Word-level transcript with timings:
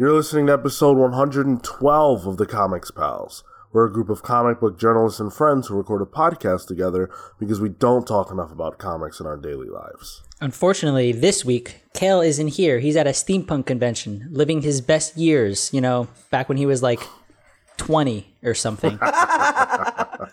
You're 0.00 0.14
listening 0.14 0.46
to 0.46 0.54
episode 0.54 0.96
112 0.96 2.26
of 2.26 2.38
the 2.38 2.46
Comics 2.46 2.90
Pals. 2.90 3.44
We're 3.70 3.84
a 3.84 3.92
group 3.92 4.08
of 4.08 4.22
comic 4.22 4.58
book 4.58 4.78
journalists 4.78 5.20
and 5.20 5.30
friends 5.30 5.68
who 5.68 5.76
record 5.76 6.00
a 6.00 6.06
podcast 6.06 6.68
together 6.68 7.10
because 7.38 7.60
we 7.60 7.68
don't 7.68 8.06
talk 8.06 8.30
enough 8.30 8.50
about 8.50 8.78
comics 8.78 9.20
in 9.20 9.26
our 9.26 9.36
daily 9.36 9.68
lives. 9.68 10.22
Unfortunately, 10.40 11.12
this 11.12 11.44
week, 11.44 11.82
Kale 11.92 12.22
isn't 12.22 12.48
here. 12.48 12.78
He's 12.78 12.96
at 12.96 13.06
a 13.06 13.10
steampunk 13.10 13.66
convention, 13.66 14.26
living 14.30 14.62
his 14.62 14.80
best 14.80 15.18
years, 15.18 15.68
you 15.70 15.82
know, 15.82 16.08
back 16.30 16.48
when 16.48 16.56
he 16.56 16.64
was 16.64 16.82
like 16.82 17.06
20 17.76 18.26
or 18.42 18.54
something. 18.54 18.98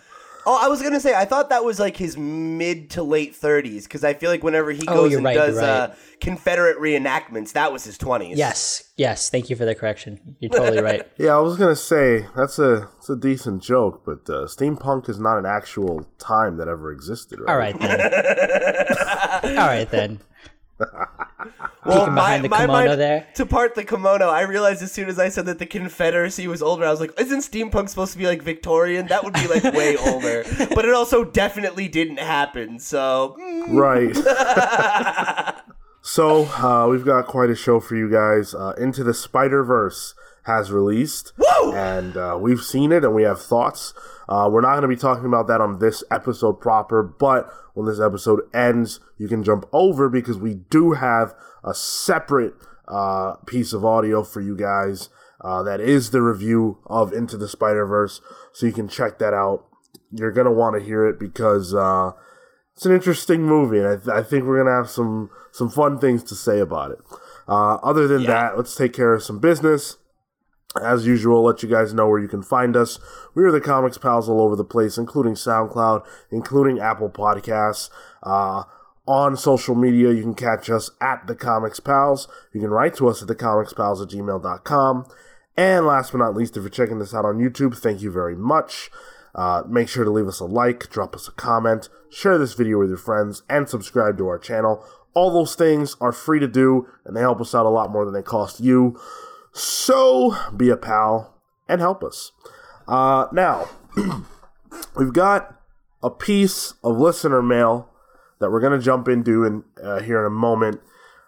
Oh, 0.50 0.58
I 0.60 0.68
was 0.68 0.80
gonna 0.80 0.98
say 0.98 1.14
I 1.14 1.26
thought 1.26 1.50
that 1.50 1.62
was 1.62 1.78
like 1.78 1.96
his 1.96 2.16
mid 2.16 2.88
to 2.90 3.02
late 3.02 3.36
thirties 3.36 3.84
because 3.86 4.02
I 4.02 4.14
feel 4.14 4.30
like 4.30 4.42
whenever 4.42 4.70
he 4.72 4.82
Oh, 4.88 4.94
goes 4.94 5.10
you're 5.10 5.18
and 5.18 5.24
right, 5.26 5.34
does 5.34 5.56
right. 5.56 5.64
uh, 5.64 5.90
Confederate 6.20 6.78
reenactments, 6.78 7.52
that 7.52 7.70
was 7.70 7.84
his 7.84 7.98
twenties. 7.98 8.38
yes, 8.38 8.84
yes. 8.96 9.28
Thank 9.28 9.50
you 9.50 9.56
for 9.56 9.66
the 9.66 9.74
correction. 9.74 10.36
You're 10.40 10.50
totally 10.50 10.80
right. 10.82 11.06
Yeah, 11.18 11.36
I 11.36 11.40
was 11.40 11.56
gonna 11.58 11.76
say 11.76 12.26
that's 12.34 12.58
a 12.58 12.88
it's 12.96 13.10
a 13.10 13.16
decent 13.16 13.62
joke, 13.62 14.02
but 14.06 14.20
uh, 14.32 14.46
steampunk 14.46 15.10
is 15.10 15.20
not 15.20 15.36
an 15.38 15.44
actual 15.44 16.06
time 16.18 16.56
that 16.56 16.66
ever 16.68 16.92
existed. 16.92 17.40
Right? 17.40 17.50
All 17.50 17.58
right 17.58 17.78
then. 17.78 18.00
All 19.58 19.66
right 19.66 19.90
then. 19.90 20.20
Well, 21.84 22.06
behind 22.06 22.44
the 22.44 22.48
kimono 22.48 22.96
there. 22.96 23.26
To 23.36 23.46
part 23.46 23.74
the 23.74 23.84
kimono, 23.84 24.28
I 24.28 24.42
realized 24.42 24.82
as 24.82 24.92
soon 24.92 25.08
as 25.08 25.18
I 25.18 25.28
said 25.28 25.46
that 25.46 25.58
the 25.58 25.66
Confederacy 25.66 26.46
was 26.46 26.60
older, 26.62 26.84
I 26.84 26.90
was 26.90 27.00
like, 27.00 27.18
isn't 27.18 27.40
steampunk 27.40 27.88
supposed 27.88 28.12
to 28.12 28.18
be 28.18 28.26
like 28.26 28.42
Victorian? 28.42 29.06
That 29.06 29.24
would 29.24 29.34
be 29.34 29.46
like 29.46 29.62
way 29.74 29.96
older. 29.96 30.44
But 30.74 30.84
it 30.84 30.92
also 30.92 31.24
definitely 31.24 31.88
didn't 31.88 32.18
happen. 32.18 32.78
So 32.78 33.36
mm, 33.40 33.64
Right. 33.68 34.14
so 36.02 36.44
uh, 36.46 36.88
we've 36.88 37.04
got 37.04 37.26
quite 37.26 37.50
a 37.50 37.56
show 37.56 37.80
for 37.80 37.96
you 37.96 38.10
guys. 38.10 38.54
Uh, 38.54 38.74
Into 38.78 39.02
the 39.02 39.14
Spider 39.14 39.64
Verse 39.64 40.14
has 40.48 40.72
released, 40.72 41.32
Woo! 41.38 41.72
and 41.72 42.16
uh, 42.16 42.36
we've 42.40 42.62
seen 42.62 42.90
it, 42.90 43.04
and 43.04 43.14
we 43.14 43.22
have 43.22 43.40
thoughts. 43.40 43.94
Uh, 44.28 44.48
we're 44.50 44.60
not 44.60 44.72
going 44.72 44.82
to 44.82 44.88
be 44.88 44.96
talking 44.96 45.26
about 45.26 45.46
that 45.46 45.60
on 45.60 45.78
this 45.78 46.02
episode 46.10 46.54
proper, 46.54 47.02
but 47.02 47.48
when 47.74 47.86
this 47.86 48.00
episode 48.00 48.40
ends, 48.52 48.98
you 49.16 49.28
can 49.28 49.44
jump 49.44 49.64
over 49.72 50.08
because 50.08 50.36
we 50.36 50.54
do 50.54 50.92
have 50.94 51.34
a 51.62 51.72
separate 51.72 52.54
uh, 52.88 53.34
piece 53.46 53.72
of 53.72 53.84
audio 53.84 54.24
for 54.24 54.40
you 54.40 54.56
guys. 54.56 55.10
Uh, 55.40 55.62
that 55.62 55.80
is 55.80 56.10
the 56.10 56.20
review 56.20 56.78
of 56.86 57.12
Into 57.12 57.36
the 57.36 57.46
Spider 57.46 57.86
Verse, 57.86 58.20
so 58.52 58.66
you 58.66 58.72
can 58.72 58.88
check 58.88 59.20
that 59.20 59.32
out. 59.32 59.66
You're 60.10 60.32
gonna 60.32 60.52
want 60.52 60.76
to 60.76 60.84
hear 60.84 61.06
it 61.06 61.20
because 61.20 61.74
uh, 61.74 62.10
it's 62.74 62.86
an 62.86 62.92
interesting 62.92 63.42
movie, 63.42 63.78
and 63.78 63.86
I, 63.86 63.96
th- 63.96 64.08
I 64.08 64.22
think 64.22 64.44
we're 64.44 64.58
gonna 64.58 64.76
have 64.76 64.90
some 64.90 65.30
some 65.52 65.70
fun 65.70 65.98
things 65.98 66.24
to 66.24 66.34
say 66.34 66.58
about 66.58 66.90
it. 66.90 66.98
Uh, 67.46 67.76
other 67.76 68.08
than 68.08 68.24
that, 68.24 68.56
let's 68.56 68.74
take 68.74 68.92
care 68.92 69.14
of 69.14 69.22
some 69.22 69.38
business. 69.38 69.96
As 70.82 71.06
usual, 71.06 71.44
let 71.44 71.62
you 71.62 71.68
guys 71.68 71.94
know 71.94 72.06
where 72.08 72.20
you 72.20 72.28
can 72.28 72.42
find 72.42 72.76
us. 72.76 72.98
We 73.34 73.42
are 73.44 73.50
the 73.50 73.60
Comics 73.60 73.96
Pals 73.96 74.28
all 74.28 74.42
over 74.42 74.54
the 74.54 74.64
place, 74.64 74.98
including 74.98 75.32
SoundCloud, 75.32 76.04
including 76.30 76.78
Apple 76.78 77.08
Podcasts. 77.08 77.88
Uh, 78.22 78.64
on 79.06 79.34
social 79.38 79.74
media, 79.74 80.12
you 80.12 80.20
can 80.20 80.34
catch 80.34 80.68
us 80.68 80.90
at 81.00 81.26
the 81.26 81.34
Comics 81.34 81.80
Pals. 81.80 82.28
You 82.52 82.60
can 82.60 82.68
write 82.68 82.94
to 82.96 83.08
us 83.08 83.22
at 83.22 83.28
thecomicspals 83.28 84.02
at 84.02 84.08
gmail.com. 84.10 85.06
And 85.56 85.86
last 85.86 86.12
but 86.12 86.18
not 86.18 86.34
least, 86.34 86.58
if 86.58 86.62
you're 86.62 86.70
checking 86.70 86.98
this 86.98 87.14
out 87.14 87.24
on 87.24 87.38
YouTube, 87.38 87.74
thank 87.76 88.02
you 88.02 88.12
very 88.12 88.36
much. 88.36 88.90
Uh, 89.34 89.62
make 89.66 89.88
sure 89.88 90.04
to 90.04 90.10
leave 90.10 90.28
us 90.28 90.40
a 90.40 90.44
like, 90.44 90.90
drop 90.90 91.14
us 91.14 91.28
a 91.28 91.32
comment, 91.32 91.88
share 92.10 92.36
this 92.36 92.52
video 92.52 92.78
with 92.78 92.90
your 92.90 92.98
friends, 92.98 93.42
and 93.48 93.68
subscribe 93.68 94.18
to 94.18 94.28
our 94.28 94.38
channel. 94.38 94.84
All 95.14 95.32
those 95.32 95.54
things 95.54 95.96
are 96.00 96.12
free 96.12 96.40
to 96.40 96.46
do, 96.46 96.86
and 97.06 97.16
they 97.16 97.20
help 97.20 97.40
us 97.40 97.54
out 97.54 97.64
a 97.64 97.70
lot 97.70 97.90
more 97.90 98.04
than 98.04 98.12
they 98.12 98.22
cost 98.22 98.60
you. 98.60 99.00
So 99.58 100.36
be 100.56 100.70
a 100.70 100.76
pal 100.76 101.34
and 101.68 101.80
help 101.80 102.04
us. 102.04 102.32
Uh, 102.86 103.26
now, 103.32 103.68
we've 104.96 105.12
got 105.12 105.60
a 106.02 106.10
piece 106.10 106.74
of 106.84 106.96
listener 106.98 107.42
mail 107.42 107.90
that 108.38 108.50
we're 108.50 108.60
going 108.60 108.78
to 108.78 108.84
jump 108.84 109.08
into 109.08 109.44
in, 109.44 109.64
uh, 109.82 110.00
here 110.00 110.20
in 110.20 110.26
a 110.26 110.30
moment. 110.30 110.80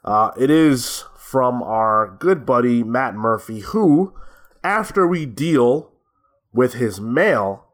Uh, 0.05 0.31
it 0.39 0.49
is 0.49 1.05
from 1.17 1.61
our 1.63 2.17
good 2.21 2.47
buddy 2.47 2.85
Matt 2.85 3.15
Murphy, 3.15 3.61
who, 3.61 4.15
after 4.63 5.07
we 5.07 5.27
deal 5.27 5.91
with 6.53 6.75
his 6.75 7.01
mail, 7.01 7.67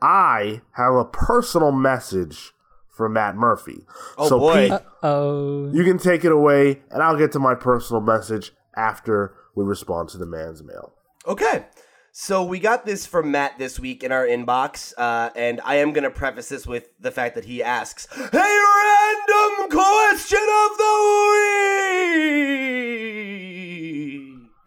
I 0.00 0.62
have 0.72 0.94
a 0.94 1.04
personal 1.04 1.72
message 1.72 2.52
for 2.88 3.08
Matt 3.08 3.34
Murphy. 3.34 3.84
Oh, 4.16 4.28
so 4.28 4.38
boy. 4.38 4.70
Pete, 4.70 4.80
Oh, 5.02 5.72
you 5.72 5.82
can 5.82 5.98
take 5.98 6.24
it 6.24 6.30
away, 6.30 6.82
and 6.90 7.02
I'll 7.02 7.16
get 7.16 7.32
to 7.32 7.38
my 7.40 7.54
personal 7.56 8.00
message 8.00 8.52
after 8.76 9.34
we 9.54 9.64
respond 9.64 10.08
to 10.10 10.18
the 10.18 10.26
man's 10.26 10.62
mail. 10.62 10.92
Okay. 11.26 11.66
So 12.14 12.44
we 12.44 12.58
got 12.58 12.84
this 12.84 13.06
from 13.06 13.30
Matt 13.30 13.58
this 13.58 13.80
week 13.80 14.04
in 14.04 14.12
our 14.12 14.26
inbox, 14.26 14.92
uh, 14.98 15.30
and 15.34 15.62
I 15.64 15.76
am 15.76 15.94
going 15.94 16.04
to 16.04 16.10
preface 16.10 16.50
this 16.50 16.66
with 16.66 16.90
the 17.00 17.10
fact 17.10 17.34
that 17.36 17.46
he 17.46 17.62
asks, 17.62 18.06
"Hey, 18.14 18.60
random 18.76 19.70
question 19.70 20.38
of 20.38 20.76
the 20.76 20.94
week." 21.32 22.62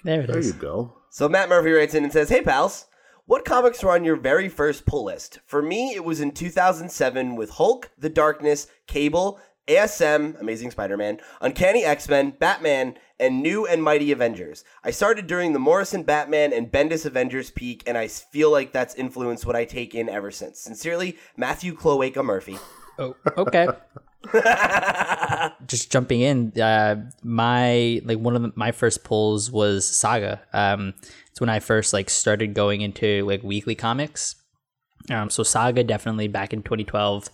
there 0.03 0.21
it 0.21 0.27
There 0.27 0.41
you 0.41 0.53
go. 0.53 0.93
So 1.11 1.29
Matt 1.29 1.49
Murphy 1.49 1.71
writes 1.71 1.93
in 1.93 2.03
and 2.03 2.11
says, 2.11 2.29
"Hey 2.29 2.41
pals, 2.41 2.87
what 3.25 3.45
comics 3.45 3.83
were 3.83 3.91
on 3.91 4.03
your 4.03 4.15
very 4.15 4.49
first 4.49 4.87
pull 4.87 5.05
list? 5.05 5.39
For 5.45 5.61
me, 5.61 5.93
it 5.93 6.03
was 6.03 6.21
in 6.21 6.31
2007 6.31 7.35
with 7.35 7.51
Hulk, 7.51 7.91
The 7.97 8.09
Darkness, 8.09 8.67
Cable, 8.87 9.39
ASM, 9.67 10.39
Amazing 10.39 10.71
Spider-Man, 10.71 11.19
Uncanny 11.41 11.83
X-Men, 11.83 12.31
Batman, 12.39 12.97
and 13.19 13.41
New 13.41 13.65
and 13.65 13.81
Mighty 13.81 14.11
Avengers. 14.11 14.63
I 14.83 14.91
started 14.91 15.27
during 15.27 15.53
the 15.53 15.59
Morrison 15.59 16.03
Batman 16.03 16.53
and 16.53 16.71
Bendis 16.71 17.05
Avengers 17.05 17.49
peak, 17.49 17.83
and 17.87 17.97
I 17.97 18.07
feel 18.07 18.51
like 18.51 18.71
that's 18.71 18.95
influenced 18.95 19.45
what 19.45 19.55
I 19.55 19.65
take 19.65 19.95
in 19.95 20.09
ever 20.09 20.31
since. 20.31 20.59
Sincerely, 20.59 21.17
Matthew 21.37 21.75
Cloaca 21.75 22.23
Murphy." 22.23 22.57
Oh, 22.97 23.15
okay. 23.37 23.67
Just 25.67 25.91
jumping 25.91 26.21
in, 26.21 26.53
uh, 26.59 27.09
my 27.23 28.01
like 28.05 28.17
one 28.19 28.35
of 28.35 28.41
the, 28.41 28.51
my 28.55 28.71
first 28.71 29.03
pulls 29.03 29.51
was 29.51 29.87
Saga. 29.87 30.41
Um, 30.53 30.93
it's 31.29 31.39
when 31.39 31.49
I 31.49 31.59
first 31.59 31.93
like 31.93 32.09
started 32.09 32.53
going 32.53 32.81
into 32.81 33.25
like 33.25 33.43
weekly 33.43 33.75
comics. 33.75 34.35
Um, 35.09 35.29
so 35.29 35.43
Saga 35.43 35.83
definitely 35.83 36.27
back 36.27 36.53
in 36.53 36.63
2012. 36.63 37.29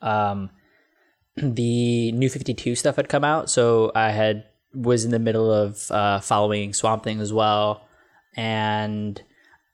Um, 0.00 0.50
the 1.36 2.12
New 2.12 2.28
52 2.28 2.74
stuff 2.74 2.96
had 2.96 3.08
come 3.08 3.24
out, 3.24 3.50
so 3.50 3.92
I 3.94 4.10
had 4.10 4.44
was 4.74 5.04
in 5.04 5.10
the 5.10 5.18
middle 5.18 5.52
of 5.52 5.90
uh, 5.90 6.20
following 6.20 6.72
Swamp 6.72 7.04
Thing 7.04 7.20
as 7.20 7.32
well, 7.32 7.86
and 8.36 9.20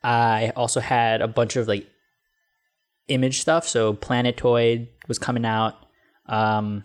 I 0.03 0.53
also 0.57 0.81
had 0.81 1.21
a 1.21 1.29
bunch 1.29 1.57
of 1.57 1.69
like 1.69 1.87
image 3.09 3.41
stuff. 3.41 3.67
So 3.67 3.93
Planetoid 3.95 4.89
was 5.09 5.19
coming 5.19 5.45
out. 5.45 5.75
Um, 6.27 6.85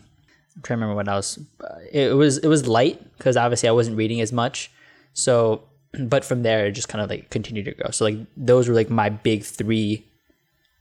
I'm 0.55 0.61
trying 0.63 0.79
to 0.79 0.85
remember 0.85 0.95
what 0.95 1.07
else. 1.07 1.39
Uh, 1.59 1.75
It 1.91 2.15
was 2.15 2.37
it 2.39 2.47
was 2.47 2.67
light 2.67 3.01
because 3.17 3.37
obviously 3.37 3.69
I 3.69 3.71
wasn't 3.71 3.97
reading 3.97 4.21
as 4.21 4.31
much. 4.33 4.71
So, 5.13 5.63
but 5.99 6.25
from 6.25 6.43
there 6.43 6.67
it 6.67 6.71
just 6.71 6.89
kind 6.89 7.01
of 7.03 7.09
like 7.09 7.29
continued 7.29 7.65
to 7.65 7.73
go. 7.73 7.91
So 7.91 8.05
like 8.05 8.17
those 8.35 8.67
were 8.67 8.75
like 8.75 8.89
my 8.89 9.09
big 9.09 9.43
three. 9.43 10.05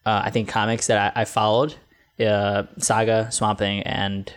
Uh, 0.06 0.22
I 0.24 0.30
think 0.30 0.48
comics 0.48 0.86
that 0.86 1.14
I, 1.16 1.22
I 1.22 1.24
followed: 1.24 1.74
uh, 2.18 2.64
Saga, 2.78 3.30
Swamp 3.30 3.58
Thing, 3.58 3.82
and 3.82 4.32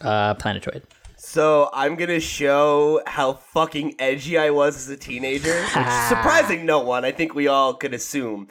uh, 0.00 0.34
Planetoid. 0.34 0.82
So 1.28 1.68
I'm 1.74 1.96
gonna 1.96 2.20
show 2.20 3.02
how 3.06 3.34
fucking 3.34 3.96
edgy 3.98 4.38
I 4.38 4.48
was 4.48 4.78
as 4.78 4.88
a 4.88 4.96
teenager, 4.96 5.60
which 5.60 5.68
surprising 6.08 6.64
no 6.64 6.80
one. 6.80 7.04
I 7.04 7.12
think 7.12 7.34
we 7.34 7.48
all 7.48 7.74
could 7.74 7.92
assume. 7.92 8.48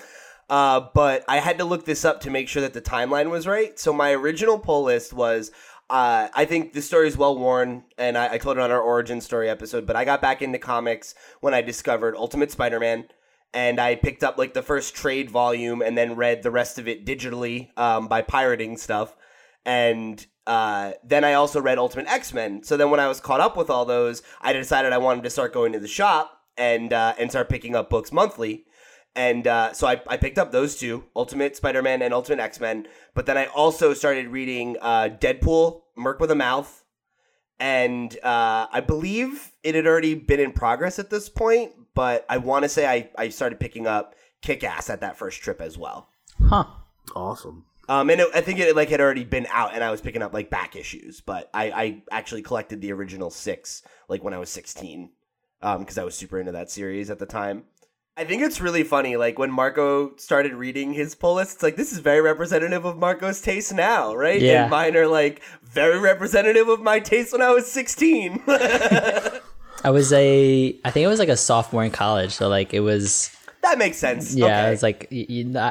Uh, 0.48 0.82
but 0.94 1.26
I 1.28 1.40
had 1.40 1.58
to 1.58 1.66
look 1.66 1.86
this 1.86 2.06
up 2.06 2.22
to 2.22 2.30
make 2.30 2.48
sure 2.48 2.62
that 2.62 2.76
the 2.76 2.82
timeline 2.82 3.32
was 3.32 3.48
right. 3.48 3.80
So 3.80 3.92
my 3.92 4.12
original 4.12 4.60
pull 4.60 4.84
list 4.84 5.12
was. 5.12 5.52
Uh, 5.90 6.28
I 6.36 6.46
think 6.46 6.74
this 6.74 6.86
story 6.86 7.08
is 7.08 7.18
well 7.18 7.36
worn, 7.36 7.84
and 7.98 8.16
I, 8.16 8.34
I 8.34 8.38
told 8.38 8.58
it 8.58 8.62
on 8.62 8.70
our 8.70 8.82
origin 8.82 9.22
story 9.22 9.50
episode. 9.50 9.88
But 9.88 9.96
I 9.96 10.06
got 10.06 10.22
back 10.22 10.44
into 10.44 10.60
comics 10.60 11.16
when 11.42 11.56
I 11.56 11.64
discovered 11.64 12.16
Ultimate 12.16 12.52
Spider-Man, 12.52 13.08
and 13.56 13.80
I 13.80 13.96
picked 13.96 14.24
up 14.24 14.38
like 14.38 14.54
the 14.54 14.62
first 14.62 14.94
trade 14.94 15.32
volume, 15.32 15.82
and 15.82 15.98
then 15.98 16.16
read 16.16 16.44
the 16.44 16.52
rest 16.52 16.78
of 16.78 16.88
it 16.88 17.08
digitally 17.08 17.76
um, 17.76 18.08
by 18.08 18.22
pirating 18.22 18.78
stuff 18.78 19.16
and 19.66 20.26
uh, 20.48 20.94
then 21.04 21.24
I 21.24 21.34
also 21.34 21.62
read 21.62 21.78
Ultimate 21.78 22.08
X 22.08 22.34
Men. 22.34 22.64
So 22.64 22.78
then 22.78 22.90
when 22.90 23.00
I 23.00 23.08
was 23.08 23.20
caught 23.20 23.42
up 23.42 23.58
with 23.58 23.70
all 23.70 23.86
those, 23.86 24.24
I 24.42 24.54
decided 24.54 24.94
I 24.94 24.98
wanted 24.98 25.24
to 25.26 25.30
start 25.30 25.54
going 25.54 25.74
to 25.74 25.80
the 25.80 25.88
shop 25.88 26.42
and 26.58 26.94
uh, 26.94 27.14
and 27.20 27.30
start 27.30 27.50
picking 27.50 27.76
up 27.76 27.90
books 27.90 28.12
monthly. 28.12 28.64
And 29.16 29.48
uh, 29.48 29.74
so 29.74 29.88
I, 29.88 30.02
I 30.08 30.18
picked 30.18 30.38
up 30.38 30.52
those 30.52 30.78
two, 30.78 31.04
Ultimate 31.16 31.56
Spider 31.56 31.82
Man 31.82 32.02
and 32.02 32.14
Ultimate 32.14 32.40
X 32.40 32.60
Men. 32.60 32.88
But 33.14 33.26
then 33.26 33.38
I 33.38 33.48
also 33.48 33.94
started 33.94 34.30
reading 34.30 34.78
uh, 34.82 35.10
Deadpool, 35.20 35.82
Merc 35.98 36.20
with 36.20 36.32
a 36.32 36.36
Mouth, 36.36 36.84
and 37.60 38.18
uh, 38.24 38.68
I 38.72 38.80
believe 38.80 39.52
it 39.64 39.76
had 39.76 39.86
already 39.86 40.16
been 40.16 40.40
in 40.40 40.54
progress 40.54 40.98
at 40.98 41.10
this 41.10 41.28
point. 41.30 41.74
But 41.94 42.26
I 42.30 42.38
want 42.38 42.64
to 42.64 42.70
say 42.70 42.88
I, 42.88 43.10
I 43.18 43.30
started 43.30 43.60
picking 43.60 43.86
up 43.86 44.16
Kick 44.42 44.64
Ass 44.64 44.90
at 44.90 45.02
that 45.02 45.18
first 45.18 45.42
trip 45.42 45.60
as 45.60 45.78
well. 45.78 46.10
Huh. 46.42 46.66
Awesome. 47.16 47.66
Um, 47.90 48.10
and 48.10 48.22
it, 48.22 48.30
I 48.36 48.42
think 48.42 48.60
it 48.60 48.76
like 48.76 48.90
had 48.90 49.02
already 49.02 49.24
been 49.24 49.48
out, 49.52 49.74
and 49.74 49.84
I 49.84 49.92
was 49.92 50.02
picking 50.02 50.22
up 50.22 50.34
like 50.34 50.50
back 50.50 50.76
issues. 50.76 51.22
But 51.22 51.50
I, 51.54 51.72
I 51.72 52.04
actually 52.12 52.42
collected 52.42 52.82
the 52.82 52.92
original 52.92 53.30
six 53.30 53.82
like 54.10 54.24
when 54.24 54.34
I 54.34 54.38
was 54.38 54.50
sixteen. 54.50 55.12
because 55.62 55.98
I 55.98 56.04
was 56.04 56.16
super 56.16 56.40
into 56.40 56.52
that 56.52 56.70
series 56.70 57.10
at 57.10 57.20
the 57.20 57.26
time. 57.26 57.64
I 58.18 58.24
think 58.24 58.42
it's 58.42 58.60
really 58.60 58.84
funny, 58.84 59.16
like 59.16 59.38
when 59.38 59.52
Marco 59.52 60.16
started 60.16 60.54
reading 60.54 60.92
his 60.92 61.14
pull 61.14 61.36
list, 61.36 61.54
it's 61.54 61.64
like 61.64 61.76
this 61.76 61.92
is 61.92 62.00
very 62.00 62.20
representative 62.20 62.84
of 62.84 62.98
Marco's 62.98 63.42
taste 63.42 63.72
now, 63.76 64.16
right? 64.16 64.42
Yeah. 64.42 64.64
And 64.64 64.72
mine 64.72 64.98
are 64.98 65.06
like 65.06 65.44
very 65.62 66.00
representative 66.00 66.68
of 66.68 66.82
my 66.82 67.00
taste 67.00 67.32
when 67.32 67.44
I 67.44 67.52
was 67.52 67.72
16. 67.72 68.42
I 68.48 69.42
was 69.92 70.12
a, 70.12 70.76
I 70.84 70.90
think 70.90 71.04
it 71.04 71.08
was 71.08 71.20
like 71.20 71.30
a 71.30 71.38
sophomore 71.38 71.84
in 71.84 71.92
college. 71.92 72.32
So 72.32 72.50
like 72.50 72.74
it 72.74 72.80
was, 72.80 73.30
that 73.62 73.78
makes 73.78 73.98
sense. 73.98 74.34
yeah, 74.34 74.46
okay. 74.46 74.68
it 74.68 74.70
was 74.72 74.84
like 74.84 75.08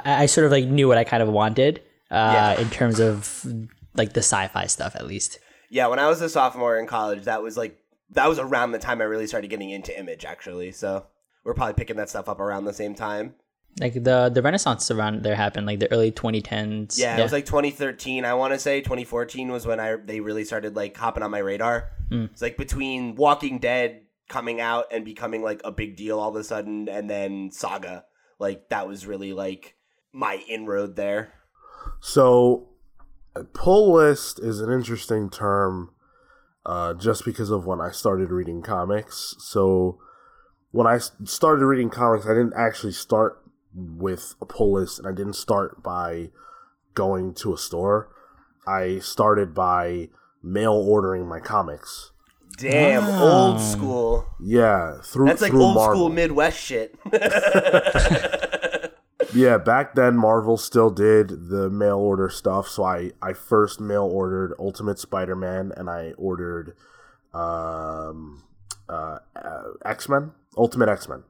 I, 0.07 0.27
sort 0.27 0.45
of 0.45 0.53
like 0.53 0.67
knew 0.67 0.87
what 0.87 0.99
I 0.99 1.05
kind 1.05 1.25
of 1.25 1.29
wanted 1.29 1.83
uh, 2.11 2.55
Yeah. 2.57 2.61
in 2.61 2.71
terms 2.71 3.01
of 3.01 3.45
like 3.95 4.13
the 4.13 4.21
sci-fi 4.23 4.67
stuff 4.67 4.95
at 4.97 5.07
least. 5.07 5.39
Yeah, 5.71 5.87
when 5.89 5.99
I 5.99 6.09
was 6.09 6.21
a 6.21 6.29
sophomore 6.29 6.79
in 6.79 6.87
college, 6.87 7.25
that 7.25 7.43
was 7.43 7.57
like 7.57 7.79
that 8.11 8.29
was 8.29 8.39
around 8.39 8.73
the 8.73 8.79
time 8.79 9.01
I 9.01 9.05
really 9.05 9.27
started 9.27 9.49
getting 9.51 9.71
into 9.71 9.99
image 9.99 10.25
actually. 10.25 10.73
So 10.73 11.07
we're 11.45 11.55
probably 11.55 11.75
picking 11.75 11.97
that 11.97 12.09
stuff 12.09 12.29
up 12.29 12.41
around 12.41 12.65
the 12.65 12.73
same 12.73 12.95
time. 12.95 13.35
Like 13.81 13.93
the 13.95 14.31
the 14.33 14.41
Renaissance 14.43 14.91
around 14.91 15.23
there 15.23 15.35
happened 15.35 15.67
like 15.67 15.81
the 15.81 15.91
early 15.93 16.11
2010s. 16.13 16.99
Yeah, 16.99 17.19
it 17.19 17.23
was 17.23 17.33
like 17.33 17.45
2013. 17.47 18.25
I 18.25 18.35
want 18.35 18.53
to 18.55 18.59
say 18.59 18.81
2014 18.81 19.49
was 19.51 19.67
when 19.67 19.81
I 19.81 19.97
they 19.97 20.21
really 20.21 20.45
started 20.45 20.77
like 20.77 20.97
hopping 20.97 21.23
on 21.23 21.31
my 21.31 21.39
radar. 21.41 21.91
It's 22.11 22.41
like 22.41 22.57
between 22.57 23.17
Walking 23.17 23.59
Dead 23.59 24.03
coming 24.29 24.61
out 24.61 24.87
and 24.93 25.05
becoming 25.05 25.43
like 25.43 25.61
a 25.65 25.73
big 25.73 25.97
deal 25.97 26.19
all 26.21 26.31
of 26.31 26.37
a 26.37 26.45
sudden, 26.45 26.89
and 26.89 27.11
then 27.11 27.51
Saga. 27.51 28.05
Like 28.39 28.69
that 28.71 28.87
was 28.89 29.07
really 29.07 29.33
like 29.33 29.75
my 30.13 30.41
inroad 30.49 30.95
there. 30.97 31.33
So, 32.01 32.69
a 33.35 33.45
pull 33.45 33.93
list 33.93 34.39
is 34.39 34.61
an 34.61 34.73
interesting 34.73 35.31
term 35.31 35.91
uh, 36.65 36.95
just 36.95 37.25
because 37.25 37.51
of 37.51 37.67
when 37.67 37.81
I 37.81 37.91
started 37.91 38.31
reading 38.31 38.63
comics. 38.63 39.35
So, 39.39 39.99
when 40.71 40.87
I 40.87 40.99
started 40.99 41.65
reading 41.65 41.91
comics, 41.91 42.27
I 42.27 42.31
didn't 42.31 42.55
actually 42.57 42.93
start 42.93 43.43
with 43.75 44.35
a 44.41 44.47
pull 44.47 44.73
list, 44.75 44.99
and 44.99 45.07
I 45.07 45.13
didn't 45.13 45.35
start 45.35 45.83
by 45.83 46.31
going 46.95 47.35
to 47.35 47.55
a 47.55 47.59
store. 47.59 48.09
I 48.67 48.99
started 48.99 49.55
by 49.55 50.09
mail 50.43 50.73
ordering 50.73 51.27
my 51.27 51.41
comics. 51.41 52.13
Damn, 52.59 53.05
old 53.21 53.61
school. 53.61 54.27
Yeah, 54.41 55.01
through 55.03 55.27
That's 55.27 55.43
like 55.43 55.51
through 55.51 55.63
old 55.63 55.75
Marvel. 55.75 55.95
school 55.95 56.09
Midwest 56.09 56.59
shit. 56.59 56.99
Yeah, 59.37 59.59
back 59.59 59.95
then 59.95 60.17
Marvel 60.17 60.57
still 60.57 60.89
did 60.89 61.49
the 61.51 61.69
mail 61.69 61.99
order 61.99 62.31
stuff, 62.31 62.69
so 62.69 62.85
I 62.85 63.13
I 63.21 63.35
first 63.35 63.81
mail 63.81 64.05
ordered 64.05 64.55
Ultimate 64.59 64.99
Spider-Man 64.99 65.73
and 65.77 65.91
I 65.91 66.13
ordered 66.17 66.75
um 67.35 68.45
uh, 68.89 69.19
uh 69.37 69.63
X-Men, 69.85 70.33
Ultimate 70.57 70.89
X-Men. 70.89 71.25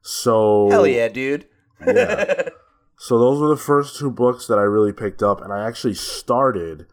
So 0.00 0.70
Hell 0.70 0.86
yeah, 0.86 1.08
dude. 1.08 1.46
yeah. 1.86 2.48
So 2.98 3.18
those 3.18 3.38
were 3.38 3.48
the 3.48 3.58
first 3.58 3.98
two 3.98 4.10
books 4.10 4.46
that 4.46 4.58
I 4.58 4.62
really 4.62 4.94
picked 4.94 5.22
up 5.22 5.42
and 5.42 5.52
I 5.52 5.66
actually 5.68 5.92
started 5.92 6.86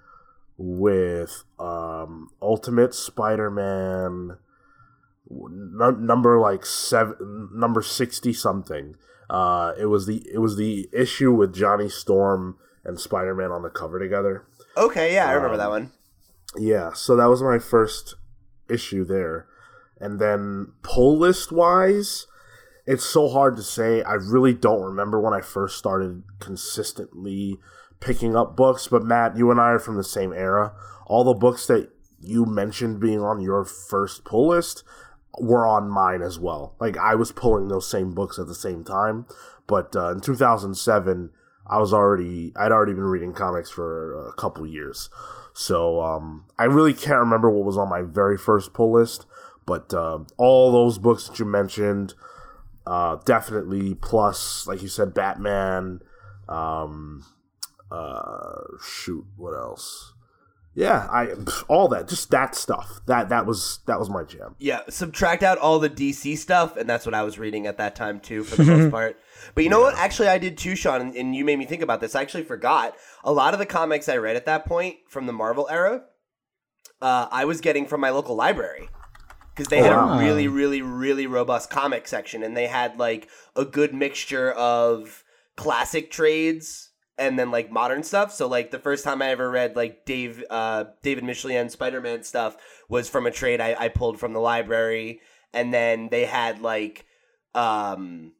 with 0.58 1.46
um 1.58 2.28
Ultimate 2.42 2.94
Spider-Man 2.94 4.38
number 5.30 6.40
like 6.40 6.66
seven 6.66 7.50
number 7.54 7.82
60 7.82 8.34
something. 8.34 8.96
Uh 9.30 9.74
it 9.80 9.86
was 9.86 10.06
the 10.06 10.26
it 10.34 10.40
was 10.40 10.58
the 10.58 10.88
issue 10.94 11.32
with 11.32 11.54
johnny 11.56 11.90
storm 11.90 12.58
and 12.84 13.00
spider-man 13.00 13.52
on 13.52 13.62
the 13.64 13.70
cover 13.70 14.00
together. 14.00 14.46
Okay, 14.76 15.14
yeah, 15.14 15.28
I 15.30 15.34
remember 15.34 15.54
Um, 15.54 15.60
that 15.60 15.70
one. 15.70 15.92
yeah 16.58 16.94
so 16.94 17.16
that 17.16 17.26
was 17.30 17.42
my 17.42 17.60
first 17.60 18.16
issue 18.70 19.06
there. 19.06 19.48
And 20.00 20.20
then 20.20 20.74
pull 20.84 21.18
list 21.18 21.52
wise 21.52 22.28
it's 22.86 23.06
so 23.06 23.30
hard 23.30 23.56
to 23.56 23.64
say. 23.64 24.02
I 24.04 24.16
really 24.16 24.54
don't 24.54 24.82
remember 24.82 25.18
when 25.20 25.34
i 25.34 25.40
first 25.40 25.78
started 25.78 26.24
consistently 26.40 27.58
picking 28.02 28.36
up 28.36 28.58
books 28.58 28.90
but 28.90 29.04
matt 29.06 29.38
you 29.38 29.50
and 29.52 29.62
i 29.62 29.70
are 29.70 29.80
from 29.80 29.96
the 29.96 30.04
same 30.04 30.34
era. 30.34 30.74
All 31.08 31.24
the 31.24 31.34
books 31.34 31.66
that 31.68 31.90
you 32.20 32.46
mentioned 32.46 33.00
being 33.00 33.22
on 33.22 33.40
your 33.42 33.64
first 33.66 34.26
pull 34.26 34.48
list 34.50 34.84
were 35.40 35.66
on 35.66 35.90
mine 35.90 36.22
as 36.22 36.38
well 36.40 36.76
like 36.80 36.98
i 36.98 37.16
was 37.16 37.32
pulling 37.32 37.68
those 37.68 37.90
same 37.90 38.12
books 38.14 38.38
at 38.38 38.48
the 38.48 38.56
same 38.56 38.84
time 38.84 39.26
but 39.68 39.96
uh, 39.96 40.12
in 40.12 40.20
2007 40.20 41.32
i 41.68 41.78
was 41.80 41.94
already 41.94 42.52
i'd 42.58 42.72
already 42.72 42.94
been 42.94 43.04
reading 43.04 43.34
comics 43.34 43.70
for 43.70 44.28
a 44.28 44.34
couple 44.34 44.66
years 44.68 45.10
so 45.54 46.02
um, 46.02 46.46
I 46.58 46.66
really 46.66 46.94
can't 46.94 47.20
remember 47.20 47.50
what 47.50 47.66
was 47.66 47.78
on 47.78 47.88
my 47.90 48.02
very 48.02 48.38
first 48.38 48.74
pull 48.74 48.92
list, 48.92 49.26
but 49.66 49.94
uh, 49.94 50.20
all 50.38 50.72
those 50.72 50.98
books 50.98 51.28
that 51.28 51.40
you 51.40 51.46
mentioned, 51.46 52.16
uh, 52.88 53.18
definitely. 53.24 53.94
Plus, 53.94 54.68
like 54.68 54.82
you 54.82 54.88
said, 54.88 55.14
Batman. 55.14 56.02
Um, 56.50 57.24
uh, 57.92 58.64
shoot, 58.84 59.26
what 59.38 59.54
else? 59.54 60.13
Yeah, 60.76 61.08
I 61.12 61.36
all 61.68 61.88
that, 61.90 62.08
just 62.08 62.32
that 62.32 62.56
stuff. 62.56 63.00
That 63.06 63.30
that 63.30 63.46
was 63.46 63.80
that 63.86 64.00
was 64.00 64.10
my 64.10 64.24
jam. 64.24 64.56
Yeah, 64.58 64.82
subtract 64.90 65.44
out 65.44 65.60
all 65.60 65.78
the 65.78 65.90
DC 65.90 66.36
stuff, 66.38 66.78
and 66.78 66.90
that's 66.90 67.06
what 67.06 67.14
I 67.14 67.22
was 67.24 67.38
reading 67.38 67.68
at 67.68 67.78
that 67.78 67.96
time 67.96 68.20
too, 68.20 68.44
for 68.44 68.56
the 68.56 68.64
most 68.78 68.90
part. 68.92 69.18
But 69.54 69.64
you 69.64 69.70
know 69.70 69.82
what? 69.82 69.96
Actually, 69.96 70.30
I 70.30 70.40
did 70.40 70.58
too, 70.58 70.76
Sean, 70.76 71.00
and- 71.02 71.16
and 71.16 71.36
you 71.36 71.46
made 71.46 71.60
me 71.60 71.66
think 71.66 71.84
about 71.84 72.02
this. 72.02 72.16
I 72.16 72.22
actually 72.22 72.44
forgot 72.44 72.96
a 73.24 73.32
lot 73.32 73.54
of 73.54 73.60
the 73.60 73.66
comics 73.68 74.10
I 74.10 74.18
read 74.18 74.36
at 74.36 74.46
that 74.46 74.66
point 74.66 74.98
from 75.10 75.28
the 75.28 75.34
Marvel 75.34 75.68
era. 75.70 76.06
Uh, 77.02 77.28
I 77.32 77.46
was 77.46 77.62
getting 77.62 77.86
from 77.86 78.02
my 78.02 78.10
local 78.10 78.36
library 78.36 78.90
because 79.54 79.68
they 79.68 79.80
Oh, 79.82 79.84
had 79.84 79.92
wow. 79.96 80.18
a 80.18 80.24
really, 80.24 80.48
really, 80.48 80.82
really 80.82 81.28
robust 81.28 81.70
comic 81.70 82.08
section, 82.08 82.42
and 82.42 82.58
they 82.58 82.66
had 82.68 82.98
like 82.98 83.28
a 83.56 83.64
good 83.66 83.94
mixture 83.94 84.52
of 84.54 85.24
classic 85.56 86.10
trades 86.10 86.90
and 87.18 87.38
then 87.38 87.52
like 87.52 87.72
modern 87.72 88.04
stuff. 88.04 88.34
So 88.34 88.48
like 88.48 88.72
the 88.72 88.80
first 88.80 89.04
time 89.04 89.22
I 89.22 89.30
ever 89.30 89.50
read 89.50 89.76
like 89.76 90.06
Dave 90.06 90.44
uh 90.50 90.86
David 91.02 91.24
Michelinie 91.24 91.70
Spider 91.70 92.02
Man 92.02 92.24
stuff 92.24 92.58
was 92.90 93.10
from 93.10 93.26
a 93.26 93.32
trade 93.32 93.62
I, 93.62 93.76
I 93.78 93.88
pulled 93.90 94.20
from 94.20 94.34
the 94.34 94.40
library. 94.40 95.22
And 95.54 95.74
then 95.74 96.10
they 96.10 96.26
had 96.26 96.62
like 96.62 97.06
um 97.54 98.34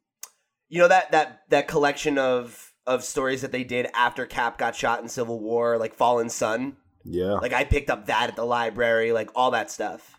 you 0.68 0.80
know 0.80 0.88
that 0.88 1.12
that 1.12 1.42
that 1.50 1.68
collection 1.68 2.18
of 2.18 2.72
of 2.86 3.04
stories 3.04 3.42
that 3.42 3.52
they 3.52 3.64
did 3.64 3.86
after 3.94 4.26
Cap 4.26 4.58
got 4.58 4.76
shot 4.76 5.00
in 5.00 5.08
Civil 5.08 5.40
War, 5.40 5.78
like 5.78 5.94
Fallen 5.94 6.28
Son. 6.28 6.76
Yeah, 7.04 7.34
Like 7.34 7.52
I 7.52 7.64
picked 7.64 7.90
up 7.90 8.06
that 8.06 8.30
at 8.30 8.36
the 8.36 8.44
library, 8.44 9.12
like 9.12 9.30
all 9.34 9.50
that 9.52 9.70
stuff. 9.70 10.13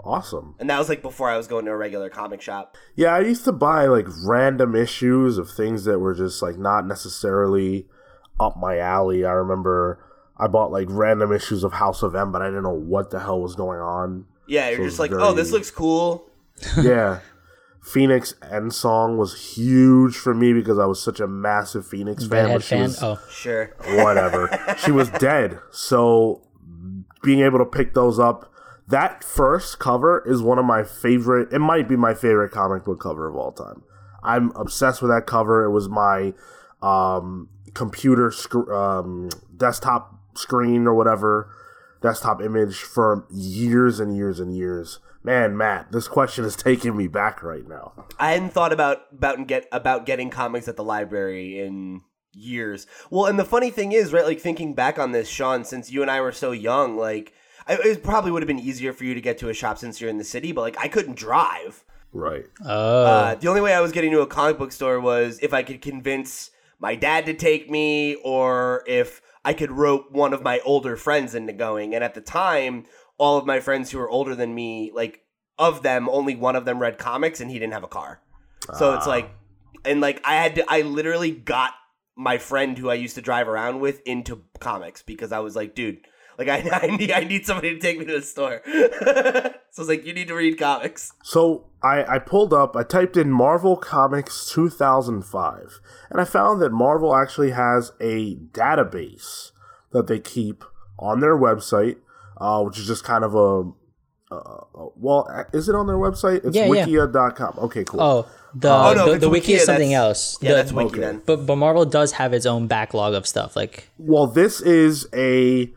Awesome. 0.00 0.54
And 0.58 0.68
that 0.70 0.78
was 0.78 0.88
like 0.88 1.02
before 1.02 1.28
I 1.30 1.36
was 1.36 1.46
going 1.46 1.64
to 1.66 1.70
a 1.72 1.76
regular 1.76 2.08
comic 2.10 2.40
shop. 2.40 2.76
Yeah, 2.94 3.14
I 3.14 3.20
used 3.20 3.44
to 3.44 3.52
buy 3.52 3.86
like 3.86 4.06
random 4.24 4.74
issues 4.74 5.38
of 5.38 5.50
things 5.50 5.84
that 5.84 5.98
were 5.98 6.14
just 6.14 6.42
like 6.42 6.58
not 6.58 6.86
necessarily 6.86 7.86
up 8.38 8.56
my 8.56 8.78
alley. 8.78 9.24
I 9.24 9.32
remember 9.32 10.02
I 10.36 10.46
bought 10.46 10.70
like 10.70 10.86
random 10.90 11.32
issues 11.32 11.64
of 11.64 11.72
House 11.74 12.02
of 12.02 12.14
M, 12.14 12.30
but 12.32 12.42
I 12.42 12.46
didn't 12.46 12.62
know 12.64 12.74
what 12.74 13.10
the 13.10 13.20
hell 13.20 13.40
was 13.40 13.54
going 13.54 13.80
on. 13.80 14.26
Yeah, 14.46 14.68
you're 14.70 14.78
So 14.80 14.84
just 14.84 14.98
like, 14.98 15.10
very- 15.10 15.22
oh, 15.22 15.32
this 15.32 15.50
looks 15.52 15.70
cool. 15.70 16.28
yeah. 16.80 17.20
Phoenix 17.82 18.34
End 18.50 18.74
Song 18.74 19.16
was 19.16 19.54
huge 19.54 20.16
for 20.16 20.34
me 20.34 20.52
because 20.52 20.76
I 20.78 20.86
was 20.86 21.00
such 21.00 21.20
a 21.20 21.28
massive 21.28 21.86
Phoenix 21.86 22.26
fan. 22.26 22.46
Redhead 22.46 22.62
she 22.64 22.68
fan. 22.70 22.82
was, 22.82 23.02
Oh, 23.02 23.18
Sure. 23.30 23.70
whatever. 24.02 24.50
she 24.78 24.90
was 24.90 25.08
dead. 25.10 25.60
So 25.70 26.42
being 27.22 27.40
able 27.40 27.58
to 27.60 27.64
pick 27.64 27.94
those 27.94 28.18
up, 28.18 28.52
that 28.88 29.24
first 29.24 29.78
cover 29.78 30.22
is 30.26 30.42
one 30.42 30.58
of 30.58 30.64
my 30.64 30.84
favorite. 30.84 31.52
It 31.52 31.58
might 31.58 31.88
be 31.88 31.96
my 31.96 32.14
favorite 32.14 32.50
comic 32.50 32.84
book 32.84 33.00
cover 33.00 33.28
of 33.28 33.36
all 33.36 33.52
time. 33.52 33.82
I'm 34.22 34.50
obsessed 34.56 35.02
with 35.02 35.10
that 35.10 35.26
cover. 35.26 35.64
It 35.64 35.70
was 35.70 35.88
my 35.88 36.34
um, 36.82 37.48
computer 37.74 38.30
sc- 38.30 38.68
um, 38.68 39.28
desktop 39.56 40.14
screen 40.34 40.86
or 40.86 40.94
whatever 40.94 41.50
desktop 42.02 42.42
image 42.42 42.76
for 42.76 43.26
years 43.30 44.00
and 44.00 44.16
years 44.16 44.38
and 44.38 44.54
years. 44.54 45.00
Man, 45.22 45.56
Matt, 45.56 45.90
this 45.90 46.06
question 46.06 46.44
is 46.44 46.54
taking 46.56 46.96
me 46.96 47.08
back 47.08 47.42
right 47.42 47.66
now. 47.66 47.92
I 48.18 48.32
hadn't 48.32 48.50
thought 48.50 48.72
about 48.72 49.02
about 49.12 49.38
and 49.38 49.48
get 49.48 49.66
about 49.72 50.06
getting 50.06 50.30
comics 50.30 50.68
at 50.68 50.76
the 50.76 50.84
library 50.84 51.58
in 51.58 52.02
years. 52.32 52.86
Well, 53.10 53.26
and 53.26 53.38
the 53.38 53.44
funny 53.44 53.70
thing 53.70 53.92
is, 53.92 54.12
right? 54.12 54.24
Like 54.24 54.40
thinking 54.40 54.74
back 54.74 54.98
on 54.98 55.12
this, 55.12 55.28
Sean, 55.28 55.64
since 55.64 55.90
you 55.90 56.02
and 56.02 56.10
I 56.10 56.20
were 56.20 56.32
so 56.32 56.52
young, 56.52 56.96
like 56.96 57.32
I, 57.68 57.74
it 57.84 58.02
probably 58.02 58.30
would 58.30 58.42
have 58.42 58.46
been 58.48 58.58
easier 58.60 58.92
for 58.92 59.04
you 59.04 59.14
to 59.14 59.20
get 59.20 59.38
to 59.38 59.48
a 59.48 59.54
shop 59.54 59.78
since 59.78 60.00
you're 60.00 60.10
in 60.10 60.18
the 60.18 60.24
city, 60.24 60.52
but 60.52 60.60
like 60.62 60.76
I 60.78 60.88
couldn't 60.88 61.16
drive. 61.16 61.84
Right. 62.12 62.46
oh, 62.64 63.04
Uh, 63.04 63.34
the 63.34 63.48
only 63.48 63.60
way 63.60 63.74
I 63.74 63.80
was 63.80 63.92
getting 63.92 64.10
to 64.12 64.20
a 64.20 64.26
comic 64.26 64.56
book 64.58 64.72
store 64.72 65.00
was 65.00 65.38
if 65.42 65.52
I 65.52 65.62
could 65.62 65.82
convince 65.82 66.50
my 66.78 66.94
dad 66.94 67.26
to 67.26 67.34
take 67.34 67.70
me, 67.70 68.14
or 68.16 68.84
if 68.86 69.20
I 69.44 69.52
could 69.54 69.70
rope 69.72 70.12
one 70.12 70.32
of 70.32 70.42
my 70.42 70.60
older 70.64 70.96
friends 70.96 71.34
into 71.34 71.52
going. 71.52 71.94
And 71.94 72.02
at 72.04 72.14
the 72.14 72.20
time, 72.20 72.84
all 73.18 73.38
of 73.38 73.46
my 73.46 73.60
friends 73.60 73.90
who 73.90 73.98
were 73.98 74.08
older 74.10 74.34
than 74.34 74.54
me, 74.54 74.92
like 74.94 75.20
of 75.58 75.82
them, 75.82 76.08
only 76.10 76.36
one 76.36 76.54
of 76.56 76.64
them 76.66 76.78
read 76.78 76.98
comics, 76.98 77.40
and 77.40 77.50
he 77.50 77.58
didn't 77.58 77.72
have 77.72 77.84
a 77.84 77.88
car. 77.88 78.20
So 78.78 78.94
it's 78.94 79.06
Ah. 79.06 79.10
like, 79.10 79.30
and 79.84 80.00
like 80.00 80.20
I 80.24 80.34
had 80.36 80.54
to, 80.56 80.64
I 80.68 80.82
literally 80.82 81.30
got 81.30 81.72
my 82.16 82.38
friend 82.38 82.76
who 82.76 82.90
I 82.90 82.94
used 82.94 83.14
to 83.16 83.22
drive 83.22 83.48
around 83.48 83.80
with 83.80 84.00
into 84.06 84.42
comics 84.58 85.02
because 85.02 85.32
I 85.32 85.38
was 85.40 85.54
like, 85.56 85.74
dude, 85.74 86.00
Like 86.38 86.48
I, 86.48 86.68
I 86.82 86.96
need 86.96 87.10
I 87.12 87.20
need 87.20 87.46
somebody 87.46 87.74
to 87.74 87.80
take 87.80 87.98
me 87.98 88.04
to 88.06 88.12
the 88.12 88.22
store. 88.22 88.62
so 88.66 88.72
I 89.02 89.52
was 89.78 89.88
like, 89.88 90.04
you 90.04 90.12
need 90.12 90.28
to 90.28 90.34
read 90.34 90.58
comics. 90.58 91.12
So 91.22 91.66
I, 91.82 92.04
I 92.16 92.18
pulled 92.18 92.52
up, 92.52 92.76
I 92.76 92.82
typed 92.82 93.16
in 93.16 93.30
Marvel 93.30 93.76
Comics 93.76 94.50
2005, 94.50 95.80
and 96.10 96.20
I 96.20 96.24
found 96.24 96.60
that 96.62 96.70
Marvel 96.72 97.14
actually 97.14 97.50
has 97.52 97.92
a 98.00 98.36
database 98.52 99.52
that 99.92 100.06
they 100.08 100.18
keep 100.18 100.64
on 100.98 101.20
their 101.20 101.36
website, 101.36 101.96
uh, 102.40 102.62
which 102.62 102.78
is 102.78 102.86
just 102.86 103.04
kind 103.04 103.24
of 103.24 103.34
a. 103.34 103.70
Uh, 104.28 104.64
well, 104.96 105.28
is 105.52 105.68
it 105.68 105.74
on 105.76 105.86
their 105.86 105.96
website? 105.96 106.44
It's 106.44 106.56
Yeah, 106.56 106.64
yeah. 106.66 106.84
wikia.com. 106.84 107.58
Okay, 107.58 107.84
cool. 107.84 108.00
Oh, 108.02 108.28
the 108.56 108.68
Oh, 108.72 108.92
no, 108.92 109.12
the, 109.12 109.18
the 109.20 109.28
wiki 109.28 109.52
Wikia, 109.52 109.56
is 109.56 109.64
something 109.64 109.90
that's- 109.90 110.06
else. 110.34 110.38
Yeah, 110.42 110.50
The- 110.50 110.56
that's 110.56 110.72
wiki 110.72 110.88
okay. 110.90 111.00
then. 111.00 111.22
But 111.24 111.46
but 111.46 111.54
Marvel 111.56 111.84
does 111.84 112.10
have 112.12 112.32
its 112.32 112.44
own 112.44 112.66
backlog 112.66 113.14
of 113.14 113.24
stuff. 113.26 113.54
Like 113.54 113.88
Well, 113.98 114.26
this 114.26 114.60
is 114.60 115.06
a 115.14 115.72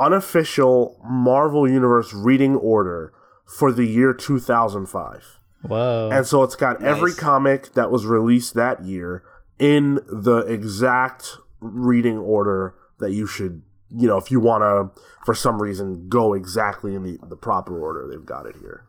unofficial 0.00 0.98
Marvel 1.04 1.68
Universe 1.68 2.12
reading 2.12 2.56
order 2.56 3.12
for 3.46 3.70
the 3.70 3.84
year 3.84 4.14
2005. 4.14 5.38
whoa, 5.62 6.10
And 6.12 6.26
so 6.26 6.42
it's 6.42 6.56
got 6.56 6.82
every 6.82 7.12
comic 7.12 7.74
that 7.74 7.90
was 7.90 8.06
released 8.06 8.54
that 8.54 8.82
year 8.84 9.22
in 9.58 9.96
the 10.10 10.38
exact 10.48 11.36
reading 11.60 12.16
order 12.16 12.74
that 12.98 13.12
you 13.12 13.26
should, 13.26 13.62
you 13.90 14.08
know, 14.08 14.16
if 14.16 14.30
you 14.30 14.40
want 14.40 14.62
to, 14.62 15.02
for 15.24 15.34
some 15.34 15.60
reason, 15.60 16.08
go 16.08 16.32
exactly 16.32 16.94
in 16.94 17.02
the, 17.02 17.18
the 17.28 17.36
proper 17.36 17.78
order, 17.80 18.08
they've 18.08 18.24
got 18.24 18.46
it 18.46 18.56
here. 18.56 18.86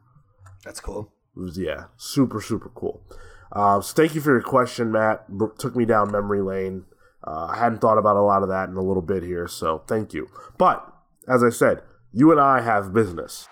That's 0.63 0.79
cool. 0.79 1.11
It 1.35 1.39
was, 1.39 1.57
yeah, 1.57 1.85
super, 1.97 2.41
super 2.41 2.69
cool. 2.69 3.03
Uh, 3.51 3.81
so 3.81 3.93
thank 3.93 4.15
you 4.15 4.21
for 4.21 4.31
your 4.31 4.41
question, 4.41 4.91
Matt. 4.91 5.37
B- 5.37 5.47
took 5.57 5.75
me 5.75 5.85
down 5.85 6.11
memory 6.11 6.41
lane. 6.41 6.85
Uh, 7.25 7.47
I 7.47 7.57
hadn't 7.57 7.79
thought 7.79 7.97
about 7.97 8.15
a 8.15 8.21
lot 8.21 8.43
of 8.43 8.49
that 8.49 8.69
in 8.69 8.75
a 8.75 8.81
little 8.81 9.01
bit 9.01 9.23
here, 9.23 9.47
so 9.47 9.83
thank 9.87 10.13
you. 10.13 10.29
But, 10.57 10.90
as 11.31 11.43
I 11.43 11.49
said, 11.49 11.81
you 12.11 12.31
and 12.31 12.41
I 12.41 12.59
have 12.59 12.93
business. 12.93 13.47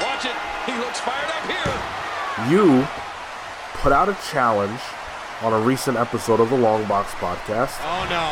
Watch 0.00 0.24
it. 0.24 0.36
He 0.66 0.72
looks 0.78 1.00
fired 1.00 1.28
up 1.28 1.44
here. 1.50 2.52
You 2.52 2.86
put 3.82 3.92
out 3.92 4.08
a 4.08 4.16
challenge 4.30 4.80
on 5.42 5.52
a 5.52 5.58
recent 5.58 5.96
episode 5.96 6.38
of 6.38 6.50
the 6.50 6.56
Long 6.56 6.84
Box 6.86 7.10
podcast. 7.14 7.76
Oh 7.82 8.06
no. 8.08 8.22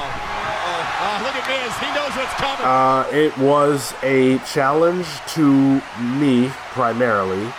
Oh, 0.65 0.99
oh, 1.03 1.21
look 1.25 1.35
at 1.35 1.49
Miz. 1.51 1.77
He 1.79 1.91
knows 1.97 2.17
what's 2.17 2.33
coming. 2.35 2.65
Uh, 2.65 3.09
it 3.13 3.37
was 3.39 3.93
a 4.05 4.39
challenge 4.47 5.09
to 5.35 5.83
me 6.01 6.49
primarily. 6.71 7.53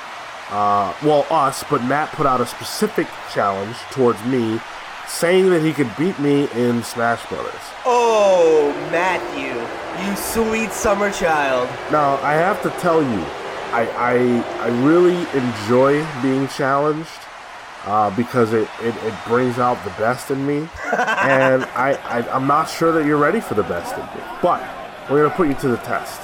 Uh, 0.50 0.94
well, 1.04 1.26
us, 1.30 1.64
but 1.70 1.84
Matt 1.84 2.10
put 2.14 2.26
out 2.26 2.40
a 2.40 2.46
specific 2.46 3.08
challenge 3.34 3.76
towards 3.92 4.24
me, 4.26 4.62
saying 5.08 5.50
that 5.50 5.62
he 5.62 5.74
could 5.74 5.92
beat 5.98 6.18
me 6.20 6.48
in 6.54 6.84
Smash 6.84 7.28
Brothers. 7.28 7.54
Oh, 7.86 8.72
Matthew, 8.92 9.60
you 10.06 10.16
sweet 10.16 10.72
summer 10.72 11.12
child. 11.12 11.70
Now, 11.92 12.16
I 12.18 12.34
have 12.34 12.62
to 12.64 12.70
tell 12.82 13.02
you, 13.02 13.22
I 13.72 13.88
I, 13.98 14.66
I 14.66 14.68
really 14.84 15.18
enjoy 15.38 16.06
being 16.22 16.48
challenged 16.50 17.10
uh, 17.86 18.16
because 18.16 18.54
it, 18.54 18.68
it, 18.82 18.96
it 19.04 19.14
brings 19.28 19.60
out 19.60 19.84
the 19.84 19.92
best 19.92 20.32
in 20.32 20.46
me, 20.46 20.60
and 20.98 21.64
I, 21.76 22.00
I 22.06 22.30
I'm 22.30 22.48
not 22.48 22.70
sure 22.70 22.92
that 22.92 23.06
you're 23.06 23.18
ready 23.18 23.40
for 23.42 23.56
the 23.56 23.64
best 23.64 23.94
in 23.96 24.06
me. 24.18 24.26
But 24.42 24.62
we're 25.10 25.24
gonna 25.24 25.36
put 25.36 25.48
you 25.48 25.56
to 25.56 25.70
the 25.70 25.78
test. 25.78 26.22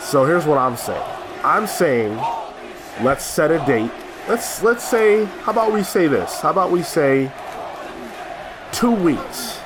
So 0.00 0.24
here's 0.24 0.44
what 0.44 0.58
I'm 0.58 0.76
saying. 0.76 1.02
I'm 1.42 1.66
saying, 1.66 2.16
let's 3.02 3.24
set 3.24 3.50
a 3.50 3.58
date. 3.66 3.90
Let's 4.28 4.62
let's 4.62 4.84
say, 4.88 5.24
how 5.24 5.52
about 5.52 5.72
we 5.72 5.82
say 5.82 6.06
this? 6.06 6.40
How 6.40 6.50
about 6.50 6.70
we 6.70 6.82
say 6.82 7.30
two 8.72 8.92
weeks? 8.92 9.58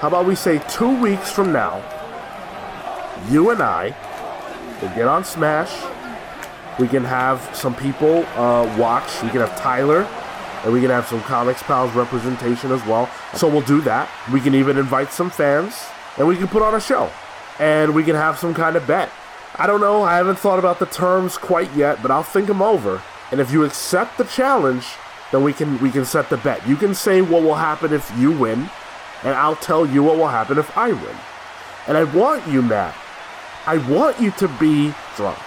How 0.00 0.08
about 0.08 0.26
we 0.26 0.34
say 0.34 0.60
two 0.68 1.00
weeks 1.00 1.30
from 1.30 1.52
now? 1.52 1.82
you 3.28 3.50
and 3.50 3.62
I 3.62 3.94
will 4.80 4.88
get 4.90 5.06
on 5.06 5.24
Smash. 5.24 5.70
We 6.78 6.88
can 6.88 7.04
have 7.04 7.54
some 7.54 7.74
people 7.74 8.24
uh, 8.36 8.74
watch. 8.78 9.22
We 9.22 9.28
can 9.28 9.40
have 9.40 9.56
Tyler, 9.58 10.02
and 10.64 10.72
we 10.72 10.80
can 10.80 10.90
have 10.90 11.06
some 11.06 11.20
Comics 11.22 11.62
Pals 11.62 11.92
representation 11.94 12.72
as 12.72 12.84
well. 12.86 13.10
So 13.34 13.48
we'll 13.48 13.60
do 13.62 13.80
that. 13.82 14.08
We 14.32 14.40
can 14.40 14.54
even 14.54 14.78
invite 14.78 15.12
some 15.12 15.30
fans, 15.30 15.84
and 16.16 16.26
we 16.26 16.36
can 16.36 16.48
put 16.48 16.62
on 16.62 16.74
a 16.74 16.80
show, 16.80 17.10
and 17.58 17.94
we 17.94 18.02
can 18.02 18.16
have 18.16 18.38
some 18.38 18.54
kind 18.54 18.76
of 18.76 18.86
bet. 18.86 19.10
I 19.56 19.66
don't 19.66 19.80
know. 19.80 20.02
I 20.02 20.16
haven't 20.16 20.38
thought 20.38 20.58
about 20.58 20.78
the 20.78 20.86
terms 20.86 21.36
quite 21.36 21.72
yet, 21.74 22.00
but 22.00 22.10
I'll 22.10 22.22
think 22.22 22.46
them 22.46 22.62
over. 22.62 23.02
And 23.30 23.40
if 23.40 23.52
you 23.52 23.64
accept 23.64 24.16
the 24.16 24.24
challenge, 24.24 24.86
then 25.30 25.44
we 25.44 25.52
can 25.52 25.78
we 25.80 25.90
can 25.90 26.04
set 26.04 26.30
the 26.30 26.38
bet. 26.38 26.66
You 26.66 26.76
can 26.76 26.94
say 26.94 27.20
what 27.20 27.42
will 27.42 27.56
happen 27.56 27.92
if 27.92 28.10
you 28.18 28.32
win, 28.32 28.70
and 29.22 29.34
I'll 29.34 29.56
tell 29.56 29.86
you 29.86 30.02
what 30.02 30.16
will 30.16 30.28
happen 30.28 30.58
if 30.58 30.76
I 30.76 30.92
win. 30.92 31.16
And 31.86 31.96
I 31.96 32.04
want 32.04 32.46
you, 32.46 32.62
Matt, 32.62 32.94
I 33.66 33.78
want 33.78 34.20
you 34.20 34.30
to 34.32 34.48
be 34.58 34.94
drunk. 35.16 35.38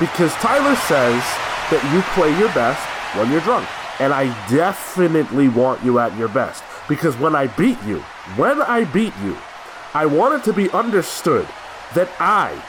Because 0.00 0.32
Tyler 0.34 0.76
says 0.76 1.22
that 1.70 1.82
you 1.92 2.02
play 2.14 2.36
your 2.38 2.52
best 2.54 2.80
when 3.16 3.30
you're 3.30 3.40
drunk. 3.42 3.68
And 4.00 4.12
I 4.12 4.26
definitely 4.48 5.48
want 5.48 5.84
you 5.84 5.98
at 5.98 6.16
your 6.16 6.28
best. 6.28 6.64
Because 6.88 7.16
when 7.16 7.34
I 7.34 7.46
beat 7.46 7.80
you, 7.84 8.00
when 8.36 8.60
I 8.62 8.84
beat 8.84 9.14
you, 9.22 9.36
I 9.94 10.06
want 10.06 10.34
it 10.34 10.44
to 10.44 10.52
be 10.52 10.70
understood 10.70 11.46
that 11.94 12.10
I 12.18 12.60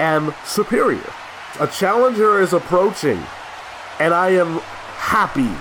am 0.00 0.34
superior. 0.44 1.12
A 1.60 1.68
challenger 1.68 2.40
is 2.40 2.52
approaching, 2.52 3.22
and 4.00 4.12
I 4.12 4.30
am 4.30 4.58
happy 4.96 5.54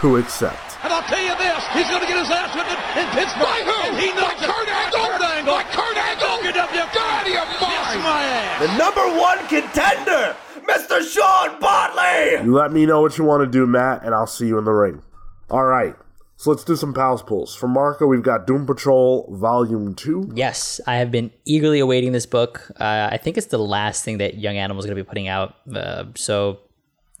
to 0.00 0.16
accept. 0.16 0.69
And 0.82 0.92
I'll 0.92 1.04
tell 1.08 1.20
you 1.22 1.36
this, 1.36 1.60
he's 1.76 1.88
going 1.88 2.00
to 2.00 2.08
get 2.08 2.18
his 2.18 2.30
ass 2.30 2.54
whipped 2.56 2.72
in, 2.72 2.80
in 3.04 3.06
Pittsburgh. 3.12 3.44
By 3.44 3.60
who? 3.68 3.76
And 3.90 3.96
he 4.00 4.08
By 4.12 4.20
knows 4.20 4.40
it. 4.40 4.48
Kurt 4.48 4.68
Angle? 4.68 5.00
Kurt 5.00 5.22
Angle. 5.22 5.54
By 5.54 5.62
Kurt 5.68 5.96
Angle? 5.96 6.28
WWF. 6.40 6.72
Get 6.72 6.96
out 6.96 7.26
of 7.26 7.32
your 7.32 7.46
Kiss 7.60 7.60
mind. 7.60 8.02
my 8.02 8.22
ass. 8.24 8.60
The 8.64 8.70
number 8.78 9.06
one 9.20 9.38
contender, 9.48 10.36
Mr. 10.64 11.02
Sean 11.04 11.60
Botley. 11.60 12.44
You 12.44 12.54
let 12.54 12.72
me 12.72 12.86
know 12.86 13.02
what 13.02 13.18
you 13.18 13.24
want 13.24 13.42
to 13.44 13.46
do, 13.50 13.66
Matt, 13.66 14.04
and 14.04 14.14
I'll 14.14 14.26
see 14.26 14.46
you 14.46 14.58
in 14.58 14.64
the 14.64 14.72
ring. 14.72 15.02
All 15.50 15.64
right. 15.64 15.94
So 16.36 16.48
let's 16.50 16.64
do 16.64 16.74
some 16.74 16.94
pals 16.94 17.22
pulls. 17.22 17.54
For 17.54 17.68
Marco, 17.68 18.06
we've 18.06 18.22
got 18.22 18.46
Doom 18.46 18.64
Patrol 18.64 19.28
Volume 19.38 19.94
2. 19.94 20.30
yes, 20.34 20.80
I 20.86 20.96
have 20.96 21.10
been 21.10 21.30
eagerly 21.44 21.80
awaiting 21.80 22.12
this 22.12 22.24
book. 22.24 22.70
Uh, 22.80 23.10
I 23.12 23.18
think 23.18 23.36
it's 23.36 23.48
the 23.48 23.58
last 23.58 24.02
thing 24.04 24.16
that 24.18 24.38
Young 24.38 24.56
Animal 24.56 24.80
is 24.80 24.86
going 24.86 24.96
to 24.96 25.04
be 25.04 25.06
putting 25.06 25.28
out. 25.28 25.54
Uh, 25.70 26.04
so 26.16 26.60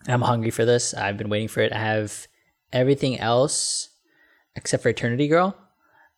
I'm 0.08 0.22
hungry 0.22 0.50
for 0.50 0.64
this. 0.64 0.94
I've 0.94 1.18
been 1.18 1.28
waiting 1.28 1.48
for 1.48 1.60
it. 1.60 1.70
I 1.74 1.78
have 1.80 2.26
everything 2.72 3.18
else 3.18 3.88
except 4.56 4.82
for 4.82 4.88
Eternity 4.88 5.28
Girl. 5.28 5.56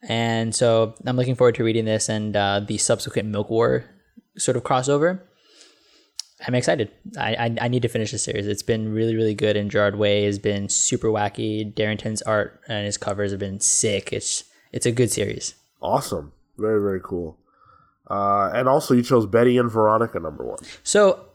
And 0.08 0.54
so 0.54 0.94
I'm 1.06 1.16
looking 1.16 1.34
forward 1.36 1.54
to 1.56 1.64
reading 1.64 1.84
this 1.84 2.08
and 2.08 2.36
uh, 2.36 2.60
the 2.60 2.78
subsequent 2.78 3.28
Milk 3.28 3.50
War 3.50 3.84
sort 4.36 4.56
of 4.56 4.64
crossover. 4.64 5.20
I'm 6.44 6.56
excited. 6.56 6.90
I, 7.16 7.34
I 7.34 7.56
I 7.62 7.68
need 7.68 7.82
to 7.82 7.88
finish 7.88 8.10
the 8.10 8.18
series. 8.18 8.48
It's 8.48 8.64
been 8.64 8.92
really 8.92 9.14
really 9.14 9.34
good, 9.34 9.56
and 9.56 9.70
Gerard 9.70 9.96
Way 9.96 10.24
has 10.24 10.40
been 10.40 10.68
super 10.68 11.08
wacky. 11.08 11.72
Derington's 11.72 12.20
art 12.22 12.60
and 12.66 12.84
his 12.84 12.98
covers 12.98 13.30
have 13.30 13.38
been 13.38 13.60
sick. 13.60 14.12
It's 14.12 14.42
it's 14.72 14.86
a 14.86 14.90
good 14.90 15.12
series. 15.12 15.54
Awesome. 15.80 16.32
Very, 16.58 16.80
very 16.80 17.00
cool. 17.00 17.38
Uh, 18.10 18.50
and 18.52 18.68
also, 18.68 18.94
you 18.94 19.02
chose 19.02 19.26
Betty 19.26 19.56
and 19.56 19.70
Veronica 19.70 20.18
number 20.18 20.44
one. 20.44 20.58
So 20.82 21.26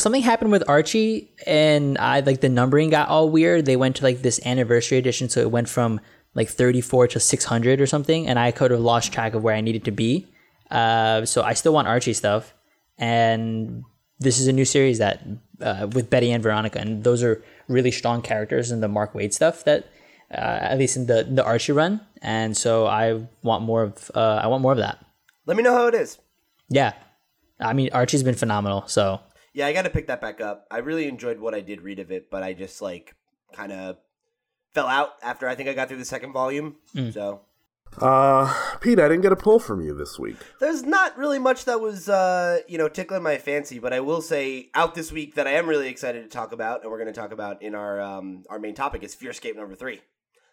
something 0.00 0.22
happened 0.22 0.50
with 0.50 0.68
Archie, 0.68 1.30
and 1.46 1.98
I 1.98 2.20
like 2.20 2.40
the 2.40 2.48
numbering 2.48 2.90
got 2.90 3.08
all 3.08 3.28
weird. 3.28 3.66
They 3.66 3.76
went 3.76 3.96
to 3.96 4.04
like 4.04 4.22
this 4.22 4.40
anniversary 4.46 4.98
edition, 4.98 5.28
so 5.28 5.40
it 5.40 5.50
went 5.50 5.68
from 5.68 6.00
like 6.34 6.48
34 6.48 7.08
to 7.08 7.20
600 7.20 7.80
or 7.80 7.86
something, 7.86 8.26
and 8.26 8.38
I 8.38 8.52
could 8.52 8.70
have 8.70 8.80
lost 8.80 9.12
track 9.12 9.34
of 9.34 9.42
where 9.42 9.54
I 9.54 9.60
needed 9.60 9.84
to 9.84 9.90
be. 9.90 10.26
Uh, 10.70 11.26
so 11.26 11.42
I 11.42 11.52
still 11.52 11.74
want 11.74 11.88
Archie 11.88 12.14
stuff, 12.14 12.54
and 12.96 13.84
this 14.18 14.38
is 14.38 14.46
a 14.46 14.52
new 14.52 14.64
series 14.64 14.98
that 14.98 15.22
uh, 15.60 15.88
with 15.92 16.08
Betty 16.08 16.32
and 16.32 16.42
Veronica, 16.42 16.78
and 16.78 17.04
those 17.04 17.22
are 17.22 17.42
really 17.68 17.90
strong 17.90 18.22
characters 18.22 18.70
in 18.70 18.80
the 18.80 18.88
Mark 18.88 19.12
Waid 19.12 19.32
stuff 19.32 19.64
that. 19.64 19.88
Uh, 20.34 20.60
at 20.62 20.78
least 20.78 20.96
in 20.96 21.04
the 21.04 21.28
the 21.30 21.44
Archie 21.44 21.72
run, 21.72 22.00
and 22.22 22.56
so 22.56 22.86
I 22.86 23.20
want 23.42 23.64
more 23.64 23.82
of 23.82 24.10
uh, 24.14 24.40
I 24.42 24.46
want 24.46 24.62
more 24.62 24.72
of 24.72 24.78
that. 24.78 25.04
Let 25.44 25.58
me 25.58 25.62
know 25.62 25.74
how 25.74 25.88
it 25.88 25.94
is. 25.94 26.16
Yeah, 26.70 26.94
I 27.60 27.74
mean 27.74 27.90
Archie's 27.92 28.22
been 28.22 28.34
phenomenal. 28.34 28.84
So 28.86 29.20
Yeah, 29.54 29.66
I 29.66 29.72
got 29.72 29.82
to 29.82 29.90
pick 29.90 30.06
that 30.06 30.20
back 30.20 30.40
up. 30.40 30.66
I 30.70 30.78
really 30.78 31.06
enjoyed 31.08 31.38
what 31.38 31.54
I 31.54 31.60
did 31.60 31.82
read 31.82 31.98
of 31.98 32.10
it, 32.10 32.30
but 32.30 32.42
I 32.42 32.52
just 32.54 32.80
like 32.80 33.14
kind 33.52 33.72
of 33.72 33.98
fell 34.72 34.86
out 34.86 35.10
after 35.22 35.46
I 35.48 35.54
think 35.54 35.68
I 35.68 35.74
got 35.74 35.88
through 35.88 35.98
the 35.98 36.04
second 36.04 36.32
volume. 36.32 36.76
So 37.12 37.42
Uh, 38.00 38.50
Pete, 38.80 38.98
I 38.98 39.02
didn't 39.08 39.20
get 39.20 39.32
a 39.32 39.36
pull 39.36 39.58
from 39.58 39.82
you 39.82 39.92
this 39.94 40.18
week. 40.18 40.36
there's 40.60 40.82
not 40.82 41.18
really 41.18 41.38
much 41.38 41.66
that 41.66 41.78
was 41.80 42.08
uh, 42.08 42.60
you 42.66 42.78
know 42.78 42.88
tickling 42.88 43.22
my 43.22 43.36
fancy, 43.36 43.78
but 43.78 43.92
I 43.92 44.00
will 44.00 44.22
say 44.22 44.70
out 44.74 44.94
this 44.94 45.12
week 45.12 45.34
that 45.34 45.46
I 45.46 45.52
am 45.52 45.66
really 45.68 45.88
excited 45.88 46.22
to 46.22 46.28
talk 46.30 46.52
about, 46.52 46.82
and 46.82 46.90
we're 46.90 46.96
going 46.98 47.12
to 47.12 47.20
talk 47.20 47.32
about 47.32 47.60
in 47.62 47.74
our 47.74 48.00
um, 48.00 48.44
our 48.48 48.58
main 48.58 48.74
topic 48.74 49.02
is 49.02 49.14
Fearscape 49.14 49.56
number 49.56 49.74
three. 49.74 50.00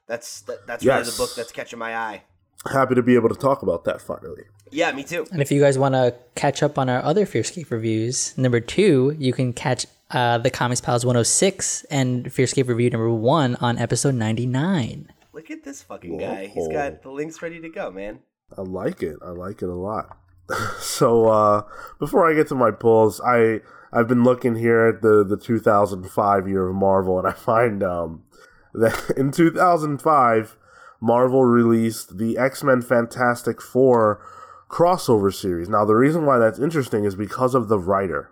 That's 0.07 0.41
that, 0.41 0.67
that's 0.67 0.83
really 0.83 1.03
the 1.03 1.15
book 1.17 1.33
that's 1.35 1.53
catching 1.53 1.79
my 1.79 1.95
eye. 1.95 2.23
Happy 2.71 2.95
to 2.95 3.01
be 3.01 3.15
able 3.15 3.29
to 3.29 3.35
talk 3.35 3.61
about 3.61 3.85
that 3.85 4.01
finally. 4.01 4.43
Yeah, 4.71 4.91
me 4.91 5.03
too. 5.03 5.25
And 5.31 5.41
if 5.41 5.51
you 5.51 5.61
guys 5.61 5.77
want 5.77 5.95
to 5.95 6.13
catch 6.35 6.61
up 6.61 6.77
on 6.77 6.89
our 6.89 7.01
other 7.03 7.25
Fearscape 7.25 7.71
reviews, 7.71 8.37
number 8.37 8.59
two, 8.59 9.15
you 9.17 9.33
can 9.33 9.53
catch 9.53 9.85
uh, 10.11 10.37
the 10.39 10.49
Comics 10.49 10.81
Pals 10.81 11.05
106 11.05 11.85
and 11.85 12.25
Fearscape 12.25 12.67
review 12.67 12.89
number 12.89 13.09
one 13.09 13.55
on 13.55 13.77
episode 13.77 14.15
99. 14.15 15.09
Look 15.33 15.49
at 15.49 15.63
this 15.63 15.81
fucking 15.83 16.17
guy. 16.17 16.47
He's 16.47 16.67
got 16.67 17.01
the 17.01 17.11
links 17.11 17.41
ready 17.41 17.61
to 17.61 17.69
go, 17.69 17.91
man. 17.91 18.19
I 18.57 18.61
like 18.61 19.01
it. 19.03 19.17
I 19.23 19.29
like 19.29 19.61
it 19.61 19.69
a 19.69 19.75
lot. 19.75 20.17
So 20.79 21.27
uh, 21.27 21.61
before 21.99 22.29
I 22.29 22.33
get 22.33 22.47
to 22.47 22.55
my 22.55 22.71
pulls, 22.71 23.21
I 23.21 23.61
I've 23.93 24.07
been 24.07 24.23
looking 24.23 24.55
here 24.55 24.87
at 24.87 25.03
the 25.03 25.23
the 25.23 25.37
2005 25.37 26.47
year 26.47 26.67
of 26.69 26.75
Marvel, 26.75 27.19
and 27.19 27.27
I 27.27 27.33
find 27.33 27.83
um, 27.83 28.23
that 28.73 29.13
in 29.15 29.31
2005, 29.31 30.57
Marvel 31.01 31.45
released 31.45 32.17
the 32.17 32.37
X 32.37 32.63
Men 32.63 32.81
Fantastic 32.81 33.61
Four 33.61 34.21
crossover 34.69 35.33
series. 35.33 35.69
Now, 35.69 35.85
the 35.85 35.95
reason 35.95 36.25
why 36.25 36.37
that's 36.37 36.59
interesting 36.59 37.05
is 37.05 37.15
because 37.15 37.55
of 37.55 37.67
the 37.67 37.79
writer. 37.79 38.31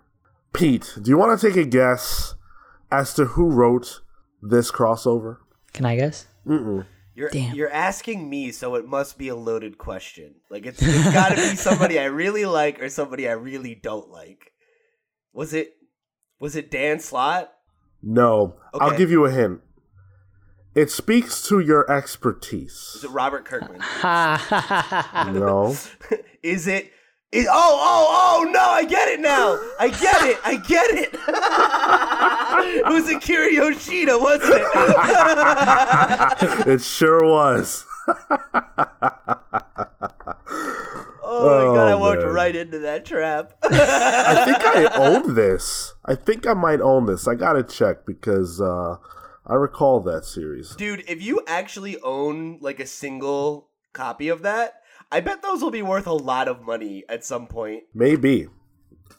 Pete, 0.53 0.93
do 1.01 1.09
you 1.09 1.17
want 1.17 1.39
to 1.39 1.47
take 1.47 1.57
a 1.57 1.65
guess 1.65 2.35
as 2.91 3.13
to 3.15 3.25
who 3.25 3.49
wrote 3.49 4.01
this 4.41 4.71
crossover? 4.71 5.37
Can 5.73 5.85
I 5.85 5.95
guess? 5.95 6.27
You're 7.17 7.29
Damn. 7.29 7.55
you're 7.55 7.71
asking 7.71 8.29
me, 8.29 8.51
so 8.51 8.75
it 8.75 8.87
must 8.87 9.17
be 9.17 9.27
a 9.27 9.35
loaded 9.35 9.77
question. 9.77 10.35
Like 10.49 10.65
it's 10.65 10.81
it's 10.81 11.13
got 11.13 11.29
to 11.29 11.35
be 11.35 11.41
somebody 11.55 11.99
I 11.99 12.05
really 12.05 12.45
like 12.45 12.81
or 12.81 12.89
somebody 12.89 13.27
I 13.27 13.31
really 13.31 13.73
don't 13.73 14.09
like. 14.09 14.51
Was 15.33 15.53
it 15.53 15.73
was 16.39 16.55
it 16.55 16.69
Dan 16.69 16.99
Slott? 16.99 17.51
No, 18.03 18.55
I'll 18.79 18.95
give 18.95 19.09
you 19.09 19.25
a 19.25 19.31
hint. 19.31 19.61
It 20.77 20.91
speaks 20.91 21.41
to 21.47 21.59
your 21.59 21.89
expertise. 21.91 22.93
Is 22.97 23.03
it 23.03 23.09
Robert 23.09 23.45
Kirkman? 23.45 23.81
No. 25.33 25.75
Is 26.43 26.67
it? 26.67 26.91
Is, 27.31 27.47
oh 27.49 27.79
oh 27.81 28.07
oh 28.09 28.43
no! 28.51 28.59
I 28.61 28.85
get 28.85 29.09
it 29.09 29.19
now. 29.19 29.59
I 29.79 29.89
get 29.89 30.21
it. 30.23 30.37
I 30.45 30.55
get 30.55 30.89
it. 30.91 31.13
it 32.85 32.93
was 32.93 33.09
Akira 33.11 33.51
Yoshida, 33.51 34.17
wasn't 34.17 34.53
it? 34.53 34.61
it 36.69 36.81
sure 36.81 37.21
was. 37.25 37.85
Oh 38.07 38.15
my 41.43 41.65
god! 41.75 41.87
I 41.89 41.91
Oh, 41.93 41.97
walked 41.99 42.21
man. 42.21 42.33
right 42.33 42.55
into 42.55 42.79
that 42.79 43.03
trap. 43.05 43.51
I 43.63 44.43
think 44.45 44.63
I 44.65 44.85
own 44.97 45.35
this. 45.35 45.93
I 46.05 46.15
think 46.15 46.47
I 46.47 46.53
might 46.53 46.79
own 46.79 47.07
this. 47.07 47.27
I 47.27 47.35
gotta 47.35 47.63
check 47.63 48.05
because 48.05 48.61
uh, 48.61 48.95
I 49.47 49.53
recall 49.55 50.01
that 50.01 50.25
series. 50.25 50.75
Dude, 50.75 51.03
if 51.07 51.21
you 51.21 51.41
actually 51.47 51.97
own 52.01 52.57
like 52.59 52.79
a 52.79 52.85
single 52.85 53.69
copy 53.93 54.27
of 54.27 54.41
that, 54.41 54.81
I 55.11 55.21
bet 55.21 55.41
those 55.41 55.61
will 55.61 55.71
be 55.71 55.81
worth 55.81 56.05
a 56.05 56.13
lot 56.13 56.47
of 56.49 56.61
money 56.61 57.03
at 57.07 57.23
some 57.23 57.47
point. 57.47 57.83
Maybe. 57.93 58.47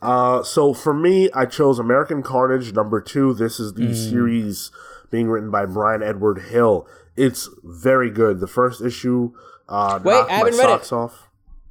Uh, 0.02 0.42
so 0.42 0.74
for 0.74 0.92
me, 0.92 1.30
I 1.32 1.46
chose 1.46 1.78
American 1.78 2.22
Carnage 2.22 2.72
number 2.74 3.00
two. 3.00 3.32
This 3.32 3.58
is 3.58 3.72
the 3.74 3.94
series 3.94 4.70
being 5.10 5.28
written 5.28 5.50
by 5.50 5.64
Bryan 5.64 6.02
Edward 6.02 6.42
Hill. 6.50 6.86
It's 7.16 7.48
very 7.64 8.10
good. 8.10 8.38
The 8.40 8.46
first 8.46 8.82
issue 8.82 9.32
uh, 9.68 9.98
Wait, 10.04 10.12
knocked 10.12 10.30
I 10.30 10.34
haven't 10.34 10.56
my 10.56 10.62
read 10.64 10.70
it. 10.70 10.84
socks 10.84 10.92
off. 10.92 11.28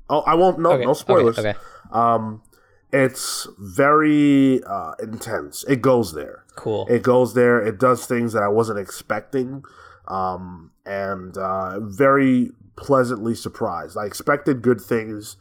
Oh, 0.09 0.21
I 0.21 0.33
won't. 0.35 0.59
No, 0.59 0.71
Okay, 0.71 0.85
no 0.85 0.93
spoilers. 0.93 1.37
okay, 1.37 1.49
okay. 1.51 1.59
Um, 1.91 2.41
it's 2.91 3.47
very 3.59 4.63
uh, 4.63 4.93
intense. 4.99 5.63
It 5.67 5.81
goes 5.81 6.13
there. 6.13 6.43
Cool. 6.55 6.87
It 6.89 7.03
goes 7.03 7.33
there. 7.33 7.59
It 7.61 7.79
does 7.79 8.05
things 8.05 8.33
that 8.33 8.43
I 8.43 8.47
wasn't 8.47 8.79
expecting, 8.79 9.63
um, 10.07 10.71
and 10.85 11.37
uh, 11.37 11.79
very 11.81 12.51
pleasantly 12.75 13.35
surprised. 13.35 13.97
I 13.97 14.05
expected 14.05 14.61
good 14.61 14.81
things. 14.81 15.37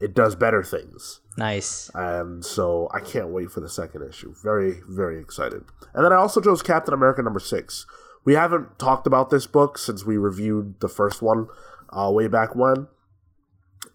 It 0.00 0.14
does 0.14 0.34
better 0.34 0.62
things, 0.62 1.20
Nice. 1.36 1.90
and 1.94 2.42
so 2.42 2.88
I 2.94 3.00
can't 3.00 3.28
wait 3.28 3.50
for 3.50 3.60
the 3.60 3.68
second 3.68 4.02
issue. 4.08 4.34
Very, 4.42 4.80
very 4.88 5.20
excited. 5.20 5.62
And 5.92 6.02
then 6.04 6.12
I 6.12 6.16
also 6.16 6.40
chose 6.40 6.62
Captain 6.62 6.94
America 6.94 7.22
number 7.22 7.38
six. 7.40 7.84
We 8.24 8.32
haven't 8.34 8.78
talked 8.78 9.06
about 9.06 9.28
this 9.28 9.46
book 9.46 9.76
since 9.76 10.06
we 10.06 10.16
reviewed 10.16 10.80
the 10.80 10.88
first 10.88 11.20
one 11.20 11.48
uh, 11.90 12.10
way 12.12 12.28
back 12.28 12.54
when, 12.56 12.86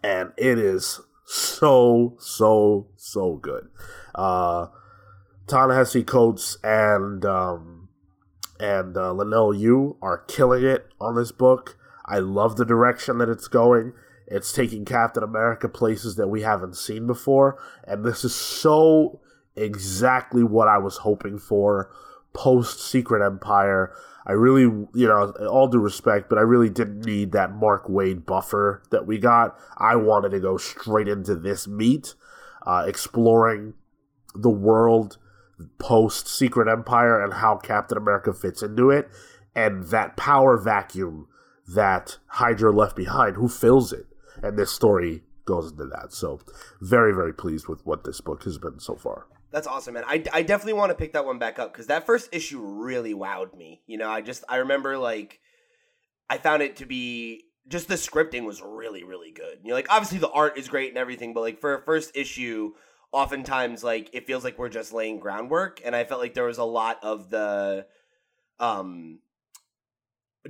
and 0.02 0.32
it 0.36 0.58
is 0.60 1.00
so, 1.26 2.16
so, 2.18 2.86
so 2.96 3.34
good. 3.36 3.68
Uh, 4.14 4.68
Ta-Nehisi 5.46 6.06
Coates 6.06 6.56
and 6.64 7.24
um, 7.24 7.88
and 8.58 8.96
uh, 8.96 9.12
Leinil 9.12 9.58
Yu 9.58 9.96
are 10.00 10.18
killing 10.18 10.64
it 10.64 10.86
on 11.00 11.14
this 11.14 11.32
book. 11.32 11.76
I 12.04 12.18
love 12.18 12.56
the 12.56 12.64
direction 12.64 13.18
that 13.18 13.28
it's 13.28 13.48
going. 13.48 13.92
It's 14.26 14.52
taking 14.52 14.84
Captain 14.84 15.22
America 15.22 15.68
places 15.68 16.16
that 16.16 16.28
we 16.28 16.42
haven't 16.42 16.76
seen 16.76 17.06
before, 17.06 17.58
and 17.84 18.04
this 18.04 18.24
is 18.24 18.34
so 18.34 19.20
exactly 19.54 20.42
what 20.42 20.68
I 20.68 20.78
was 20.78 20.98
hoping 20.98 21.38
for 21.38 21.90
post 22.36 22.80
Secret 22.80 23.24
Empire. 23.24 23.92
I 24.26 24.32
really, 24.32 24.62
you 24.62 25.06
know, 25.08 25.32
all 25.48 25.68
due 25.68 25.78
respect, 25.78 26.28
but 26.28 26.38
I 26.38 26.42
really 26.42 26.68
didn't 26.68 27.04
need 27.06 27.32
that 27.32 27.54
Mark 27.54 27.86
Waid 27.86 28.26
buffer 28.26 28.82
that 28.90 29.06
we 29.06 29.18
got. 29.18 29.58
I 29.78 29.96
wanted 29.96 30.30
to 30.30 30.40
go 30.40 30.56
straight 30.56 31.08
into 31.08 31.34
this 31.34 31.66
meat, 31.66 32.14
uh, 32.66 32.84
exploring 32.86 33.74
the 34.34 34.50
world 34.50 35.16
post 35.78 36.28
Secret 36.28 36.70
Empire 36.70 37.22
and 37.22 37.34
how 37.34 37.56
Captain 37.56 37.96
America 37.96 38.34
fits 38.34 38.62
into 38.62 38.90
it, 38.90 39.08
and 39.54 39.84
that 39.84 40.16
power 40.16 40.58
vacuum 40.58 41.28
that 41.66 42.18
Hydra 42.26 42.70
left 42.70 42.96
behind, 42.96 43.36
who 43.36 43.48
fills 43.48 43.92
it. 43.92 44.06
And 44.42 44.58
this 44.58 44.70
story 44.70 45.22
goes 45.46 45.70
into 45.70 45.86
that. 45.86 46.12
So, 46.12 46.40
very, 46.82 47.14
very 47.14 47.32
pleased 47.32 47.68
with 47.68 47.86
what 47.86 48.04
this 48.04 48.20
book 48.20 48.44
has 48.44 48.58
been 48.58 48.78
so 48.78 48.96
far. 48.96 49.26
That's 49.56 49.66
awesome, 49.66 49.94
man. 49.94 50.04
I, 50.06 50.22
I 50.34 50.42
definitely 50.42 50.74
want 50.74 50.90
to 50.90 50.94
pick 50.94 51.14
that 51.14 51.24
one 51.24 51.38
back 51.38 51.58
up 51.58 51.72
because 51.72 51.86
that 51.86 52.04
first 52.04 52.28
issue 52.30 52.60
really 52.60 53.14
wowed 53.14 53.56
me. 53.56 53.80
You 53.86 53.96
know, 53.96 54.10
I 54.10 54.20
just 54.20 54.44
I 54.50 54.56
remember 54.56 54.98
like 54.98 55.40
I 56.28 56.36
found 56.36 56.62
it 56.62 56.76
to 56.76 56.84
be 56.84 57.44
just 57.66 57.88
the 57.88 57.94
scripting 57.94 58.44
was 58.44 58.60
really 58.60 59.02
really 59.02 59.30
good. 59.30 59.60
You 59.62 59.70
know, 59.70 59.74
like 59.74 59.86
obviously 59.88 60.18
the 60.18 60.28
art 60.28 60.58
is 60.58 60.68
great 60.68 60.90
and 60.90 60.98
everything, 60.98 61.32
but 61.32 61.40
like 61.40 61.58
for 61.58 61.74
a 61.74 61.80
first 61.80 62.14
issue, 62.14 62.74
oftentimes 63.12 63.82
like 63.82 64.10
it 64.12 64.26
feels 64.26 64.44
like 64.44 64.58
we're 64.58 64.68
just 64.68 64.92
laying 64.92 65.20
groundwork, 65.20 65.80
and 65.82 65.96
I 65.96 66.04
felt 66.04 66.20
like 66.20 66.34
there 66.34 66.44
was 66.44 66.58
a 66.58 66.64
lot 66.64 66.98
of 67.02 67.30
the 67.30 67.86
um 68.60 69.20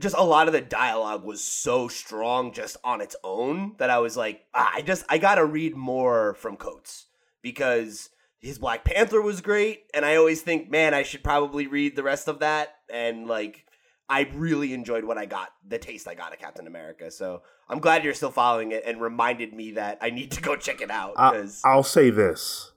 just 0.00 0.16
a 0.18 0.24
lot 0.24 0.48
of 0.48 0.52
the 0.52 0.60
dialogue 0.60 1.24
was 1.24 1.44
so 1.44 1.86
strong 1.86 2.52
just 2.52 2.76
on 2.82 3.00
its 3.00 3.14
own 3.22 3.76
that 3.78 3.88
I 3.88 4.00
was 4.00 4.16
like, 4.16 4.46
ah, 4.52 4.72
I 4.74 4.82
just 4.82 5.04
I 5.08 5.18
gotta 5.18 5.44
read 5.44 5.76
more 5.76 6.34
from 6.34 6.56
Coates 6.56 7.06
because 7.40 8.10
his 8.40 8.58
Black 8.58 8.84
Panther 8.84 9.20
was 9.20 9.40
great, 9.40 9.84
and 9.94 10.04
I 10.04 10.16
always 10.16 10.42
think, 10.42 10.70
man, 10.70 10.94
I 10.94 11.02
should 11.02 11.24
probably 11.24 11.66
read 11.66 11.96
the 11.96 12.02
rest 12.02 12.28
of 12.28 12.40
that. 12.40 12.74
And 12.92 13.26
like, 13.26 13.64
I 14.08 14.28
really 14.34 14.72
enjoyed 14.72 15.04
what 15.04 15.18
I 15.18 15.26
got, 15.26 15.48
the 15.66 15.78
taste 15.78 16.06
I 16.06 16.14
got 16.14 16.32
of 16.32 16.38
Captain 16.38 16.66
America. 16.66 17.10
So 17.10 17.42
I'm 17.68 17.80
glad 17.80 18.04
you're 18.04 18.14
still 18.14 18.30
following 18.30 18.72
it 18.72 18.84
and 18.86 19.00
reminded 19.00 19.52
me 19.52 19.72
that 19.72 19.98
I 20.00 20.10
need 20.10 20.30
to 20.32 20.42
go 20.42 20.56
check 20.56 20.80
it 20.80 20.90
out 20.90 21.14
I, 21.16 21.32
because 21.32 21.62
I'll 21.64 21.82
say 21.82 22.10
this 22.10 22.72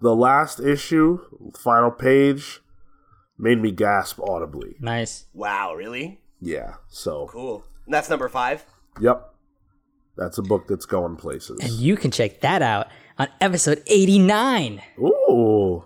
the 0.00 0.14
last 0.14 0.60
issue, 0.60 1.20
final 1.58 1.90
page, 1.90 2.60
made 3.38 3.60
me 3.60 3.70
gasp 3.70 4.20
audibly. 4.20 4.76
Nice. 4.80 5.26
wow, 5.32 5.74
really 5.74 6.20
Yeah. 6.40 6.74
So, 6.88 7.28
cool. 7.30 7.64
And 7.84 7.94
that's 7.94 8.10
number 8.10 8.28
five. 8.28 8.64
yep. 9.00 9.34
That's 10.16 10.36
a 10.36 10.42
book 10.42 10.66
that's 10.66 10.84
going 10.84 11.14
places. 11.14 11.60
And 11.60 11.70
you 11.70 11.96
can 11.96 12.10
check 12.10 12.40
that 12.40 12.60
out 12.60 12.88
on 13.18 13.28
episode 13.40 13.82
89. 13.86 14.82
Ooh. 15.00 15.84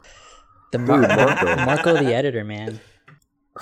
The 0.72 0.78
Mar- 0.78 1.00
Marco. 1.00 1.56
Marco 1.66 1.92
the 1.94 2.14
editor, 2.14 2.44
man. 2.44 2.80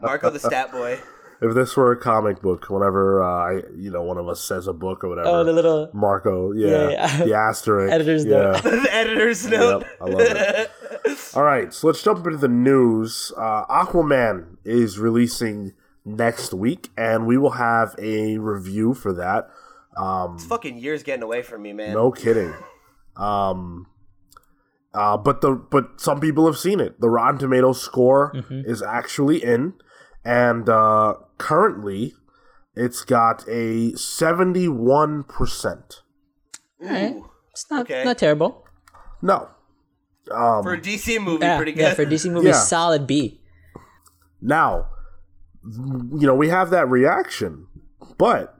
Marco 0.00 0.30
the 0.30 0.38
Stat 0.38 0.72
Boy. 0.72 0.98
If 1.40 1.54
this 1.54 1.76
were 1.76 1.90
a 1.90 1.96
comic 1.96 2.40
book, 2.40 2.70
whenever 2.70 3.20
uh, 3.20 3.26
I, 3.26 3.62
you 3.76 3.90
know, 3.90 4.02
one 4.02 4.16
of 4.16 4.28
us 4.28 4.40
says 4.40 4.68
a 4.68 4.72
book 4.72 5.02
or 5.02 5.08
whatever, 5.08 5.28
Oh, 5.28 5.42
the 5.42 5.52
little 5.52 5.90
Marco, 5.92 6.52
yeah, 6.52 6.68
Yeah, 6.68 6.90
yeah. 6.90 7.24
the 7.24 7.34
asterisk, 7.50 7.92
Editor's 7.92 8.24
yeah. 8.24 8.36
note. 8.36 8.62
the 8.62 8.88
editor's 8.94 9.46
note. 9.48 9.80
Yep, 9.80 9.90
I 10.00 10.04
love 10.04 10.20
it. 10.20 10.70
All 11.34 11.42
right, 11.42 11.74
so 11.74 11.88
let's 11.88 12.00
jump 12.00 12.24
into 12.26 12.38
the 12.38 12.46
news. 12.46 13.32
Uh, 13.36 13.64
Aquaman 13.66 14.56
is 14.64 15.00
releasing 15.00 15.72
next 16.04 16.54
week, 16.54 16.90
and 16.96 17.26
we 17.26 17.36
will 17.36 17.50
have 17.52 17.96
a 17.98 18.38
review 18.38 18.94
for 18.94 19.12
that. 19.14 19.50
Um, 19.96 20.38
Fucking 20.38 20.78
years 20.78 21.02
getting 21.02 21.22
away 21.22 21.42
from 21.42 21.62
me, 21.62 21.72
man. 21.72 21.92
no 21.94 22.10
kidding. 22.10 22.54
Um, 23.16 23.86
uh, 24.94 25.16
but 25.16 25.40
the 25.42 25.52
but 25.54 26.00
some 26.00 26.20
people 26.20 26.46
have 26.46 26.56
seen 26.58 26.80
it. 26.80 27.00
The 27.00 27.08
Rotten 27.10 27.38
Tomatoes 27.38 27.80
score 27.82 28.32
is 28.50 28.82
actually 28.82 29.42
in, 29.42 29.74
and 30.24 30.68
uh, 30.68 31.14
currently 31.38 32.14
it's 32.74 33.02
got 33.04 33.46
a 33.48 33.92
seventy-one 33.96 35.24
percent. 35.24 36.00
Ooh. 36.82 37.28
It's 37.50 37.70
not, 37.70 37.82
Okay. 37.82 38.02
not 38.04 38.16
terrible. 38.16 38.64
No, 39.20 39.48
um, 40.30 40.62
For 40.62 40.72
a 40.72 40.80
DC 40.80 41.22
movie, 41.22 41.44
Yeah, 41.44 41.56
pretty 41.58 41.72
good. 41.72 41.82
yeah, 41.82 41.94
for 41.94 42.02
a 42.02 42.06
DC 42.06 42.30
movie, 42.32 42.46
Yeah. 42.48 42.52
solid 42.54 43.06
B. 43.06 43.40
Now, 44.40 44.88
you 45.64 46.26
know, 46.26 46.34
we 46.34 46.48
have 46.48 46.70
that 46.70 46.88
reaction, 46.88 47.66
but 48.18 48.58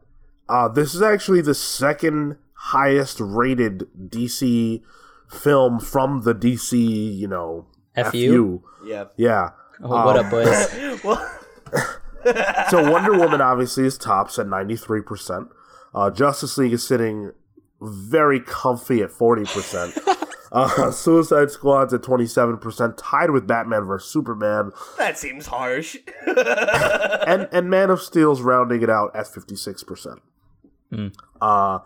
uh, 0.52 0.68
this 0.68 0.94
is 0.94 1.00
actually 1.00 1.40
the 1.40 1.54
second 1.54 2.36
highest 2.52 3.18
rated 3.20 3.88
DC 3.98 4.82
film 5.30 5.80
from 5.80 6.22
the 6.22 6.34
DC, 6.34 7.16
you 7.16 7.26
know, 7.26 7.66
FU? 8.10 8.62
yeah. 8.84 9.04
Yeah. 9.16 9.50
Oh, 9.82 9.88
what 9.88 10.16
up, 10.16 10.30
boys? 10.30 11.18
So 12.70 12.88
Wonder 12.88 13.18
Woman 13.18 13.40
obviously 13.40 13.84
is 13.84 13.98
tops 13.98 14.38
at 14.38 14.46
93%. 14.46 15.48
Uh, 15.92 16.10
Justice 16.10 16.56
League 16.56 16.72
is 16.72 16.86
sitting 16.86 17.32
very 17.80 18.38
comfy 18.38 19.02
at 19.02 19.10
40%. 19.10 20.26
uh, 20.52 20.90
Suicide 20.92 21.50
Squad's 21.50 21.92
at 21.92 22.02
27%, 22.02 22.94
tied 22.96 23.30
with 23.30 23.48
Batman 23.48 23.86
vs. 23.86 24.08
Superman. 24.08 24.70
That 24.98 25.18
seems 25.18 25.48
harsh. 25.48 25.96
and, 27.26 27.48
and 27.50 27.68
Man 27.68 27.90
of 27.90 28.00
Steel's 28.00 28.40
rounding 28.40 28.82
it 28.82 28.90
out 28.90 29.10
at 29.16 29.26
56%. 29.26 30.18
Uh, 31.40 31.78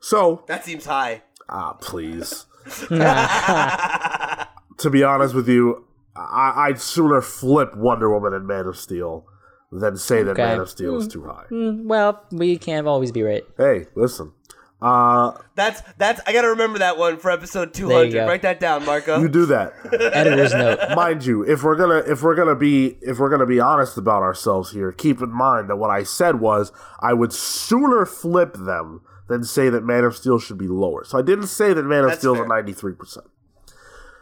so, 0.00 0.44
that 0.46 0.64
seems 0.64 0.86
high. 0.86 1.22
ah, 1.48 1.74
please. 1.74 2.46
to 2.88 4.90
be 4.90 5.02
honest 5.02 5.34
with 5.34 5.48
you, 5.48 5.84
I, 6.16 6.68
I'd 6.68 6.80
sooner 6.80 7.20
flip 7.20 7.76
Wonder 7.76 8.10
Woman 8.10 8.34
and 8.34 8.46
Man 8.46 8.66
of 8.66 8.76
Steel 8.76 9.26
than 9.70 9.96
say 9.96 10.22
that 10.22 10.36
Man 10.36 10.60
of 10.60 10.70
Steel 10.70 10.96
is 10.96 11.08
too 11.08 11.24
high. 11.24 11.44
Well, 11.50 12.22
we 12.30 12.58
can't 12.58 12.86
always 12.86 13.12
be 13.12 13.22
right. 13.22 13.44
Hey, 13.56 13.86
listen. 13.94 14.32
Uh, 14.80 15.32
That's 15.54 15.80
that's. 15.96 16.20
I 16.26 16.34
gotta 16.34 16.48
remember 16.48 16.80
that 16.80 16.98
one 16.98 17.16
for 17.16 17.30
episode 17.30 17.72
two 17.72 17.88
There 17.88 18.04
you 18.04 18.10
hundred. 18.10 18.12
go. 18.20 18.26
Write 18.26 18.42
that 18.42 18.60
down, 18.60 18.84
Marco. 18.84 19.18
you 19.20 19.28
do 19.28 19.46
that. 19.46 19.72
Editor's 20.12 20.52
note. 20.52 20.94
mind 20.94 21.24
you, 21.24 21.42
if 21.44 21.62
we're 21.62 21.76
gonna 21.76 21.98
if 22.06 22.22
we're 22.22 22.34
gonna 22.34 22.54
be 22.54 22.98
if 23.00 23.18
we're 23.18 23.30
gonna 23.30 23.46
be 23.46 23.58
honest 23.58 23.96
about 23.96 24.22
ourselves 24.22 24.72
here, 24.72 24.92
keep 24.92 25.22
in 25.22 25.30
mind 25.32 25.70
that 25.70 25.76
what 25.76 25.88
I 25.90 26.02
said 26.02 26.40
was 26.40 26.72
I 27.00 27.14
would 27.14 27.32
sooner 27.32 28.04
flip 28.04 28.52
them 28.54 29.00
than 29.28 29.44
say 29.44 29.70
that 29.70 29.82
Man 29.82 30.04
of 30.04 30.14
Steel 30.14 30.38
should 30.38 30.58
be 30.58 30.68
lower. 30.68 31.04
So 31.04 31.18
I 31.18 31.22
didn't 31.22 31.46
say 31.46 31.72
that 31.72 31.82
Man 31.82 32.04
of 32.04 32.10
Steel 32.10 32.18
Steel's 32.34 32.36
fair. 32.36 32.44
at 32.44 32.48
ninety 32.48 32.72
three 32.74 32.92
percent. 32.94 33.26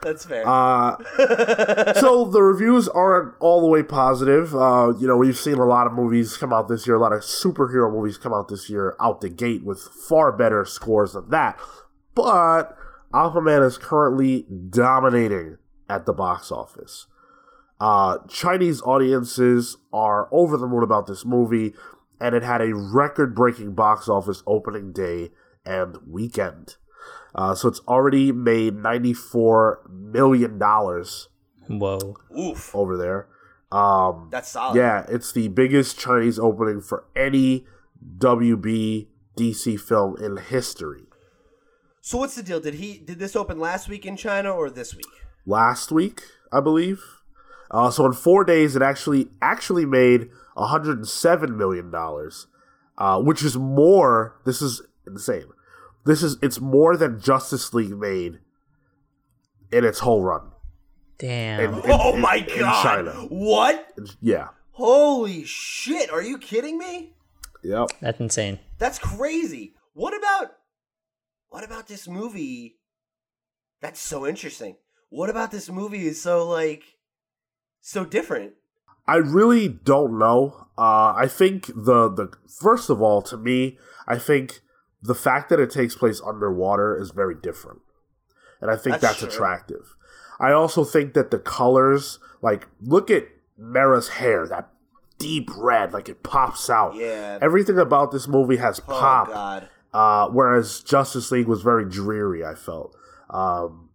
That's 0.04 0.24
fair. 0.24 0.46
Uh, 0.46 0.96
so 1.94 2.26
the 2.26 2.42
reviews 2.42 2.88
aren't 2.88 3.34
all 3.40 3.60
the 3.62 3.66
way 3.66 3.82
positive. 3.82 4.54
Uh, 4.54 4.92
you 4.98 5.08
know, 5.08 5.16
we've 5.16 5.36
seen 5.36 5.54
a 5.54 5.64
lot 5.64 5.86
of 5.86 5.94
movies 5.94 6.36
come 6.36 6.52
out 6.52 6.68
this 6.68 6.86
year, 6.86 6.96
a 6.96 7.00
lot 7.00 7.12
of 7.12 7.22
superhero 7.22 7.90
movies 7.90 8.18
come 8.18 8.32
out 8.32 8.48
this 8.48 8.68
year 8.68 8.94
out 9.00 9.20
the 9.20 9.30
gate 9.30 9.64
with 9.64 9.80
far 9.80 10.30
better 10.30 10.64
scores 10.64 11.14
than 11.14 11.30
that. 11.30 11.58
But 12.14 12.76
Aquaman 13.12 13.66
is 13.66 13.78
currently 13.78 14.46
dominating 14.70 15.58
at 15.88 16.06
the 16.06 16.12
box 16.12 16.52
office. 16.52 17.06
Uh, 17.80 18.18
Chinese 18.28 18.80
audiences 18.82 19.76
are 19.92 20.28
over 20.30 20.56
the 20.56 20.66
moon 20.66 20.82
about 20.82 21.06
this 21.06 21.24
movie, 21.24 21.74
and 22.20 22.34
it 22.34 22.42
had 22.42 22.60
a 22.60 22.74
record 22.74 23.34
breaking 23.34 23.74
box 23.74 24.08
office 24.08 24.42
opening 24.46 24.92
day 24.92 25.30
and 25.64 25.96
weekend. 26.06 26.76
Uh, 27.34 27.54
so 27.54 27.68
it's 27.68 27.80
already 27.88 28.30
made 28.32 28.74
$94 28.74 29.90
million 29.90 30.58
Whoa. 30.58 32.16
Oof. 32.38 32.74
over 32.74 32.96
there. 32.96 33.28
Um, 33.72 34.28
That's 34.30 34.50
solid. 34.50 34.76
yeah, 34.76 35.04
it's 35.08 35.32
the 35.32 35.48
biggest 35.48 35.98
Chinese 35.98 36.38
opening 36.38 36.80
for 36.80 37.04
any 37.16 37.66
WB 38.18 39.08
DC 39.36 39.80
film 39.80 40.16
in 40.22 40.36
history. 40.36 41.06
So 42.00 42.18
what's 42.18 42.36
the 42.36 42.42
deal? 42.42 42.60
Did 42.60 42.74
he 42.74 42.98
did 42.98 43.18
this 43.18 43.34
open 43.34 43.58
last 43.58 43.88
week 43.88 44.04
in 44.06 44.16
China 44.16 44.50
or 44.52 44.70
this 44.70 44.94
week? 44.94 45.06
Last 45.46 45.90
week, 45.90 46.22
I 46.52 46.60
believe. 46.60 47.02
Uh, 47.70 47.90
so 47.90 48.06
in 48.06 48.12
four 48.12 48.44
days, 48.44 48.76
it 48.76 48.82
actually 48.82 49.28
actually 49.40 49.86
made 49.86 50.28
107 50.52 51.56
million 51.56 51.90
dollars, 51.90 52.46
uh, 52.98 53.20
which 53.20 53.42
is 53.42 53.56
more. 53.56 54.38
This 54.44 54.60
is 54.62 54.82
insane. 55.06 55.46
This 56.04 56.22
is 56.22 56.36
it's 56.42 56.60
more 56.60 56.96
than 56.96 57.20
Justice 57.20 57.72
League 57.72 57.96
made 57.96 58.38
in 59.72 59.84
its 59.84 60.00
whole 60.00 60.22
run. 60.22 60.50
Damn. 61.18 61.60
In- 61.60 61.74
in- 61.74 61.82
oh 61.90 62.16
my 62.16 62.36
in 62.36 62.60
god! 62.60 62.82
China. 62.82 63.10
What? 63.28 63.92
Yeah. 64.20 64.48
Holy 64.72 65.44
shit! 65.44 66.10
Are 66.10 66.22
you 66.22 66.38
kidding 66.38 66.78
me? 66.78 67.14
Yep. 67.62 67.88
That's 68.00 68.20
insane. 68.20 68.58
That's 68.78 68.98
crazy. 68.98 69.74
What 69.94 70.16
about 70.16 70.52
what 71.48 71.64
about 71.64 71.86
this 71.86 72.06
movie? 72.08 72.76
That's 73.80 74.00
so 74.00 74.26
interesting. 74.26 74.76
What 75.08 75.30
about 75.30 75.50
this 75.50 75.70
movie 75.70 76.06
is 76.06 76.20
so 76.20 76.46
like 76.48 76.82
so 77.80 78.04
different? 78.04 78.54
I 79.06 79.16
really 79.16 79.68
don't 79.68 80.18
know. 80.18 80.66
Uh, 80.76 81.14
I 81.16 81.28
think 81.28 81.66
the 81.66 82.10
the 82.10 82.32
first 82.60 82.90
of 82.90 83.00
all, 83.00 83.22
to 83.22 83.36
me, 83.36 83.78
I 84.08 84.18
think 84.18 84.60
the 85.04 85.14
fact 85.14 85.50
that 85.50 85.60
it 85.60 85.70
takes 85.70 85.94
place 85.94 86.20
underwater 86.26 86.98
is 87.00 87.10
very 87.10 87.34
different, 87.34 87.80
and 88.60 88.70
I 88.70 88.76
think 88.76 89.00
That's 89.00 89.20
that's, 89.20 89.34
attractive. 89.34 89.94
I 90.40 90.52
also 90.52 90.82
think 90.82 91.12
that 91.14 91.30
the 91.30 91.38
colors, 91.38 92.18
like, 92.42 92.66
look 92.80 93.10
at 93.10 93.28
Mara's 93.58 94.08
hair, 94.08 94.48
that 94.48 94.70
deep 95.18 95.48
red, 95.56 95.92
like 95.92 96.08
it 96.08 96.22
pops 96.22 96.68
out. 96.70 96.94
Yeah. 96.96 97.38
Everything 97.40 97.78
about 97.78 98.10
this 98.10 98.26
movie 98.26 98.56
has 98.56 98.80
Oh 98.80 98.92
pop. 98.92 99.28
god. 99.28 99.68
Uh, 99.92 100.28
whereas 100.30 100.80
Justice 100.80 101.30
League 101.30 101.46
was 101.46 101.62
very 101.62 101.84
dreary. 101.88 102.44
I 102.44 102.54
felt. 102.56 102.96
Um, 103.30 103.90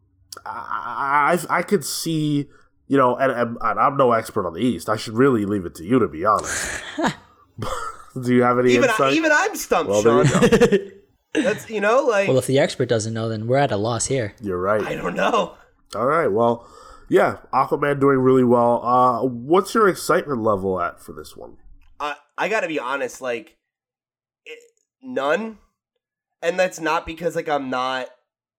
I, 0.45 1.37
I 1.49 1.57
I 1.57 1.61
could 1.63 1.83
see, 1.83 2.47
you 2.87 2.97
know, 2.97 3.17
and, 3.17 3.31
and, 3.33 3.57
and 3.59 3.79
I'm 3.79 3.97
no 3.97 4.13
expert 4.13 4.47
on 4.47 4.53
the 4.53 4.61
East. 4.61 4.87
I 4.87 4.95
should 4.95 5.15
really 5.17 5.43
leave 5.45 5.65
it 5.65 5.75
to 5.75 5.83
you 5.83 5.99
to 5.99 6.07
be 6.07 6.23
honest. 6.23 6.81
Do 8.21 8.33
you 8.33 8.43
have 8.43 8.57
any 8.59 8.71
Even 8.73 8.89
I, 8.89 8.93
insight? 8.93 9.13
even 9.13 9.31
I'm 9.33 9.55
stumped, 9.55 9.89
well, 9.91 10.01
there 10.01 10.25
Sean. 10.25 10.91
you 11.35 11.43
go. 11.43 11.49
That's 11.49 11.69
you 11.69 11.81
know 11.81 12.03
like 12.03 12.27
Well, 12.27 12.37
if 12.37 12.47
the 12.47 12.59
expert 12.59 12.89
doesn't 12.89 13.13
know, 13.13 13.29
then 13.29 13.47
we're 13.47 13.57
at 13.57 13.71
a 13.71 13.77
loss 13.77 14.07
here. 14.07 14.35
You're 14.41 14.59
right. 14.59 14.81
I 14.81 14.95
don't 14.95 15.15
know. 15.15 15.55
All 15.95 16.05
right. 16.05 16.27
Well, 16.27 16.67
yeah, 17.09 17.37
Aquaman 17.51 17.99
doing 17.99 18.19
really 18.19 18.43
well. 18.43 18.85
Uh, 18.85 19.23
what's 19.23 19.73
your 19.73 19.87
excitement 19.87 20.41
level 20.41 20.79
at 20.79 21.01
for 21.01 21.13
this 21.13 21.35
one? 21.35 21.57
I 21.99 22.15
I 22.37 22.49
gotta 22.49 22.67
be 22.67 22.79
honest, 22.79 23.21
like 23.21 23.57
it, 24.45 24.59
none, 25.01 25.57
and 26.41 26.59
that's 26.59 26.79
not 26.79 27.05
because 27.05 27.35
like 27.35 27.49
I'm 27.49 27.69
not. 27.69 28.07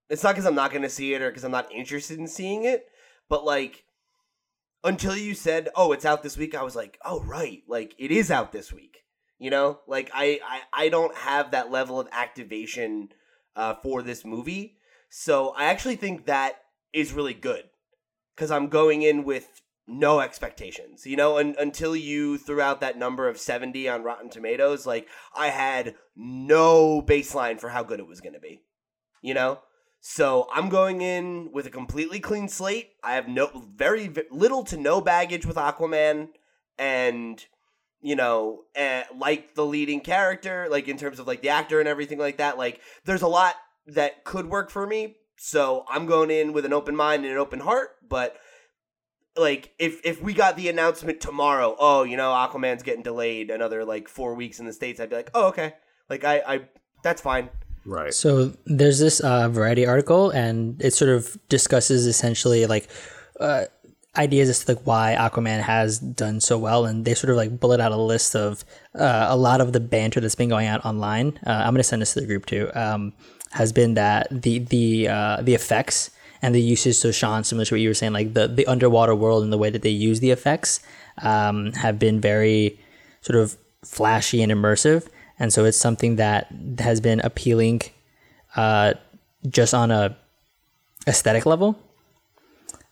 It's 0.09 0.25
not 0.25 0.35
because 0.35 0.47
I'm 0.47 0.57
not 0.57 0.73
gonna 0.73 0.89
see 0.89 1.15
it 1.15 1.23
or 1.23 1.31
because 1.31 1.45
I'm 1.45 1.53
not 1.53 1.71
interested 1.73 2.19
in 2.19 2.27
seeing 2.27 2.65
it, 2.65 2.87
but 3.29 3.45
like 3.45 3.85
until 4.83 5.17
you 5.17 5.35
said, 5.35 5.69
"Oh, 5.77 5.93
it's 5.93 6.05
out 6.05 6.23
this 6.25 6.37
week," 6.37 6.55
I 6.55 6.63
was 6.65 6.75
like, 6.75 6.99
"Oh, 7.05 7.23
right, 7.23 7.63
like 7.69 7.95
it 7.99 8.11
is 8.11 8.31
out 8.31 8.51
this 8.51 8.73
week." 8.73 9.05
You 9.41 9.51
know, 9.51 9.81
like 9.89 10.11
I 10.15 10.39
I, 10.47 10.85
I 10.85 10.89
don't 10.89 11.17
have 11.17 11.51
that 11.51 11.73
level 11.73 11.99
of 11.99 12.07
activation 12.13 13.09
uh, 13.57 13.75
for 13.83 14.03
this 14.03 14.25
movie, 14.25 14.77
so 15.09 15.49
I 15.57 15.65
actually 15.65 15.97
think 15.97 16.27
that 16.27 16.63
is 16.93 17.13
really 17.13 17.35
good 17.35 17.65
because 18.37 18.51
I'm 18.51 18.69
going 18.69 19.03
in 19.03 19.25
with 19.25 19.63
no 19.87 20.21
expectations. 20.21 21.05
You 21.05 21.17
know, 21.17 21.39
un- 21.39 21.57
until 21.59 21.97
you 21.97 22.39
threw 22.39 22.61
out 22.61 22.81
that 22.81 22.99
number 22.99 23.29
of 23.29 23.39
70 23.39 23.89
on 23.89 24.03
Rotten 24.03 24.31
Tomatoes, 24.31 24.87
like 24.87 25.09
I 25.35 25.49
had 25.49 25.95
no 26.15 27.03
baseline 27.03 27.59
for 27.59 27.71
how 27.71 27.83
good 27.83 28.01
it 28.01 28.07
was 28.07 28.21
going 28.21 28.35
to 28.35 28.41
be. 28.41 28.63
You 29.21 29.35
know? 29.35 29.61
So 30.01 30.49
I'm 30.55 30.71
going 30.71 31.03
in 31.03 31.51
with 31.53 31.67
a 31.67 31.71
completely 31.71 32.21
clean 32.21 32.49
slate. 32.49 32.93
I 33.05 33.15
have 33.15 33.29
no 33.29 33.51
very 33.75 34.11
little 34.31 34.65
to 34.65 34.79
no 34.79 35.01
baggage 35.01 35.45
with 35.45 35.57
Aquaman 35.57 36.29
and 36.79 37.45
you 38.01 38.17
know, 38.17 38.63
eh, 38.75 39.05
like 39.17 39.55
the 39.55 39.65
leading 39.65 40.01
character, 40.01 40.67
like 40.71 40.89
in 40.89 40.97
terms 40.97 41.19
of 41.19 41.27
like 41.27 41.43
the 41.43 41.51
actor 41.51 41.81
and 41.81 41.89
everything 41.89 42.19
like 42.19 42.39
that. 42.39 42.59
Like 42.59 42.81
there's 43.05 43.23
a 43.23 43.29
lot 43.29 43.55
that 43.87 44.25
could 44.25 44.47
work 44.47 44.71
for 44.71 44.87
me. 44.87 45.17
So 45.37 45.85
I'm 45.89 46.07
going 46.07 46.31
in 46.31 46.53
with 46.53 46.65
an 46.65 46.73
open 46.73 46.95
mind 46.95 47.25
and 47.25 47.33
an 47.33 47.39
open 47.39 47.61
heart, 47.61 47.91
but 48.07 48.37
like 49.37 49.73
if 49.79 50.01
if 50.05 50.21
we 50.23 50.35
got 50.35 50.57
the 50.57 50.69
announcement 50.69 51.21
tomorrow, 51.21 51.77
oh, 51.79 52.03
you 52.03 52.17
know, 52.17 52.31
Aquaman's 52.31 52.83
getting 52.83 53.03
delayed 53.03 53.51
another 53.51 53.85
like 53.85 54.09
4 54.09 54.35
weeks 54.35 54.59
in 54.59 54.67
the 54.67 54.73
states, 54.73 55.01
I'd 55.01 55.11
be 55.11 55.17
like, 55.17 55.31
"Oh, 55.35 55.49
okay." 55.49 55.75
Like 56.09 56.25
I 56.25 56.43
I 56.47 56.61
that's 57.03 57.23
fine. 57.23 57.49
Right. 57.87 58.13
So 58.13 58.53
there's 58.67 58.99
this 58.99 59.21
uh, 59.21 59.49
Variety 59.49 59.87
article, 59.87 60.31
and 60.31 60.81
it 60.83 60.93
sort 60.93 61.11
of 61.11 61.39
discusses 61.49 62.07
essentially 62.07 62.67
like 62.67 62.89
uh, 63.39 63.65
ideas 64.17 64.49
as 64.49 64.65
to 64.65 64.75
like 64.75 64.87
why 64.87 65.17
Aquaman 65.19 65.61
has 65.61 65.99
done 65.99 66.41
so 66.41 66.59
well, 66.59 66.85
and 66.87 67.05
they 67.05 67.15
sort 67.15 67.31
of 67.31 67.37
like 67.37 67.61
bullet 67.61 67.81
out 67.81 67.93
a 67.93 67.97
list 67.97 68.35
of 68.35 68.65
uh, 68.95 69.27
a 69.29 69.37
lot 69.37 69.61
of 69.61 69.73
the 69.73 69.81
banter 69.81 70.21
that's 70.21 70.35
been 70.35 70.49
going 70.49 70.67
out 70.67 70.85
online. 70.85 71.39
Uh, 71.47 71.51
I'm 71.51 71.73
gonna 71.73 71.83
send 71.83 72.03
this 72.03 72.15
to 72.15 72.21
the 72.21 72.27
group 72.27 72.47
too. 72.47 72.71
Um, 72.75 73.13
has 73.53 73.73
been 73.73 73.95
that 73.95 74.29
the 74.31 74.59
the 74.59 75.09
uh, 75.09 75.43
the 75.43 75.55
effects 75.55 76.11
and 76.43 76.55
the 76.55 76.61
usage. 76.61 76.97
So 76.97 77.13
Sean, 77.13 77.45
similar 77.45 77.65
to 77.67 77.75
what 77.75 77.81
you 77.81 77.89
were 77.89 77.95
saying, 77.95 78.13
like 78.13 78.35
the 78.35 78.49
the 78.49 78.67
underwater 78.67 79.15
world 79.15 79.43
and 79.43 79.53
the 79.53 79.59
way 79.59 79.71
that 79.71 79.83
they 79.83 79.91
use 79.91 80.21
the 80.21 80.31
effects 80.31 80.81
um, 81.23 81.73
have 81.73 81.99
been 81.99 82.21
very 82.21 82.79
sort 83.23 83.39
of 83.39 83.57
flashy 83.85 84.43
and 84.43 84.51
immersive. 84.51 85.09
And 85.39 85.53
so 85.53 85.65
it's 85.65 85.79
something 85.79 86.17
that 86.17 86.49
has 86.81 87.01
been 87.01 87.21
appealing 87.21 87.83
uh, 88.57 88.95
just 89.49 89.73
on 89.73 89.91
a 89.91 90.17
aesthetic 91.07 91.47
level. 91.47 91.79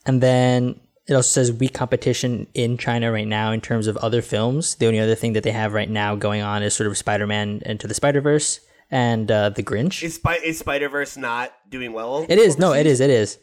And 0.06 0.22
then 0.22 0.80
it 1.08 1.14
also 1.14 1.28
says 1.28 1.50
weak 1.52 1.74
competition 1.74 2.46
in 2.54 2.76
China 2.78 3.10
right 3.10 3.26
now 3.26 3.50
in 3.52 3.60
terms 3.60 3.86
of 3.86 3.96
other 3.98 4.22
films. 4.22 4.74
The 4.76 4.86
only 4.86 5.00
other 5.00 5.14
thing 5.14 5.32
that 5.32 5.42
they 5.42 5.52
have 5.52 5.72
right 5.72 5.88
now 5.90 6.14
going 6.14 6.42
on 6.42 6.62
is 6.62 6.74
sort 6.74 6.86
of 6.86 6.96
Spider-Man 6.98 7.62
Into 7.64 7.86
the 7.88 7.94
Spider-Verse 7.94 8.60
and 8.90 9.30
uh, 9.30 9.48
The 9.50 9.62
Grinch. 9.62 10.02
Is 10.02 10.14
Spy- 10.16 10.40
is 10.44 10.58
Spider-Verse 10.58 11.16
not 11.16 11.52
doing 11.68 11.92
well? 11.92 12.26
it 12.28 12.38
is 12.38 12.58
no, 12.58 12.72
it 12.74 12.86
is, 12.86 13.00
it 13.00 13.10
is. 13.10 13.38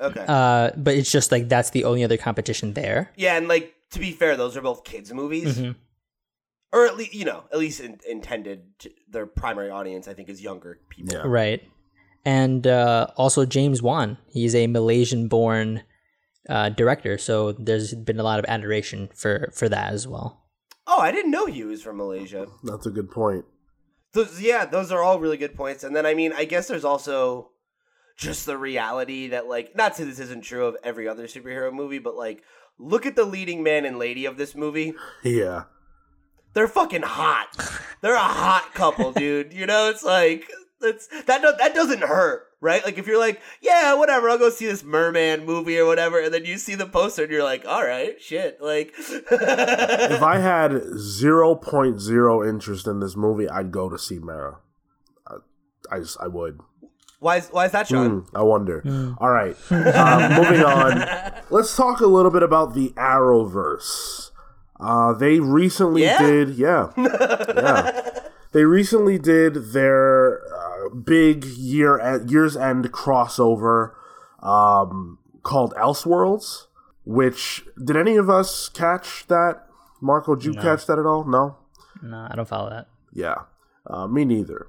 Okay. 0.00 0.24
Uh, 0.28 0.70
but 0.76 0.94
it's 0.94 1.10
just 1.10 1.32
like 1.32 1.48
that's 1.48 1.70
the 1.70 1.84
only 1.84 2.04
other 2.04 2.18
competition 2.18 2.74
there. 2.74 3.10
yeah, 3.16 3.36
and 3.36 3.48
like 3.48 3.72
to 3.92 3.98
be 3.98 4.12
fair, 4.12 4.36
those 4.36 4.56
are 4.56 4.60
both 4.60 4.84
kids 4.84 5.12
movies. 5.12 5.56
Mm-hmm. 5.58 5.72
Or 6.72 6.84
at 6.86 6.96
least, 6.98 7.14
you 7.14 7.24
know, 7.24 7.44
at 7.52 7.58
least 7.58 7.80
in- 7.80 8.00
intended 8.06 8.64
to, 8.80 8.90
their 9.10 9.24
primary 9.24 9.70
audience 9.70 10.06
I 10.08 10.12
think 10.14 10.28
is 10.28 10.42
younger 10.42 10.80
people. 10.90 11.14
Yeah. 11.14 11.22
Right. 11.24 11.62
and 12.26 12.66
uh, 12.66 13.06
also 13.16 13.46
James 13.46 13.80
Wan. 13.80 14.18
He's 14.28 14.54
a 14.54 14.66
Malaysian-born 14.66 15.82
uh, 16.48 16.70
director, 16.70 17.18
so 17.18 17.52
there's 17.52 17.94
been 17.94 18.20
a 18.20 18.22
lot 18.22 18.38
of 18.38 18.44
adoration 18.46 19.08
for 19.14 19.50
for 19.54 19.68
that 19.68 19.92
as 19.92 20.06
well. 20.06 20.46
Oh, 20.86 21.00
I 21.00 21.10
didn't 21.10 21.32
know 21.32 21.46
he 21.46 21.64
was 21.64 21.82
from 21.82 21.96
Malaysia. 21.96 22.46
That's 22.62 22.86
a 22.86 22.90
good 22.90 23.10
point. 23.10 23.44
Those, 24.12 24.40
yeah, 24.40 24.64
those 24.64 24.92
are 24.92 25.02
all 25.02 25.18
really 25.18 25.36
good 25.36 25.54
points. 25.56 25.82
And 25.82 25.96
then, 25.96 26.06
I 26.06 26.14
mean, 26.14 26.32
I 26.32 26.44
guess 26.44 26.68
there's 26.68 26.84
also 26.84 27.50
just 28.16 28.46
the 28.46 28.56
reality 28.56 29.28
that, 29.28 29.48
like, 29.48 29.74
not 29.74 29.96
to 29.96 30.04
this 30.04 30.20
isn't 30.20 30.42
true 30.42 30.66
of 30.66 30.76
every 30.84 31.08
other 31.08 31.26
superhero 31.26 31.72
movie, 31.72 31.98
but 31.98 32.14
like, 32.14 32.42
look 32.78 33.04
at 33.04 33.16
the 33.16 33.24
leading 33.24 33.62
man 33.62 33.84
and 33.84 33.98
lady 33.98 34.24
of 34.26 34.36
this 34.36 34.54
movie. 34.54 34.94
Yeah. 35.22 35.64
They're 36.54 36.68
fucking 36.68 37.02
hot. 37.02 37.48
They're 38.00 38.14
a 38.14 38.18
hot 38.18 38.72
couple, 38.72 39.12
dude. 39.12 39.52
You 39.52 39.66
know, 39.66 39.90
it's 39.90 40.02
like 40.02 40.48
that's 40.80 41.06
that 41.26 41.42
do, 41.42 41.52
that 41.58 41.74
doesn't 41.74 42.02
hurt, 42.02 42.44
right? 42.60 42.84
Like 42.84 42.98
if 42.98 43.06
you're 43.06 43.18
like, 43.18 43.40
yeah, 43.60 43.94
whatever, 43.94 44.28
I'll 44.30 44.38
go 44.38 44.50
see 44.50 44.66
this 44.66 44.84
merman 44.84 45.44
movie 45.46 45.78
or 45.78 45.86
whatever, 45.86 46.20
and 46.20 46.32
then 46.34 46.44
you 46.44 46.58
see 46.58 46.74
the 46.74 46.86
poster 46.86 47.22
and 47.24 47.32
you're 47.32 47.44
like, 47.44 47.64
all 47.66 47.84
right, 47.84 48.20
shit, 48.20 48.60
like. 48.60 48.92
if 48.98 50.22
I 50.22 50.38
had 50.38 50.72
0.0 50.72 52.48
interest 52.48 52.86
in 52.86 53.00
this 53.00 53.16
movie, 53.16 53.48
I'd 53.48 53.70
go 53.72 53.88
to 53.88 53.98
see 53.98 54.18
Mara. 54.18 54.58
I, 55.26 55.36
I 55.96 55.98
just, 56.00 56.18
I 56.20 56.28
would. 56.28 56.60
Why 57.18 57.38
is, 57.38 57.48
why 57.48 57.64
is 57.66 57.72
that, 57.72 57.88
Sean? 57.88 58.20
Hmm, 58.20 58.36
I 58.36 58.42
wonder. 58.42 58.82
All 59.18 59.30
right. 59.30 59.56
Um, 59.70 60.34
moving 60.34 60.62
on. 60.62 61.32
Let's 61.50 61.74
talk 61.74 62.00
a 62.00 62.06
little 62.06 62.30
bit 62.30 62.42
about 62.42 62.74
the 62.74 62.90
Arrowverse. 62.90 64.30
Uh, 64.78 65.14
they 65.14 65.40
recently 65.40 66.02
Yeah? 66.02 66.18
did, 66.20 66.50
yeah, 66.56 66.90
yeah. 66.98 68.20
They 68.56 68.64
recently 68.64 69.18
did 69.18 69.72
their 69.74 70.40
uh, 70.50 70.88
big 70.88 71.44
year 71.44 72.00
at 72.00 72.30
year's 72.30 72.56
end 72.56 72.90
crossover 72.90 73.92
um, 74.42 75.18
called 75.42 75.74
Elseworlds. 75.74 76.62
Which 77.04 77.66
did 77.84 77.98
any 77.98 78.16
of 78.16 78.30
us 78.30 78.70
catch 78.70 79.26
that? 79.26 79.66
Marco, 80.00 80.34
did 80.36 80.46
you 80.46 80.54
catch 80.54 80.86
that 80.86 80.98
at 80.98 81.04
all? 81.04 81.24
No. 81.24 81.58
No, 82.02 82.28
I 82.30 82.34
don't 82.34 82.48
follow 82.48 82.70
that. 82.70 82.88
Yeah, 83.12 83.42
uh, 83.86 84.06
me 84.06 84.24
neither. 84.24 84.68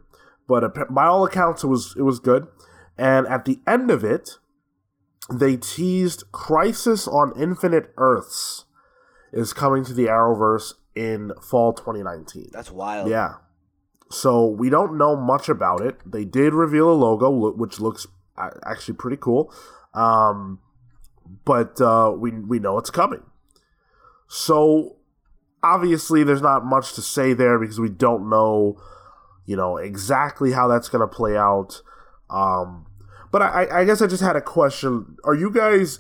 But 0.50 0.66
appa- 0.66 0.92
by 0.92 1.06
all 1.06 1.24
accounts, 1.24 1.64
it 1.64 1.68
was 1.68 1.96
it 1.98 2.02
was 2.02 2.20
good. 2.20 2.46
And 2.98 3.26
at 3.28 3.46
the 3.46 3.62
end 3.66 3.90
of 3.90 4.04
it, 4.04 4.38
they 5.32 5.56
teased 5.56 6.26
Crisis 6.34 7.08
on 7.08 7.32
Infinite 7.40 7.94
Earths 7.96 8.66
is 9.32 9.54
coming 9.54 9.86
to 9.86 9.94
the 9.94 10.08
Arrowverse 10.08 10.74
in 10.94 11.32
fall 11.42 11.72
2019. 11.72 12.50
That's 12.52 12.70
wild. 12.70 13.10
Yeah. 13.10 13.36
So 14.10 14.46
we 14.48 14.70
don't 14.70 14.98
know 14.98 15.16
much 15.16 15.50
about 15.50 15.82
it. 15.82 16.00
They 16.10 16.24
did 16.24 16.54
reveal 16.54 16.90
a 16.90 16.94
logo, 16.94 17.30
which 17.30 17.80
looks 17.80 18.08
uh, 18.38 18.52
actually 18.66 18.96
pretty 18.96 19.18
cool. 19.18 19.54
Um, 19.94 20.60
but 21.46 21.82
uh, 21.82 22.14
we 22.18 22.32
we 22.32 22.60
know 22.60 22.78
it's 22.78 22.90
coming. 22.90 23.24
So 24.28 24.98
obviously, 25.64 26.24
there's 26.24 26.42
not 26.42 26.66
much 26.66 26.94
to 26.94 27.02
say 27.02 27.34
there 27.34 27.60
because 27.60 27.80
we 27.80 27.90
don't 27.90 28.30
know, 28.30 28.82
you 29.46 29.56
know, 29.58 29.78
exactly 29.78 30.54
how 30.54 30.68
that's 30.68 30.90
going 30.90 31.08
to 31.08 31.14
play 31.14 31.36
out. 31.36 31.82
Um, 32.30 32.86
but 33.32 33.42
I, 33.42 33.82
I 33.82 33.86
guess 33.86 34.02
I 34.02 34.08
just 34.08 34.24
had 34.24 34.36
a 34.36 34.42
question. 34.42 35.18
Are 35.26 35.36
you 35.36 35.52
guys 35.52 36.00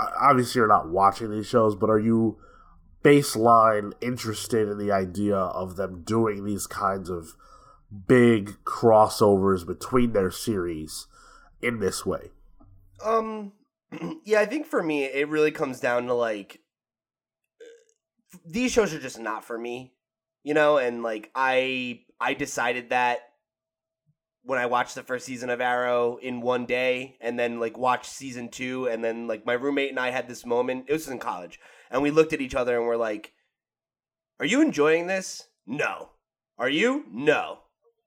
obviously 0.00 0.58
you're 0.58 0.68
not 0.68 0.88
watching 0.88 1.30
these 1.30 1.46
shows, 1.46 1.74
but 1.74 1.90
are 1.90 1.98
you 1.98 2.38
baseline 3.02 3.92
interested 4.00 4.68
in 4.68 4.78
the 4.78 4.92
idea 4.92 5.36
of 5.36 5.76
them 5.76 6.02
doing 6.02 6.44
these 6.44 6.66
kinds 6.66 7.08
of 7.08 7.36
big 8.06 8.56
crossovers 8.64 9.66
between 9.66 10.12
their 10.12 10.30
series 10.30 11.06
in 11.62 11.80
this 11.80 12.04
way? 12.04 12.30
Um, 13.04 13.52
yeah, 14.24 14.40
I 14.40 14.46
think 14.46 14.66
for 14.66 14.82
me, 14.82 15.04
it 15.04 15.28
really 15.28 15.50
comes 15.50 15.80
down 15.80 16.06
to 16.06 16.14
like 16.14 16.60
these 18.44 18.72
shows 18.72 18.92
are 18.92 19.00
just 19.00 19.18
not 19.18 19.44
for 19.44 19.58
me, 19.58 19.94
you 20.42 20.54
know. 20.54 20.78
And 20.78 21.02
like 21.02 21.30
I, 21.34 22.02
I 22.20 22.34
decided 22.34 22.90
that 22.90 23.20
when 24.48 24.58
I 24.58 24.64
watched 24.64 24.94
the 24.94 25.02
first 25.02 25.26
season 25.26 25.50
of 25.50 25.60
Arrow 25.60 26.16
in 26.16 26.40
one 26.40 26.64
day, 26.64 27.16
and 27.20 27.38
then 27.38 27.60
like 27.60 27.76
watched 27.76 28.06
season 28.10 28.48
two, 28.48 28.86
and 28.88 29.04
then 29.04 29.26
like 29.26 29.44
my 29.44 29.52
roommate 29.52 29.90
and 29.90 30.00
I 30.00 30.10
had 30.10 30.26
this 30.26 30.46
moment. 30.46 30.86
It 30.88 30.92
was 30.94 31.06
in 31.06 31.18
college, 31.18 31.60
and 31.90 32.00
we 32.02 32.10
looked 32.10 32.32
at 32.32 32.40
each 32.40 32.54
other 32.54 32.76
and 32.78 32.86
we're 32.86 32.96
like, 32.96 33.34
"Are 34.40 34.46
you 34.46 34.62
enjoying 34.62 35.06
this? 35.06 35.48
No. 35.66 36.10
Are 36.58 36.70
you? 36.70 37.04
No. 37.10 37.58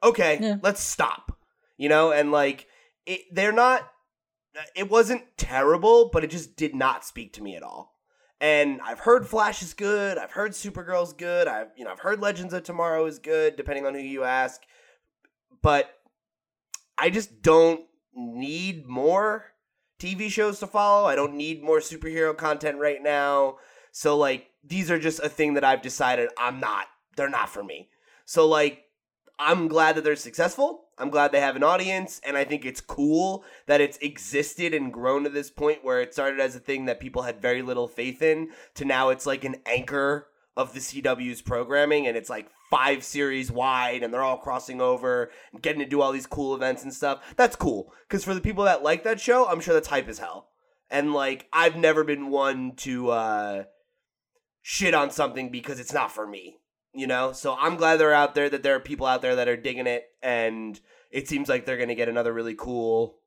Okay, 0.04 0.40
Yeah. 0.42 0.56
let's 0.64 0.82
stop." 0.82 1.38
You 1.78 1.90
know, 1.90 2.12
and 2.12 2.32
like 2.32 2.68
it, 3.06 3.22
they're 3.32 3.52
not 3.52 3.88
it 4.76 4.90
wasn't 4.90 5.24
terrible, 5.38 6.10
but 6.12 6.24
it 6.24 6.30
just 6.32 6.56
did 6.56 6.74
not 6.76 7.06
speak 7.06 7.34
to 7.34 7.44
me 7.44 7.56
at 7.56 7.64
all. 7.64 7.96
And 8.42 8.82
I've 8.82 9.00
heard 9.00 9.28
Flash 9.28 9.62
is 9.62 9.74
good. 9.76 10.18
I've 10.18 10.32
heard 10.32 10.52
Supergirl's 10.54 11.14
good. 11.14 11.48
I've 11.48 11.68
you 11.78 11.86
know 11.86 11.92
I've 11.92 12.00
heard 12.00 12.20
Legends 12.20 12.54
of 12.56 12.64
Tomorrow 12.64 13.06
is 13.06 13.20
good, 13.20 13.56
depending 13.56 13.86
on 13.86 13.94
who 13.94 14.02
you 14.02 14.24
ask. 14.24 14.60
But 15.62 15.92
I 17.02 17.10
just 17.10 17.42
don't 17.42 17.82
need 18.16 18.86
more 18.86 19.46
TV 20.00 20.30
shows 20.30 20.60
to 20.60 20.68
follow. 20.68 21.08
I 21.08 21.16
don't 21.16 21.34
need 21.34 21.64
more 21.64 21.80
superhero 21.80 22.38
content 22.38 22.78
right 22.78 23.02
now. 23.02 23.58
So 23.92 24.16
like 24.16 24.52
these 24.64 24.92
are 24.92 25.00
just 25.00 25.20
a 25.20 25.28
thing 25.28 25.56
that 25.56 25.64
I've 25.64 25.82
decided 25.82 26.30
I'm 26.38 26.60
not. 26.60 26.86
They're 27.18 27.28
not 27.28 27.50
for 27.50 27.64
me. 27.64 27.90
So 28.26 28.48
like 28.48 28.84
I'm 29.40 29.68
glad 29.68 29.96
that 29.96 30.04
they're 30.04 30.16
successful. 30.16 30.86
I'm 31.00 31.10
glad 31.10 31.32
they 31.32 31.40
have 31.40 31.56
an 31.56 31.64
audience, 31.64 32.22
and 32.24 32.38
I 32.38 32.44
think 32.44 32.64
it's 32.64 32.80
cool 32.80 33.44
that 33.66 33.82
it's 33.82 33.98
existed 33.98 34.72
and 34.72 34.94
grown 34.94 35.24
to 35.24 35.32
this 35.32 35.50
point 35.50 35.84
where 35.84 36.00
it 36.00 36.14
started 36.14 36.40
as 36.40 36.56
a 36.56 36.60
thing 36.60 36.86
that 36.86 37.00
people 37.00 37.24
had 37.24 37.42
very 37.42 37.64
little 37.64 37.88
faith 37.88 38.22
in 38.22 38.50
to 38.76 38.86
now 38.86 39.10
it's 39.10 39.26
like 39.26 39.44
an 39.44 39.56
anchor 39.66 40.28
of 40.56 40.76
the 40.76 40.80
CW's 40.80 41.42
programming, 41.42 42.06
and 42.06 42.16
it's 42.16 42.30
like 42.30 42.52
five 42.72 43.04
series 43.04 43.52
wide, 43.52 44.02
and 44.02 44.12
they're 44.12 44.24
all 44.24 44.38
crossing 44.38 44.82
over 44.82 45.30
and 45.54 45.62
getting 45.62 45.82
to 45.82 45.86
do 45.86 46.02
all 46.02 46.12
these 46.12 46.26
cool 46.26 46.56
events 46.56 46.82
and 46.84 46.94
stuff. 46.94 47.22
That's 47.36 47.56
cool 47.56 47.94
because 48.08 48.24
for 48.24 48.34
the 48.34 48.42
people 48.42 48.64
that 48.64 48.82
like 48.82 49.04
that 49.04 49.22
show, 49.22 49.46
I'm 49.48 49.60
sure 49.62 49.76
that's 49.76 49.90
hype 49.90 50.08
as 50.08 50.18
hell. 50.18 50.48
And 50.90 51.14
like, 51.14 51.48
I've 51.54 51.76
never 51.76 52.04
been 52.04 52.30
one 52.30 52.76
to 52.78 53.12
uh, 53.12 53.64
shit 54.64 54.96
on 54.96 55.12
something 55.12 55.50
because 55.50 55.80
it's 55.80 55.94
not 55.94 56.12
for 56.12 56.26
me 56.26 56.58
you 56.94 57.08
know 57.08 57.32
so 57.32 57.56
i'm 57.58 57.78
glad 57.78 57.98
they're 57.98 58.14
out 58.14 58.36
there 58.36 58.50
that 58.50 58.64
there 58.64 58.76
are 58.76 58.80
people 58.82 59.06
out 59.06 59.22
there 59.22 59.38
that 59.38 59.48
are 59.48 59.56
digging 59.56 59.88
it 59.88 60.10
and 60.22 60.82
it 61.10 61.26
seems 61.26 61.48
like 61.48 61.66
they're 61.66 61.78
going 61.78 61.88
to 61.88 61.96
get 61.96 62.10
another 62.10 62.34
really 62.34 62.54
cool 62.54 63.18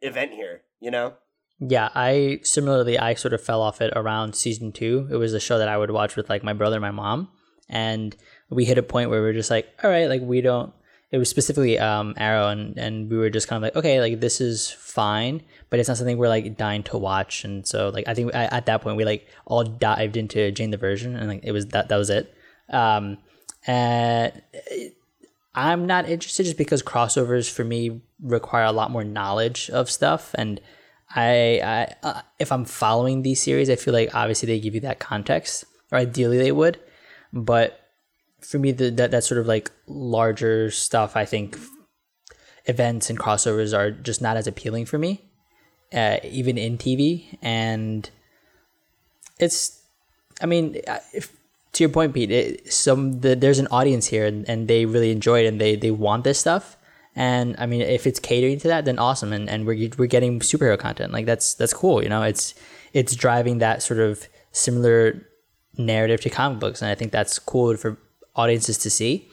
event 0.00 0.32
here 0.32 0.62
you 0.80 0.90
know 0.90 1.14
Yeah, 1.58 1.88
I 1.94 2.40
similarly 2.42 2.98
I 2.98 3.14
sort 3.14 3.32
of 3.32 3.42
fell 3.42 3.62
off 3.62 3.80
it 3.80 3.92
around 3.96 4.34
season 4.34 4.72
two. 4.72 5.08
It 5.10 5.16
was 5.16 5.32
a 5.32 5.40
show 5.40 5.58
that 5.58 5.68
I 5.68 5.78
would 5.78 5.90
watch 5.90 6.14
with 6.14 6.28
like 6.28 6.44
my 6.44 6.52
brother 6.52 6.80
my 6.80 6.90
mom, 6.90 7.28
and 7.68 8.14
we 8.50 8.64
hit 8.64 8.78
a 8.78 8.82
point 8.82 9.10
where 9.10 9.22
we 9.22 9.28
are 9.28 9.32
just 9.32 9.50
like, 9.50 9.68
all 9.82 9.90
right, 9.90 10.08
like 10.08 10.22
we 10.22 10.40
don't. 10.40 10.72
It 11.12 11.18
was 11.18 11.30
specifically 11.30 11.78
um, 11.78 12.14
Arrow, 12.16 12.48
and 12.48 12.76
and 12.76 13.10
we 13.10 13.16
were 13.16 13.30
just 13.30 13.48
kind 13.48 13.58
of 13.58 13.62
like, 13.62 13.76
okay, 13.76 14.00
like 14.00 14.20
this 14.20 14.40
is 14.40 14.70
fine, 14.70 15.42
but 15.70 15.78
it's 15.78 15.88
not 15.88 15.96
something 15.96 16.18
we're 16.18 16.28
like 16.28 16.56
dying 16.56 16.82
to 16.84 16.98
watch. 16.98 17.44
And 17.44 17.66
so 17.66 17.90
like 17.90 18.08
I 18.08 18.14
think 18.14 18.34
I, 18.34 18.44
at 18.46 18.66
that 18.66 18.82
point 18.82 18.96
we 18.96 19.04
like 19.04 19.26
all 19.46 19.62
dived 19.62 20.16
into 20.16 20.50
Jane 20.50 20.70
the 20.70 20.76
Virgin, 20.76 21.16
and 21.16 21.28
like 21.28 21.44
it 21.44 21.52
was 21.52 21.66
that 21.66 21.88
that 21.88 21.96
was 21.96 22.10
it. 22.10 22.34
Um, 22.70 23.18
and 23.66 24.42
I'm 25.54 25.86
not 25.86 26.08
interested 26.08 26.44
just 26.44 26.58
because 26.58 26.82
crossovers 26.82 27.50
for 27.50 27.64
me 27.64 28.00
require 28.20 28.64
a 28.64 28.72
lot 28.72 28.90
more 28.90 29.04
knowledge 29.04 29.70
of 29.70 29.90
stuff 29.90 30.34
and 30.36 30.60
I, 31.14 31.60
I 31.62 32.06
uh, 32.06 32.20
if 32.38 32.50
I'm 32.50 32.64
following 32.64 33.22
these 33.22 33.40
series, 33.40 33.70
I 33.70 33.76
feel 33.76 33.94
like 33.94 34.14
obviously 34.14 34.46
they 34.46 34.60
give 34.60 34.74
you 34.74 34.80
that 34.80 34.98
context, 34.98 35.64
or 35.92 35.98
ideally 35.98 36.38
they 36.38 36.52
would, 36.52 36.78
but 37.32 37.85
for 38.40 38.58
me, 38.58 38.72
the, 38.72 38.90
that 38.90 39.10
that 39.10 39.24
sort 39.24 39.40
of 39.40 39.46
like 39.46 39.70
larger 39.86 40.70
stuff, 40.70 41.16
I 41.16 41.24
think 41.24 41.58
events 42.66 43.10
and 43.10 43.18
crossovers 43.18 43.76
are 43.76 43.90
just 43.90 44.20
not 44.20 44.36
as 44.36 44.46
appealing 44.46 44.86
for 44.86 44.98
me, 44.98 45.22
uh, 45.92 46.18
even 46.24 46.58
in 46.58 46.78
TV, 46.78 47.38
and 47.42 48.10
it's, 49.38 49.82
I 50.42 50.46
mean, 50.46 50.80
if, 51.12 51.32
to 51.72 51.84
your 51.84 51.90
point, 51.90 52.14
Pete, 52.14 52.30
it, 52.30 52.72
some 52.72 53.20
the, 53.20 53.36
there's 53.36 53.58
an 53.58 53.68
audience 53.70 54.06
here, 54.06 54.26
and, 54.26 54.48
and 54.48 54.68
they 54.68 54.86
really 54.86 55.10
enjoy 55.10 55.44
it, 55.44 55.46
and 55.46 55.60
they 55.60 55.76
they 55.76 55.90
want 55.90 56.24
this 56.24 56.38
stuff. 56.38 56.76
And 57.16 57.56
I 57.58 57.64
mean, 57.64 57.80
if 57.80 58.06
it's 58.06 58.20
catering 58.20 58.58
to 58.60 58.68
that, 58.68 58.84
then 58.84 58.98
awesome. 58.98 59.32
And, 59.32 59.48
and 59.48 59.66
we're, 59.66 59.88
we're 59.96 60.06
getting 60.06 60.38
superhero 60.40 60.78
content. 60.78 61.12
Like 61.12 61.24
that's, 61.24 61.54
that's 61.54 61.72
cool. 61.72 62.02
You 62.02 62.10
know, 62.10 62.22
it's, 62.22 62.54
it's 62.92 63.16
driving 63.16 63.56
that 63.58 63.82
sort 63.82 64.00
of 64.00 64.28
similar 64.52 65.26
narrative 65.78 66.20
to 66.20 66.30
comic 66.30 66.60
books. 66.60 66.82
And 66.82 66.90
I 66.90 66.94
think 66.94 67.12
that's 67.12 67.38
cool 67.38 67.74
for 67.78 67.96
audiences 68.36 68.78
to 68.78 68.90
see 68.90 69.28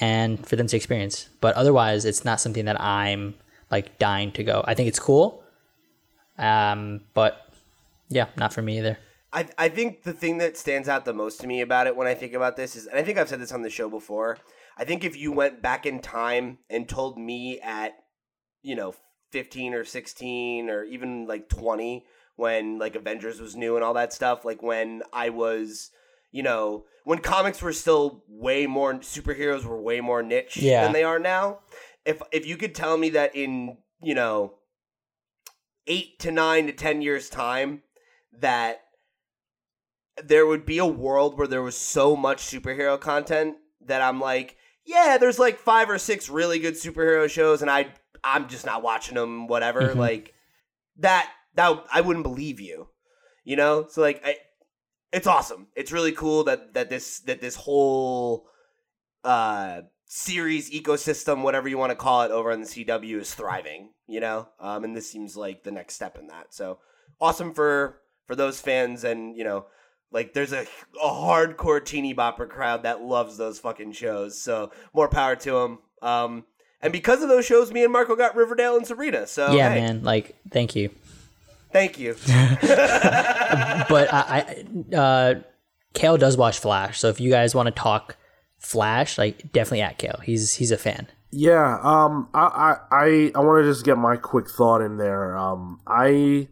and 0.00 0.46
for 0.46 0.56
them 0.56 0.66
to 0.66 0.76
experience. 0.76 1.28
But 1.40 1.54
otherwise 1.54 2.04
it's 2.04 2.24
not 2.24 2.40
something 2.40 2.64
that 2.66 2.80
I'm 2.80 3.34
like 3.70 3.98
dying 3.98 4.32
to 4.32 4.44
go. 4.44 4.64
I 4.66 4.74
think 4.74 4.88
it's 4.88 4.98
cool. 4.98 5.42
Um, 6.38 7.02
but 7.14 7.52
yeah, 8.08 8.26
not 8.36 8.52
for 8.52 8.62
me 8.62 8.78
either. 8.78 8.98
I, 9.32 9.46
I 9.56 9.68
think 9.68 10.02
the 10.02 10.12
thing 10.12 10.38
that 10.38 10.56
stands 10.56 10.88
out 10.88 11.04
the 11.04 11.12
most 11.12 11.40
to 11.40 11.46
me 11.46 11.60
about 11.60 11.86
it 11.86 11.94
when 11.94 12.08
I 12.08 12.14
think 12.14 12.32
about 12.32 12.56
this 12.56 12.74
is, 12.74 12.86
and 12.86 12.98
I 12.98 13.04
think 13.04 13.16
I've 13.16 13.28
said 13.28 13.40
this 13.40 13.52
on 13.52 13.62
the 13.62 13.70
show 13.70 13.88
before, 13.88 14.38
I 14.76 14.84
think 14.84 15.04
if 15.04 15.16
you 15.16 15.30
went 15.30 15.62
back 15.62 15.86
in 15.86 16.00
time 16.00 16.58
and 16.68 16.88
told 16.88 17.16
me 17.16 17.60
at 17.60 17.94
you 18.62 18.74
know, 18.74 18.94
15 19.32 19.74
or 19.74 19.84
16 19.84 20.70
or 20.70 20.84
even 20.84 21.26
like 21.26 21.48
20 21.48 22.04
when 22.36 22.78
like 22.78 22.96
Avengers 22.96 23.40
was 23.40 23.56
new 23.56 23.76
and 23.76 23.84
all 23.84 23.94
that 23.94 24.12
stuff. 24.12 24.44
Like 24.44 24.62
when 24.62 25.02
I 25.12 25.30
was, 25.30 25.90
you 26.30 26.42
know, 26.42 26.84
when 27.04 27.18
comics 27.18 27.60
were 27.62 27.72
still 27.72 28.24
way 28.28 28.66
more 28.66 28.94
superheroes 28.94 29.64
were 29.64 29.80
way 29.80 30.00
more 30.00 30.22
niche 30.22 30.56
Yeah. 30.56 30.84
than 30.84 30.92
they 30.92 31.02
are 31.04 31.18
now. 31.18 31.60
If 32.04 32.22
if 32.32 32.46
you 32.46 32.56
could 32.56 32.74
tell 32.74 32.96
me 32.96 33.10
that 33.10 33.34
in, 33.34 33.78
you 34.02 34.14
know, 34.14 34.54
8 35.86 36.18
to 36.20 36.30
9 36.30 36.66
to 36.66 36.72
10 36.72 37.02
years 37.02 37.28
time 37.28 37.82
that 38.38 38.82
there 40.22 40.46
would 40.46 40.66
be 40.66 40.78
a 40.78 40.86
world 40.86 41.36
where 41.38 41.46
there 41.46 41.62
was 41.62 41.76
so 41.76 42.14
much 42.16 42.42
superhero 42.44 43.00
content 43.00 43.56
that 43.86 44.02
I'm 44.02 44.20
like, 44.20 44.56
yeah, 44.84 45.16
there's 45.18 45.38
like 45.38 45.58
five 45.58 45.88
or 45.88 45.98
six 45.98 46.28
really 46.28 46.58
good 46.58 46.74
superhero 46.74 47.28
shows, 47.28 47.62
and 47.62 47.70
I 47.70 47.88
I'm 48.22 48.48
just 48.48 48.66
not 48.66 48.82
watching 48.82 49.14
them. 49.14 49.46
Whatever, 49.46 49.94
Mhm. 49.94 49.96
like 49.96 50.34
that 50.98 51.30
that 51.54 51.84
I 51.92 52.00
wouldn't 52.02 52.22
believe 52.24 52.60
you, 52.60 52.88
you 53.44 53.56
know. 53.56 53.86
So 53.88 54.00
like, 54.02 54.20
I, 54.24 54.36
it's 55.12 55.26
awesome. 55.26 55.68
It's 55.74 55.92
really 55.92 56.12
cool 56.12 56.44
that 56.44 56.74
that 56.74 56.90
this 56.90 57.20
that 57.20 57.40
this 57.40 57.56
whole 57.56 58.46
uh 59.24 59.82
series 60.06 60.70
ecosystem, 60.70 61.42
whatever 61.42 61.68
you 61.68 61.78
want 61.78 61.90
to 61.90 61.96
call 61.96 62.22
it, 62.22 62.30
over 62.30 62.50
on 62.50 62.60
the 62.60 62.66
CW 62.66 63.20
is 63.20 63.34
thriving. 63.34 63.90
You 64.06 64.20
know, 64.20 64.48
um, 64.58 64.84
and 64.84 64.96
this 64.96 65.10
seems 65.10 65.36
like 65.36 65.62
the 65.62 65.70
next 65.70 65.94
step 65.94 66.18
in 66.18 66.28
that. 66.28 66.52
So 66.54 66.78
awesome 67.20 67.54
for 67.54 68.00
for 68.26 68.36
those 68.36 68.60
fans, 68.60 69.04
and 69.04 69.36
you 69.36 69.44
know. 69.44 69.66
Like 70.12 70.34
there's 70.34 70.52
a, 70.52 70.62
a 71.00 71.08
hardcore 71.08 71.84
teeny 71.84 72.16
bopper 72.16 72.48
crowd 72.48 72.82
that 72.82 73.00
loves 73.00 73.36
those 73.36 73.60
fucking 73.60 73.92
shows. 73.92 74.36
So 74.42 74.72
more 74.92 75.08
power 75.08 75.36
to 75.36 75.52
them. 75.52 75.78
Um, 76.02 76.46
and 76.82 76.92
because 76.92 77.22
of 77.22 77.28
those 77.28 77.44
shows, 77.44 77.72
me 77.72 77.84
and 77.84 77.92
Marco 77.92 78.16
got 78.16 78.34
Riverdale 78.34 78.76
and 78.76 78.86
Sabrina. 78.86 79.26
So 79.26 79.52
yeah, 79.52 79.72
hey, 79.72 79.80
man. 79.80 80.02
Like, 80.02 80.34
thank 80.50 80.74
you. 80.74 80.90
Thank 81.72 81.98
you. 81.98 82.16
But 83.88 84.12
I, 84.12 84.64
I 84.92 84.94
uh, 84.96 85.34
Kale 85.94 86.16
does 86.16 86.36
watch 86.36 86.58
Flash, 86.58 87.00
so 87.00 87.08
if 87.08 87.20
you 87.20 87.30
guys 87.30 87.54
want 87.54 87.66
to 87.66 87.72
talk 87.72 88.16
Flash, 88.58 89.18
like 89.18 89.52
definitely 89.52 89.82
at 89.82 89.98
Kale. 89.98 90.20
He's 90.22 90.54
he's 90.54 90.70
a 90.70 90.76
fan. 90.76 91.08
Yeah, 91.32 91.78
um, 91.82 92.28
I, 92.34 92.40
I, 92.40 92.76
I, 92.90 93.32
I 93.34 93.38
want 93.40 93.64
to 93.64 93.70
just 93.70 93.84
get 93.84 93.96
my 93.96 94.16
quick 94.16 94.48
thought 94.50 94.80
in 94.80 94.96
there. 94.98 95.36
Um, 95.36 95.80
I, 95.86 96.08
you 96.08 96.48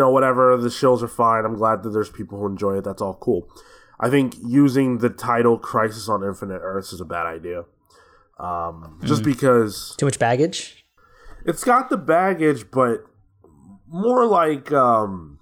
know, 0.00 0.10
whatever 0.10 0.56
the 0.56 0.70
shows 0.70 1.02
are 1.02 1.08
fine. 1.08 1.44
I'm 1.44 1.56
glad 1.56 1.82
that 1.82 1.90
there's 1.90 2.10
people 2.10 2.38
who 2.38 2.46
enjoy 2.46 2.78
it. 2.78 2.84
That's 2.84 3.02
all 3.02 3.14
cool. 3.14 3.48
I 4.00 4.08
think 4.10 4.34
using 4.44 4.98
the 4.98 5.10
title 5.10 5.58
"Crisis 5.58 6.08
on 6.08 6.24
Infinite 6.24 6.60
Earths" 6.62 6.92
is 6.92 7.00
a 7.00 7.04
bad 7.04 7.26
idea. 7.26 7.64
Um, 8.38 9.00
just 9.04 9.22
because 9.22 9.94
Too 9.98 10.06
much 10.06 10.18
baggage. 10.18 10.84
it's 11.44 11.64
got 11.64 11.88
the 11.90 11.96
baggage, 11.96 12.70
but 12.70 13.04
more 13.88 14.26
like 14.26 14.72
um, 14.72 15.38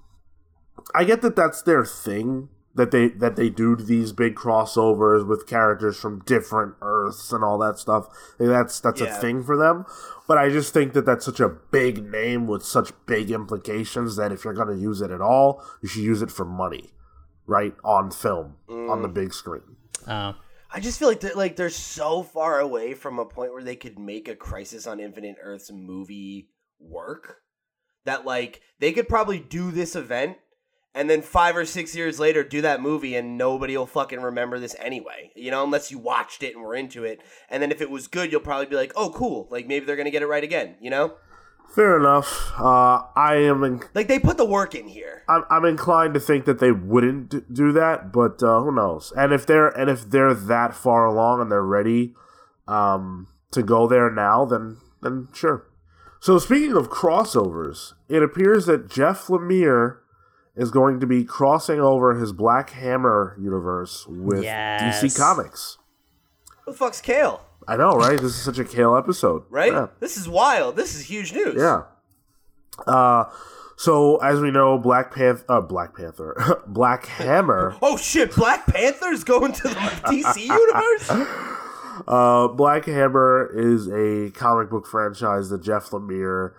I 0.95 1.05
get 1.05 1.23
that 1.23 1.37
that's 1.37 1.63
their 1.63 1.85
thing 1.85 2.49
that 2.75 2.91
they 2.91 3.09
that 3.09 3.37
they 3.37 3.49
do 3.51 3.77
these 3.77 4.13
big 4.13 4.35
crossovers 4.35 5.27
with 5.27 5.47
characters 5.47 5.97
from 5.99 6.23
different 6.25 6.75
Earths 6.83 7.33
and 7.33 7.45
all 7.45 7.57
that 7.59 7.79
stuff. 7.79 8.07
Like, 8.39 8.49
That's 8.49 8.81
that's 8.81 9.01
Yeah. 9.01 9.17
a 9.17 9.21
thing 9.21 9.43
for 9.45 9.57
them. 9.57 9.85
But 10.27 10.39
I 10.39 10.49
just 10.49 10.73
think 10.75 10.93
that 10.95 11.05
that's 11.07 11.25
such 11.25 11.39
a 11.41 11.49
big 11.49 12.11
name 12.11 12.47
with 12.47 12.65
such 12.65 12.93
big 13.07 13.31
implications 13.31 14.17
that 14.17 14.33
if 14.33 14.45
you're 14.45 14.55
going 14.55 14.75
to 14.75 14.77
use 14.83 15.01
it 15.03 15.11
at 15.11 15.21
all, 15.21 15.63
you 15.83 15.89
should 15.89 16.03
use 16.03 16.23
it 16.23 16.31
for 16.31 16.45
money, 16.45 16.95
right 17.47 17.75
on 17.85 18.11
film 18.11 18.57
on 18.69 19.03
the 19.03 19.09
big 19.09 19.33
screen. 19.35 19.77
Uh, 20.07 20.33
I 20.73 20.81
just 20.81 20.99
feel 20.99 21.07
like 21.09 21.21
they're 21.21 21.35
like 21.35 21.55
they're 21.57 21.71
so 21.71 22.23
far 22.25 22.59
away 22.59 22.95
from 22.95 23.19
a 23.21 23.25
point 23.25 23.53
where 23.53 23.63
they 23.63 23.77
could 23.77 23.99
make 23.99 24.27
a 24.27 24.35
Crisis 24.35 24.87
on 24.89 24.99
Infinite 24.99 25.37
Earths 25.41 25.71
movie 25.71 26.49
work 26.81 27.37
that 28.05 28.25
like 28.25 28.61
they 28.81 28.93
could 28.93 29.09
probably 29.09 29.39
do 29.39 29.71
this 29.71 29.97
event 29.97 30.37
and 30.95 31.11
then 31.11 31.23
five 31.23 31.57
or 31.57 31.65
six 31.65 31.95
years 31.95 32.21
later 32.21 32.45
do 32.45 32.61
that 32.61 32.81
movie 32.81 33.17
and 33.17 33.37
nobody 33.37 33.77
will 33.77 33.87
fucking 33.87 34.21
remember 34.21 34.59
this 34.59 34.77
anyway. 34.79 35.33
You 35.35 35.51
know, 35.51 35.65
unless 35.65 35.91
you 35.91 35.99
watched 35.99 36.43
it 36.43 36.55
and 36.55 36.65
were 36.65 36.75
into 36.75 37.05
it. 37.05 37.21
And 37.51 37.63
then 37.63 37.73
if 37.73 37.81
it 37.81 37.91
was 37.91 38.07
good, 38.07 38.31
you'll 38.31 38.41
probably 38.41 38.67
be 38.67 38.77
like, 38.77 38.93
oh 38.95 39.11
cool, 39.11 39.49
like 39.51 39.67
maybe 39.67 39.87
they're 39.87 39.97
gonna 39.97 40.11
get 40.11 40.23
it 40.23 40.29
right 40.29 40.45
again. 40.45 40.77
You 40.81 40.91
know, 40.91 41.15
Fair 41.75 41.99
enough. 41.99 42.53
Uh, 42.59 43.03
I 43.17 43.37
am 43.37 43.65
in, 43.65 43.83
like 43.95 44.07
they 44.07 44.19
put 44.19 44.37
the 44.37 44.45
work 44.45 44.75
in 44.75 44.87
here. 44.87 45.25
I'm, 45.29 45.45
I'm 45.51 45.65
inclined 45.65 46.15
to 46.15 46.21
think 46.21 46.45
that 46.45 46.61
they 46.61 46.71
wouldn't 46.71 47.53
do 47.53 47.73
that, 47.73 48.13
but 48.13 48.43
uh, 48.43 48.61
who 48.61 48.73
knows? 48.73 49.13
And 49.17 49.33
if 49.33 49.45
they're 49.47 49.69
and 49.69 49.91
if 49.91 50.09
they're 50.09 50.35
that 50.35 50.75
far 50.75 51.07
along 51.07 51.41
and 51.41 51.51
they're 51.51 51.65
ready 51.65 52.15
um, 52.69 53.27
to 53.51 53.63
go 53.63 53.89
there 53.89 54.11
now, 54.11 54.45
then 54.45 54.77
then 55.03 55.29
sure. 55.33 55.67
So 56.25 56.39
speaking 56.39 56.75
of 56.75 56.89
crossovers, 56.89 57.93
it 58.09 58.23
appears 58.23 58.65
that 58.65 58.89
Jeff 58.89 59.27
Lemire 59.27 59.99
is 60.57 60.71
going 60.71 60.99
to 61.01 61.07
be 61.07 61.23
crossing 61.23 61.81
over 61.81 62.15
his 62.15 62.33
Black 62.33 62.71
Hammer 62.71 63.37
universe 63.39 64.07
with 64.09 64.43
Yes. 64.43 65.03
DC 65.03 65.19
Comics. 65.19 65.77
Who 66.65 66.73
the 66.73 66.79
fuck's 66.79 67.03
Kale? 67.03 67.43
I 67.69 67.77
know, 67.77 67.91
right? 67.91 68.19
This 68.19 68.37
is 68.37 68.43
such 68.43 68.59
a 68.59 68.65
Kale 68.65 68.97
episode, 68.97 69.43
Right? 69.51 69.71
Yeah. 69.71 69.89
This 70.01 70.17
is 70.17 70.27
wild. 70.27 70.77
This 70.77 70.95
is 70.95 71.03
huge 71.03 71.35
news. 71.35 71.57
Yeah. 71.59 71.83
Uh, 72.87 73.25
so 73.77 74.17
as 74.17 74.41
we 74.41 74.51
know, 74.51 74.79
Black 74.79 75.15
Panther, 75.15 75.45
uh, 75.51 75.61
Black 75.61 75.95
Panther, 75.95 76.63
Black 76.67 77.05
Hammer. 77.05 77.77
Oh 77.83 77.99
shit! 77.99 78.35
Black 78.35 78.67
Panther's 78.67 79.25
going 79.25 79.53
to 79.53 79.63
the 79.65 79.69
DC 80.07 80.41
universe. 80.47 81.51
Uh, 82.07 82.49
Black 82.49 82.87
Hammer 82.87 83.51
is 83.55 83.89
a 83.89 84.31
comic 84.33 84.71
book 84.71 84.87
franchise 84.87 85.51
that 85.51 85.63
Jeff 85.63 85.91
Lemire 85.91 86.53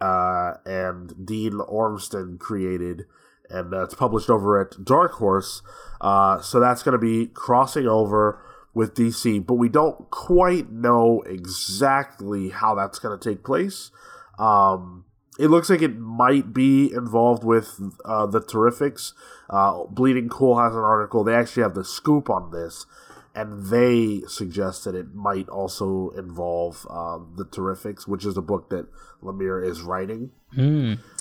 uh, 0.00 0.54
and 0.66 1.26
Dean 1.26 1.54
Ormston 1.54 2.38
created, 2.38 3.04
and 3.48 3.72
it's 3.72 3.94
published 3.94 4.30
over 4.30 4.60
at 4.60 4.84
Dark 4.84 5.12
Horse. 5.12 5.62
Uh, 6.00 6.40
so 6.40 6.60
that's 6.60 6.82
going 6.82 6.92
to 6.92 6.98
be 6.98 7.26
crossing 7.26 7.86
over 7.86 8.40
with 8.74 8.94
DC, 8.94 9.46
but 9.46 9.54
we 9.54 9.68
don't 9.68 10.10
quite 10.10 10.70
know 10.70 11.22
exactly 11.26 12.50
how 12.50 12.74
that's 12.74 12.98
going 12.98 13.18
to 13.18 13.30
take 13.30 13.44
place. 13.44 13.90
Um, 14.38 15.04
it 15.38 15.48
looks 15.48 15.70
like 15.70 15.82
it 15.82 15.98
might 15.98 16.52
be 16.52 16.92
involved 16.92 17.44
with 17.44 17.80
uh, 18.04 18.26
the 18.26 18.40
Terrifics. 18.40 19.12
Uh, 19.50 19.84
Bleeding 19.84 20.28
Cool 20.28 20.58
has 20.58 20.74
an 20.74 20.80
article. 20.80 21.24
They 21.24 21.34
actually 21.34 21.62
have 21.62 21.74
the 21.74 21.84
scoop 21.84 22.30
on 22.30 22.50
this, 22.50 22.86
and 23.34 23.66
they 23.66 24.22
suggest 24.28 24.84
that 24.84 24.94
it 24.94 25.14
might 25.14 25.48
also 25.48 26.10
involve 26.10 26.86
uh, 26.88 27.18
the 27.36 27.44
Terrifics, 27.44 28.06
which 28.06 28.24
is 28.24 28.36
a 28.36 28.42
book 28.42 28.70
that 28.70 28.86
Lemire 29.22 29.64
is 29.64 29.82
writing. 29.82 30.30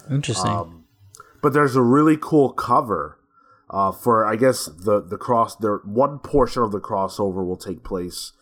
interesting. 0.10 0.52
Um, 0.52 0.86
But 1.42 1.54
there's 1.54 1.76
a 1.76 1.82
really 1.82 2.18
cool 2.22 2.54
cover 2.54 3.20
uh, 3.70 3.92
for, 3.92 4.26
I 4.26 4.36
guess, 4.36 4.66
the 4.66 5.02
the 5.02 5.18
cross. 5.18 5.56
There, 5.56 5.78
one 5.84 6.20
portion 6.20 6.64
of 6.64 6.72
the 6.72 6.80
crossover 6.80 7.46
will 7.46 7.58
take 7.58 7.84
place 7.84 8.34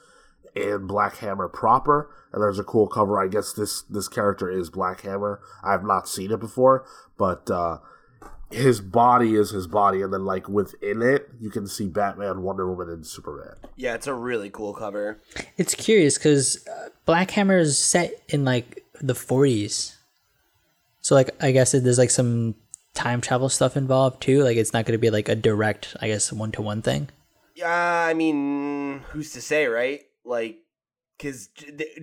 in 0.53 0.85
Black 0.85 1.17
Hammer 1.17 1.47
proper, 1.47 2.13
and 2.33 2.43
there's 2.43 2.59
a 2.59 2.63
cool 2.63 2.87
cover. 2.87 3.19
I 3.19 3.27
guess 3.27 3.53
this 3.53 3.83
this 3.83 4.07
character 4.09 4.49
is 4.49 4.69
Black 4.69 5.01
Hammer. 5.01 5.39
I 5.63 5.71
have 5.71 5.83
not 5.85 6.09
seen 6.09 6.31
it 6.31 6.39
before, 6.39 6.85
but 7.17 7.49
uh, 7.49 7.77
his 8.51 8.81
body 8.81 9.35
is 9.35 9.51
his 9.51 9.67
body, 9.67 10.01
and 10.01 10.13
then 10.13 10.25
like 10.25 10.47
within 10.47 11.01
it, 11.01 11.29
you 11.39 11.49
can 11.49 11.67
see 11.67 11.87
Batman, 11.87 12.41
Wonder 12.41 12.69
Woman, 12.69 12.93
and 12.93 13.05
Superman. 13.05 13.55
Yeah, 13.75 13.95
it's 13.95 14.07
a 14.07 14.13
really 14.13 14.49
cool 14.49 14.73
cover. 14.73 15.19
It's 15.57 15.75
curious 15.75 16.17
because 16.17 16.65
uh, 16.67 16.89
Black 17.05 17.31
Hammer 17.31 17.57
is 17.57 17.77
set 17.77 18.13
in 18.29 18.45
like 18.45 18.85
the 19.01 19.13
40s. 19.13 19.95
So 21.01 21.15
like 21.15 21.29
I 21.41 21.51
guess 21.51 21.73
it, 21.73 21.83
there's 21.83 21.97
like 21.97 22.09
some 22.09 22.55
time 22.93 23.21
travel 23.21 23.49
stuff 23.49 23.77
involved 23.77 24.21
too. 24.21 24.43
Like 24.43 24.57
it's 24.57 24.73
not 24.73 24.85
going 24.85 24.93
to 24.93 25.01
be 25.01 25.09
like 25.09 25.29
a 25.29 25.35
direct, 25.35 25.95
I 26.01 26.07
guess, 26.07 26.31
one 26.31 26.51
to 26.53 26.61
one 26.61 26.81
thing. 26.81 27.09
Yeah, 27.55 28.05
I 28.07 28.13
mean, 28.13 29.01
who's 29.09 29.33
to 29.33 29.41
say, 29.41 29.67
right? 29.67 30.01
Like, 30.23 30.59
because 31.21 31.47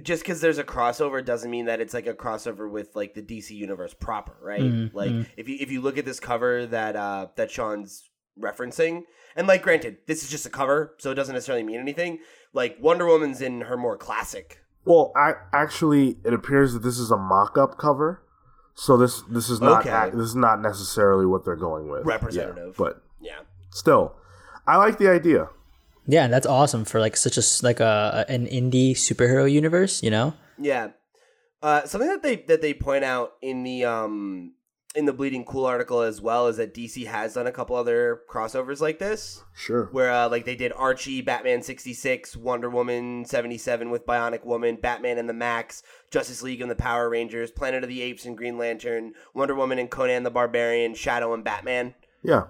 just 0.02 0.22
because 0.22 0.40
there's 0.40 0.58
a 0.58 0.64
crossover 0.64 1.24
doesn't 1.24 1.50
mean 1.50 1.66
that 1.66 1.80
it's 1.80 1.92
like 1.94 2.06
a 2.06 2.14
crossover 2.14 2.70
with 2.70 2.94
like 2.94 3.14
the 3.14 3.22
DC 3.22 3.50
universe 3.50 3.94
proper, 3.94 4.36
right? 4.40 4.60
Mhm, 4.62 4.94
like, 4.94 5.12
if 5.36 5.48
you 5.48 5.56
if 5.60 5.70
you 5.70 5.80
look 5.80 5.98
at 5.98 6.04
this 6.04 6.20
cover 6.20 6.66
that 6.66 6.94
uh 6.96 7.26
that 7.36 7.50
Sean's 7.50 8.10
referencing, 8.40 9.02
and 9.34 9.46
like, 9.48 9.62
granted, 9.62 9.98
this 10.06 10.22
is 10.22 10.30
just 10.30 10.46
a 10.46 10.50
cover, 10.50 10.94
so 10.98 11.10
it 11.10 11.14
doesn't 11.16 11.34
necessarily 11.34 11.64
mean 11.64 11.80
anything. 11.80 12.20
Like, 12.52 12.76
Wonder 12.80 13.06
Woman's 13.06 13.40
in 13.42 13.62
her 13.62 13.76
more 13.76 13.96
classic. 13.96 14.60
Well, 14.84 15.12
I, 15.16 15.32
actually, 15.52 16.16
it 16.24 16.32
appears 16.32 16.72
that 16.72 16.82
this 16.82 16.98
is 16.98 17.10
a 17.10 17.16
mock-up 17.16 17.76
cover, 17.76 18.22
so 18.74 18.96
this 18.96 19.22
this 19.22 19.50
is 19.50 19.60
not 19.60 19.84
Okay. 19.86 20.10
this 20.10 20.24
is 20.26 20.36
not 20.36 20.62
necessarily 20.62 21.26
what 21.26 21.44
they're 21.44 21.56
going 21.56 21.88
with. 21.90 22.04
Representative. 22.06 22.74
Yeah, 22.78 22.84
but 22.84 23.02
Yeah. 23.20 23.40
still, 23.70 24.14
I 24.66 24.76
like 24.76 24.98
the 24.98 25.08
idea. 25.10 25.48
Yeah, 26.11 26.24
and 26.24 26.32
that's 26.32 26.46
awesome 26.46 26.84
for 26.84 26.98
like 27.00 27.16
such 27.16 27.36
a 27.36 27.42
like 27.62 27.80
a 27.80 28.24
an 28.28 28.46
indie 28.46 28.92
superhero 28.92 29.50
universe. 29.50 30.02
You 30.02 30.11
know. 30.11 30.34
Yeah. 30.59 30.88
Uh, 31.62 31.84
something 31.86 32.09
that 32.09 32.22
they 32.22 32.36
that 32.48 32.62
they 32.62 32.72
point 32.74 33.04
out 33.04 33.32
in 33.42 33.62
the 33.62 33.84
um 33.84 34.54
in 34.94 35.04
the 35.04 35.12
Bleeding 35.12 35.44
Cool 35.44 35.66
article 35.66 36.00
as 36.00 36.20
well 36.20 36.46
is 36.48 36.56
that 36.56 36.72
DC 36.74 37.06
has 37.06 37.34
done 37.34 37.46
a 37.46 37.52
couple 37.52 37.76
other 37.76 38.22
crossovers 38.28 38.80
like 38.80 38.98
this, 38.98 39.44
Sure. 39.54 39.88
where 39.92 40.11
uh, 40.11 40.28
like 40.30 40.44
they 40.46 40.56
did 40.56 40.72
Archie, 40.74 41.20
Batman 41.20 41.62
sixty 41.62 41.92
six, 41.92 42.34
Wonder 42.36 42.70
Woman 42.70 43.24
seventy 43.26 43.59
seven 43.59 43.90
with 43.90 44.06
Bionic 44.06 44.44
Woman, 44.46 44.76
Batman 44.80 45.18
and 45.18 45.28
the 45.28 45.34
Maxx, 45.34 45.82
Justice 46.11 46.42
League 46.42 46.62
and 46.62 46.70
the 46.70 46.74
Power 46.74 47.11
Rangers, 47.11 47.50
Planet 47.50 47.82
of 47.82 47.88
the 47.90 48.00
Apes 48.00 48.24
and 48.24 48.36
Green 48.36 48.56
Lantern, 48.56 49.12
Wonder 49.34 49.54
Woman 49.54 49.78
and 49.78 49.90
Conan 49.90 50.22
the 50.22 50.30
Barbarian, 50.30 50.94
Shadow 50.94 51.34
and 51.34 51.44
Batman. 51.44 51.94
Yeah. 52.22 52.44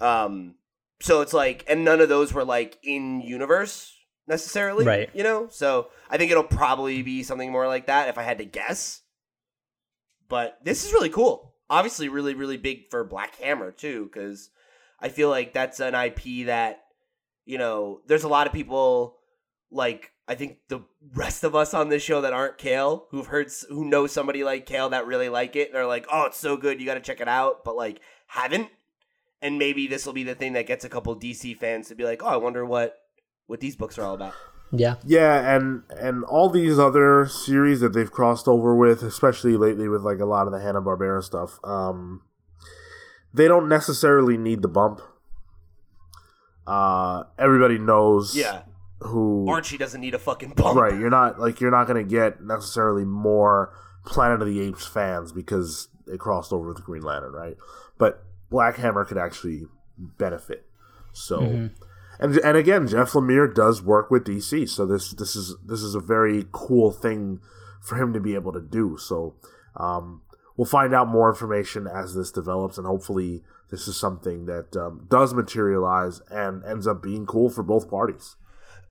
Um, 0.00 0.56
so 1.00 1.20
it's 1.20 1.32
like, 1.32 1.64
and 1.68 1.84
none 1.84 2.00
of 2.00 2.08
those 2.08 2.32
were 2.32 2.44
like 2.44 2.78
in 2.82 3.20
universe 3.20 3.94
necessarily, 4.26 4.84
Right. 4.84 5.10
You 5.14 5.22
know, 5.22 5.48
so 5.50 5.88
I 6.10 6.16
think 6.16 6.30
it'll 6.30 6.44
probably 6.44 7.02
be 7.02 7.22
something 7.22 7.50
more 7.50 7.66
like 7.66 7.86
that 7.86 8.08
if 8.08 8.18
I 8.18 8.22
had 8.22 8.38
to 8.38 8.44
guess. 8.44 9.02
But 10.28 10.58
this 10.62 10.84
is 10.84 10.92
really 10.92 11.08
cool. 11.08 11.54
Obviously, 11.70 12.08
really, 12.08 12.34
really 12.34 12.56
big 12.56 12.90
for 12.90 13.04
Black 13.04 13.36
Hammer 13.36 13.72
too, 13.72 14.10
because 14.12 14.50
I 15.00 15.08
feel 15.08 15.30
like 15.30 15.52
that's 15.52 15.80
an 15.80 15.94
IP 15.94 16.46
that 16.46 16.84
you 17.46 17.58
know. 17.58 18.00
There's 18.06 18.24
a 18.24 18.28
lot 18.28 18.46
of 18.46 18.52
people 18.52 19.16
like 19.70 20.12
I 20.26 20.34
think 20.34 20.58
the 20.68 20.80
rest 21.14 21.44
of 21.44 21.54
us 21.54 21.72
on 21.72 21.88
this 21.88 22.02
show 22.02 22.20
that 22.20 22.32
aren't 22.34 22.58
Kale 22.58 23.06
who've 23.10 23.26
heard 23.26 23.50
who 23.68 23.84
know 23.84 24.06
somebody 24.06 24.44
like 24.44 24.66
Kale 24.66 24.90
that 24.90 25.06
really 25.06 25.30
like 25.30 25.56
it 25.56 25.68
and 25.68 25.76
are 25.78 25.86
like, 25.86 26.06
oh, 26.12 26.26
it's 26.26 26.38
so 26.38 26.56
good, 26.56 26.78
you 26.78 26.86
got 26.86 26.94
to 26.94 27.00
check 27.00 27.20
it 27.20 27.28
out, 27.28 27.64
but 27.64 27.76
like 27.76 28.00
haven't. 28.26 28.68
And 29.40 29.58
maybe 29.58 29.86
this 29.86 30.04
will 30.04 30.12
be 30.12 30.24
the 30.24 30.34
thing 30.34 30.54
that 30.54 30.66
gets 30.66 30.84
a 30.84 30.88
couple 30.88 31.14
DC 31.14 31.56
fans 31.56 31.88
to 31.88 31.94
be 31.94 32.04
like, 32.04 32.22
oh, 32.22 32.28
I 32.28 32.36
wonder 32.36 32.64
what 32.64 32.96
what 33.46 33.60
these 33.60 33.76
books 33.76 33.96
are 33.98 34.04
all 34.04 34.14
about. 34.14 34.34
Yeah. 34.72 34.96
Yeah, 35.06 35.56
and 35.56 35.82
and 35.90 36.24
all 36.24 36.50
these 36.50 36.78
other 36.78 37.26
series 37.26 37.80
that 37.80 37.92
they've 37.92 38.10
crossed 38.10 38.48
over 38.48 38.74
with, 38.74 39.02
especially 39.02 39.56
lately 39.56 39.88
with 39.88 40.02
like 40.02 40.18
a 40.18 40.26
lot 40.26 40.46
of 40.46 40.52
the 40.52 40.60
Hanna 40.60 40.82
Barbera 40.82 41.22
stuff, 41.22 41.58
um, 41.64 42.22
they 43.32 43.48
don't 43.48 43.68
necessarily 43.68 44.36
need 44.36 44.60
the 44.62 44.68
bump. 44.68 45.00
Uh, 46.66 47.24
everybody 47.38 47.78
knows, 47.78 48.36
Yeah, 48.36 48.62
who 49.00 49.48
Archie 49.48 49.78
doesn't 49.78 50.00
need 50.00 50.14
a 50.14 50.18
fucking 50.18 50.50
bump. 50.50 50.78
right. 50.78 50.98
You're 50.98 51.08
not 51.10 51.38
like 51.40 51.60
you're 51.60 51.70
not 51.70 51.86
gonna 51.86 52.04
get 52.04 52.42
necessarily 52.42 53.04
more 53.06 53.72
Planet 54.04 54.42
of 54.42 54.48
the 54.48 54.60
Apes 54.60 54.86
fans 54.86 55.32
because 55.32 55.88
they 56.06 56.18
crossed 56.18 56.52
over 56.52 56.68
with 56.68 56.84
Green 56.84 57.02
Lantern, 57.02 57.32
right? 57.32 57.56
But 57.96 58.22
Black 58.50 58.76
Hammer 58.76 59.04
could 59.04 59.18
actually 59.18 59.64
benefit. 59.96 60.66
So, 61.12 61.40
and 62.20 62.36
and 62.38 62.56
again, 62.56 62.86
Jeff 62.86 63.12
Lemire 63.12 63.52
does 63.52 63.82
work 63.82 64.10
with 64.10 64.24
DC, 64.24 64.68
so 64.68 64.86
this 64.86 65.12
this 65.12 65.36
is 65.36 65.56
this 65.64 65.82
is 65.82 65.94
a 65.94 66.00
very 66.00 66.46
cool 66.52 66.92
thing 66.92 67.40
for 67.80 67.96
him 67.96 68.12
to 68.12 68.20
be 68.20 68.34
able 68.34 68.52
to 68.52 68.60
do. 68.60 68.96
So, 68.98 69.34
um, 69.76 70.22
we'll 70.56 70.66
find 70.66 70.94
out 70.94 71.08
more 71.08 71.28
information 71.28 71.86
as 71.86 72.14
this 72.14 72.30
develops, 72.30 72.78
and 72.78 72.86
hopefully, 72.86 73.42
this 73.70 73.88
is 73.88 73.98
something 73.98 74.46
that 74.46 74.76
um, 74.76 75.06
does 75.08 75.34
materialize 75.34 76.20
and 76.30 76.64
ends 76.64 76.86
up 76.86 77.02
being 77.02 77.26
cool 77.26 77.50
for 77.50 77.62
both 77.62 77.90
parties. 77.90 78.36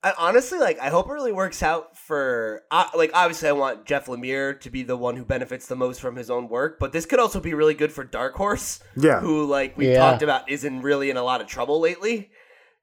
I 0.08 0.14
honestly 0.18 0.60
like. 0.60 0.80
I 0.80 0.90
hope 0.90 1.08
it 1.08 1.14
really 1.14 1.32
works 1.34 1.62
out 1.64 1.98
for. 1.98 2.64
Uh, 2.72 2.88
like, 2.96 3.12
obviously, 3.14 3.50
I 3.50 3.54
want 3.54 3.86
Jeff 3.86 4.06
Lemire 4.08 4.60
to 4.62 4.70
be 4.70 4.84
the 4.84 4.96
one 4.98 5.16
who 5.18 5.26
benefits 5.26 5.68
the 5.68 5.76
most 5.76 6.00
from 6.02 6.16
his 6.16 6.30
own 6.30 6.48
work, 6.50 6.78
but 6.80 6.92
this 6.92 7.06
could 7.06 7.20
also 7.20 7.40
be 7.40 7.54
really 7.54 7.74
good 7.74 7.92
for 7.92 8.04
Dark 8.04 8.36
Horse. 8.36 8.80
Yeah. 8.96 9.20
who 9.20 9.46
like 9.46 9.78
we 9.78 9.90
Yeah. 9.92 9.98
talked 10.00 10.22
about 10.24 10.50
isn't 10.50 10.82
really 10.82 11.10
in 11.10 11.18
a 11.18 11.24
lot 11.24 11.42
of 11.42 11.48
trouble 11.48 11.80
lately. 11.80 12.32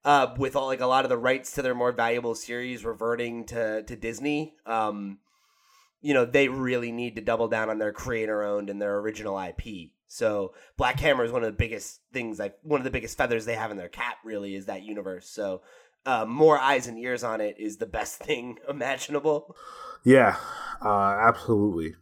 Uh, 0.04 0.34
with 0.36 0.54
all 0.54 0.66
like 0.66 0.80
a 0.82 0.86
lot 0.86 1.06
of 1.06 1.08
the 1.08 1.16
rights 1.16 1.52
to 1.52 1.62
their 1.62 1.74
more 1.74 1.90
valuable 1.90 2.34
series 2.34 2.84
reverting 2.84 3.44
to 3.46 3.82
to 3.84 3.96
Disney. 3.96 4.54
Um, 4.66 5.18
you 6.02 6.12
know 6.12 6.26
they 6.26 6.48
really 6.48 6.92
need 6.92 7.16
to 7.16 7.22
double 7.22 7.48
down 7.48 7.70
on 7.70 7.78
their 7.78 7.92
creator 7.92 8.42
owned 8.42 8.68
and 8.68 8.82
their 8.82 8.98
original 8.98 9.38
IP. 9.38 9.90
So 10.06 10.52
Black 10.76 11.00
Hammer 11.00 11.24
is 11.24 11.32
one 11.32 11.42
of 11.42 11.46
the 11.46 11.56
biggest 11.56 12.00
things 12.12 12.38
like 12.38 12.54
one 12.62 12.78
of 12.80 12.84
the 12.84 12.90
biggest 12.90 13.16
feathers 13.16 13.46
they 13.46 13.54
have 13.54 13.70
in 13.70 13.78
their 13.78 13.88
cap. 13.88 14.18
Really 14.24 14.54
is 14.54 14.66
that 14.66 14.82
universe. 14.82 15.26
So 15.26 15.62
uh, 16.06 16.24
more 16.26 16.58
eyes 16.58 16.86
and 16.86 16.98
ears 16.98 17.24
on 17.24 17.40
it 17.40 17.56
is 17.58 17.76
the 17.78 17.86
best 17.86 18.18
thing 18.22 18.58
imaginable. 18.68 19.56
Yeah, 20.04 20.36
uh, 20.84 21.16
absolutely. 21.28 21.94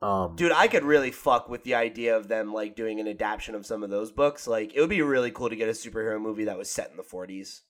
Um, 0.00 0.34
Dude, 0.34 0.50
I 0.52 0.66
could 0.66 0.82
really 0.82 1.12
fuck 1.12 1.48
with 1.48 1.62
the 1.62 1.76
idea 1.76 2.16
of 2.16 2.26
them 2.26 2.52
like 2.52 2.74
doing 2.74 2.98
an 2.98 3.06
adaptation 3.06 3.54
of 3.54 3.64
some 3.64 3.82
of 3.84 3.90
those 3.90 4.10
books. 4.10 4.48
Like, 4.48 4.74
it 4.74 4.80
would 4.80 4.90
be 4.90 5.02
really 5.02 5.30
cool 5.30 5.48
to 5.48 5.54
get 5.54 5.68
a 5.68 5.72
superhero 5.72 6.20
movie 6.20 6.44
that 6.44 6.58
was 6.58 6.68
set 6.68 6.90
in 6.90 6.96
the 6.96 7.04
40s 7.04 7.60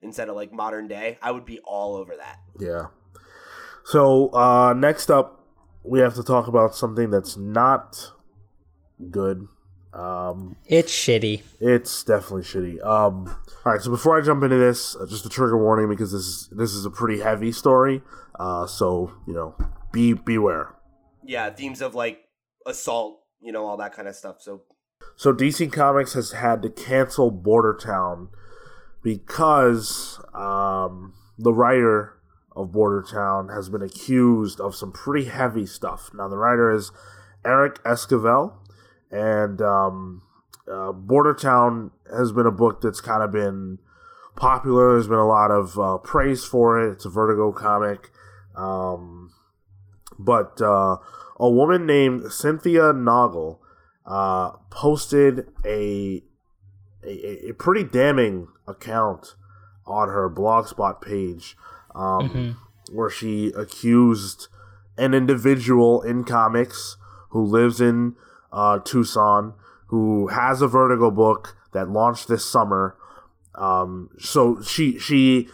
instead 0.00 0.28
of 0.28 0.36
like 0.36 0.52
modern 0.52 0.88
day. 0.88 1.18
I 1.20 1.32
would 1.32 1.44
be 1.44 1.58
all 1.60 1.96
over 1.96 2.16
that. 2.16 2.38
yeah. 2.58 2.86
So 3.84 4.30
uh, 4.30 4.72
next 4.76 5.10
up, 5.10 5.46
we 5.84 6.00
have 6.00 6.14
to 6.14 6.24
talk 6.24 6.48
about 6.48 6.74
something 6.74 7.10
that's 7.10 7.36
not 7.36 8.12
good. 9.10 9.46
Um, 9.96 10.56
It's 10.66 10.92
shitty. 10.92 11.42
it's 11.60 12.04
definitely 12.04 12.42
shitty. 12.42 12.84
Um, 12.84 13.28
all 13.64 13.72
right, 13.72 13.80
so 13.80 13.90
before 13.90 14.18
I 14.18 14.22
jump 14.24 14.42
into 14.44 14.56
this, 14.58 14.94
uh, 14.94 15.06
just 15.06 15.24
a 15.24 15.28
trigger 15.30 15.56
warning 15.56 15.88
because 15.88 16.12
this 16.12 16.20
is 16.22 16.48
this 16.52 16.72
is 16.72 16.84
a 16.84 16.90
pretty 16.90 17.20
heavy 17.22 17.50
story. 17.50 18.02
Uh, 18.38 18.66
so 18.66 19.12
you 19.26 19.32
know, 19.32 19.54
be 19.92 20.12
beware. 20.12 20.74
Yeah, 21.24 21.48
themes 21.50 21.80
of 21.80 21.94
like 21.94 22.18
assault, 22.66 23.20
you 23.40 23.52
know, 23.52 23.64
all 23.66 23.76
that 23.78 23.94
kind 23.94 24.06
of 24.06 24.14
stuff. 24.14 24.36
So, 24.40 24.62
So 25.16 25.32
DC 25.32 25.72
Comics 25.72 26.12
has 26.12 26.32
had 26.32 26.60
to 26.62 26.68
cancel 26.70 27.30
Border 27.30 27.74
Town 27.74 28.28
because 29.02 30.20
um, 30.34 31.14
the 31.38 31.52
writer 31.54 32.14
of 32.54 32.72
Border 32.72 33.02
Town 33.08 33.48
has 33.48 33.68
been 33.68 33.82
accused 33.82 34.60
of 34.60 34.74
some 34.74 34.92
pretty 34.92 35.26
heavy 35.28 35.64
stuff. 35.64 36.10
Now 36.14 36.28
the 36.28 36.36
writer 36.36 36.70
is 36.72 36.90
Eric 37.44 37.82
Esquivel, 37.84 38.54
and 39.10 39.60
um, 39.60 40.22
uh, 40.70 40.92
Border 40.92 41.34
Town 41.34 41.90
has 42.14 42.32
been 42.32 42.46
a 42.46 42.50
book 42.50 42.80
that's 42.80 43.00
kind 43.00 43.22
of 43.22 43.32
been 43.32 43.78
popular. 44.36 44.92
There's 44.92 45.08
been 45.08 45.18
a 45.18 45.26
lot 45.26 45.50
of 45.50 45.78
uh, 45.78 45.98
praise 45.98 46.44
for 46.44 46.80
it. 46.80 46.92
It's 46.92 47.04
a 47.04 47.10
Vertigo 47.10 47.52
comic. 47.52 48.10
Um, 48.56 49.32
but 50.18 50.60
uh, 50.60 50.96
a 51.38 51.50
woman 51.50 51.86
named 51.86 52.32
Cynthia 52.32 52.92
Noggle 52.92 53.58
uh, 54.06 54.52
posted 54.70 55.48
a, 55.64 56.22
a 57.04 57.48
a 57.48 57.52
pretty 57.52 57.84
damning 57.84 58.48
account 58.66 59.34
on 59.86 60.08
her 60.08 60.28
blogspot 60.28 61.00
page 61.00 61.56
um, 61.94 62.56
where 62.92 63.10
she 63.10 63.48
accused 63.56 64.48
an 64.98 65.14
individual 65.14 66.02
in 66.02 66.24
comics 66.24 66.96
who 67.30 67.42
lives 67.44 67.80
in 67.80 68.14
uh, 68.56 68.80
Tucson 68.80 69.54
who 69.86 70.28
has 70.28 70.62
a 70.62 70.68
Vertigo 70.68 71.10
book 71.10 71.56
that 71.72 71.88
launched 71.88 72.28
this 72.28 72.44
summer. 72.44 72.96
Um, 73.54 74.10
so 74.18 74.60
she 74.60 74.98
she 74.98 75.48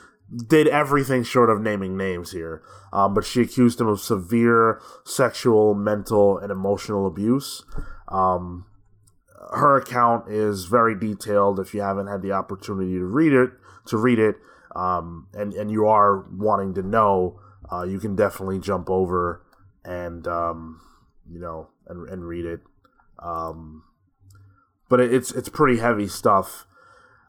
did 0.46 0.66
everything 0.66 1.22
short 1.22 1.50
of 1.50 1.60
naming 1.60 1.96
names 1.96 2.32
here, 2.32 2.62
um, 2.92 3.14
but 3.14 3.24
she 3.24 3.42
accused 3.42 3.80
him 3.80 3.86
of 3.86 4.00
severe 4.00 4.80
sexual, 5.04 5.74
mental, 5.74 6.38
and 6.38 6.50
emotional 6.50 7.06
abuse. 7.06 7.64
Um, 8.08 8.66
her 9.54 9.76
account 9.76 10.30
is 10.30 10.64
very 10.64 10.98
detailed. 10.98 11.60
If 11.60 11.74
you 11.74 11.82
haven't 11.82 12.06
had 12.06 12.22
the 12.22 12.32
opportunity 12.32 12.94
to 12.94 13.04
read 13.04 13.32
it, 13.32 13.50
to 13.86 13.96
read 13.98 14.18
it, 14.18 14.36
um, 14.74 15.28
and 15.34 15.52
and 15.52 15.70
you 15.70 15.86
are 15.86 16.26
wanting 16.30 16.74
to 16.74 16.82
know, 16.82 17.38
uh, 17.70 17.82
you 17.82 18.00
can 18.00 18.16
definitely 18.16 18.58
jump 18.58 18.88
over 18.88 19.44
and 19.84 20.26
um, 20.26 20.80
you 21.30 21.38
know 21.38 21.68
and 21.86 22.08
and 22.08 22.24
read 22.24 22.46
it. 22.46 22.60
Um, 23.22 23.84
but 24.88 25.00
it, 25.00 25.12
it's 25.14 25.32
it's 25.32 25.48
pretty 25.48 25.78
heavy 25.80 26.08
stuff. 26.08 26.66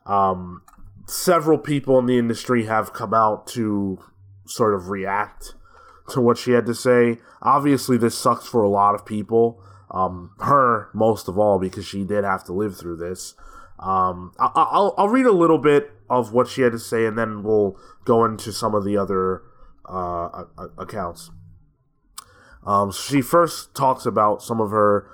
Um, 0.06 0.64
several 1.06 1.58
people 1.58 1.98
in 2.00 2.06
the 2.06 2.18
industry 2.18 2.66
have 2.66 2.94
come 2.94 3.14
out 3.14 3.48
to 3.48 4.00
sort 4.46 4.74
of 4.74 4.90
react 4.90 5.56
to 6.10 6.20
what 6.20 6.38
she 6.38 6.52
had 6.52 6.66
to 6.66 6.76
say. 6.76 7.20
Obviously, 7.42 7.98
this 7.98 8.18
sucks 8.18 8.48
for 8.48 8.62
a 8.64 8.70
lot 8.70 8.96
of 8.96 9.06
people. 9.06 9.64
Um, 9.92 10.32
her 10.40 10.90
most 10.94 11.28
of 11.28 11.38
all 11.38 11.60
because 11.60 11.86
she 11.86 12.04
did 12.04 12.24
have 12.24 12.44
to 12.46 12.54
live 12.54 12.76
through 12.76 12.98
this. 12.98 13.36
Um, 13.80 14.34
I- 14.40 14.52
I- 14.56 14.70
I'll 14.72 14.96
I'll 14.98 15.10
read 15.10 15.26
a 15.28 15.32
little 15.32 15.58
bit 15.60 15.92
of 16.10 16.34
what 16.34 16.48
she 16.48 16.62
had 16.64 16.72
to 16.72 16.80
say, 16.80 17.06
and 17.06 17.18
then 17.18 17.44
we'll 17.44 17.78
go 18.06 18.26
into 18.26 18.52
some 18.52 18.74
of 18.76 18.84
the 18.84 18.98
other 18.98 19.44
uh, 19.88 20.46
accounts. 20.78 21.30
Um, 22.66 22.92
she 22.92 23.22
first 23.22 23.76
talks 23.76 24.06
about 24.06 24.42
some 24.42 24.62
of 24.62 24.72
her 24.72 25.08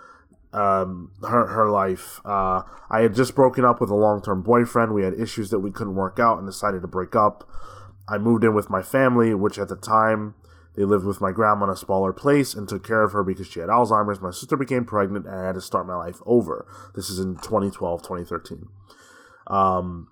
um, 0.54 1.12
her 1.22 1.48
her 1.48 1.70
life. 1.70 2.20
Uh, 2.26 2.64
I 2.90 3.02
had 3.02 3.14
just 3.14 3.36
broken 3.36 3.66
up 3.66 3.80
with 3.80 3.90
a 3.90 3.96
long 3.96 4.22
term 4.22 4.42
boyfriend. 4.42 4.94
We 4.94 5.04
had 5.04 5.14
issues 5.14 5.50
that 5.50 5.60
we 5.60 5.72
couldn't 5.72 5.96
work 5.96 6.20
out, 6.20 6.38
and 6.38 6.48
decided 6.48 6.82
to 6.82 6.88
break 6.88 7.16
up. 7.16 7.48
I 8.08 8.18
moved 8.18 8.44
in 8.44 8.56
with 8.56 8.70
my 8.70 8.82
family, 8.82 9.34
which 9.34 9.60
at 9.60 9.68
the 9.68 9.76
time 9.76 10.34
they 10.76 10.84
lived 10.84 11.06
with 11.06 11.22
my 11.22 11.32
grandma 11.32 11.66
in 11.66 11.70
a 11.72 11.76
smaller 11.76 12.14
place 12.14 12.54
and 12.54 12.68
took 12.68 12.86
care 12.86 13.04
of 13.04 13.12
her 13.12 13.24
because 13.24 13.48
she 13.48 13.60
had 13.60 13.70
Alzheimer's. 13.70 14.22
My 14.22 14.32
sister 14.32 14.58
became 14.58 14.86
pregnant, 14.86 15.26
and 15.26 15.36
I 15.36 15.46
had 15.46 15.56
to 15.56 15.62
start 15.62 15.86
my 15.86 15.96
life 15.96 16.20
over. 16.26 16.66
This 16.96 17.10
is 17.10 17.20
in 17.20 17.36
2012, 17.36 18.02
2013. 18.02 18.68
Um, 19.48 20.08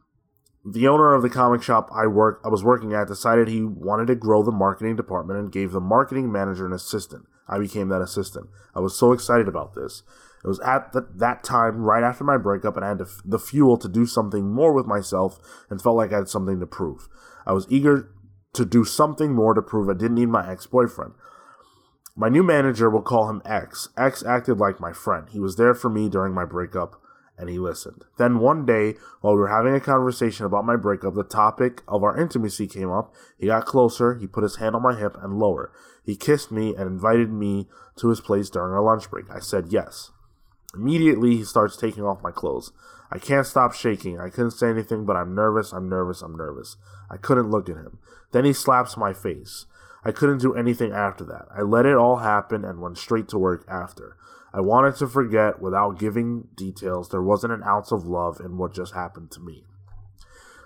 the 0.66 0.88
owner 0.88 1.14
of 1.14 1.22
the 1.22 1.30
comic 1.30 1.64
shop 1.64 1.90
I 1.94 2.08
work 2.08 2.42
I 2.44 2.50
was 2.50 2.64
working 2.64 2.94
at 2.94 3.08
decided 3.08 3.48
he 3.48 3.64
wanted 3.64 4.08
to 4.08 4.16
grow 4.16 4.44
the 4.44 4.52
marketing 4.52 4.96
department 4.96 5.40
and 5.40 5.52
gave 5.52 5.72
the 5.72 5.80
marketing 5.80 6.32
manager 6.32 6.66
an 6.66 6.74
assistant. 6.74 7.26
I 7.48 7.60
became 7.60 7.88
that 7.90 8.02
assistant. 8.02 8.50
I 8.76 8.82
was 8.82 8.98
so 8.98 9.14
excited 9.14 9.48
about 9.48 9.74
this. 9.74 10.04
It 10.44 10.48
was 10.48 10.60
at 10.60 10.94
the, 10.94 11.08
that 11.16 11.44
time, 11.44 11.78
right 11.78 12.04
after 12.04 12.24
my 12.24 12.38
breakup, 12.38 12.76
and 12.76 12.86
I 12.86 12.90
had 12.90 13.00
to, 13.00 13.08
the 13.26 13.40
fuel 13.40 13.78
to 13.78 13.90
do 13.90 14.06
something 14.06 14.52
more 14.52 14.74
with 14.74 14.86
myself 14.86 15.40
and 15.70 15.82
felt 15.82 15.98
like 15.98 16.14
I 16.14 16.18
had 16.18 16.30
something 16.30 16.60
to 16.60 16.68
prove. 16.68 17.08
I 17.46 17.54
was 17.54 17.66
eager 17.70 18.14
to 18.54 18.66
do 18.66 18.84
something 18.86 19.34
more 19.34 19.54
to 19.54 19.62
prove 19.62 19.90
I 19.90 19.94
didn't 19.94 20.16
need 20.16 20.30
my 20.30 20.50
ex 20.50 20.66
boyfriend. 20.68 21.14
My 22.16 22.30
new 22.30 22.42
manager, 22.42 22.90
will 22.90 23.04
call 23.04 23.30
him 23.30 23.44
X. 23.46 23.90
X 23.96 24.26
acted 24.26 24.58
like 24.58 24.80
my 24.80 24.92
friend. 24.92 25.28
He 25.30 25.40
was 25.40 25.56
there 25.56 25.76
for 25.76 25.90
me 25.90 26.10
during 26.10 26.34
my 26.34 26.46
breakup, 26.46 27.00
and 27.38 27.48
he 27.50 27.60
listened. 27.60 28.06
Then 28.18 28.40
one 28.40 28.66
day, 28.66 28.96
while 29.22 29.36
we 29.36 29.40
were 29.42 29.56
having 29.56 29.76
a 29.76 29.80
conversation 29.80 30.46
about 30.46 30.66
my 30.66 30.76
breakup, 30.76 31.14
the 31.14 31.24
topic 31.24 31.84
of 31.88 32.04
our 32.04 32.20
intimacy 32.20 32.66
came 32.66 32.90
up. 32.90 33.14
He 33.38 33.46
got 33.48 33.66
closer, 33.66 34.16
he 34.16 34.26
put 34.26 34.44
his 34.44 34.56
hand 34.56 34.76
on 34.76 34.82
my 34.82 34.98
hip 34.98 35.16
and 35.22 35.38
lower. 35.38 35.72
He 36.04 36.16
kissed 36.16 36.52
me 36.52 36.74
and 36.74 36.88
invited 36.88 37.32
me 37.32 37.68
to 37.98 38.10
his 38.10 38.22
place 38.22 38.50
during 38.50 38.74
our 38.74 38.82
lunch 38.82 39.12
break. 39.12 39.30
I 39.30 39.40
said 39.40 39.68
yes. 39.70 40.12
Immediately, 40.78 41.38
he 41.38 41.44
starts 41.44 41.76
taking 41.76 42.04
off 42.04 42.22
my 42.22 42.32
clothes. 42.32 42.72
I 43.12 43.20
can't 43.20 43.48
stop 43.48 43.74
shaking. 43.74 44.20
I 44.20 44.30
couldn't 44.30 44.52
say 44.52 44.70
anything, 44.70 45.06
but 45.06 45.16
I'm 45.16 45.34
nervous, 45.34 45.72
I'm 45.72 45.90
nervous, 45.90 46.22
I'm 46.22 46.36
nervous. 46.36 46.78
I 47.10 47.18
couldn't 47.18 47.50
look 47.50 47.68
at 47.70 47.78
him. 47.78 48.00
Then 48.32 48.46
he 48.46 48.54
slaps 48.54 48.98
my 48.98 49.14
face. 49.14 49.66
I 50.04 50.12
couldn't 50.12 50.42
do 50.42 50.54
anything 50.54 50.92
after 50.92 51.24
that. 51.26 51.48
I 51.56 51.62
let 51.62 51.86
it 51.86 51.96
all 51.96 52.18
happen 52.18 52.64
and 52.64 52.80
went 52.80 52.98
straight 52.98 53.28
to 53.30 53.40
work 53.40 53.66
after. 53.68 54.18
I 54.54 54.62
wanted 54.62 54.96
to 54.98 55.08
forget 55.08 55.62
without 55.62 56.00
giving 56.00 56.48
details. 56.56 57.10
There 57.10 57.22
wasn't 57.22 57.54
an 57.54 57.64
ounce 57.64 57.92
of 57.92 58.06
love 58.06 58.40
in 58.40 58.58
what 58.58 58.74
just 58.74 58.94
happened 58.94 59.32
to 59.32 59.40
me. 59.40 59.64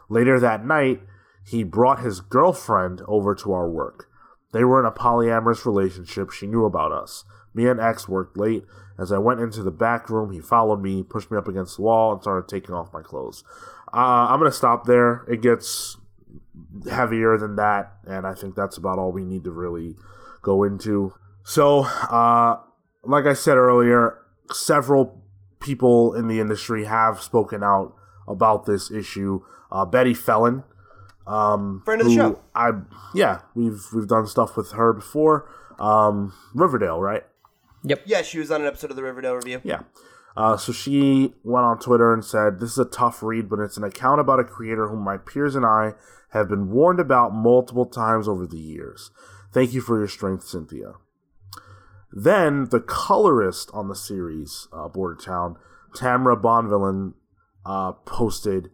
Later 0.09 0.39
that 0.39 0.66
night, 0.66 1.01
he 1.45 1.64
brought 1.64 2.01
his 2.01 2.20
girlfriend 2.22 3.01
over 3.07 3.34
to 3.36 3.53
our 3.53 3.70
work. 3.70 4.09
They 4.51 4.64
were 4.64 4.80
in 4.80 4.86
a 4.86 4.91
polyamorous 4.91 5.66
relationship. 5.66 6.32
She 6.32 6.47
knew 6.47 6.66
about 6.66 6.91
us. 6.91 7.24
Me 7.53 7.68
and 7.68 7.80
X 7.80 8.07
worked 8.07 8.38
late. 8.38 8.66
As 9.01 9.11
I 9.11 9.17
went 9.17 9.39
into 9.39 9.63
the 9.63 9.71
back 9.71 10.09
room, 10.11 10.31
he 10.31 10.39
followed 10.39 10.81
me, 10.81 11.01
pushed 11.01 11.31
me 11.31 11.37
up 11.37 11.47
against 11.47 11.77
the 11.77 11.81
wall, 11.81 12.13
and 12.13 12.21
started 12.21 12.47
taking 12.47 12.75
off 12.75 12.93
my 12.93 13.01
clothes. 13.01 13.43
Uh, 13.91 14.27
I'm 14.29 14.39
going 14.39 14.51
to 14.51 14.55
stop 14.55 14.85
there. 14.85 15.25
It 15.27 15.41
gets 15.41 15.97
heavier 16.89 17.35
than 17.37 17.55
that, 17.55 17.93
and 18.05 18.27
I 18.27 18.35
think 18.35 18.55
that's 18.55 18.77
about 18.77 18.99
all 18.99 19.11
we 19.11 19.25
need 19.25 19.43
to 19.45 19.51
really 19.51 19.95
go 20.43 20.63
into. 20.63 21.13
So, 21.43 21.85
uh, 21.85 22.57
like 23.03 23.25
I 23.25 23.33
said 23.33 23.57
earlier, 23.57 24.19
several 24.51 25.23
people 25.59 26.13
in 26.13 26.27
the 26.27 26.39
industry 26.39 26.85
have 26.85 27.21
spoken 27.21 27.63
out 27.63 27.95
about 28.27 28.65
this 28.67 28.91
issue. 28.91 29.43
Uh, 29.71 29.85
Betty 29.85 30.13
Felon, 30.13 30.63
um, 31.25 31.81
Friend 31.85 32.01
of 32.01 32.07
the 32.07 32.13
show. 32.13 32.39
I 32.53 32.71
yeah, 33.15 33.41
we've 33.55 33.83
we've 33.93 34.07
done 34.07 34.27
stuff 34.27 34.55
with 34.57 34.73
her 34.73 34.93
before. 34.93 35.49
Um, 35.79 36.33
Riverdale, 36.53 36.99
right? 36.99 37.23
Yep. 37.84 38.03
Yeah, 38.05 38.21
she 38.21 38.39
was 38.39 38.51
on 38.51 38.61
an 38.61 38.67
episode 38.67 38.91
of 38.91 38.95
the 38.95 39.03
Riverdale 39.03 39.36
Review. 39.36 39.61
Yeah. 39.63 39.82
Uh, 40.36 40.55
so 40.55 40.71
she 40.71 41.34
went 41.43 41.65
on 41.65 41.79
Twitter 41.79 42.13
and 42.13 42.23
said, 42.23 42.59
This 42.59 42.71
is 42.71 42.77
a 42.77 42.86
tough 42.86 43.21
read, 43.21 43.49
but 43.49 43.59
it's 43.59 43.77
an 43.77 43.84
account 43.84 44.21
about 44.21 44.39
a 44.39 44.43
creator 44.43 44.88
whom 44.88 44.99
my 45.03 45.17
peers 45.17 45.55
and 45.55 45.65
I 45.65 45.93
have 46.29 46.47
been 46.47 46.71
warned 46.71 46.99
about 46.99 47.34
multiple 47.34 47.86
times 47.86 48.27
over 48.27 48.47
the 48.47 48.57
years. 48.57 49.11
Thank 49.51 49.73
you 49.73 49.82
for 49.82 49.97
your 49.97 50.07
strength, 50.07 50.45
Cynthia. 50.45 50.93
Then 52.13 52.65
the 52.69 52.79
colorist 52.79 53.69
on 53.73 53.89
the 53.89 53.95
series, 53.95 54.67
uh, 54.71 54.88
Border 54.88 55.19
Town, 55.21 55.57
Tamara 55.93 56.38
Bonvillain, 56.38 57.13
uh, 57.65 57.93
posted 58.05 58.69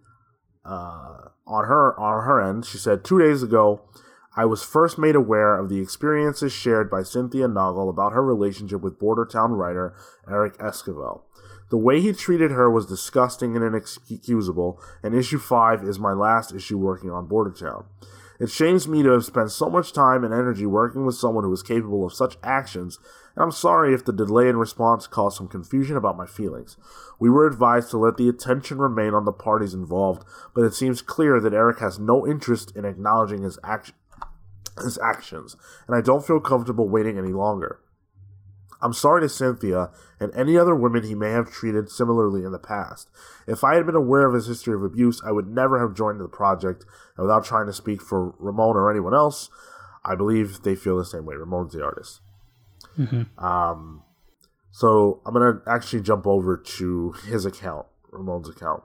uh, 0.64 1.30
on 1.45 1.66
her 1.66 1.99
on 1.99 2.24
her 2.24 2.41
end. 2.41 2.66
She 2.66 2.78
said, 2.78 3.03
Two 3.03 3.20
days 3.20 3.41
ago, 3.41 3.82
I 4.38 4.46
was 4.46 4.62
first 4.62 5.00
made 5.00 5.16
aware 5.16 5.58
of 5.58 5.68
the 5.68 5.80
experiences 5.80 6.54
shared 6.54 6.92
by 6.92 7.02
Cynthia 7.02 7.48
Noggle 7.48 7.90
about 7.90 8.14
her 8.14 8.24
relationship 8.24 8.82
with 8.82 9.00
Bordertown 9.00 9.58
writer 9.58 9.96
Eric 10.30 10.60
Esquivel. 10.60 11.24
The 11.72 11.78
way 11.78 12.02
he 12.02 12.14
treated 12.14 12.52
her 12.52 12.70
was 12.70 12.86
disgusting 12.86 13.56
and 13.56 13.66
inexcusable, 13.66 14.80
and 15.02 15.16
issue 15.16 15.40
5 15.40 15.84
is 15.84 15.98
my 15.98 16.14
last 16.14 16.54
issue 16.54 16.78
working 16.78 17.10
on 17.10 17.28
Bordertown. 17.28 17.86
It 18.40 18.52
shames 18.52 18.88
me 18.88 19.02
to 19.02 19.10
have 19.10 19.26
spent 19.26 19.50
so 19.50 19.72
much 19.72 19.92
time 19.92 20.24
and 20.24 20.32
energy 20.32 20.68
working 20.68 21.04
with 21.08 21.16
someone 21.16 21.44
who 21.44 21.52
is 21.52 21.64
capable 21.64 22.06
of 22.06 22.14
such 22.14 22.38
actions, 22.44 23.00
and 23.36 23.44
I'm 23.44 23.52
sorry 23.52 23.96
if 23.96 24.06
the 24.06 24.14
delay 24.14 24.48
in 24.48 24.58
response 24.58 25.08
caused 25.08 25.38
some 25.38 25.48
confusion 25.48 25.98
about 25.98 26.16
my 26.16 26.28
feelings. 26.28 26.78
We 27.20 27.32
were 27.32 27.48
advised 27.48 27.90
to 27.90 27.98
let 27.98 28.18
the 28.18 28.30
attention 28.30 28.78
remain 28.78 29.16
on 29.16 29.26
the 29.26 29.32
parties 29.32 29.74
involved, 29.74 30.24
but 30.54 30.64
it 30.64 30.76
seems 30.76 31.02
clear 31.02 31.40
that 31.40 31.56
Eric 31.56 31.80
has 31.80 31.98
no 31.98 32.28
interest 32.28 32.76
in 32.76 32.86
acknowledging 32.86 33.42
his 33.42 33.58
action 33.64 33.96
his 34.84 34.97
actions, 34.99 35.55
and 35.88 35.95
I 35.95 36.01
don't 36.01 36.25
feel 36.25 36.39
comfortable 36.39 36.88
waiting 36.88 37.17
any 37.17 37.34
longer. 37.34 37.80
I'm 38.82 38.93
sorry 38.93 39.21
to 39.21 39.30
Cynthia 39.30 39.89
and 40.19 40.32
any 40.36 40.55
other 40.55 40.75
women 40.75 41.03
he 41.03 41.15
may 41.15 41.32
have 41.32 41.49
treated 41.51 41.89
similarly 41.89 42.43
in 42.43 42.51
the 42.51 42.59
past. 42.59 43.09
If 43.47 43.63
I 43.63 43.75
had 43.75 43.88
been 43.88 43.95
aware 43.95 44.28
of 44.28 44.36
his 44.36 44.45
history 44.45 44.75
of 44.75 44.84
abuse, 44.84 45.19
I 45.25 45.32
would 45.32 45.47
never 45.47 45.80
have 45.80 45.95
joined 45.95 46.19
the 46.19 46.28
project, 46.28 46.86
and 47.15 47.25
without 47.25 47.43
trying 47.43 47.65
to 47.65 47.73
speak 47.73 48.01
for 48.01 48.36
Ramon 48.38 48.75
or 48.75 48.91
anyone 48.91 49.15
else, 49.15 49.49
I 50.05 50.13
believe 50.15 50.61
they 50.61 50.75
feel 50.75 50.95
the 50.97 51.05
same 51.05 51.25
way. 51.25 51.36
Ramon's 51.36 51.73
the 51.73 51.84
artist. 51.84 52.21
Um, 53.38 54.03
so 54.71 55.21
I'm 55.25 55.34
gonna 55.34 55.61
actually 55.67 56.01
jump 56.03 56.28
over 56.28 56.55
to 56.55 57.11
his 57.28 57.45
account, 57.45 57.88
Ramon's 58.11 58.47
account, 58.49 58.84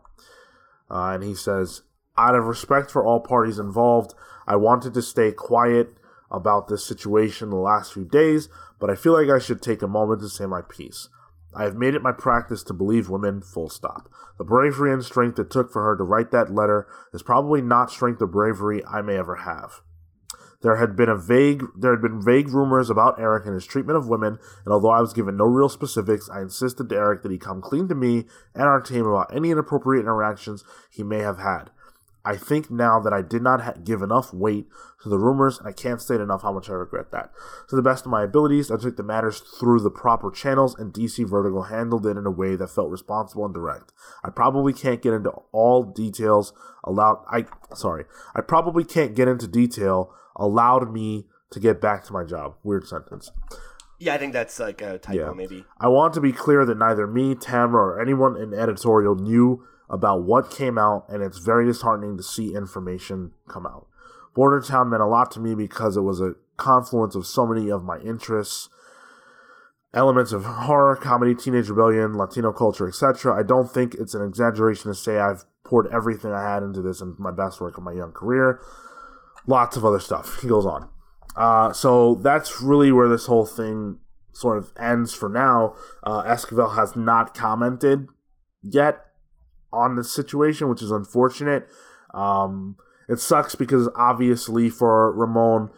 uh, 0.91 1.11
and 1.15 1.23
he 1.23 1.35
says, 1.35 1.83
"Out 2.17 2.35
of 2.35 2.47
respect 2.47 2.91
for 2.91 3.05
all 3.05 3.21
parties 3.21 3.59
involved, 3.59 4.15
I 4.47 4.57
wanted 4.57 4.95
to 4.95 5.03
stay 5.03 5.33
quiet 5.33 5.97
about 6.31 6.69
this 6.69 6.85
situation 6.85 7.51
the 7.51 7.57
last 7.57 7.93
few 7.93 8.05
days, 8.05 8.49
but 8.79 8.91
I 8.91 8.95
feel 8.95 9.13
like 9.13 9.29
I 9.29 9.39
should 9.39 9.63
take 9.63 9.83
a 9.83 9.89
moment 9.89 10.21
to 10.23 10.29
say 10.29 10.47
my 10.47 10.63
piece. 10.63 11.09
I 11.55 11.65
have 11.65 11.77
made 11.77 11.95
it 11.95 12.03
my 12.03 12.13
practice 12.13 12.63
to 12.65 12.73
believe 12.73 13.11
women, 13.11 13.43
full 13.43 13.69
stop. 13.69 14.09
The 14.39 14.45
bravery 14.45 14.93
and 14.93 15.05
strength 15.05 15.39
it 15.39 15.51
took 15.51 15.71
for 15.71 15.83
her 15.83 15.97
to 15.97 16.05
write 16.05 16.31
that 16.31 16.53
letter 16.53 16.87
is 17.13 17.23
probably 17.23 17.61
not 17.61 17.91
strength 17.91 18.23
or 18.23 18.27
bravery 18.27 18.85
I 18.87 19.03
may 19.03 19.19
ever 19.19 19.37
have. 19.37 19.83
There 20.63 20.77
had 20.77 20.97
been 20.97 21.09
a 21.09 21.17
vague 21.17 21.65
there 21.77 21.91
had 21.91 22.01
been 22.01 22.23
vague 22.23 22.49
rumors 22.49 22.89
about 22.89 23.21
Eric 23.21 23.47
and 23.47 23.55
his 23.55 23.67
treatment 23.67 23.99
of 23.99 24.09
women, 24.09 24.39
and 24.65 24.73
although 24.73 24.91
I 24.91 25.01
was 25.01 25.13
given 25.13 25.37
no 25.37 25.45
real 25.45 25.69
specifics, 25.69 26.31
I 26.31 26.41
insisted 26.41 26.89
to 26.89 26.97
Eric 26.97 27.23
that 27.23 27.33
he 27.33 27.39
come 27.39 27.61
clean 27.61 27.89
to 27.89 27.95
me 27.95 28.27
and 28.55 28.65
our 28.65 28.81
team 28.81 29.05
about 29.05 29.35
any 29.35 29.51
inappropriate 29.51 30.05
interactions 30.05 30.65
he 30.91 31.03
may 31.03 31.19
have 31.19 31.39
had. 31.39 31.71
I 32.25 32.37
think 32.37 32.71
now 32.71 33.01
that 33.01 33.13
I 33.13 33.21
did 33.23 33.43
not 33.43 33.63
ha- 33.63 33.75
give 33.83 34.01
enough 34.03 34.33
weight 34.33 34.67
to 35.03 35.09
the 35.09 35.19
rumors, 35.19 35.59
and 35.59 35.67
I 35.67 35.73
can't 35.73 36.01
state 36.01 36.21
enough 36.21 36.43
how 36.43 36.53
much 36.53 36.71
I 36.71 36.75
regret 36.75 37.11
that. 37.11 37.33
To 37.69 37.77
the 37.77 37.83
best 37.83 38.05
of 38.05 38.11
my 38.13 38.23
abilities, 38.23 38.71
I 38.71 38.77
took 38.77 38.97
the 38.97 39.03
matters 39.03 39.41
through 39.41 39.81
the 39.81 39.91
proper 39.91 40.31
channels, 40.31 40.79
and 40.79 40.93
DC 40.93 41.29
Vertigo 41.29 41.63
handled 41.63 42.07
it 42.07 42.17
in 42.17 42.25
a 42.27 42.31
way 42.31 42.55
that 42.57 42.69
felt 42.71 42.91
responsible 42.91 43.45
and 43.45 43.53
direct. 43.55 43.93
I 44.23 44.31
probably 44.31 44.73
can't 44.73 45.03
get 45.03 45.15
into 45.15 45.31
all 45.51 45.83
details 45.83 46.53
allowed. 46.85 47.25
I 47.31 47.47
sorry, 47.75 48.05
I 48.35 48.41
probably 48.41 48.85
can't 48.85 49.15
get 49.17 49.27
into 49.29 49.49
detail 49.49 50.15
allowed 50.37 50.93
me 50.93 51.27
to 51.51 51.61
get 51.61 51.81
back 51.81 52.05
to 52.05 52.13
my 52.13 52.25
job. 52.25 52.55
Weird 52.63 52.87
sentence. 52.87 53.31
Yeah, 53.99 54.15
I 54.15 54.19
think 54.19 54.33
that's 54.33 54.59
like 54.59 54.81
a 54.83 54.99
typo, 54.99 55.29
Yeah. 55.29 55.33
maybe. 55.33 55.65
I 55.79 55.87
want 55.89 56.15
to 56.15 56.21
be 56.21 56.33
clear 56.33 56.65
that 56.65 56.77
neither 56.77 57.07
me, 57.07 57.35
Tamara, 57.37 57.95
or 57.95 58.01
anyone 58.01 58.37
in 58.37 58.53
editorial 58.53 59.15
knew 59.15 59.63
about 59.93 60.25
what 60.25 60.51
came 60.51 60.79
out, 60.79 61.05
and 61.09 61.23
it's 61.23 61.39
very 61.39 61.67
disheartening 61.67 62.17
to 62.17 62.23
see 62.23 62.55
information 62.55 63.31
come 63.49 63.67
out. 63.67 63.87
Border 64.35 64.61
Town 64.61 64.91
meant 64.91 65.03
a 65.03 65.07
lot 65.07 65.31
to 65.33 65.41
me 65.41 65.55
because 65.55 65.97
it 65.97 66.01
was 66.01 66.21
a 66.21 66.35
confluence 66.57 67.15
of 67.15 67.27
so 67.27 67.47
many 67.47 67.71
of 67.71 67.85
my 67.85 67.99
interests 67.99 68.69
elements 69.95 70.33
of 70.33 70.45
horror, 70.45 70.97
comedy, 70.97 71.35
teenage 71.35 71.69
rebellion, 71.69 72.17
Latino 72.17 72.53
culture, 72.53 72.89
etc. 72.89 73.39
I 73.39 73.43
don't 73.43 73.71
think 73.71 73.95
it's 73.95 74.15
an 74.15 74.27
exaggeration 74.27 74.91
to 74.91 74.95
say 74.95 75.19
I've 75.19 75.45
poured 75.65 75.87
everything 75.93 76.33
I 76.33 76.43
had 76.43 76.63
into 76.63 76.81
this 76.81 77.01
and 77.01 77.19
my 77.19 77.31
best 77.31 77.61
work 77.61 77.77
of 77.77 77.85
my 77.85 77.93
young 77.93 78.13
career. 78.13 78.61
Lots 79.47 79.77
of 79.77 79.85
other 79.85 80.01
stuff. 80.01 80.41
He 80.41 80.49
goes 80.49 80.67
on. 80.67 80.89
Uh, 81.37 81.73
so 81.73 82.17
that's 82.17 82.61
really 82.61 82.93
where 82.93 83.09
this 83.09 83.27
whole 83.27 83.47
thing 83.47 83.99
sort 84.33 84.59
of 84.59 84.73
ends 84.79 85.13
for 85.13 85.29
now. 85.29 85.75
Uh, 86.03 86.23
Esquivel 86.25 86.75
has 86.75 86.97
not 86.97 87.35
commented 87.35 88.07
yet 88.63 89.07
on 89.73 89.97
the 89.97 90.05
situation, 90.05 90.69
which 90.69 90.83
is 90.83 90.91
unfortunate. 90.91 91.69
Um, 92.15 92.77
it 93.09 93.19
sucks 93.19 93.55
because 93.55 93.89
obviously 93.97 94.71
for 94.71 95.13
Ramon 95.13 95.71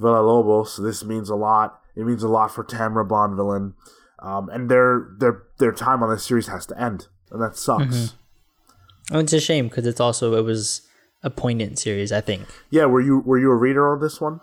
Villalobos, 0.00 0.82
this 0.82 1.04
means 1.04 1.28
a 1.28 1.36
lot. 1.36 1.80
It 1.96 2.04
means 2.04 2.22
a 2.22 2.28
lot 2.28 2.52
for 2.52 2.64
Tamara 2.64 3.04
Bonvillain, 3.04 3.74
um, 4.20 4.48
and 4.48 4.70
their 4.70 5.08
their 5.18 5.42
their 5.58 5.72
time 5.72 6.02
on 6.02 6.10
this 6.10 6.24
series 6.24 6.46
has 6.46 6.66
to 6.66 6.80
end, 6.80 7.08
and 7.30 7.42
that 7.42 7.56
sucks. 7.56 8.14
Oh, 9.12 9.18
it's 9.18 9.32
a 9.32 9.40
shame 9.40 9.68
because 9.68 9.86
it's 9.86 10.00
also 10.00 10.34
it 10.34 10.42
was 10.42 10.82
a 11.22 11.30
poignant 11.30 11.78
series. 11.78 12.12
I 12.12 12.20
think. 12.20 12.46
Yeah, 12.70 12.86
were 12.86 13.00
you 13.00 13.18
were 13.20 13.38
you 13.38 13.50
a 13.50 13.56
reader 13.56 13.92
on 13.92 14.00
this 14.00 14.20
one? 14.20 14.40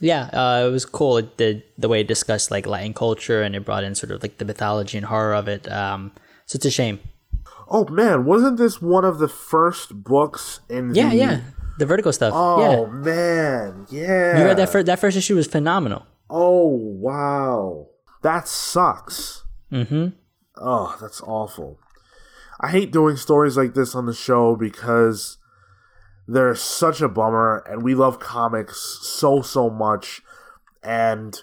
Yeah, 0.00 0.24
uh, 0.32 0.66
it 0.66 0.70
was 0.70 0.84
cool. 0.84 1.18
It 1.18 1.36
did 1.36 1.62
the 1.78 1.88
way 1.88 2.00
it 2.00 2.08
discussed 2.08 2.50
like 2.50 2.66
Latin 2.66 2.94
culture 2.94 3.42
and 3.42 3.54
it 3.54 3.64
brought 3.64 3.84
in 3.84 3.94
sort 3.94 4.10
of 4.10 4.22
like 4.22 4.38
the 4.38 4.44
mythology 4.44 4.98
and 4.98 5.06
horror 5.06 5.34
of 5.34 5.48
it. 5.48 5.70
Um, 5.70 6.12
so 6.46 6.56
it's 6.56 6.66
a 6.66 6.70
shame. 6.70 7.00
Oh 7.68 7.86
man, 7.88 8.24
wasn't 8.24 8.58
this 8.58 8.80
one 8.82 9.04
of 9.04 9.18
the 9.18 9.28
first 9.28 10.02
books 10.04 10.60
in 10.68 10.94
Yeah, 10.94 11.10
the 11.10 11.16
yeah, 11.16 11.40
the 11.78 11.86
Vertigo 11.86 12.10
stuff. 12.10 12.32
Oh 12.34 12.60
yeah, 12.60 12.86
man, 12.92 13.86
yeah. 13.90 14.38
you 14.38 14.44
read 14.44 14.56
that 14.58 14.70
first. 14.70 14.86
That 14.86 14.98
first 14.98 15.16
issue 15.16 15.36
was 15.36 15.46
phenomenal. 15.46 16.06
Oh 16.28 16.66
wow, 16.66 17.88
that 18.22 18.48
sucks. 18.48 19.44
Mm-hmm. 19.72 20.08
Oh, 20.56 20.96
that's 21.00 21.20
awful. 21.22 21.78
I 22.60 22.70
hate 22.70 22.92
doing 22.92 23.16
stories 23.16 23.56
like 23.56 23.74
this 23.74 23.94
on 23.94 24.06
the 24.06 24.14
show 24.14 24.54
because 24.56 25.38
they're 26.26 26.54
such 26.54 27.00
a 27.00 27.08
bummer 27.08 27.64
and 27.68 27.82
we 27.82 27.94
love 27.94 28.18
comics 28.20 28.98
so 29.02 29.42
so 29.42 29.68
much 29.68 30.22
and 30.82 31.42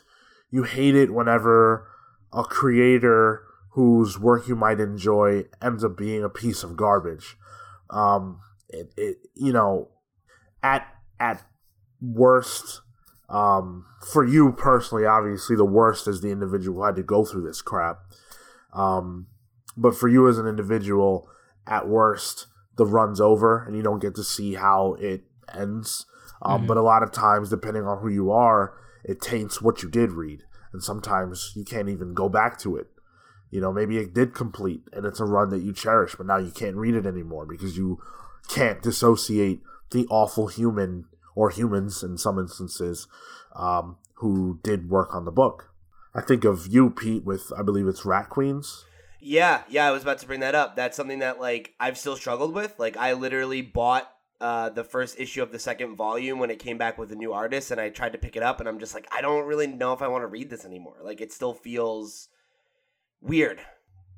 you 0.50 0.64
hate 0.64 0.96
it 0.96 1.14
whenever 1.14 1.88
a 2.34 2.44
creator 2.44 3.44
whose 3.72 4.20
work 4.20 4.48
you 4.48 4.56
might 4.56 4.80
enjoy 4.80 5.46
ends 5.62 5.84
up 5.84 5.98
being 5.98 6.24
a 6.24 6.30
piece 6.30 6.64
of 6.64 6.76
garbage. 6.76 7.38
Um, 7.90 8.40
it, 8.70 8.94
it 8.98 9.18
you 9.36 9.54
know, 9.54 9.90
at 10.64 10.88
at 11.20 11.44
worst, 12.02 12.82
um, 13.30 13.86
for 14.12 14.26
you 14.26 14.52
personally, 14.52 15.06
obviously 15.06 15.56
the 15.56 15.66
worst 15.66 16.08
is 16.08 16.22
the 16.22 16.32
individual 16.32 16.80
who 16.80 16.86
had 16.86 16.96
to 16.96 17.04
go 17.04 17.26
through 17.26 17.44
this 17.46 17.62
crap. 17.62 18.00
Um, 18.74 19.28
but 19.78 19.96
for 19.96 20.08
you 20.08 20.28
as 20.28 20.38
an 20.38 20.48
individual, 20.48 21.30
at 21.68 21.88
worst, 21.88 22.48
the 22.78 22.86
run's 22.86 23.22
over 23.22 23.64
and 23.66 23.76
you 23.76 23.84
don't 23.84 24.02
get 24.02 24.16
to 24.16 24.24
see 24.24 24.56
how 24.56 24.96
it 25.00 25.24
ends. 25.54 26.06
Um, 26.42 26.60
mm-hmm. 26.60 26.68
But 26.68 26.78
a 26.78 26.82
lot 26.82 27.04
of 27.04 27.12
times, 27.12 27.50
depending 27.50 27.84
on 27.84 28.00
who 28.00 28.10
you 28.10 28.32
are, 28.32 28.74
it 29.04 29.22
taints 29.22 29.62
what 29.62 29.82
you 29.84 29.90
did 29.90 30.12
read, 30.12 30.44
and 30.74 30.84
sometimes 30.84 31.54
you 31.56 31.64
can't 31.64 31.90
even 31.90 32.14
go 32.14 32.30
back 32.30 32.58
to 32.60 32.76
it. 32.76 32.88
You 33.52 33.62
know, 33.62 33.72
maybe 33.72 33.98
it 33.98 34.14
did 34.14 34.34
complete 34.34 34.82
and 34.94 35.06
it's 35.06 35.20
a 35.20 35.26
run 35.26 35.50
that 35.50 35.62
you 35.62 35.74
cherish, 35.74 36.16
but 36.16 36.26
now 36.26 36.38
you 36.38 36.52
can't 36.52 36.78
read 36.78 36.96
it 36.96 37.06
anymore 37.06 37.46
because 37.46 37.78
you 37.78 38.02
can't 38.48 38.82
dissociate 38.82 39.62
the 39.92 40.08
awful 40.10 40.48
human 40.48 41.06
or 41.36 41.50
humans 41.50 42.02
in 42.02 42.18
some 42.18 42.40
instances 42.40 43.08
um, 43.56 43.98
who 44.16 44.60
did 44.64 44.90
work 44.90 45.14
on 45.14 45.26
the 45.26 45.32
book. 45.32 45.74
I 46.14 46.22
think 46.22 46.44
of 46.44 46.68
you, 46.68 46.90
Pete, 46.90 47.26
with 47.26 47.52
I 47.58 47.62
believe 47.62 47.88
it's 47.88 48.06
Rat 48.06 48.30
Queens. 48.30 48.86
Yeah, 49.20 49.62
yeah, 49.70 49.86
I 49.86 49.92
was 49.92 50.02
about 50.02 50.18
to 50.20 50.26
bring 50.26 50.40
that 50.40 50.56
up. 50.56 50.76
That's 50.76 50.98
something 50.98 51.20
that 51.20 51.40
like 51.40 51.74
I've 51.80 51.98
still 51.98 52.16
struggled 52.16 52.54
with. 52.54 52.80
Like 52.80 52.98
I 52.98 53.14
literally 53.14 53.62
bought 53.62 54.12
uh, 54.42 54.70
the 54.70 54.84
first 54.84 55.20
issue 55.20 55.44
of 55.44 55.52
the 55.52 55.60
second 55.60 55.96
volume 55.96 56.40
when 56.40 56.50
it 56.50 56.58
came 56.58 56.78
back 56.78 56.98
with 56.98 57.12
a 57.12 57.16
new 57.16 57.32
artist, 57.32 57.70
and 57.70 57.80
I 57.80 57.90
tried 57.90 58.14
to 58.14 58.18
pick 58.18 58.36
it 58.36 58.44
up, 58.44 58.60
and 58.60 58.68
I'm 58.68 58.80
just 58.80 58.96
like, 58.96 59.08
I 59.12 59.22
don't 59.22 59.46
really 59.46 59.68
know 59.68 59.94
if 59.94 60.02
I 60.02 60.08
want 60.08 60.24
to 60.24 60.28
read 60.28 60.50
this 60.50 60.66
anymore. 60.66 60.98
Like, 61.04 61.22
it 61.22 61.32
still 61.32 61.54
feels 61.54 62.28
weird, 63.22 63.60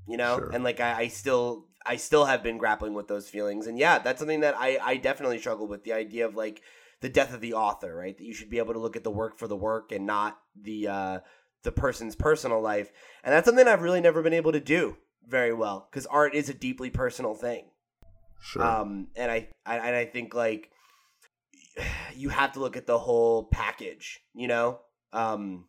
you 0.08 0.18
know, 0.18 0.38
sure. 0.38 0.50
and 0.50 0.64
like 0.64 0.80
I, 0.80 1.02
I 1.02 1.08
still, 1.08 1.68
I 1.86 1.98
still 1.98 2.26
have 2.26 2.44
been 2.44 2.58
grappling 2.58 2.94
with 2.94 3.08
those 3.08 3.30
feelings, 3.30 3.68
and 3.68 3.78
yeah, 3.78 4.00
that's 4.00 4.20
something 4.20 4.42
that 4.42 4.56
I, 4.58 4.80
I 4.82 4.98
definitely 4.98 5.40
struggle 5.40 5.68
with. 5.68 5.84
The 5.84 5.94
idea 5.94 6.26
of 6.26 6.36
like 6.36 6.62
the 7.02 7.10
death 7.10 7.34
of 7.34 7.42
the 7.42 7.54
author, 7.54 7.94
right? 7.96 8.18
That 8.18 8.24
you 8.24 8.34
should 8.34 8.50
be 8.50 8.60
able 8.60 8.74
to 8.74 8.80
look 8.80 8.96
at 8.96 9.04
the 9.04 9.12
work 9.12 9.38
for 9.38 9.48
the 9.48 9.58
work 9.58 9.92
and 9.92 10.06
not 10.06 10.40
the 10.60 10.88
uh, 10.88 11.20
the 11.64 11.72
person's 11.72 12.16
personal 12.16 12.62
life, 12.62 12.92
and 13.24 13.34
that's 13.34 13.46
something 13.46 13.68
I've 13.68 13.82
really 13.82 14.02
never 14.02 14.22
been 14.22 14.34
able 14.34 14.52
to 14.52 14.60
do 14.60 14.98
very 15.28 15.54
well 15.54 15.88
because 15.90 16.06
art 16.08 16.36
is 16.36 16.50
a 16.50 16.54
deeply 16.54 16.90
personal 16.90 17.34
thing 17.34 17.64
Sure. 18.44 18.62
Um, 18.62 19.08
and 19.16 19.32
I, 19.32 19.48
I 19.66 19.78
and 19.78 19.96
I 19.96 20.06
think 20.06 20.36
like 20.36 20.70
you 22.16 22.30
have 22.30 22.52
to 22.54 22.60
look 22.60 22.76
at 22.76 22.86
the 22.86 23.00
whole 23.00 23.46
package, 23.46 24.20
you 24.34 24.48
know. 24.48 24.82
Um, 25.14 25.66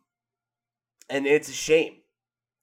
and 1.09 1.25
it's 1.25 1.49
a 1.49 1.53
shame. 1.53 1.95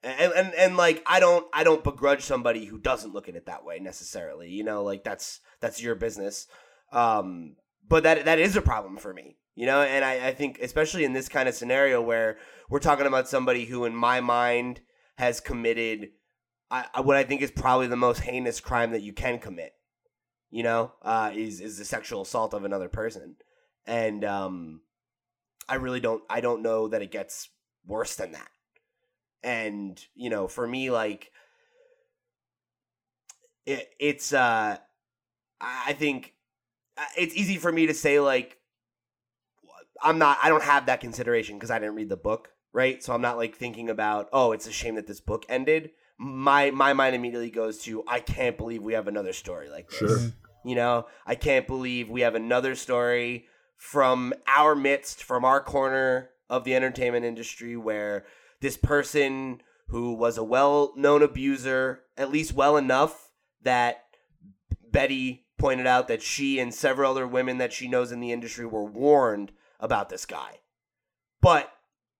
And, 0.04 0.32
and 0.32 0.54
and 0.54 0.76
like 0.76 1.02
I 1.06 1.20
don't 1.20 1.46
I 1.52 1.64
don't 1.64 1.84
begrudge 1.84 2.22
somebody 2.22 2.64
who 2.64 2.78
doesn't 2.78 3.14
look 3.14 3.28
at 3.28 3.36
it 3.36 3.46
that 3.46 3.64
way 3.64 3.78
necessarily. 3.78 4.50
You 4.50 4.64
know, 4.64 4.82
like 4.82 5.04
that's 5.04 5.40
that's 5.60 5.82
your 5.82 5.94
business. 5.94 6.46
Um, 6.92 7.56
but 7.88 8.02
that 8.02 8.24
that 8.24 8.38
is 8.38 8.56
a 8.56 8.62
problem 8.62 8.96
for 8.96 9.12
me. 9.14 9.36
You 9.54 9.66
know, 9.66 9.82
and 9.82 10.04
I, 10.04 10.28
I 10.28 10.34
think 10.34 10.58
especially 10.60 11.04
in 11.04 11.12
this 11.12 11.28
kind 11.28 11.48
of 11.48 11.54
scenario 11.54 12.00
where 12.00 12.38
we're 12.70 12.78
talking 12.78 13.06
about 13.06 13.28
somebody 13.28 13.66
who, 13.66 13.84
in 13.84 13.94
my 13.94 14.20
mind, 14.20 14.80
has 15.18 15.40
committed 15.40 16.08
I, 16.70 17.02
what 17.02 17.16
I 17.18 17.24
think 17.24 17.42
is 17.42 17.50
probably 17.50 17.86
the 17.86 17.96
most 17.96 18.20
heinous 18.20 18.60
crime 18.60 18.92
that 18.92 19.02
you 19.02 19.12
can 19.12 19.38
commit 19.38 19.74
you 20.52 20.62
know, 20.62 20.92
uh, 21.00 21.32
is 21.34 21.60
is 21.60 21.78
the 21.78 21.84
sexual 21.84 22.20
assault 22.20 22.52
of 22.52 22.64
another 22.64 22.90
person, 22.90 23.36
and 23.86 24.22
um, 24.22 24.82
I 25.66 25.76
really 25.76 25.98
don't 25.98 26.22
I 26.28 26.42
don't 26.42 26.62
know 26.62 26.88
that 26.88 27.02
it 27.02 27.10
gets 27.10 27.48
worse 27.86 28.14
than 28.14 28.32
that. 28.32 28.48
And 29.42 30.02
you 30.14 30.30
know, 30.30 30.48
for 30.48 30.66
me, 30.66 30.90
like 30.90 31.30
it, 33.66 33.88
it's 33.98 34.32
uh, 34.32 34.76
I 35.60 35.92
think 35.92 36.34
uh, 36.96 37.04
it's 37.16 37.34
easy 37.34 37.56
for 37.56 37.72
me 37.72 37.86
to 37.86 37.94
say 37.94 38.20
like 38.20 38.58
I'm 40.02 40.18
not 40.18 40.38
I 40.42 40.48
don't 40.48 40.62
have 40.62 40.86
that 40.86 41.00
consideration 41.00 41.56
because 41.56 41.70
I 41.70 41.78
didn't 41.78 41.94
read 41.94 42.08
the 42.08 42.16
book, 42.16 42.50
right? 42.72 43.02
So 43.02 43.12
I'm 43.12 43.22
not 43.22 43.36
like 43.36 43.56
thinking 43.56 43.88
about 43.90 44.28
oh, 44.32 44.52
it's 44.52 44.66
a 44.66 44.72
shame 44.72 44.96
that 44.96 45.06
this 45.06 45.20
book 45.20 45.44
ended. 45.48 45.90
My 46.18 46.70
my 46.70 46.92
mind 46.92 47.14
immediately 47.14 47.50
goes 47.50 47.78
to 47.82 48.04
I 48.06 48.20
can't 48.20 48.56
believe 48.56 48.82
we 48.82 48.94
have 48.94 49.08
another 49.08 49.32
story 49.32 49.68
like 49.68 49.88
this. 49.90 49.98
Sure. 49.98 50.32
You 50.64 50.76
know, 50.76 51.06
I 51.26 51.34
can't 51.34 51.66
believe 51.66 52.08
we 52.08 52.20
have 52.20 52.36
another 52.36 52.76
story 52.76 53.46
from 53.76 54.32
our 54.46 54.76
midst, 54.76 55.24
from 55.24 55.44
our 55.44 55.60
corner 55.60 56.30
of 56.48 56.62
the 56.62 56.76
entertainment 56.76 57.24
industry, 57.24 57.76
where 57.76 58.24
this 58.62 58.76
person 58.76 59.60
who 59.88 60.14
was 60.14 60.38
a 60.38 60.44
well 60.44 60.94
known 60.96 61.22
abuser, 61.22 62.04
at 62.16 62.30
least 62.30 62.54
well 62.54 62.78
enough 62.78 63.30
that 63.62 64.04
Betty 64.90 65.44
pointed 65.58 65.86
out 65.86 66.08
that 66.08 66.22
she 66.22 66.58
and 66.58 66.72
several 66.72 67.10
other 67.10 67.26
women 67.26 67.58
that 67.58 67.72
she 67.72 67.88
knows 67.88 68.10
in 68.10 68.20
the 68.20 68.32
industry 68.32 68.64
were 68.64 68.84
warned 68.84 69.52
about 69.78 70.08
this 70.08 70.24
guy. 70.24 70.60
But 71.40 71.70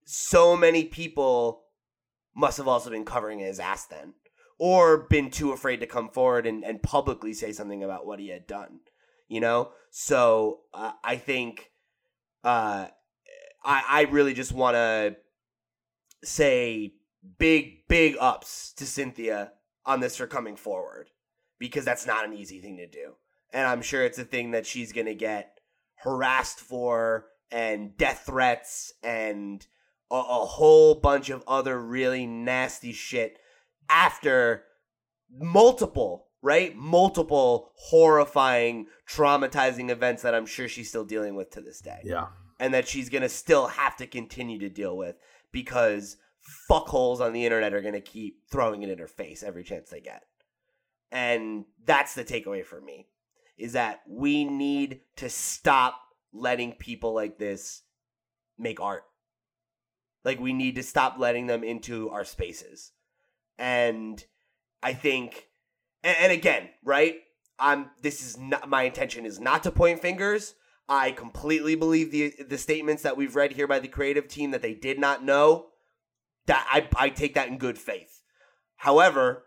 so 0.05 0.57
many 0.57 0.85
people 0.85 1.65
must 2.35 2.59
have 2.59 2.69
also 2.69 2.91
been 2.91 3.05
covering 3.05 3.39
his 3.39 3.61
ass 3.61 3.87
then 3.87 4.15
or 4.59 4.99
been 4.99 5.31
too 5.31 5.53
afraid 5.53 5.79
to 5.79 5.87
come 5.87 6.09
forward 6.09 6.47
and, 6.47 6.65
and 6.65 6.83
publicly 6.83 7.33
say 7.33 7.53
something 7.53 7.85
about 7.85 8.05
what 8.05 8.19
he 8.19 8.29
had 8.29 8.47
done. 8.47 8.81
You 9.29 9.41
know, 9.41 9.71
so 9.91 10.61
uh, 10.75 10.93
I 11.05 11.17
think 11.17 11.71
uh, 12.45 12.89
I 13.65 13.85
I 13.89 14.03
really 14.11 14.35
just 14.35 14.53
want 14.53 14.75
to 14.75 15.17
say 16.25 16.95
big 17.39 17.87
big 17.89 18.17
ups 18.21 18.73
to 18.75 18.87
Cynthia 18.87 19.53
on 19.85 20.01
this 20.01 20.17
for 20.17 20.27
coming 20.27 20.57
forward 20.57 21.11
because 21.59 21.85
that's 21.85 22.07
not 22.07 22.25
an 22.25 22.33
easy 22.33 22.61
thing 22.61 22.77
to 22.79 22.87
do, 22.87 23.15
and 23.53 23.67
I'm 23.67 23.83
sure 23.83 24.05
it's 24.05 24.19
a 24.19 24.25
thing 24.25 24.53
that 24.53 24.67
she's 24.67 24.93
gonna 24.93 25.15
get 25.15 25.61
harassed 25.97 26.61
for 26.61 27.27
and 27.51 27.97
death 27.97 28.25
threats 28.27 28.93
and 29.03 29.67
a, 30.11 30.17
a 30.17 30.47
whole 30.47 30.95
bunch 30.95 31.31
of 31.31 31.45
other 31.47 31.81
really 31.81 32.27
nasty 32.27 32.93
shit 32.93 33.39
after 33.89 34.65
multiple, 35.31 36.27
right? 36.43 36.75
Multiple 36.77 37.73
horrifying, 37.77 38.87
traumatizing 39.09 39.91
events 39.91 40.23
that 40.23 40.35
I'm 40.35 40.47
sure 40.47 40.69
she's 40.69 40.89
still 40.89 41.05
dealing 41.05 41.35
with 41.35 41.51
to 41.51 41.61
this 41.61 41.81
day. 41.81 42.01
Yeah. 42.05 42.27
And 42.59 42.75
that 42.75 42.87
she's 42.87 43.09
going 43.09 43.23
to 43.23 43.29
still 43.29 43.67
have 43.67 43.97
to 43.97 44.07
continue 44.07 44.59
to 44.61 44.69
deal 44.69 44.97
with 44.97 45.17
because 45.53 46.17
fuckholes 46.71 47.21
on 47.21 47.33
the 47.33 47.45
internet 47.45 47.75
are 47.75 47.83
going 47.83 47.95
to 47.95 48.01
keep 48.01 48.49
throwing 48.51 48.83
it 48.83 48.91
in 48.91 48.99
her 48.99 49.07
face 49.07 49.43
every 49.43 49.63
chance 49.63 49.91
they 49.91 50.01
get. 50.01 50.23
And 51.11 51.67
that's 51.85 52.15
the 52.15 52.25
takeaway 52.25 52.65
for 52.65 52.81
me 52.81 53.07
is 53.59 53.75
that 53.75 54.01
we 54.09 54.45
need 54.45 55.01
to 55.17 55.29
stop 55.29 56.01
letting 56.33 56.73
people 56.73 57.15
like 57.15 57.39
this 57.39 57.83
make 58.59 58.81
art. 58.81 59.05
Like 60.25 60.41
we 60.41 60.53
need 60.53 60.77
to 60.77 60.83
stop 60.83 61.17
letting 61.19 61.47
them 61.47 61.63
into 61.63 62.09
our 62.11 62.25
spaces 62.25 62.93
and 63.59 64.25
I 64.83 64.95
think, 64.95 65.47
and, 66.03 66.17
and 66.21 66.33
again, 66.33 66.69
right? 66.85 67.17
I'm. 67.59 67.91
This 68.03 68.23
is 68.27 68.37
not 68.37 68.69
my 68.69 68.83
intention. 68.83 69.25
Is 69.25 69.39
not 69.39 69.63
to 69.63 69.71
point 69.71 70.03
fingers. 70.03 70.55
I 70.89 71.13
completely 71.13 71.75
believe 71.75 72.11
the 72.11 72.35
the 72.49 72.59
statements 72.59 73.03
that 73.03 73.17
we've 73.17 73.37
read 73.37 73.53
here 73.53 73.67
by 73.67 73.79
the 73.79 73.89
creative 73.89 74.29
team 74.29 74.51
that 74.51 74.63
they 74.63 74.75
did 74.75 74.99
not 74.99 75.25
know. 75.25 75.67
That 76.47 76.67
I 76.71 76.89
I 76.97 77.09
take 77.09 77.35
that 77.35 77.49
in 77.49 77.59
good 77.59 77.79
faith. 77.79 78.23
However, 78.77 79.45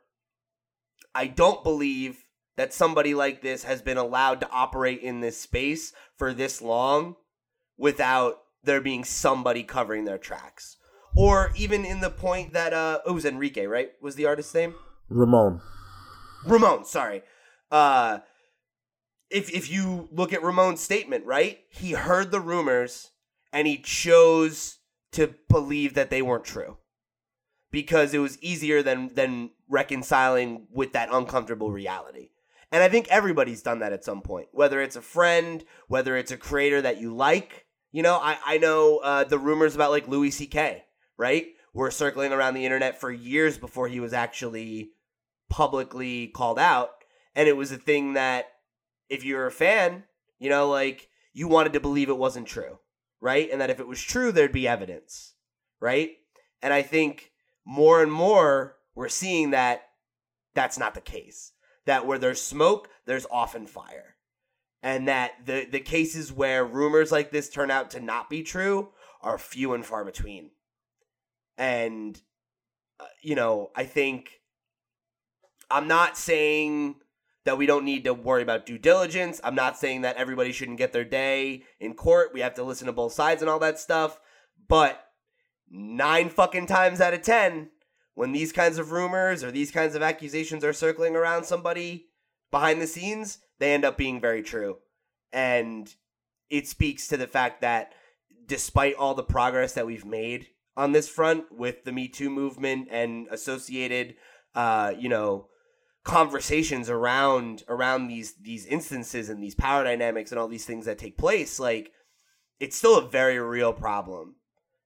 I 1.14 1.28
don't 1.28 1.64
believe 1.64 2.26
that 2.56 2.74
somebody 2.74 3.14
like 3.14 3.42
this 3.42 3.64
has 3.66 3.82
been 3.82 3.98
allowed 3.98 4.40
to 4.42 4.50
operate 4.50 5.02
in 5.02 5.20
this 5.20 5.40
space 5.40 5.94
for 6.18 6.34
this 6.34 6.62
long 6.62 7.16
without 7.78 8.42
there 8.64 8.80
being 8.80 9.04
somebody 9.04 9.62
covering 9.62 10.06
their 10.06 10.18
tracks 10.18 10.78
or 11.16 11.52
even 11.56 11.86
in 11.86 12.02
the 12.02 12.10
point 12.10 12.54
that 12.54 12.74
uh, 12.74 13.00
it 13.06 13.12
was 13.12 13.26
Enrique, 13.26 13.66
right? 13.66 13.92
Was 14.02 14.16
the 14.16 14.26
artist's 14.26 14.54
name 14.54 14.76
Ramon? 15.10 15.62
Ramon, 16.46 16.86
sorry. 16.86 17.24
Uh, 17.72 18.20
if 19.30 19.50
if 19.52 19.70
you 19.70 20.10
look 20.12 20.34
at 20.34 20.44
Ramon's 20.44 20.82
statement, 20.82 21.26
right, 21.26 21.60
he 21.70 21.92
heard 21.92 22.32
the 22.32 22.40
rumors 22.40 23.12
and 23.52 23.68
he 23.68 23.78
chose 23.78 24.80
to 25.14 25.36
believe 25.50 25.94
that 25.94 26.10
they 26.10 26.22
weren't 26.22 26.44
true 26.44 26.78
because 27.72 28.14
it 28.14 28.20
was 28.20 28.42
easier 28.42 28.84
than 28.84 29.14
than 29.14 29.52
reconciling 29.70 30.68
with 30.72 30.94
that 30.94 31.10
uncomfortable 31.12 31.72
reality. 31.72 32.30
And 32.72 32.84
I 32.84 32.90
think 32.90 33.08
everybody's 33.10 33.62
done 33.62 33.80
that 33.80 33.94
at 33.94 34.04
some 34.04 34.22
point, 34.22 34.48
whether 34.52 34.82
it's 34.82 34.96
a 34.96 35.02
friend, 35.02 35.64
whether 35.88 36.18
it's 36.18 36.32
a 36.32 36.38
creator 36.38 36.82
that 36.82 37.00
you 37.00 37.16
like. 37.16 37.66
You 37.92 38.04
know, 38.04 38.16
I, 38.16 38.38
I 38.46 38.58
know 38.58 38.98
uh, 38.98 39.24
the 39.24 39.40
rumors 39.40 39.74
about 39.74 39.92
like 39.92 40.08
Louis 40.08 40.32
C.K 40.32 40.84
right? 41.18 41.48
were 41.74 41.92
circling 41.92 42.32
around 42.32 42.54
the 42.54 42.66
internet 42.66 43.00
for 43.00 43.12
years 43.12 43.58
before 43.58 43.88
he 43.88 44.00
was 44.00 44.14
actually 44.14 44.92
publicly 45.50 46.28
called 46.28 46.60
out. 46.60 46.92
And 47.36 47.48
it 47.48 47.58
was 47.58 47.72
a 47.72 47.78
thing 47.78 48.14
that 48.14 48.46
if 49.10 49.24
you're 49.24 49.47
a 49.47 49.51
fan, 49.51 50.03
you 50.39 50.49
know, 50.49 50.70
like 50.70 51.10
you 51.34 51.47
wanted 51.47 51.74
to 51.74 51.80
believe 51.80 52.10
it 52.10 52.18
wasn't 52.18 52.47
true, 52.47 52.80
right? 53.22 53.49
And 53.51 53.62
that 53.62 53.70
if 53.70 53.80
it 53.80 53.88
was 53.88 54.01
true, 54.01 54.32
there'd 54.32 54.51
be 54.51 54.68
evidence, 54.68 55.34
right? 55.80 56.12
And 56.62 56.74
I 56.74 56.82
think 56.82 57.32
more 57.66 58.01
and 58.01 58.12
more 58.12 58.78
we're 58.95 59.10
seeing 59.10 59.51
that 59.51 59.84
that's 60.53 60.80
not 60.80 60.93
the 60.93 61.01
case. 61.01 61.51
That 61.86 62.08
where 62.08 62.18
there's 62.18 62.41
smoke, 62.41 62.89
there's 63.06 63.28
often 63.30 63.68
fire. 63.68 64.16
And 64.82 65.08
that 65.08 65.34
the, 65.45 65.66
the 65.70 65.80
cases 65.80 66.32
where 66.32 66.64
rumors 66.64 67.12
like 67.12 67.32
this 67.32 67.49
turn 67.49 67.70
out 67.72 67.91
to 67.91 67.99
not 67.99 68.30
be 68.30 68.43
true 68.43 68.89
are 69.22 69.38
few 69.38 69.74
and 69.74 69.86
far 69.86 70.06
between. 70.06 70.51
And, 71.58 72.20
uh, 72.99 73.06
you 73.22 73.36
know, 73.36 73.72
I 73.76 73.84
think 73.86 74.41
I'm 75.70 75.88
not 75.88 76.18
saying 76.18 76.95
that 77.46 77.58
we 77.58 77.66
don't 77.66 77.86
need 77.86 78.04
to 78.04 78.14
worry 78.14 78.41
about 78.41 78.66
due 78.66 78.78
diligence. 78.78 79.39
I'm 79.43 79.56
not 79.56 79.78
saying 79.78 80.02
that 80.02 80.18
everybody 80.18 80.52
shouldn't 80.52 80.80
get 80.80 80.93
their 80.93 81.06
day 81.06 81.64
in 81.80 81.93
court. 81.93 82.32
We 82.34 82.41
have 82.41 82.56
to 82.56 82.64
listen 82.64 82.88
to 82.88 82.93
both 82.93 83.14
sides 83.14 83.41
and 83.41 83.50
all 83.50 83.60
that 83.60 83.80
stuff. 83.80 84.20
But 84.68 85.00
nine 85.70 86.30
fucking 86.30 86.66
times 86.66 87.00
out 87.00 87.14
of 87.14 87.22
10, 87.22 87.70
when 88.16 88.32
these 88.32 88.52
kinds 88.52 88.80
of 88.80 88.91
rumors 88.91 89.43
or 89.43 89.52
these 89.52 89.72
kinds 89.72 89.93
of 89.93 90.02
accusations 90.02 90.64
are 90.64 90.74
circling 90.74 91.16
around 91.16 91.43
somebody 91.43 92.08
behind 92.50 92.82
the 92.82 92.88
scenes, 92.88 93.39
they 93.60 93.74
end 93.74 93.86
up 93.86 93.98
being 93.98 94.20
very 94.20 94.41
true. 94.41 94.78
And 95.32 95.93
it 96.50 96.68
speaks 96.68 97.08
to 97.08 97.18
the 97.18 97.28
fact 97.28 97.62
that 97.62 97.93
despite 98.48 98.96
all 98.96 99.14
the 99.14 99.24
progress 99.24 99.74
that 99.74 99.86
we've 99.86 100.06
made 100.06 100.48
on 100.78 100.93
this 100.93 101.08
front 101.08 101.46
with 101.52 101.84
the 101.84 101.91
Me 101.91 102.08
Too 102.08 102.30
movement 102.30 102.88
and 102.89 103.28
associated, 103.30 104.16
uh, 104.56 104.93
you 104.98 105.10
know, 105.10 105.48
conversations 106.06 106.88
around 106.88 107.64
around 107.68 108.08
these 108.08 108.36
these 108.36 108.66
instances 108.68 109.28
and 109.28 109.43
these 109.43 109.56
power 109.56 109.84
dynamics 109.84 110.32
and 110.32 110.39
all 110.39 110.47
these 110.47 110.66
things 110.66 110.86
that 110.86 110.97
take 110.97 111.18
place, 111.18 111.60
like 111.60 111.91
it's 112.60 112.78
still 112.78 112.97
a 112.97 113.10
very 113.10 113.38
real 113.39 113.74
problem, 113.74 114.36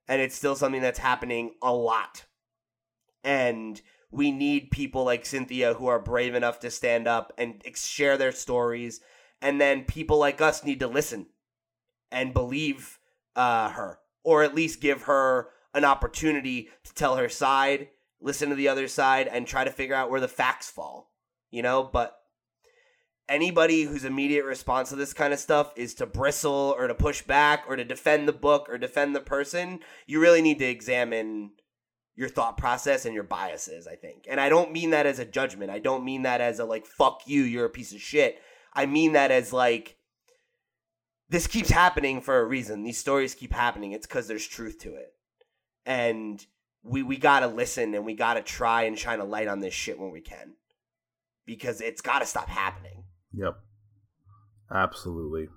and 0.07 0.22
it's 0.22 0.36
still 0.36 0.55
something 0.55 0.82
that's 0.82 0.99
happening 0.99 1.51
a 1.61 1.72
lot. 1.72 2.26
And 3.24 3.80
we 4.11 4.32
need 4.32 4.72
people 4.72 5.03
like 5.03 5.26
Cynthia 5.26 5.74
who 5.76 5.88
are 5.88 5.99
brave 5.99 6.34
enough 6.34 6.61
to 6.61 6.72
stand 6.72 7.07
up 7.07 7.34
and 7.38 7.61
share 7.76 8.17
their 8.17 8.32
stories, 8.32 9.01
and 9.41 9.59
then 9.59 9.84
people 9.84 10.17
like 10.17 10.41
us 10.41 10.63
need 10.63 10.80
to 10.80 10.88
listen 10.88 11.28
and 12.11 12.34
believe 12.34 12.97
uh, 13.36 13.70
her, 13.70 13.99
or 14.24 14.41
at 14.41 14.55
least 14.55 14.82
give 14.82 15.03
her 15.03 15.49
an 15.74 15.84
opportunity 15.84 16.70
to 16.86 16.93
tell 16.93 17.17
her 17.17 17.30
side, 17.30 17.89
listen 18.22 18.49
to 18.49 18.55
the 18.55 18.70
other 18.70 18.88
side, 18.88 19.28
and 19.28 19.45
try 19.45 19.65
to 19.65 19.70
figure 19.70 19.93
out 19.93 20.09
where 20.09 20.22
the 20.22 20.28
facts 20.28 20.70
fall. 20.70 21.09
You 21.52 21.62
know, 21.64 21.84
but 21.84 22.20
anybody 23.30 23.84
whose 23.84 24.04
immediate 24.04 24.43
response 24.43 24.89
to 24.89 24.95
this 24.95 25.14
kind 25.14 25.34
of 25.34 25.39
stuff 25.39 25.72
is 25.76 25.93
to 25.95 26.06
bristle 26.06 26.76
or 26.78 26.88
to 26.88 26.95
push 26.95 27.22
back 27.22 27.64
or 27.68 27.76
to 27.76 27.84
defend 27.86 28.28
the 28.28 28.34
book 28.34 28.68
or 28.70 28.78
defend 28.78 29.16
the 29.16 29.22
person, 29.22 29.80
you 30.08 30.20
really 30.20 30.41
need 30.41 30.60
to 30.60 30.66
examine 30.66 31.52
your 32.16 32.28
thought 32.28 32.58
process 32.58 33.06
and 33.06 33.14
your 33.14 33.24
biases, 33.24 33.88
I 33.88 33.95
think. 33.95 34.26
And 34.30 34.41
I 34.41 34.50
don't 34.50 34.74
mean 34.74 34.89
that 34.89 35.06
as 35.06 35.20
a 35.20 35.26
judgment. 35.26 35.72
I 35.72 35.80
don't 35.80 36.04
mean 36.04 36.24
that 36.24 36.41
as 36.41 36.60
a 36.60 36.66
like 36.66 36.86
fuck 36.86 37.22
you, 37.26 37.43
you're 37.43 37.66
a 37.66 37.70
piece 37.70 37.93
of 37.93 38.02
shit. 38.02 38.41
I 38.74 38.88
mean 38.88 39.14
that 39.14 39.32
as 39.32 39.54
like 39.54 39.95
this 41.30 41.47
keeps 41.47 41.70
happening 41.70 42.20
for 42.20 42.39
a 42.39 42.45
reason. 42.45 42.84
These 42.84 42.97
stories 42.97 43.36
keep 43.36 43.54
happening. 43.54 43.93
It's 43.93 44.08
cuz 44.08 44.28
there's 44.28 44.47
truth 44.47 44.80
to 44.80 44.95
it. 44.95 45.14
And 45.86 46.45
we 46.84 47.04
we 47.04 47.18
got 47.18 47.39
to 47.41 47.47
listen 47.47 47.93
and 47.93 48.06
we 48.06 48.16
got 48.16 48.34
to 48.34 48.41
try 48.41 48.84
and 48.84 49.00
shine 49.00 49.20
a 49.20 49.26
light 49.26 49.47
on 49.47 49.60
this 49.60 49.74
shit 49.74 50.00
when 50.00 50.12
we 50.12 50.22
can. 50.22 50.56
Because 51.50 51.82
it's 51.82 52.00
got 52.02 52.20
to 52.20 52.28
stop 52.28 52.47
happening. 52.47 53.06
Yep. 53.34 53.56
Absolutely. 54.72 55.47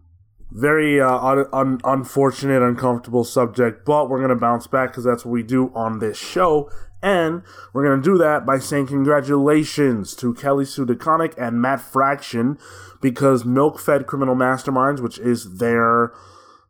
Very 0.51 0.99
uh, 1.01 1.18
un- 1.18 1.47
un- 1.53 1.80
unfortunate, 1.84 2.62
uncomfortable 2.62 3.24
subject, 3.24 3.84
but 3.84 4.09
we're 4.09 4.18
going 4.18 4.30
to 4.30 4.36
bounce 4.36 4.66
back 4.66 4.90
because 4.90 5.05
that's 5.05 5.24
what 5.24 5.32
we 5.32 5.43
do 5.43 5.70
on 5.74 5.99
this 5.99 6.18
show. 6.18 6.70
And 7.03 7.43
we're 7.74 7.84
going 7.84 8.01
to 8.01 8.11
do 8.11 8.16
that 8.18 8.47
by 8.47 8.59
saying 8.59 8.86
congratulations 8.86 10.14
to 10.16 10.32
Kelly 10.32 10.64
Sue 10.64 10.86
DeConnick 10.86 11.34
and 11.36 11.61
Matt 11.61 11.80
Fraction 11.80 12.57
because 13.03 13.45
Milk 13.45 13.78
Fed 13.78 14.07
Criminal 14.07 14.34
Masterminds, 14.34 15.01
which 15.01 15.18
is 15.18 15.59
their 15.59 16.12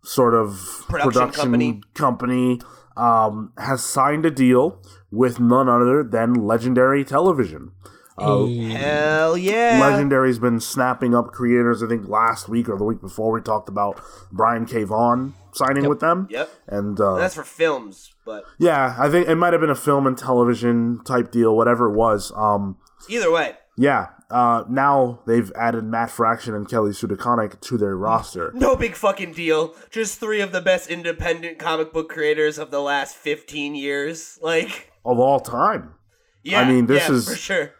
sort 0.02 0.34
of 0.34 0.84
Production 0.88 1.12
production, 1.12 1.42
company. 1.42 1.80
company, 1.94 2.60
um, 2.96 3.52
has 3.58 3.84
signed 3.84 4.26
a 4.26 4.30
deal 4.32 4.82
with 5.12 5.38
none 5.38 5.68
other 5.68 6.02
than 6.02 6.34
Legendary 6.34 7.04
Television. 7.04 7.70
Uh, 8.18 8.46
Hell 8.46 9.36
yeah. 9.36 9.80
Legendary's 9.80 10.38
been 10.38 10.60
snapping 10.60 11.14
up 11.14 11.28
creators. 11.32 11.82
I 11.82 11.88
think 11.88 12.08
last 12.08 12.48
week 12.48 12.68
or 12.68 12.76
the 12.76 12.84
week 12.84 13.00
before 13.00 13.32
we 13.32 13.40
talked 13.40 13.68
about 13.68 14.00
Brian 14.30 14.66
K. 14.66 14.84
Vaughan 14.84 15.34
signing 15.52 15.88
with 15.88 16.00
them. 16.00 16.28
Yep. 16.30 16.50
And 16.66 17.00
uh, 17.00 17.16
That's 17.16 17.34
for 17.34 17.44
films, 17.44 18.12
but 18.24 18.44
yeah, 18.58 18.96
I 18.98 19.10
think 19.10 19.28
it 19.28 19.36
might 19.36 19.52
have 19.52 19.60
been 19.60 19.70
a 19.70 19.74
film 19.74 20.06
and 20.06 20.16
television 20.16 21.00
type 21.04 21.30
deal, 21.30 21.56
whatever 21.56 21.90
it 21.90 21.94
was. 21.96 22.32
Um, 22.36 22.76
either 23.08 23.30
way, 23.30 23.54
yeah. 23.76 24.08
Uh, 24.30 24.64
now 24.66 25.20
they've 25.26 25.52
added 25.56 25.84
Matt 25.84 26.10
Fraction 26.10 26.54
and 26.54 26.66
Kelly 26.66 26.94
Sue 26.94 27.06
DeConnick 27.06 27.60
to 27.60 27.76
their 27.76 27.94
roster. 27.94 28.50
no 28.54 28.76
big 28.76 28.94
fucking 28.94 29.32
deal. 29.32 29.74
Just 29.90 30.20
three 30.20 30.40
of 30.40 30.52
the 30.52 30.62
best 30.62 30.88
independent 30.88 31.58
comic 31.58 31.92
book 31.92 32.08
creators 32.08 32.56
of 32.58 32.70
the 32.70 32.80
last 32.80 33.14
15 33.14 33.74
years. 33.74 34.38
Like, 34.40 34.90
of 35.04 35.18
all 35.18 35.38
time. 35.38 35.94
yeah. 36.42 36.60
I 36.60 36.64
mean, 36.64 36.86
this 36.86 37.08
yeah, 37.08 37.14
is- 37.14 37.28
for 37.28 37.36
sure. 37.36 37.72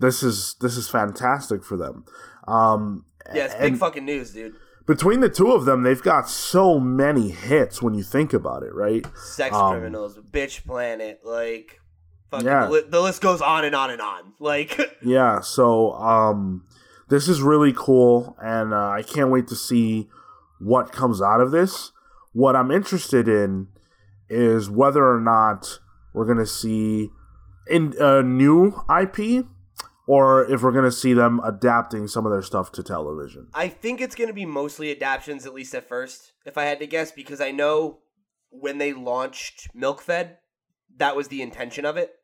This 0.00 0.22
is 0.22 0.56
this 0.60 0.76
is 0.76 0.88
fantastic 0.88 1.62
for 1.64 1.76
them. 1.76 2.04
Um, 2.48 3.04
Yeah, 3.34 3.44
it's 3.44 3.54
big 3.54 3.76
fucking 3.76 4.04
news, 4.04 4.32
dude. 4.32 4.54
between 4.86 5.20
the 5.20 5.28
two 5.28 5.52
of 5.52 5.64
them, 5.64 5.82
they've 5.84 6.02
got 6.02 6.28
so 6.28 6.80
many 6.80 7.30
hits 7.30 7.80
when 7.80 7.94
you 7.94 8.02
think 8.02 8.32
about 8.32 8.62
it, 8.64 8.74
right? 8.74 9.06
Sex 9.16 9.54
Um, 9.54 9.72
criminals, 9.78 10.18
bitch 10.18 10.66
planet, 10.66 11.20
like, 11.24 11.80
fucking, 12.32 12.46
Yeah. 12.46 12.66
the, 12.66 12.70
li- 12.72 12.84
the 12.88 13.00
list 13.00 13.22
goes 13.22 13.40
on 13.40 13.64
and 13.64 13.76
on 13.76 13.90
and 13.90 14.00
on. 14.00 14.32
Like, 14.40 14.96
Yeah, 15.02 15.40
so 15.40 15.92
um, 15.92 16.64
this 17.08 17.28
is 17.28 17.42
really 17.42 17.72
cool, 17.76 18.36
and 18.42 18.74
uh, 18.74 18.88
I 18.88 19.02
can't 19.02 19.30
wait 19.30 19.46
to 19.48 19.54
see 19.56 20.08
what 20.58 20.90
comes 20.90 21.22
out 21.22 21.40
of 21.40 21.52
this. 21.52 21.92
What 22.32 22.56
I'm 22.56 22.70
interested 22.72 23.28
in 23.28 23.68
is 24.28 24.68
whether 24.68 25.04
or 25.08 25.20
not 25.20 25.78
we're 26.12 26.24
going 26.26 26.38
to 26.38 26.46
see 26.46 27.10
in 27.68 27.94
a 28.00 28.22
new 28.22 28.74
IP, 28.90 29.46
or 30.06 30.50
if 30.50 30.62
we're 30.62 30.72
going 30.72 30.84
to 30.84 30.92
see 30.92 31.12
them 31.12 31.40
adapting 31.44 32.08
some 32.08 32.26
of 32.26 32.32
their 32.32 32.42
stuff 32.42 32.72
to 32.72 32.82
television. 32.82 33.48
I 33.54 33.68
think 33.68 34.00
it's 34.00 34.14
going 34.14 34.28
to 34.28 34.34
be 34.34 34.46
mostly 34.46 34.90
adaptions, 34.90 35.46
at 35.46 35.54
least 35.54 35.74
at 35.74 35.88
first, 35.88 36.32
if 36.44 36.58
I 36.58 36.64
had 36.64 36.78
to 36.80 36.86
guess, 36.86 37.12
because 37.12 37.40
I 37.40 37.50
know 37.50 37.98
when 38.50 38.78
they 38.78 38.92
launched 38.92 39.68
MilkFed, 39.76 40.36
that 40.96 41.16
was 41.16 41.28
the 41.28 41.42
intention 41.42 41.84
of 41.84 41.96
it. 41.96 42.14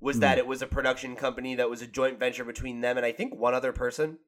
Was 0.00 0.16
Hmm. 0.16 0.20
that 0.20 0.38
it 0.38 0.46
was 0.46 0.62
a 0.62 0.66
production 0.66 1.14
company 1.14 1.54
that 1.56 1.70
was 1.70 1.82
a 1.82 1.86
joint 1.86 2.18
venture 2.18 2.44
between 2.44 2.80
them 2.80 2.96
and 2.96 3.04
I 3.04 3.12
think 3.12 3.34
one 3.34 3.54
other 3.54 3.72
person 3.72 4.18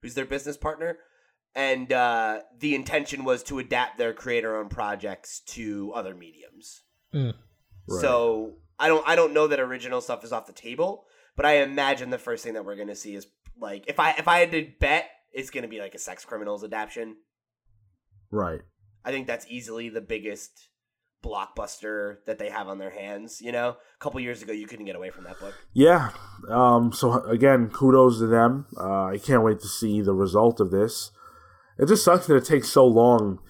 who's 0.00 0.14
their 0.14 0.24
business 0.26 0.56
partner. 0.56 0.98
And 1.54 1.92
uh, 1.92 2.40
the 2.58 2.74
intention 2.74 3.24
was 3.24 3.42
to 3.44 3.58
adapt 3.58 3.98
their 3.98 4.14
creator 4.14 4.56
owned 4.56 4.70
projects 4.70 5.40
to 5.48 5.92
other 5.94 6.14
mediums. 6.14 6.82
Mm. 7.12 7.34
Right. 7.88 8.00
So 8.00 8.54
I 8.78 8.88
don't 8.88 9.06
I 9.06 9.16
don't 9.16 9.34
know 9.34 9.46
that 9.48 9.60
original 9.60 10.00
stuff 10.00 10.24
is 10.24 10.32
off 10.32 10.46
the 10.46 10.52
table, 10.52 11.04
but 11.36 11.46
I 11.46 11.62
imagine 11.62 12.10
the 12.10 12.18
first 12.18 12.44
thing 12.44 12.54
that 12.54 12.64
we're 12.64 12.76
gonna 12.76 12.94
see 12.94 13.14
is 13.14 13.26
like 13.58 13.84
if 13.88 13.98
I 14.00 14.12
if 14.12 14.28
I 14.28 14.38
had 14.38 14.50
to 14.52 14.66
bet, 14.80 15.10
it's 15.32 15.50
gonna 15.50 15.68
be 15.68 15.80
like 15.80 15.94
a 15.94 15.98
sex 15.98 16.24
criminals 16.24 16.64
adaptation. 16.64 17.16
Right. 18.30 18.60
I 19.04 19.10
think 19.10 19.26
that's 19.26 19.46
easily 19.48 19.88
the 19.88 20.00
biggest 20.00 20.68
blockbuster 21.24 22.16
that 22.26 22.38
they 22.38 22.48
have 22.50 22.68
on 22.68 22.78
their 22.78 22.90
hands. 22.90 23.40
You 23.40 23.52
know, 23.52 23.68
a 23.70 23.98
couple 23.98 24.20
years 24.20 24.42
ago 24.42 24.52
you 24.52 24.66
couldn't 24.66 24.86
get 24.86 24.96
away 24.96 25.10
from 25.10 25.24
that 25.24 25.38
book. 25.40 25.54
Yeah. 25.72 26.10
Um, 26.48 26.92
so 26.92 27.22
again, 27.24 27.68
kudos 27.70 28.18
to 28.18 28.26
them. 28.26 28.66
Uh, 28.78 29.04
I 29.06 29.18
can't 29.18 29.42
wait 29.42 29.60
to 29.60 29.68
see 29.68 30.00
the 30.00 30.14
result 30.14 30.60
of 30.60 30.70
this. 30.70 31.10
It 31.78 31.88
just 31.88 32.04
sucks 32.04 32.26
that 32.26 32.36
it 32.36 32.44
takes 32.44 32.68
so 32.68 32.86
long 32.86 33.40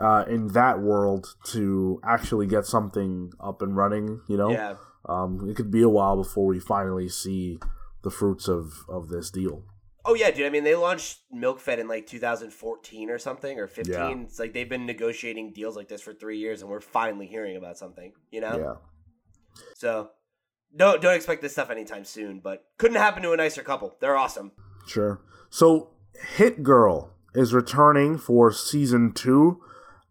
uh, 0.00 0.24
in 0.28 0.48
that 0.48 0.80
world 0.80 1.34
to 1.46 2.00
actually 2.04 2.46
get 2.46 2.64
something 2.66 3.32
up 3.40 3.62
and 3.62 3.76
running. 3.76 4.20
You 4.28 4.36
know, 4.36 4.50
Yeah. 4.50 4.74
Um, 5.06 5.48
it 5.48 5.56
could 5.56 5.70
be 5.70 5.82
a 5.82 5.88
while 5.88 6.16
before 6.16 6.46
we 6.46 6.60
finally 6.60 7.08
see 7.08 7.58
the 8.02 8.10
fruits 8.10 8.48
of 8.48 8.84
of 8.88 9.08
this 9.08 9.30
deal. 9.30 9.64
Oh 10.04 10.14
yeah, 10.14 10.30
dude. 10.30 10.46
I 10.46 10.50
mean, 10.50 10.64
they 10.64 10.74
launched 10.74 11.20
MilkFed 11.34 11.78
in 11.78 11.88
like 11.88 12.06
2014 12.06 13.10
or 13.10 13.18
something 13.18 13.58
or 13.58 13.66
15. 13.66 13.94
Yeah. 13.94 14.14
It's 14.22 14.38
like 14.38 14.54
they've 14.54 14.68
been 14.68 14.86
negotiating 14.86 15.52
deals 15.52 15.76
like 15.76 15.88
this 15.88 16.00
for 16.00 16.12
three 16.12 16.38
years, 16.38 16.62
and 16.62 16.70
we're 16.70 16.80
finally 16.80 17.26
hearing 17.26 17.56
about 17.56 17.78
something. 17.78 18.12
You 18.30 18.40
know. 18.40 18.58
Yeah. 18.58 19.62
So 19.74 20.10
don't 20.74 21.02
don't 21.02 21.14
expect 21.14 21.42
this 21.42 21.52
stuff 21.52 21.70
anytime 21.70 22.04
soon. 22.04 22.40
But 22.40 22.64
couldn't 22.78 22.96
happen 22.96 23.22
to 23.22 23.32
a 23.32 23.36
nicer 23.36 23.62
couple. 23.62 23.96
They're 24.00 24.16
awesome. 24.16 24.52
Sure. 24.86 25.20
So, 25.50 25.90
Hit 26.36 26.62
Girl 26.62 27.12
is 27.34 27.52
returning 27.52 28.18
for 28.18 28.52
season 28.52 29.12
two, 29.12 29.60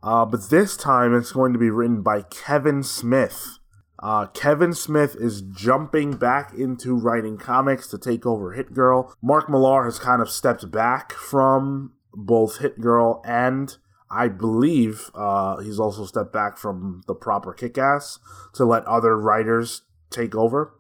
uh, 0.03 0.25
but 0.25 0.49
this 0.49 0.77
time 0.77 1.15
it's 1.15 1.31
going 1.31 1.53
to 1.53 1.59
be 1.59 1.69
written 1.69 2.01
by 2.01 2.21
Kevin 2.23 2.83
Smith. 2.83 3.58
Uh, 4.01 4.27
Kevin 4.27 4.73
Smith 4.73 5.15
is 5.19 5.41
jumping 5.41 6.13
back 6.15 6.53
into 6.53 6.95
writing 6.95 7.37
comics 7.37 7.87
to 7.87 7.97
take 7.97 8.25
over 8.25 8.53
Hit 8.53 8.73
Girl. 8.73 9.13
Mark 9.21 9.49
Millar 9.49 9.83
has 9.83 9.99
kind 9.99 10.21
of 10.21 10.29
stepped 10.29 10.71
back 10.71 11.11
from 11.11 11.93
both 12.13 12.59
Hit 12.59 12.79
Girl 12.79 13.21
and 13.25 13.77
I 14.11 14.27
believe 14.27 15.11
uh, 15.13 15.57
he's 15.57 15.79
also 15.79 16.05
stepped 16.05 16.33
back 16.33 16.57
from 16.57 17.03
the 17.07 17.13
proper 17.13 17.53
kick 17.53 17.77
ass 17.77 18.19
to 18.53 18.65
let 18.65 18.85
other 18.85 19.17
writers 19.17 19.83
take 20.09 20.33
over 20.33 20.73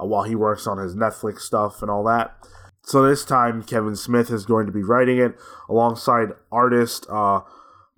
uh, 0.00 0.04
while 0.04 0.22
he 0.22 0.34
works 0.34 0.66
on 0.66 0.78
his 0.78 0.94
Netflix 0.94 1.40
stuff 1.40 1.82
and 1.82 1.90
all 1.90 2.04
that. 2.04 2.36
So 2.84 3.02
this 3.02 3.24
time, 3.24 3.64
Kevin 3.64 3.96
Smith 3.96 4.30
is 4.30 4.46
going 4.46 4.66
to 4.66 4.72
be 4.72 4.84
writing 4.84 5.18
it 5.18 5.34
alongside 5.68 6.28
artist 6.52 7.04
uh, 7.10 7.40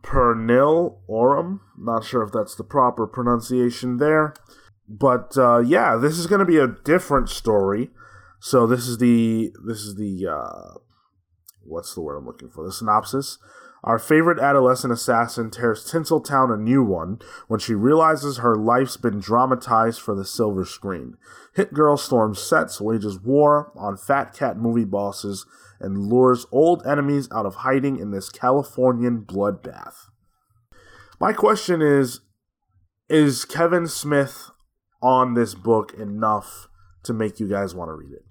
Pernille 0.03 0.97
Ørum. 1.11 1.61
Not 1.76 2.05
sure 2.05 2.22
if 2.22 2.33
that's 2.33 2.55
the 2.55 2.64
proper 2.64 3.07
pronunciation 3.07 3.99
there. 3.99 4.33
But 4.89 5.36
uh, 5.36 5.59
yeah, 5.59 5.97
this 5.97 6.18
is 6.18 6.26
going 6.26 6.39
to 6.41 6.47
be 6.47 6.59
a 6.59 6.66
different 6.66 7.28
story. 7.28 7.91
So 8.41 8.66
this 8.66 8.89
is 8.89 8.99
the 8.99 9.53
this 9.66 9.78
is 9.78 9.97
the 9.97 10.26
uh, 10.26 10.78
what's 11.62 11.95
the 11.95 12.01
word 12.01 12.16
I'm 12.16 12.26
looking 12.26 12.49
for? 12.49 12.64
The 12.64 12.72
synopsis. 12.72 13.39
Our 13.84 13.99
favorite 13.99 14.41
adolescent 14.41 14.93
assassin 14.93 15.51
tears 15.51 15.89
Tinseltown 15.89 16.53
a 16.53 16.57
new 16.57 16.82
one 16.82 17.20
when 17.47 17.61
she 17.61 17.74
realizes 17.74 18.39
her 18.39 18.57
life's 18.57 18.97
been 18.97 19.20
dramatized 19.20 20.01
for 20.01 20.16
the 20.16 20.24
silver 20.24 20.64
screen. 20.64 21.16
Hit 21.55 21.72
Girl 21.72 21.97
storms 21.97 22.41
sets, 22.41 22.80
wages 22.80 23.20
war 23.20 23.70
on 23.76 23.97
fat 23.97 24.34
cat 24.34 24.57
movie 24.57 24.84
bosses, 24.84 25.47
and 25.78 26.09
lures 26.09 26.45
old 26.51 26.84
enemies 26.84 27.28
out 27.32 27.47
of 27.47 27.57
hiding 27.57 28.01
in 28.01 28.11
this 28.11 28.30
Californian 28.30 29.20
bloodbath. 29.20 30.09
My 31.20 31.32
question 31.32 31.80
is 31.80 32.20
Is 33.09 33.45
Kevin 33.45 33.86
Smith 33.86 34.51
on 35.03 35.34
this 35.34 35.55
book 35.55 35.94
enough 35.94 36.68
to 37.05 37.12
make 37.12 37.40
you 37.40 37.49
guys 37.49 37.74
want 37.74 37.88
to 37.88 37.94
read 37.94 38.12
it? 38.12 38.24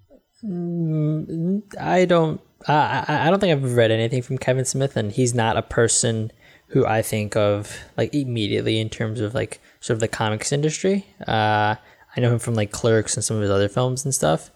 I 1.80 2.04
don't. 2.04 2.40
I 2.66 3.04
I 3.08 3.30
don't 3.30 3.40
think 3.40 3.52
I've 3.52 3.74
read 3.76 3.90
anything 3.90 4.22
from 4.22 4.38
Kevin 4.38 4.64
Smith, 4.64 4.96
and 4.96 5.10
he's 5.12 5.34
not 5.34 5.56
a 5.56 5.62
person 5.62 6.30
who 6.68 6.86
I 6.86 7.02
think 7.02 7.34
of 7.36 7.76
like 7.96 8.14
immediately 8.14 8.78
in 8.78 8.88
terms 8.88 9.20
of 9.20 9.34
like 9.34 9.60
sort 9.80 9.96
of 9.96 10.00
the 10.00 10.08
comics 10.08 10.52
industry. 10.52 11.06
Uh, 11.26 11.76
I 12.16 12.20
know 12.20 12.32
him 12.32 12.38
from 12.38 12.54
like 12.54 12.70
Clerks 12.70 13.16
and 13.16 13.24
some 13.24 13.36
of 13.36 13.42
his 13.42 13.50
other 13.50 13.68
films 13.68 14.04
and 14.04 14.14
stuff. 14.14 14.50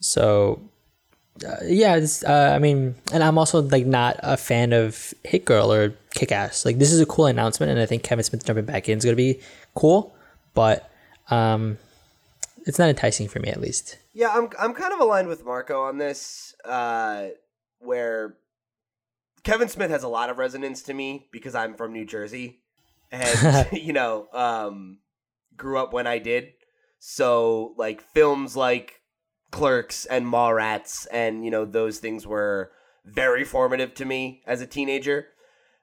So 0.00 0.60
uh, 1.46 1.56
yeah, 1.64 2.04
uh, 2.26 2.52
I 2.54 2.58
mean, 2.58 2.94
and 3.12 3.22
I'm 3.22 3.38
also 3.38 3.62
like 3.62 3.86
not 3.86 4.16
a 4.22 4.36
fan 4.36 4.72
of 4.72 5.12
Hit 5.24 5.44
Girl 5.44 5.72
or 5.72 5.94
Kick 6.14 6.32
Ass. 6.32 6.64
Like 6.64 6.78
this 6.78 6.92
is 6.92 7.00
a 7.00 7.06
cool 7.06 7.26
announcement, 7.26 7.70
and 7.70 7.80
I 7.80 7.86
think 7.86 8.02
Kevin 8.02 8.24
Smith 8.24 8.44
jumping 8.44 8.64
back 8.64 8.88
in 8.88 8.98
is 8.98 9.04
gonna 9.04 9.16
be 9.16 9.40
cool, 9.74 10.14
but 10.54 10.90
um, 11.30 11.78
it's 12.66 12.78
not 12.78 12.88
enticing 12.88 13.28
for 13.28 13.40
me 13.40 13.48
at 13.48 13.60
least. 13.60 13.98
Yeah, 14.12 14.30
I'm 14.32 14.48
I'm 14.58 14.74
kind 14.74 14.92
of 14.92 15.00
aligned 15.00 15.28
with 15.28 15.44
Marco 15.44 15.82
on 15.82 15.98
this, 15.98 16.54
uh, 16.64 17.28
where 17.80 18.36
Kevin 19.42 19.68
Smith 19.68 19.90
has 19.90 20.02
a 20.02 20.08
lot 20.08 20.30
of 20.30 20.38
resonance 20.38 20.82
to 20.82 20.94
me 20.94 21.28
because 21.30 21.54
I'm 21.54 21.74
from 21.74 21.92
New 21.92 22.04
Jersey, 22.04 22.60
and 23.10 23.68
you 23.72 23.92
know, 23.92 24.28
um, 24.32 24.98
grew 25.56 25.78
up 25.78 25.92
when 25.92 26.06
I 26.06 26.18
did. 26.18 26.52
So 26.98 27.74
like 27.76 28.00
films 28.00 28.56
like 28.56 29.00
Clerks 29.50 30.06
and 30.06 30.26
Mallrats 30.26 31.06
and 31.12 31.44
you 31.44 31.50
know 31.50 31.64
those 31.64 31.98
things 31.98 32.26
were 32.26 32.72
very 33.04 33.44
formative 33.44 33.94
to 33.94 34.04
me 34.04 34.42
as 34.46 34.62
a 34.62 34.66
teenager, 34.66 35.26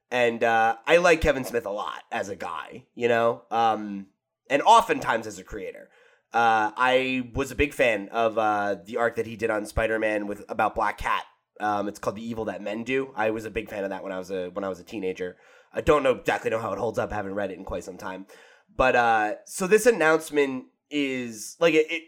and 0.09 0.43
uh, 0.43 0.77
I 0.87 0.97
like 0.97 1.21
Kevin 1.21 1.45
Smith 1.45 1.65
a 1.65 1.71
lot 1.71 2.01
as 2.11 2.29
a 2.29 2.35
guy, 2.35 2.85
you 2.95 3.07
know, 3.07 3.43
um, 3.51 4.07
and 4.51 4.61
oftentimes 4.61 5.25
as 5.25 5.39
a 5.39 5.43
creator. 5.43 5.89
Uh, 6.33 6.71
I 6.77 7.31
was 7.33 7.51
a 7.51 7.55
big 7.55 7.73
fan 7.73 8.09
of 8.09 8.37
uh, 8.37 8.75
the 8.85 8.97
arc 8.97 9.15
that 9.15 9.25
he 9.25 9.35
did 9.35 9.49
on 9.49 9.65
Spider-Man 9.65 10.27
with 10.27 10.43
about 10.47 10.75
Black 10.75 10.97
Cat. 10.97 11.23
Um, 11.59 11.87
it's 11.87 11.99
called 11.99 12.15
The 12.17 12.27
Evil 12.27 12.45
That 12.45 12.61
Men 12.61 12.83
Do. 12.83 13.13
I 13.15 13.31
was 13.31 13.45
a 13.45 13.49
big 13.49 13.69
fan 13.69 13.83
of 13.83 13.89
that 13.89 14.03
when 14.03 14.11
I 14.11 14.19
was 14.19 14.29
a 14.29 14.49
when 14.49 14.63
I 14.63 14.69
was 14.69 14.79
a 14.79 14.83
teenager. 14.83 15.37
I 15.73 15.81
don't 15.81 16.03
know 16.03 16.11
exactly 16.11 16.51
know 16.51 16.59
how 16.59 16.73
it 16.73 16.79
holds 16.79 16.99
up. 16.99 17.11
I 17.11 17.15
haven't 17.15 17.35
read 17.35 17.51
it 17.51 17.57
in 17.57 17.65
quite 17.65 17.83
some 17.83 17.97
time. 17.97 18.27
But 18.75 18.95
uh, 18.95 19.33
so 19.45 19.67
this 19.67 19.85
announcement 19.85 20.65
is 20.89 21.55
like 21.59 21.73
it, 21.73 21.87
it 21.89 22.03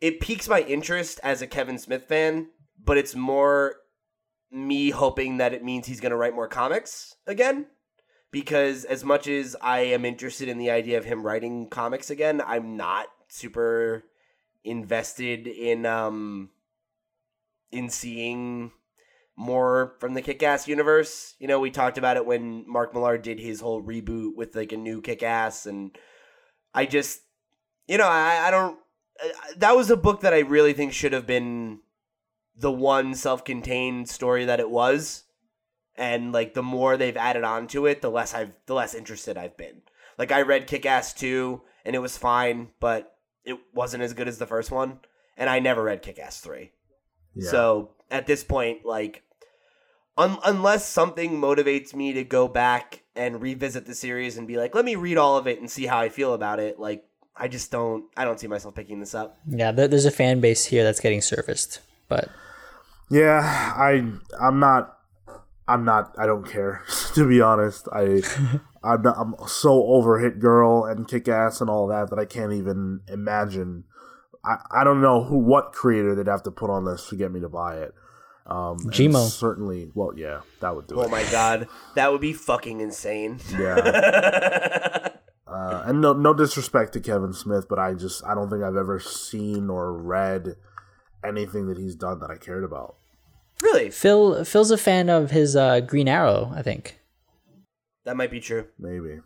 it 0.00 0.20
piques 0.20 0.48
my 0.48 0.60
interest 0.62 1.20
as 1.22 1.42
a 1.42 1.46
Kevin 1.46 1.78
Smith 1.78 2.04
fan, 2.04 2.48
but 2.82 2.98
it's 2.98 3.14
more 3.14 3.76
me 4.50 4.90
hoping 4.90 5.36
that 5.38 5.54
it 5.54 5.62
means 5.62 5.86
he's 5.86 6.00
going 6.00 6.10
to 6.10 6.16
write 6.16 6.34
more 6.34 6.48
comics 6.48 7.14
again 7.26 7.66
because 8.32 8.84
as 8.84 9.04
much 9.04 9.26
as 9.26 9.56
I 9.60 9.80
am 9.80 10.04
interested 10.04 10.48
in 10.48 10.58
the 10.58 10.70
idea 10.70 10.98
of 10.98 11.04
him 11.04 11.24
writing 11.24 11.68
comics 11.68 12.10
again, 12.10 12.40
I'm 12.44 12.76
not 12.76 13.06
super 13.28 14.04
invested 14.64 15.46
in 15.46 15.86
um 15.86 16.50
in 17.72 17.88
seeing 17.88 18.72
more 19.36 19.94
from 20.00 20.12
the 20.12 20.20
Kick-Ass 20.20 20.68
universe. 20.68 21.34
You 21.38 21.48
know, 21.48 21.60
we 21.60 21.70
talked 21.70 21.96
about 21.96 22.18
it 22.18 22.26
when 22.26 22.68
Mark 22.68 22.92
Millar 22.92 23.16
did 23.16 23.40
his 23.40 23.60
whole 23.60 23.82
reboot 23.82 24.36
with 24.36 24.54
like 24.54 24.72
a 24.72 24.76
new 24.76 25.00
Kick-Ass 25.00 25.66
and 25.66 25.96
I 26.74 26.86
just 26.86 27.20
you 27.88 27.98
know, 27.98 28.06
I, 28.06 28.48
I 28.48 28.50
don't 28.50 28.78
that 29.56 29.76
was 29.76 29.90
a 29.90 29.96
book 29.96 30.20
that 30.20 30.34
I 30.34 30.40
really 30.40 30.72
think 30.72 30.92
should 30.92 31.12
have 31.12 31.26
been 31.26 31.80
the 32.56 32.72
one 32.72 33.14
self-contained 33.14 34.08
story 34.08 34.44
that 34.44 34.60
it 34.60 34.70
was 34.70 35.24
and 36.00 36.32
like 36.32 36.54
the 36.54 36.62
more 36.62 36.96
they've 36.96 37.16
added 37.16 37.44
on 37.44 37.68
to 37.68 37.84
it, 37.84 38.00
the 38.00 38.10
less 38.10 38.34
I've 38.34 38.52
the 38.66 38.74
less 38.74 38.94
interested 38.94 39.36
I've 39.36 39.56
been. 39.56 39.82
Like 40.18 40.32
I 40.32 40.40
read 40.42 40.66
Kick 40.66 40.86
Ass 40.86 41.12
2 41.12 41.60
and 41.84 41.94
it 41.94 42.00
was 42.00 42.16
fine, 42.16 42.70
but 42.80 43.14
it 43.44 43.58
wasn't 43.74 44.02
as 44.02 44.14
good 44.14 44.26
as 44.26 44.38
the 44.38 44.46
first 44.46 44.70
one. 44.70 45.00
And 45.36 45.48
I 45.48 45.60
never 45.60 45.84
read 45.84 46.02
Kick 46.02 46.18
Ass 46.18 46.40
3. 46.40 46.72
Yeah. 47.34 47.50
So 47.50 47.90
at 48.10 48.26
this 48.26 48.42
point, 48.42 48.84
like 48.84 49.22
un- 50.16 50.38
unless 50.44 50.86
something 50.86 51.32
motivates 51.32 51.94
me 51.94 52.14
to 52.14 52.24
go 52.24 52.48
back 52.48 53.02
and 53.14 53.42
revisit 53.42 53.86
the 53.86 53.94
series 53.94 54.38
and 54.38 54.48
be 54.48 54.56
like, 54.56 54.74
let 54.74 54.86
me 54.86 54.96
read 54.96 55.18
all 55.18 55.36
of 55.36 55.46
it 55.46 55.60
and 55.60 55.70
see 55.70 55.84
how 55.84 55.98
I 55.98 56.08
feel 56.08 56.32
about 56.32 56.60
it, 56.60 56.80
like 56.80 57.04
I 57.36 57.46
just 57.48 57.70
don't 57.70 58.06
I 58.16 58.24
don't 58.24 58.40
see 58.40 58.46
myself 58.46 58.74
picking 58.74 59.00
this 59.00 59.14
up. 59.14 59.38
Yeah, 59.46 59.70
there's 59.70 60.06
a 60.06 60.10
fan 60.10 60.40
base 60.40 60.64
here 60.64 60.82
that's 60.82 61.00
getting 61.00 61.20
surfaced, 61.20 61.80
but 62.08 62.30
Yeah, 63.10 63.40
I 63.76 64.10
I'm 64.40 64.60
not 64.60 64.96
I'm 65.70 65.84
not 65.84 66.14
I 66.18 66.26
don't 66.26 66.46
care 66.46 66.82
to 67.14 67.28
be 67.28 67.40
honest. 67.40 67.88
I 67.92 68.22
I'm 68.82 69.02
not, 69.02 69.16
I'm 69.18 69.34
so 69.46 69.84
over 69.86 70.18
Hit 70.18 70.38
Girl 70.38 70.84
and 70.84 71.06
Kick 71.06 71.28
Ass 71.28 71.60
and 71.60 71.68
all 71.70 71.86
that 71.88 72.10
that 72.10 72.18
I 72.18 72.24
can't 72.24 72.52
even 72.52 73.00
imagine. 73.08 73.84
I, 74.44 74.56
I 74.70 74.84
don't 74.84 75.02
know 75.02 75.22
who 75.24 75.36
what 75.38 75.72
creator 75.72 76.14
they'd 76.14 76.26
have 76.30 76.42
to 76.44 76.50
put 76.50 76.70
on 76.70 76.84
this 76.86 77.08
to 77.10 77.16
get 77.16 77.30
me 77.30 77.40
to 77.40 77.48
buy 77.50 77.76
it. 77.78 77.92
Um, 78.46 78.78
Gmo. 78.78 79.28
certainly. 79.28 79.90
Well, 79.94 80.12
yeah, 80.16 80.40
that 80.60 80.74
would 80.74 80.86
do 80.86 80.96
Oh 80.98 81.02
it. 81.02 81.10
my 81.10 81.22
god, 81.30 81.68
that 81.94 82.10
would 82.10 82.22
be 82.22 82.32
fucking 82.32 82.80
insane. 82.80 83.38
Yeah. 83.58 85.08
Uh, 85.46 85.82
and 85.86 86.00
no, 86.00 86.12
no 86.12 86.32
disrespect 86.32 86.92
to 86.92 87.00
Kevin 87.00 87.32
Smith, 87.32 87.66
but 87.68 87.76
I 87.76 87.92
just 87.94 88.24
I 88.24 88.36
don't 88.36 88.48
think 88.48 88.62
I've 88.62 88.76
ever 88.76 89.00
seen 89.00 89.68
or 89.68 89.92
read 89.92 90.54
anything 91.24 91.66
that 91.66 91.76
he's 91.76 91.96
done 91.96 92.20
that 92.20 92.30
I 92.30 92.36
cared 92.36 92.62
about. 92.62 92.94
Really? 93.62 93.90
Phil 93.90 94.44
Phil's 94.44 94.70
a 94.70 94.78
fan 94.78 95.08
of 95.08 95.30
his 95.30 95.56
uh, 95.56 95.80
Green 95.80 96.08
Arrow, 96.08 96.52
I 96.54 96.62
think. 96.62 96.98
That 98.04 98.16
might 98.16 98.30
be 98.30 98.40
true. 98.40 98.66
Maybe, 98.78 99.20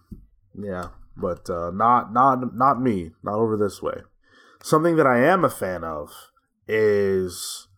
yeah, 0.60 0.88
but 1.16 1.48
uh, 1.48 1.70
not 1.70 2.12
not 2.12 2.54
not 2.54 2.80
me. 2.80 3.12
Not 3.22 3.36
over 3.36 3.56
this 3.56 3.80
way. 3.80 4.02
Something 4.62 4.96
that 4.96 5.06
I 5.06 5.18
am 5.18 5.44
a 5.44 5.50
fan 5.50 5.84
of 5.84 6.10
is 6.66 7.68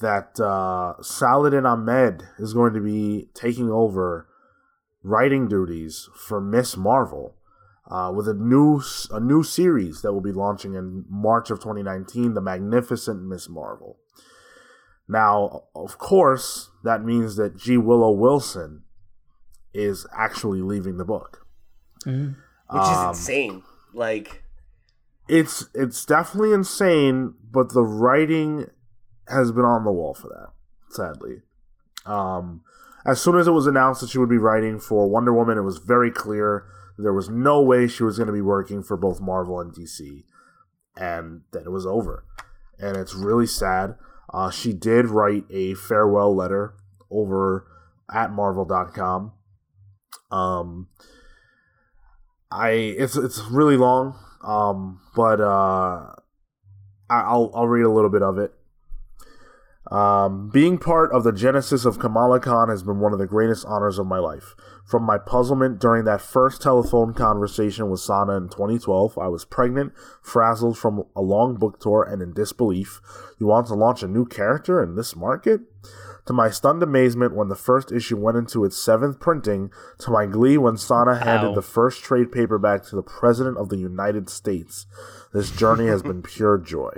that 0.00 0.38
uh, 0.38 1.02
Saladin 1.02 1.66
Ahmed 1.66 2.22
is 2.38 2.52
going 2.52 2.74
to 2.74 2.80
be 2.80 3.30
taking 3.34 3.70
over 3.70 4.28
writing 5.02 5.48
duties 5.48 6.08
for 6.14 6.40
Ms. 6.40 6.76
Marvel 6.76 7.34
uh, 7.90 8.12
with 8.14 8.28
a 8.28 8.34
new 8.34 8.82
a 9.10 9.20
new 9.20 9.42
series 9.42 10.02
that 10.02 10.12
will 10.12 10.20
be 10.20 10.32
launching 10.32 10.74
in 10.74 11.04
March 11.08 11.50
of 11.50 11.58
2019, 11.58 12.34
The 12.34 12.40
Magnificent 12.40 13.22
Ms. 13.22 13.48
Marvel. 13.48 13.98
Now, 15.08 15.64
of 15.74 15.98
course, 15.98 16.70
that 16.84 17.02
means 17.04 17.36
that 17.36 17.56
G. 17.56 17.76
Willow 17.78 18.10
Wilson 18.10 18.82
is 19.72 20.06
actually 20.16 20.60
leaving 20.60 20.98
the 20.98 21.04
book. 21.04 21.46
Which 22.70 22.82
Um, 22.82 23.10
is 23.12 23.18
insane. 23.18 23.62
Like 23.94 24.42
It's 25.28 25.66
it's 25.74 26.04
definitely 26.04 26.52
insane, 26.52 27.34
but 27.50 27.72
the 27.72 27.82
writing 27.82 28.66
has 29.28 29.52
been 29.52 29.64
on 29.64 29.84
the 29.84 29.92
wall 29.92 30.14
for 30.14 30.28
that, 30.28 30.48
sadly. 30.94 31.42
Um, 32.06 32.62
as 33.04 33.20
soon 33.20 33.36
as 33.36 33.46
it 33.46 33.50
was 33.52 33.66
announced 33.66 34.00
that 34.00 34.10
she 34.10 34.18
would 34.18 34.28
be 34.30 34.38
writing 34.38 34.78
for 34.78 35.08
Wonder 35.08 35.32
Woman, 35.32 35.58
it 35.58 35.62
was 35.62 35.78
very 35.78 36.10
clear 36.10 36.64
there 36.98 37.12
was 37.12 37.28
no 37.28 37.60
way 37.62 37.86
she 37.86 38.02
was 38.02 38.16
going 38.16 38.26
to 38.26 38.32
be 38.32 38.40
working 38.40 38.82
for 38.82 38.96
both 38.96 39.20
Marvel 39.20 39.60
and 39.60 39.72
DC, 39.74 40.24
and 40.96 41.42
then 41.52 41.62
it 41.64 41.70
was 41.72 41.86
over. 41.86 42.24
And 42.78 42.96
it's 42.96 43.14
really 43.14 43.46
sad. 43.46 43.96
Uh, 44.32 44.50
she 44.50 44.72
did 44.72 45.06
write 45.06 45.44
a 45.50 45.74
farewell 45.74 46.34
letter 46.34 46.74
over 47.10 47.66
at 48.12 48.30
Marvel.com. 48.30 49.32
Um, 50.30 50.88
I 52.50 52.70
it's 52.70 53.16
it's 53.16 53.40
really 53.50 53.76
long. 53.76 54.18
um, 54.42 55.00
but 55.14 55.40
uh, 55.40 56.12
I'll 57.10 57.50
I'll 57.54 57.68
read 57.68 57.84
a 57.84 57.90
little 57.90 58.10
bit 58.10 58.22
of 58.22 58.38
it. 58.38 58.52
Um, 59.90 60.50
being 60.50 60.76
part 60.76 61.12
of 61.12 61.24
the 61.24 61.32
genesis 61.32 61.86
of 61.86 61.98
Kamala 61.98 62.40
Khan 62.40 62.68
has 62.68 62.82
been 62.82 63.00
one 63.00 63.14
of 63.14 63.18
the 63.18 63.26
greatest 63.26 63.64
honors 63.66 63.98
of 63.98 64.06
my 64.06 64.18
life. 64.18 64.54
From 64.84 65.02
my 65.02 65.16
puzzlement 65.18 65.80
during 65.80 66.04
that 66.04 66.20
first 66.20 66.60
telephone 66.60 67.14
conversation 67.14 67.90
with 67.90 68.00
Sana 68.00 68.36
in 68.36 68.48
2012, 68.48 69.16
I 69.18 69.28
was 69.28 69.44
pregnant, 69.44 69.92
frazzled 70.20 70.76
from 70.76 71.04
a 71.16 71.22
long 71.22 71.56
book 71.56 71.80
tour, 71.80 72.02
and 72.02 72.20
in 72.20 72.34
disbelief. 72.34 73.00
You 73.38 73.46
want 73.46 73.66
to 73.68 73.74
launch 73.74 74.02
a 74.02 74.08
new 74.08 74.26
character 74.26 74.82
in 74.82 74.94
this 74.94 75.16
market? 75.16 75.60
To 76.26 76.34
my 76.34 76.50
stunned 76.50 76.82
amazement 76.82 77.34
when 77.34 77.48
the 77.48 77.54
first 77.54 77.90
issue 77.90 78.18
went 78.18 78.36
into 78.36 78.66
its 78.66 78.76
seventh 78.76 79.18
printing, 79.18 79.70
to 80.00 80.10
my 80.10 80.26
glee 80.26 80.58
when 80.58 80.76
Sana 80.76 81.16
handed 81.16 81.48
Ow. 81.48 81.54
the 81.54 81.62
first 81.62 82.02
trade 82.02 82.30
paperback 82.30 82.84
to 82.84 82.96
the 82.96 83.02
President 83.02 83.56
of 83.56 83.70
the 83.70 83.78
United 83.78 84.28
States. 84.28 84.86
This 85.32 85.50
journey 85.50 85.86
has 85.86 86.02
been 86.02 86.22
pure 86.22 86.58
joy. 86.58 86.90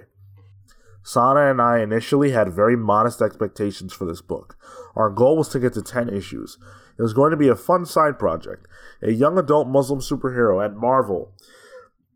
Sana 1.02 1.50
and 1.50 1.60
I 1.60 1.80
initially 1.80 2.32
had 2.32 2.52
very 2.52 2.76
modest 2.76 3.22
expectations 3.22 3.92
for 3.92 4.04
this 4.04 4.20
book. 4.20 4.56
Our 4.94 5.10
goal 5.10 5.36
was 5.36 5.48
to 5.50 5.60
get 5.60 5.72
to 5.74 5.82
10 5.82 6.08
issues. 6.10 6.58
It 6.98 7.02
was 7.02 7.14
going 7.14 7.30
to 7.30 7.36
be 7.36 7.48
a 7.48 7.56
fun 7.56 7.86
side 7.86 8.18
project, 8.18 8.66
a 9.02 9.12
young 9.12 9.38
adult 9.38 9.68
Muslim 9.68 10.00
superhero 10.00 10.64
at 10.64 10.76
Marvel. 10.76 11.32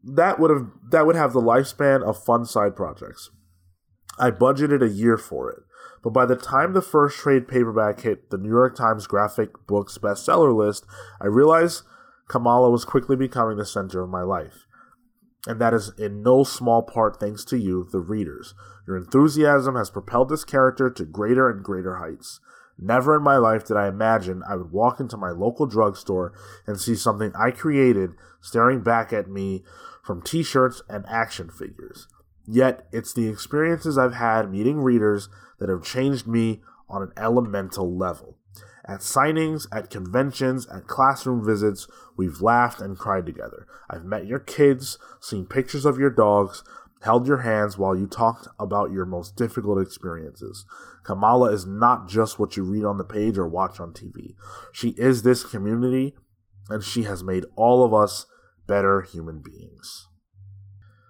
That 0.02 0.38
would 0.38 0.50
have 0.50 0.66
that 0.90 1.06
would 1.06 1.16
have 1.16 1.32
the 1.32 1.40
lifespan 1.40 2.02
of 2.02 2.22
fun 2.22 2.44
side 2.44 2.76
projects. 2.76 3.30
I 4.18 4.30
budgeted 4.30 4.82
a 4.82 4.88
year 4.88 5.16
for 5.16 5.50
it, 5.50 5.62
but 6.02 6.10
by 6.10 6.26
the 6.26 6.36
time 6.36 6.74
the 6.74 6.82
first 6.82 7.16
trade 7.16 7.48
paperback 7.48 8.00
hit 8.00 8.30
the 8.30 8.36
New 8.36 8.50
York 8.50 8.76
Times 8.76 9.06
graphic 9.06 9.66
books 9.66 9.96
bestseller 9.96 10.54
list, 10.54 10.84
I 11.20 11.26
realized 11.26 11.84
Kamala 12.28 12.70
was 12.70 12.84
quickly 12.84 13.16
becoming 13.16 13.56
the 13.56 13.64
center 13.64 14.02
of 14.02 14.10
my 14.10 14.22
life 14.22 14.66
and 15.46 15.60
that 15.60 15.74
is 15.74 15.92
in 15.98 16.22
no 16.22 16.44
small 16.44 16.82
part 16.82 17.20
thanks 17.20 17.44
to 17.46 17.58
you, 17.58 17.88
the 17.90 18.00
readers. 18.00 18.54
Your 18.86 18.96
enthusiasm 18.96 19.76
has 19.76 19.90
propelled 19.90 20.28
this 20.28 20.44
character 20.44 20.90
to 20.90 21.04
greater 21.04 21.50
and 21.50 21.62
greater 21.62 21.96
heights. 21.96 22.40
Never 22.78 23.16
in 23.16 23.22
my 23.22 23.36
life 23.36 23.64
did 23.64 23.76
I 23.76 23.86
imagine 23.88 24.42
I 24.48 24.56
would 24.56 24.72
walk 24.72 24.98
into 24.98 25.16
my 25.16 25.30
local 25.30 25.66
drugstore 25.66 26.32
and 26.66 26.80
see 26.80 26.94
something 26.94 27.32
I 27.34 27.50
created 27.50 28.10
staring 28.40 28.82
back 28.82 29.12
at 29.12 29.28
me 29.28 29.62
from 30.02 30.22
t 30.22 30.42
shirts 30.42 30.82
and 30.88 31.04
action 31.08 31.50
figures. 31.50 32.08
Yet, 32.46 32.86
it's 32.92 33.12
the 33.12 33.28
experiences 33.28 33.96
I've 33.96 34.14
had 34.14 34.50
meeting 34.50 34.80
readers 34.80 35.28
that 35.58 35.70
have 35.70 35.84
changed 35.84 36.26
me 36.26 36.62
on 36.88 37.02
an 37.02 37.12
elemental 37.16 37.96
level. 37.96 38.36
At 38.86 39.00
signings, 39.00 39.66
at 39.72 39.88
conventions, 39.88 40.66
at 40.66 40.86
classroom 40.86 41.44
visits, 41.44 41.86
we've 42.16 42.42
laughed 42.42 42.80
and 42.80 42.98
cried 42.98 43.24
together. 43.24 43.66
I've 43.88 44.04
met 44.04 44.26
your 44.26 44.38
kids, 44.38 44.98
seen 45.20 45.46
pictures 45.46 45.86
of 45.86 45.98
your 45.98 46.10
dogs, 46.10 46.62
held 47.02 47.26
your 47.26 47.38
hands 47.38 47.78
while 47.78 47.96
you 47.96 48.06
talked 48.06 48.48
about 48.58 48.90
your 48.90 49.06
most 49.06 49.36
difficult 49.36 49.80
experiences. 49.80 50.66
Kamala 51.02 51.52
is 51.52 51.66
not 51.66 52.08
just 52.08 52.38
what 52.38 52.56
you 52.56 52.62
read 52.64 52.84
on 52.84 52.98
the 52.98 53.04
page 53.04 53.38
or 53.38 53.48
watch 53.48 53.80
on 53.80 53.92
TV. 53.92 54.34
She 54.72 54.90
is 54.98 55.22
this 55.22 55.44
community, 55.44 56.14
and 56.68 56.82
she 56.82 57.04
has 57.04 57.22
made 57.22 57.44
all 57.56 57.84
of 57.84 57.94
us 57.94 58.26
better 58.66 59.02
human 59.02 59.42
beings. 59.42 60.08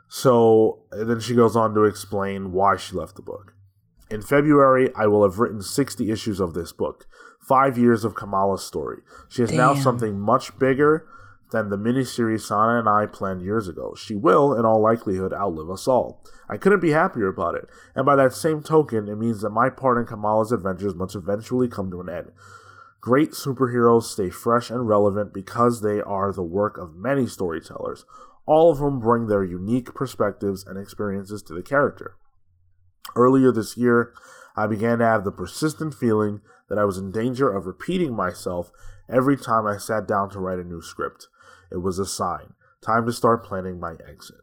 So 0.08 0.84
then 0.92 1.18
she 1.18 1.34
goes 1.34 1.56
on 1.56 1.74
to 1.74 1.84
explain 1.84 2.52
why 2.52 2.76
she 2.76 2.94
left 2.94 3.16
the 3.16 3.22
book. 3.22 3.53
In 4.14 4.22
February, 4.22 4.90
I 4.94 5.08
will 5.08 5.24
have 5.24 5.40
written 5.40 5.60
60 5.60 6.08
issues 6.08 6.38
of 6.38 6.54
this 6.54 6.70
book, 6.70 7.04
five 7.40 7.76
years 7.76 8.04
of 8.04 8.14
Kamala's 8.14 8.64
story. 8.64 9.00
She 9.28 9.42
is 9.42 9.50
now 9.50 9.74
something 9.74 10.20
much 10.20 10.56
bigger 10.56 11.04
than 11.50 11.68
the 11.68 11.76
miniseries 11.76 12.42
Sana 12.42 12.78
and 12.78 12.88
I 12.88 13.06
planned 13.06 13.42
years 13.42 13.66
ago. 13.66 13.96
She 13.96 14.14
will, 14.14 14.54
in 14.56 14.64
all 14.64 14.80
likelihood, 14.80 15.32
outlive 15.32 15.68
us 15.68 15.88
all. 15.88 16.22
I 16.48 16.58
couldn't 16.58 16.78
be 16.78 16.92
happier 16.92 17.26
about 17.26 17.56
it, 17.56 17.68
and 17.96 18.06
by 18.06 18.14
that 18.14 18.32
same 18.32 18.62
token, 18.62 19.08
it 19.08 19.16
means 19.16 19.40
that 19.40 19.50
my 19.50 19.68
part 19.68 19.98
in 19.98 20.06
Kamala's 20.06 20.52
adventures 20.52 20.94
must 20.94 21.16
eventually 21.16 21.66
come 21.66 21.90
to 21.90 22.00
an 22.00 22.08
end. 22.08 22.30
Great 23.00 23.32
superheroes 23.32 24.04
stay 24.04 24.30
fresh 24.30 24.70
and 24.70 24.86
relevant 24.86 25.34
because 25.34 25.80
they 25.80 26.00
are 26.00 26.32
the 26.32 26.40
work 26.40 26.78
of 26.78 26.94
many 26.94 27.26
storytellers, 27.26 28.04
all 28.46 28.70
of 28.70 28.78
whom 28.78 29.00
bring 29.00 29.26
their 29.26 29.42
unique 29.42 29.92
perspectives 29.92 30.64
and 30.64 30.78
experiences 30.78 31.42
to 31.42 31.52
the 31.52 31.62
character. 31.62 32.16
Earlier 33.16 33.52
this 33.52 33.76
year, 33.76 34.12
I 34.57 34.66
began 34.66 34.98
to 34.98 35.05
have 35.05 35.24
the 35.24 35.32
persistent 35.32 35.94
feeling 35.94 36.40
that 36.68 36.78
I 36.78 36.84
was 36.84 36.98
in 36.98 37.11
danger 37.11 37.50
of 37.50 37.66
repeating 37.66 38.14
myself 38.14 38.70
every 39.09 39.36
time 39.36 39.66
I 39.66 39.76
sat 39.76 40.07
down 40.07 40.30
to 40.30 40.40
write 40.40 40.59
a 40.59 40.64
new 40.64 40.80
script. 40.80 41.28
It 41.70 41.78
was 41.78 41.98
a 41.98 42.07
sign. 42.07 42.55
Time 42.80 43.07
to 43.07 43.12
start 43.12 43.44
planning 43.44 43.80
my 43.80 43.94
exit. 44.09 44.36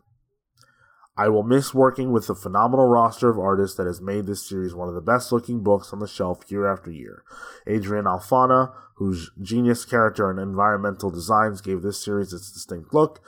I 1.17 1.27
will 1.27 1.43
miss 1.43 1.73
working 1.73 2.11
with 2.11 2.27
the 2.27 2.35
phenomenal 2.35 2.87
roster 2.87 3.29
of 3.29 3.37
artists 3.37 3.75
that 3.77 3.85
has 3.85 4.01
made 4.01 4.25
this 4.25 4.47
series 4.47 4.73
one 4.73 4.87
of 4.87 4.95
the 4.95 5.01
best 5.01 5.31
looking 5.31 5.61
books 5.61 5.91
on 5.91 5.99
the 5.99 6.07
shelf 6.07 6.49
year 6.49 6.71
after 6.71 6.89
year. 6.89 7.23
Adrian 7.67 8.05
Alphona, 8.05 8.73
whose 8.95 9.29
genius 9.41 9.83
character 9.83 10.29
and 10.29 10.39
environmental 10.39 11.11
designs 11.11 11.61
gave 11.61 11.81
this 11.81 12.03
series 12.03 12.33
its 12.33 12.51
distinct 12.51 12.93
look, 12.93 13.21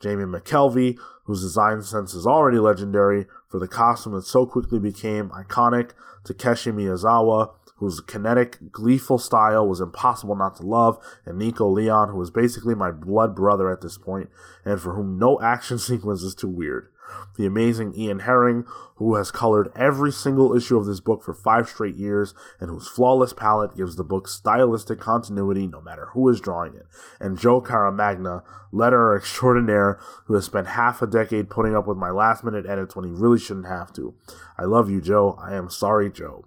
Jamie 0.00 0.24
McKelvie, 0.24 0.98
whose 1.24 1.42
design 1.42 1.82
sense 1.82 2.14
is 2.14 2.26
already 2.26 2.58
legendary 2.58 3.26
for 3.50 3.58
the 3.58 3.68
costume 3.68 4.14
that 4.14 4.24
so 4.24 4.46
quickly 4.46 4.78
became 4.78 5.30
iconic, 5.30 5.90
Takeshi 6.24 6.70
Miyazawa, 6.70 7.52
whose 7.76 8.00
kinetic, 8.00 8.58
gleeful 8.70 9.18
style 9.18 9.66
was 9.66 9.80
impossible 9.80 10.36
not 10.36 10.56
to 10.56 10.62
love, 10.62 10.98
and 11.24 11.38
Nico 11.38 11.66
Leon, 11.66 12.10
who 12.10 12.18
was 12.18 12.30
basically 12.30 12.74
my 12.74 12.90
blood 12.90 13.34
brother 13.34 13.70
at 13.70 13.80
this 13.80 13.98
point, 13.98 14.28
and 14.64 14.80
for 14.80 14.94
whom 14.94 15.18
no 15.18 15.40
action 15.40 15.78
sequence 15.80 16.22
is 16.22 16.34
too 16.34 16.48
weird. 16.48 16.88
The 17.36 17.46
amazing 17.46 17.94
Ian 17.94 18.20
Herring, 18.20 18.64
who 18.96 19.14
has 19.14 19.30
colored 19.30 19.72
every 19.74 20.12
single 20.12 20.54
issue 20.54 20.76
of 20.76 20.86
this 20.86 21.00
book 21.00 21.22
for 21.22 21.32
five 21.32 21.68
straight 21.68 21.96
years, 21.96 22.34
and 22.58 22.70
whose 22.70 22.88
flawless 22.88 23.32
palette 23.32 23.76
gives 23.76 23.96
the 23.96 24.04
book 24.04 24.28
stylistic 24.28 25.00
continuity 25.00 25.66
no 25.66 25.80
matter 25.80 26.06
who 26.12 26.28
is 26.28 26.40
drawing 26.40 26.74
it. 26.74 26.86
And 27.18 27.38
Joe 27.38 27.60
Caramagna, 27.60 28.42
letterer 28.72 29.16
extraordinaire, 29.16 29.98
who 30.26 30.34
has 30.34 30.44
spent 30.44 30.68
half 30.68 31.02
a 31.02 31.06
decade 31.06 31.50
putting 31.50 31.74
up 31.74 31.86
with 31.86 31.96
my 31.96 32.10
last 32.10 32.44
minute 32.44 32.66
edits 32.66 32.94
when 32.94 33.04
he 33.04 33.10
really 33.10 33.38
shouldn't 33.38 33.66
have 33.66 33.92
to. 33.94 34.14
I 34.58 34.64
love 34.64 34.90
you, 34.90 35.00
Joe. 35.00 35.38
I 35.40 35.54
am 35.54 35.70
sorry, 35.70 36.10
Joe. 36.10 36.44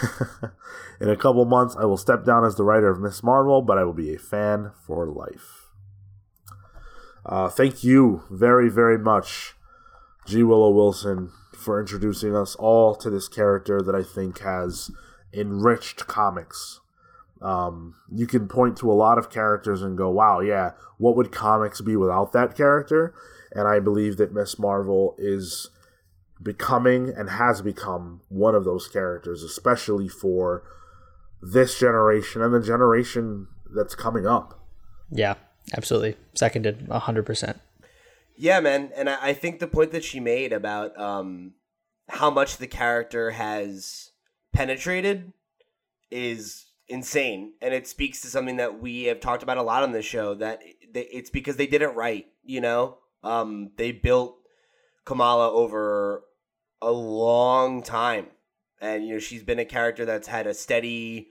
In 1.00 1.08
a 1.08 1.16
couple 1.16 1.44
months, 1.44 1.76
I 1.76 1.84
will 1.84 1.96
step 1.96 2.24
down 2.24 2.44
as 2.44 2.56
the 2.56 2.64
writer 2.64 2.88
of 2.88 3.00
Ms. 3.00 3.22
Marvel, 3.22 3.62
but 3.62 3.78
I 3.78 3.84
will 3.84 3.92
be 3.92 4.14
a 4.14 4.18
fan 4.18 4.70
for 4.86 5.06
life. 5.06 5.62
Uh, 7.24 7.48
thank 7.48 7.84
you 7.84 8.22
very, 8.30 8.68
very 8.68 8.98
much, 8.98 9.54
G. 10.26 10.42
Willow 10.42 10.70
Wilson, 10.70 11.32
for 11.56 11.80
introducing 11.80 12.34
us 12.34 12.54
all 12.56 12.94
to 12.96 13.10
this 13.10 13.28
character 13.28 13.80
that 13.82 13.94
I 13.94 14.02
think 14.02 14.40
has 14.40 14.90
enriched 15.32 16.06
comics. 16.06 16.80
Um, 17.40 17.96
you 18.10 18.26
can 18.26 18.48
point 18.48 18.76
to 18.78 18.90
a 18.90 18.94
lot 18.94 19.18
of 19.18 19.30
characters 19.30 19.82
and 19.82 19.98
go, 19.98 20.10
wow, 20.10 20.40
yeah, 20.40 20.72
what 20.98 21.16
would 21.16 21.32
comics 21.32 21.80
be 21.80 21.96
without 21.96 22.32
that 22.32 22.56
character? 22.56 23.14
And 23.50 23.66
I 23.66 23.80
believe 23.80 24.16
that 24.16 24.32
Ms. 24.32 24.58
Marvel 24.58 25.14
is 25.18 25.70
becoming 26.42 27.08
and 27.08 27.30
has 27.30 27.60
become 27.62 28.20
one 28.28 28.54
of 28.54 28.64
those 28.64 28.88
characters, 28.88 29.42
especially 29.42 30.08
for 30.08 30.62
this 31.40 31.78
generation 31.78 32.42
and 32.42 32.54
the 32.54 32.62
generation 32.62 33.48
that's 33.74 33.94
coming 33.94 34.26
up. 34.26 34.60
Yeah, 35.10 35.34
absolutely. 35.76 36.16
Seconded 36.34 36.88
100%. 36.88 37.58
Yeah, 38.42 38.58
man, 38.58 38.90
and 38.96 39.08
I, 39.08 39.18
I 39.28 39.32
think 39.34 39.60
the 39.60 39.68
point 39.68 39.92
that 39.92 40.02
she 40.02 40.18
made 40.18 40.52
about 40.52 40.98
um, 40.98 41.52
how 42.08 42.28
much 42.28 42.56
the 42.56 42.66
character 42.66 43.30
has 43.30 44.10
penetrated 44.52 45.32
is 46.10 46.66
insane, 46.88 47.52
and 47.62 47.72
it 47.72 47.86
speaks 47.86 48.20
to 48.22 48.26
something 48.26 48.56
that 48.56 48.80
we 48.82 49.04
have 49.04 49.20
talked 49.20 49.44
about 49.44 49.58
a 49.58 49.62
lot 49.62 49.84
on 49.84 49.92
this 49.92 50.04
show. 50.04 50.34
That 50.34 50.60
it's 50.92 51.30
because 51.30 51.54
they 51.54 51.68
did 51.68 51.82
it 51.82 51.94
right. 51.94 52.26
You 52.42 52.60
know, 52.62 52.98
um, 53.22 53.70
they 53.76 53.92
built 53.92 54.34
Kamala 55.04 55.48
over 55.52 56.24
a 56.80 56.90
long 56.90 57.80
time, 57.84 58.26
and 58.80 59.06
you 59.06 59.12
know 59.12 59.20
she's 59.20 59.44
been 59.44 59.60
a 59.60 59.64
character 59.64 60.04
that's 60.04 60.26
had 60.26 60.48
a 60.48 60.54
steady, 60.54 61.28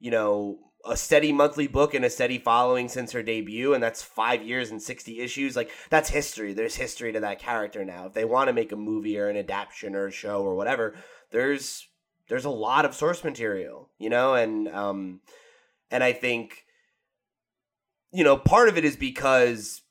you 0.00 0.10
know, 0.10 0.58
a 0.88 0.96
steady 0.96 1.32
monthly 1.32 1.66
book 1.66 1.94
and 1.94 2.04
a 2.04 2.10
steady 2.10 2.38
following 2.38 2.88
since 2.88 3.12
her 3.12 3.22
debut, 3.22 3.74
and 3.74 3.82
that's 3.82 4.02
five 4.02 4.42
years 4.42 4.70
and 4.70 4.80
sixty 4.82 5.20
issues. 5.20 5.56
Like 5.56 5.70
that's 5.90 6.10
history. 6.10 6.52
There's 6.52 6.76
history 6.76 7.12
to 7.12 7.20
that 7.20 7.38
character 7.38 7.84
now. 7.84 8.06
If 8.06 8.14
they 8.14 8.24
want 8.24 8.48
to 8.48 8.52
make 8.52 8.72
a 8.72 8.76
movie 8.76 9.18
or 9.18 9.28
an 9.28 9.36
adaptation 9.36 9.94
or 9.94 10.06
a 10.06 10.12
show 10.12 10.42
or 10.42 10.54
whatever, 10.54 10.94
there's 11.30 11.86
there's 12.28 12.44
a 12.44 12.50
lot 12.50 12.84
of 12.84 12.94
source 12.94 13.22
material, 13.22 13.90
you 13.98 14.10
know, 14.10 14.34
and 14.34 14.68
um, 14.68 15.20
and 15.90 16.02
I 16.02 16.12
think, 16.12 16.64
you 18.12 18.24
know, 18.24 18.36
part 18.36 18.68
of 18.68 18.76
it 18.76 18.84
is 18.84 18.96
because 18.96 19.82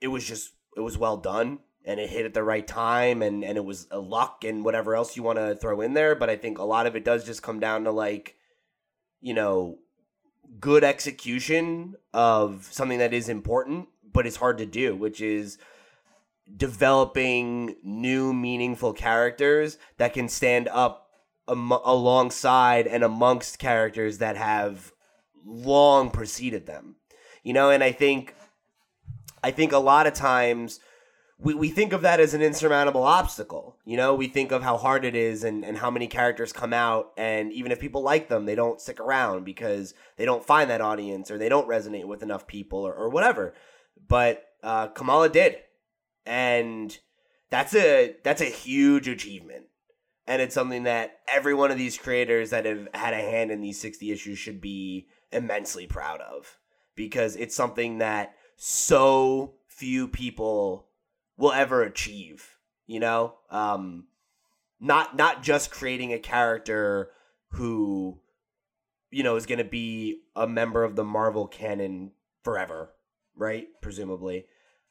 it 0.00 0.08
was 0.08 0.26
just 0.26 0.52
it 0.76 0.80
was 0.80 0.96
well 0.96 1.16
done 1.16 1.60
and 1.84 2.00
it 2.00 2.10
hit 2.10 2.24
at 2.24 2.34
the 2.34 2.42
right 2.42 2.66
time 2.66 3.22
and 3.22 3.44
and 3.44 3.56
it 3.56 3.64
was 3.64 3.86
a 3.90 3.98
luck 3.98 4.44
and 4.44 4.64
whatever 4.64 4.94
else 4.94 5.16
you 5.16 5.22
want 5.22 5.38
to 5.38 5.56
throw 5.56 5.80
in 5.80 5.94
there. 5.94 6.14
But 6.14 6.30
I 6.30 6.36
think 6.36 6.58
a 6.58 6.64
lot 6.64 6.86
of 6.86 6.96
it 6.96 7.04
does 7.04 7.24
just 7.24 7.42
come 7.42 7.60
down 7.60 7.84
to 7.84 7.90
like, 7.90 8.36
you 9.20 9.34
know, 9.34 9.78
good 10.60 10.84
execution 10.84 11.94
of 12.12 12.68
something 12.70 12.98
that 12.98 13.12
is 13.12 13.28
important 13.28 13.88
but 14.12 14.26
it's 14.26 14.36
hard 14.36 14.58
to 14.58 14.66
do, 14.66 14.94
which 14.94 15.20
is 15.20 15.58
developing 16.54 17.76
new 17.82 18.32
meaningful 18.32 18.92
characters 18.92 19.78
that 19.96 20.12
can 20.12 20.28
stand 20.28 20.68
up 20.68 21.10
am- 21.48 21.72
alongside 21.72 22.86
and 22.86 23.02
amongst 23.02 23.58
characters 23.58 24.18
that 24.18 24.36
have 24.36 24.92
long 25.44 26.10
preceded 26.10 26.66
them. 26.66 26.96
You 27.42 27.52
know, 27.52 27.70
and 27.70 27.82
I 27.82 27.92
think 27.92 28.34
I 29.42 29.50
think 29.50 29.72
a 29.72 29.78
lot 29.78 30.06
of 30.06 30.14
times 30.14 30.78
we, 31.42 31.54
we 31.54 31.70
think 31.70 31.92
of 31.92 32.02
that 32.02 32.20
as 32.20 32.34
an 32.34 32.42
insurmountable 32.42 33.02
obstacle. 33.02 33.76
You 33.84 33.96
know, 33.96 34.14
we 34.14 34.28
think 34.28 34.52
of 34.52 34.62
how 34.62 34.76
hard 34.76 35.04
it 35.04 35.16
is 35.16 35.42
and, 35.42 35.64
and 35.64 35.76
how 35.76 35.90
many 35.90 36.06
characters 36.06 36.52
come 36.52 36.72
out, 36.72 37.10
and 37.16 37.52
even 37.52 37.72
if 37.72 37.80
people 37.80 38.02
like 38.02 38.28
them, 38.28 38.46
they 38.46 38.54
don't 38.54 38.80
stick 38.80 39.00
around 39.00 39.44
because 39.44 39.92
they 40.16 40.24
don't 40.24 40.44
find 40.44 40.70
that 40.70 40.80
audience 40.80 41.30
or 41.30 41.38
they 41.38 41.48
don't 41.48 41.68
resonate 41.68 42.06
with 42.06 42.22
enough 42.22 42.46
people 42.46 42.78
or, 42.86 42.94
or 42.94 43.08
whatever. 43.08 43.54
But 44.08 44.44
uh, 44.62 44.88
Kamala 44.88 45.28
did, 45.28 45.56
and 46.24 46.96
that's 47.50 47.74
a 47.74 48.14
that's 48.22 48.40
a 48.40 48.46
huge 48.46 49.08
achievement, 49.08 49.64
and 50.26 50.40
it's 50.40 50.54
something 50.54 50.84
that 50.84 51.18
every 51.32 51.54
one 51.54 51.72
of 51.72 51.78
these 51.78 51.98
creators 51.98 52.50
that 52.50 52.66
have 52.66 52.88
had 52.94 53.14
a 53.14 53.16
hand 53.16 53.50
in 53.50 53.60
these 53.60 53.80
sixty 53.80 54.12
issues 54.12 54.38
should 54.38 54.60
be 54.60 55.08
immensely 55.32 55.86
proud 55.86 56.20
of 56.20 56.58
because 56.94 57.34
it's 57.36 57.56
something 57.56 57.98
that 57.98 58.34
so 58.56 59.54
few 59.66 60.06
people 60.06 60.86
will 61.36 61.52
ever 61.52 61.82
achieve 61.82 62.56
you 62.86 63.00
know? 63.00 63.34
Um 63.50 64.04
not 64.80 65.16
not 65.16 65.42
just 65.42 65.70
creating 65.70 66.12
a 66.12 66.18
character 66.18 67.10
who 67.52 68.18
you 69.10 69.22
know 69.22 69.36
is 69.36 69.46
going 69.46 69.58
to 69.58 69.64
be 69.64 70.22
a 70.34 70.46
member 70.46 70.84
of 70.84 70.96
the 70.96 71.04
marvel 71.04 71.46
canon 71.46 72.12
forever 72.42 72.90
right? 73.34 73.68
Presumably. 73.80 74.46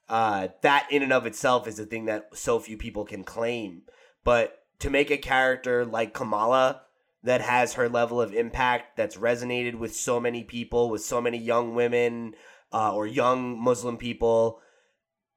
Uh 0.09 0.49
that 0.61 0.87
in 0.89 1.03
and 1.03 1.13
of 1.13 1.25
itself 1.25 1.67
is 1.67 1.79
a 1.79 1.85
thing 1.85 2.05
that 2.05 2.29
so 2.33 2.59
few 2.59 2.77
people 2.77 3.05
can 3.05 3.23
claim. 3.23 3.83
But 4.23 4.63
to 4.79 4.89
make 4.89 5.11
a 5.11 5.17
character 5.17 5.85
like 5.85 6.13
kamala 6.13 6.81
that 7.23 7.41
has 7.41 7.73
her 7.73 7.87
level 7.87 8.19
of 8.19 8.33
impact 8.33 8.97
that's 8.97 9.15
resonated 9.15 9.75
with 9.75 9.95
so 9.95 10.19
many 10.19 10.43
people 10.43 10.89
with 10.89 11.03
so 11.03 11.21
many 11.21 11.37
young 11.37 11.75
women 11.75 12.33
uh, 12.73 12.91
or 12.95 13.05
young 13.05 13.61
muslim 13.61 13.95
people 13.95 14.59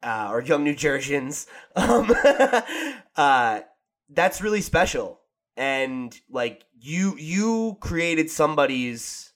uh, 0.04 0.28
or 0.30 0.42
young 0.42 0.62
New 0.62 0.74
Jerseyans. 0.74 1.46
Um, 1.76 2.14
uh, 3.16 3.60
that's 4.08 4.40
really 4.40 4.60
special, 4.60 5.18
and 5.56 6.16
like 6.30 6.64
you, 6.78 7.16
you 7.18 7.78
created 7.80 8.30
somebody's, 8.30 9.32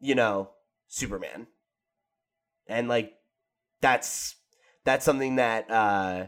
you 0.00 0.14
know, 0.14 0.50
Superman, 0.88 1.46
and 2.66 2.88
like 2.88 3.14
that's 3.80 4.36
that's 4.84 5.02
something 5.02 5.36
that 5.36 5.70
uh, 5.70 6.26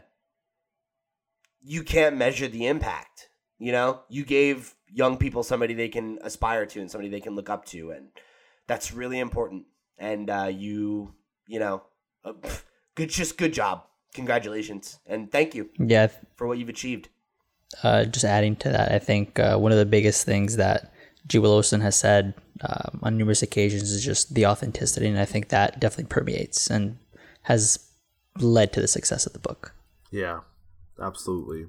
you 1.61 1.83
can't 1.83 2.17
measure 2.17 2.47
the 2.47 2.65
impact. 2.65 3.29
You 3.59 3.71
know, 3.71 4.01
you 4.09 4.25
gave 4.25 4.73
young 4.91 5.17
people 5.17 5.43
somebody 5.43 5.75
they 5.75 5.89
can 5.89 6.17
aspire 6.23 6.65
to 6.65 6.81
and 6.81 6.89
somebody 6.89 7.09
they 7.09 7.21
can 7.21 7.35
look 7.35 7.51
up 7.51 7.65
to, 7.65 7.91
and 7.91 8.07
that's 8.65 8.93
really 8.93 9.19
important. 9.19 9.65
And 9.99 10.27
uh, 10.29 10.49
you, 10.51 11.13
you 11.45 11.59
know. 11.59 11.83
Uh, 12.25 12.33
good 12.99 13.09
just 13.09 13.37
good 13.37 13.53
job 13.53 13.83
congratulations 14.13 14.99
and 15.07 15.31
thank 15.31 15.55
you 15.55 15.69
Yeah, 15.93 16.07
for 16.35 16.47
what 16.47 16.57
you've 16.59 16.75
achieved 16.77 17.09
uh, 17.83 18.05
just 18.05 18.25
adding 18.25 18.55
to 18.57 18.69
that, 18.69 18.91
I 18.91 18.99
think 18.99 19.39
uh, 19.39 19.57
one 19.57 19.71
of 19.71 19.77
the 19.77 19.85
biggest 19.85 20.25
things 20.25 20.55
that 20.55 20.91
G. 21.27 21.37
Willow 21.37 21.55
Wilson 21.55 21.81
has 21.81 21.95
said 21.95 22.33
um, 22.61 22.99
on 23.03 23.17
numerous 23.17 23.43
occasions 23.43 23.91
is 23.91 24.03
just 24.03 24.33
the 24.33 24.45
authenticity, 24.45 25.07
and 25.07 25.19
I 25.19 25.25
think 25.25 25.49
that 25.49 25.79
definitely 25.79 26.09
permeates 26.09 26.69
and 26.69 26.97
has 27.43 27.79
led 28.37 28.73
to 28.73 28.81
the 28.81 28.87
success 28.87 29.25
of 29.25 29.33
the 29.33 29.39
book. 29.39 29.73
Yeah, 30.11 30.39
absolutely. 31.01 31.67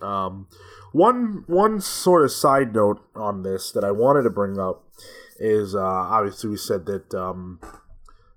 Um, 0.00 0.46
one 0.92 1.44
one 1.46 1.80
sort 1.80 2.24
of 2.24 2.30
side 2.30 2.72
note 2.72 3.04
on 3.14 3.42
this 3.42 3.72
that 3.72 3.84
I 3.84 3.90
wanted 3.90 4.22
to 4.22 4.30
bring 4.30 4.58
up 4.58 4.84
is 5.38 5.74
uh, 5.74 5.80
obviously 5.80 6.50
we 6.50 6.56
said 6.56 6.86
that 6.86 7.12
um, 7.12 7.60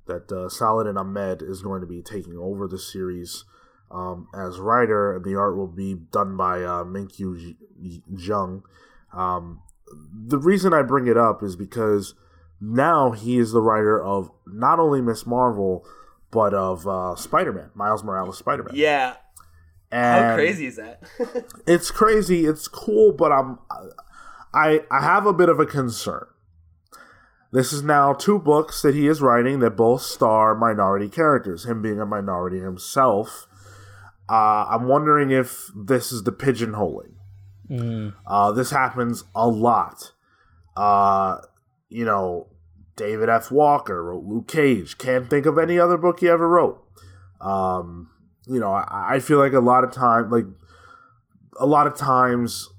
that 0.06 0.32
uh, 0.32 0.50
Saladin 0.50 0.98
Ahmed 0.98 1.42
is 1.42 1.62
going 1.62 1.82
to 1.82 1.88
be 1.88 2.02
taking 2.02 2.38
over 2.38 2.68
the 2.68 2.80
series 2.80 3.46
um, 3.92 4.28
as 4.36 4.60
writer, 4.60 5.16
and 5.16 5.24
the 5.24 5.36
art 5.36 5.56
will 5.56 5.68
be 5.68 5.94
done 5.94 6.36
by 6.36 6.64
uh, 6.64 6.84
Minkyu 6.84 7.56
Jung. 8.18 8.64
Um, 9.14 9.62
the 10.12 10.40
reason 10.40 10.74
I 10.74 10.82
bring 10.82 11.08
it 11.08 11.18
up 11.18 11.44
is 11.44 11.56
because 11.56 12.16
now 12.60 13.12
he 13.12 13.38
is 13.38 13.52
the 13.52 13.62
writer 13.62 14.02
of 14.02 14.32
not 14.48 14.80
only 14.80 15.02
Ms. 15.02 15.26
Marvel, 15.28 15.86
but 16.32 16.54
of 16.54 16.88
uh, 16.88 17.16
Spider 17.16 17.54
Man, 17.54 17.70
Miles 17.76 18.04
Morales 18.04 18.38
Spider 18.40 18.64
Man. 18.64 18.74
yeah 18.76 19.16
And 19.92 20.26
how 20.26 20.36
crazy 20.36 20.66
is 20.66 20.78
that 20.78 21.04
It's 21.68 21.92
crazy. 21.92 22.46
It's 22.46 22.68
cool, 22.68 23.12
but 23.12 23.32
I'm 23.32 23.60
I 24.54 24.82
I 24.90 25.02
have 25.02 25.28
a 25.28 25.34
bit 25.34 25.50
of 25.50 25.60
a 25.60 25.66
concern. 25.66 26.26
This 27.54 27.72
is 27.72 27.84
now 27.84 28.14
two 28.14 28.40
books 28.40 28.82
that 28.82 28.96
he 28.96 29.08
is 29.08 29.22
writing 29.22 29.60
that 29.60 29.78
both 29.78 30.02
star 30.02 30.56
minority 30.56 31.08
characters. 31.08 31.66
Him 31.66 31.84
being 31.84 32.02
a 32.02 32.06
minority 32.06 32.60
himself. 32.60 33.48
Uh, 34.28 34.66
I'm 34.70 34.88
wondering 34.88 35.30
if 35.30 35.70
this 35.76 36.12
is 36.12 36.24
the 36.24 36.32
pigeonholing. 36.32 37.14
Uh, 38.26 38.52
this 38.54 38.72
happens 38.72 39.24
a 39.36 39.48
lot. 39.48 40.14
Uh, 40.76 41.42
you 41.90 42.04
know, 42.04 42.48
David 42.96 43.30
F. 43.30 43.52
Walker 43.52 44.04
wrote 44.04 44.24
Luke 44.24 44.48
Cage. 44.48 44.98
Can't 44.98 45.30
think 45.30 45.46
of 45.46 45.60
any 45.60 45.78
other 45.78 45.98
book 45.98 46.22
he 46.22 46.30
ever 46.30 46.50
wrote. 46.50 46.84
Um, 47.40 48.10
you 48.48 48.60
know, 48.60 48.74
I, 48.74 49.16
I 49.16 49.20
feel 49.20 49.38
like 49.38 49.54
a 49.54 49.60
lot 49.60 49.84
of 49.84 49.92
time, 49.92 50.32
like 50.32 50.46
a 51.60 51.68
lot 51.68 51.86
of 51.86 51.96
times, 51.96 52.70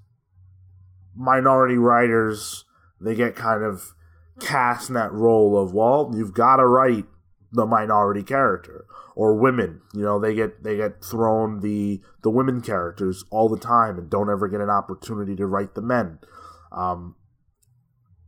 minority 1.14 1.76
writers 1.76 2.64
they 3.00 3.14
get 3.14 3.36
kind 3.36 3.62
of 3.62 3.94
cast 4.40 4.88
in 4.88 4.94
that 4.94 5.12
role 5.12 5.58
of 5.58 5.72
well, 5.72 6.12
you've 6.14 6.34
got 6.34 6.56
to 6.56 6.66
write 6.66 7.06
the 7.52 7.66
minority 7.66 8.22
character 8.22 8.84
or 9.14 9.34
women. 9.34 9.80
You 9.94 10.02
know, 10.02 10.18
they 10.18 10.34
get 10.34 10.62
they 10.62 10.76
get 10.76 11.04
thrown 11.04 11.60
the 11.60 12.00
the 12.22 12.30
women 12.30 12.60
characters 12.60 13.24
all 13.30 13.48
the 13.48 13.58
time 13.58 13.98
and 13.98 14.10
don't 14.10 14.30
ever 14.30 14.48
get 14.48 14.60
an 14.60 14.70
opportunity 14.70 15.36
to 15.36 15.46
write 15.46 15.74
the 15.74 15.82
men. 15.82 16.18
Um, 16.72 17.14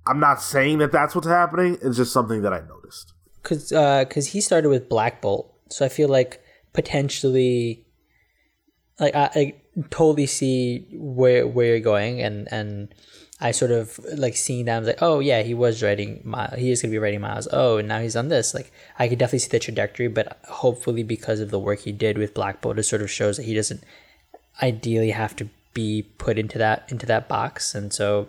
I'm 0.06 0.20
not 0.20 0.40
saying 0.40 0.78
that 0.78 0.92
that's 0.92 1.14
what's 1.14 1.26
happening. 1.26 1.78
It's 1.82 1.96
just 1.96 2.12
something 2.12 2.42
that 2.42 2.52
I 2.52 2.60
noticed. 2.60 3.12
Cause, 3.42 3.72
uh, 3.72 4.04
cause 4.06 4.28
he 4.28 4.40
started 4.40 4.68
with 4.68 4.88
Black 4.88 5.20
Bolt, 5.20 5.52
so 5.70 5.84
I 5.84 5.88
feel 5.88 6.08
like 6.08 6.40
potentially, 6.72 7.84
like 8.98 9.14
I, 9.14 9.30
I 9.34 9.54
totally 9.90 10.26
see 10.26 10.86
where 10.92 11.46
where 11.46 11.66
you're 11.66 11.80
going, 11.80 12.20
and 12.20 12.48
and 12.52 12.94
I 13.38 13.50
sort 13.50 13.70
of 13.70 13.98
like 14.14 14.34
seeing 14.34 14.64
that. 14.64 14.76
I 14.76 14.78
was 14.78 14.88
like, 14.88 15.02
oh 15.02 15.20
yeah, 15.20 15.42
he 15.42 15.52
was 15.52 15.82
writing. 15.82 16.20
Miles. 16.24 16.58
He 16.58 16.70
is 16.70 16.80
gonna 16.80 16.92
be 16.92 16.98
writing 16.98 17.20
Miles. 17.20 17.46
Oh, 17.52 17.76
and 17.76 17.88
now 17.88 18.00
he's 18.00 18.16
on 18.16 18.28
this. 18.28 18.54
Like 18.54 18.72
I 18.98 19.08
could 19.08 19.18
definitely 19.18 19.40
see 19.40 19.50
the 19.50 19.58
trajectory, 19.58 20.08
but 20.08 20.38
hopefully 20.48 21.02
because 21.02 21.40
of 21.40 21.50
the 21.50 21.58
work 21.58 21.80
he 21.80 21.92
did 21.92 22.16
with 22.16 22.32
Black 22.32 22.62
Bolt, 22.62 22.78
it 22.78 22.84
sort 22.84 23.02
of 23.02 23.10
shows 23.10 23.36
that 23.36 23.44
he 23.44 23.54
doesn't 23.54 23.84
ideally 24.62 25.10
have 25.10 25.36
to 25.36 25.48
be 25.74 26.06
put 26.16 26.38
into 26.38 26.56
that 26.56 26.90
into 26.90 27.04
that 27.06 27.28
box, 27.28 27.74
and 27.74 27.92
so 27.92 28.28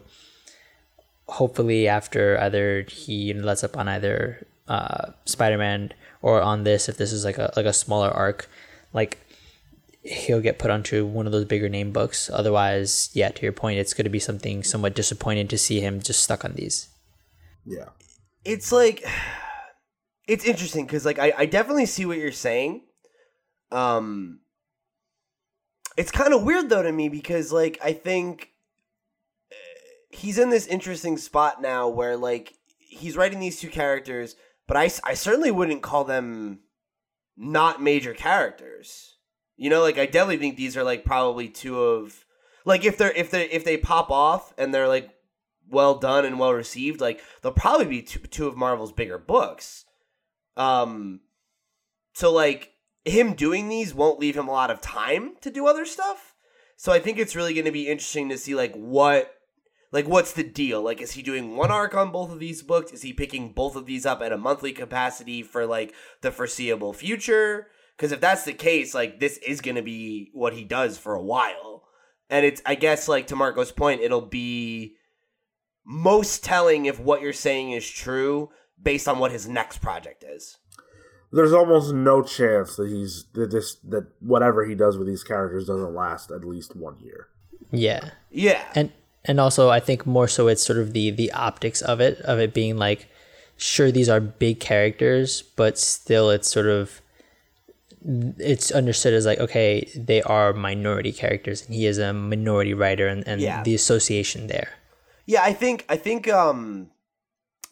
hopefully 1.28 1.88
after 1.88 2.38
either 2.40 2.82
he 2.90 3.34
lets 3.34 3.64
up 3.64 3.78
on 3.78 3.88
either 3.88 4.46
uh, 4.68 5.12
Spider-Man 5.26 5.94
or 6.22 6.42
on 6.42 6.64
this, 6.64 6.90
if 6.90 6.98
this 6.98 7.14
is 7.14 7.24
like 7.24 7.38
a 7.38 7.54
like 7.56 7.66
a 7.66 7.72
smaller 7.72 8.10
arc, 8.10 8.50
like 8.92 9.20
he'll 10.08 10.42
get 10.42 10.60
put 10.60 10.72
onto 10.72 11.06
one 11.06 11.26
of 11.26 11.32
those 11.32 11.46
bigger 11.46 11.70
name 11.70 11.92
books. 11.92 12.30
Otherwise, 12.32 13.10
yeah, 13.14 13.30
to 13.30 13.42
your 13.44 13.52
point, 13.52 13.80
it's 13.80 13.94
going 13.94 14.06
to 14.06 14.10
be 14.10 14.20
something 14.20 14.64
somewhat 14.64 14.96
disappointing 14.96 15.48
to 15.50 15.58
see 15.58 15.80
him 15.80 16.02
just 16.02 16.24
stuck 16.24 16.46
on 16.46 16.54
these. 16.54 16.90
Yeah. 17.68 17.90
it's 18.46 18.72
like 18.72 19.04
it's 20.28 20.46
interesting 20.46 20.86
because 20.86 21.06
like 21.06 21.20
I, 21.20 21.34
I 21.38 21.46
definitely 21.46 21.86
see 21.86 22.06
what 22.06 22.18
you're 22.18 22.32
saying 22.32 22.84
um 23.72 24.40
it's 25.98 26.12
kind 26.12 26.34
of 26.34 26.44
weird 26.44 26.70
though 26.70 26.82
to 26.82 26.92
me 26.92 27.10
because 27.10 27.52
like 27.52 27.78
i 27.84 27.92
think 27.92 28.52
uh, 29.52 29.56
he's 30.10 30.38
in 30.38 30.50
this 30.50 30.66
interesting 30.66 31.18
spot 31.18 31.62
now 31.62 31.90
where 31.90 32.16
like 32.16 32.54
he's 32.80 33.18
writing 33.18 33.42
these 33.42 33.60
two 33.60 33.70
characters 33.70 34.38
but 34.66 34.78
I, 34.78 34.90
I 35.04 35.14
certainly 35.14 35.52
wouldn't 35.52 35.82
call 35.82 36.06
them 36.06 36.60
not 37.36 37.82
major 37.82 38.14
characters 38.14 39.17
you 39.58 39.70
know 39.70 39.82
like 39.82 39.98
i 39.98 40.06
definitely 40.06 40.38
think 40.38 40.56
these 40.56 40.78
are 40.78 40.84
like 40.84 41.04
probably 41.04 41.50
two 41.50 41.82
of 41.82 42.24
like 42.68 42.84
if 42.84 42.98
they're 42.98 43.12
if 43.14 43.32
they 43.32 43.50
if 43.50 43.64
they 43.64 43.78
pop 43.78 44.12
off 44.12 44.54
and 44.58 44.74
they're 44.74 44.90
like 44.90 45.10
well 45.70 45.96
done 45.96 46.26
and 46.26 46.38
well 46.38 46.54
received 46.54 47.02
like 47.02 47.22
they'll 47.42 47.52
probably 47.52 47.86
be 47.86 48.02
two, 48.02 48.20
two 48.20 48.48
of 48.48 48.58
marvel's 48.58 48.92
bigger 48.92 49.18
books. 49.18 49.86
Um 50.56 51.22
so 52.14 52.32
like 52.32 52.74
him 53.06 53.34
doing 53.34 53.70
these 53.70 53.94
won't 53.94 54.20
leave 54.20 54.36
him 54.36 54.48
a 54.48 54.52
lot 54.52 54.70
of 54.70 54.82
time 54.82 55.36
to 55.42 55.50
do 55.50 55.66
other 55.66 55.86
stuff. 55.86 56.36
So 56.76 56.92
i 56.92 57.00
think 57.00 57.18
it's 57.18 57.36
really 57.36 57.54
going 57.54 57.66
to 57.66 57.72
be 57.72 57.88
interesting 57.88 58.30
to 58.30 58.38
see 58.38 58.54
like 58.54 58.74
what 58.76 59.34
like 59.94 60.08
what's 60.08 60.34
the 60.34 60.44
deal? 60.44 60.82
Like 60.82 61.02
is 61.02 61.12
he 61.12 61.22
doing 61.22 61.56
one 61.56 61.72
arc 61.72 61.96
on 61.96 62.12
both 62.12 62.32
of 62.32 62.40
these 62.40 62.62
books? 62.62 62.92
Is 62.92 63.02
he 63.02 63.14
picking 63.14 63.54
both 63.54 63.78
of 63.78 63.86
these 63.86 64.06
up 64.06 64.22
at 64.22 64.34
a 64.34 64.38
monthly 64.38 64.74
capacity 64.74 65.42
for 65.42 65.66
like 65.66 65.94
the 66.22 66.32
foreseeable 66.32 66.92
future 66.92 67.68
Because 67.98 68.12
if 68.12 68.22
that's 68.22 68.46
the 68.46 68.54
case, 68.54 68.94
like 68.94 69.20
this 69.20 69.38
is 69.38 69.60
going 69.62 69.76
to 69.76 69.82
be 69.82 70.30
what 70.34 70.54
he 70.54 70.64
does 70.64 70.98
for 70.98 71.16
a 71.16 71.22
while. 71.22 71.84
And 72.30 72.46
it's, 72.46 72.62
I 72.66 72.76
guess, 72.76 73.08
like 73.08 73.28
to 73.28 73.36
Marco's 73.36 73.72
point, 73.72 74.02
it'll 74.02 74.22
be 74.22 74.96
most 75.86 76.44
telling 76.44 76.86
if 76.86 77.00
what 77.00 77.22
you're 77.22 77.34
saying 77.34 77.72
is 77.72 77.90
true 77.90 78.50
based 78.82 79.08
on 79.08 79.20
what 79.20 79.32
his 79.32 79.48
next 79.48 79.80
project 79.80 80.24
is. 80.28 80.58
There's 81.32 81.54
almost 81.54 81.94
no 81.94 82.22
chance 82.22 82.76
that 82.76 82.90
he's 82.90 83.26
that 83.34 83.52
this 83.52 83.76
that 83.90 84.08
whatever 84.20 84.66
he 84.66 84.76
does 84.76 84.98
with 84.98 85.08
these 85.08 85.24
characters 85.24 85.68
doesn't 85.68 85.94
last 85.94 86.32
at 86.32 86.46
least 86.46 86.76
one 86.76 87.00
year. 87.00 87.28
Yeah. 87.72 88.12
Yeah. 88.30 88.64
and 88.76 88.92
and 89.26 89.40
also 89.40 89.70
I 89.70 89.80
think 89.80 90.06
more 90.06 90.28
so 90.28 90.48
it's 90.48 90.66
sort 90.66 90.80
of 90.80 90.94
the 90.94 91.10
the 91.12 91.32
optics 91.32 91.82
of 91.82 92.00
it 92.00 92.20
of 92.20 92.40
it 92.40 92.54
being 92.54 92.78
like 92.78 93.10
sure 93.58 93.92
these 93.92 94.08
are 94.08 94.22
big 94.22 94.60
characters 94.60 95.42
but 95.42 95.78
still 95.78 96.30
it's 96.30 96.50
sort 96.50 96.68
of 96.68 97.02
it's 98.40 98.72
understood 98.72 99.14
as 99.14 99.26
like 99.26 99.40
okay 99.40 99.86
they 99.96 100.22
are 100.22 100.54
minority 100.54 101.12
characters 101.12 101.66
and 101.66 101.76
he 101.76 101.86
is 101.86 101.98
a 101.98 102.14
minority 102.14 102.74
writer 102.74 103.08
and, 103.08 103.28
and 103.28 103.42
Yeah. 103.42 103.64
the 103.64 103.76
association 103.76 104.48
there 104.48 104.70
Yeah, 105.26 105.42
I 105.44 105.52
think 105.54 105.86
I 105.90 105.98
think 105.98 106.28
um 106.30 106.90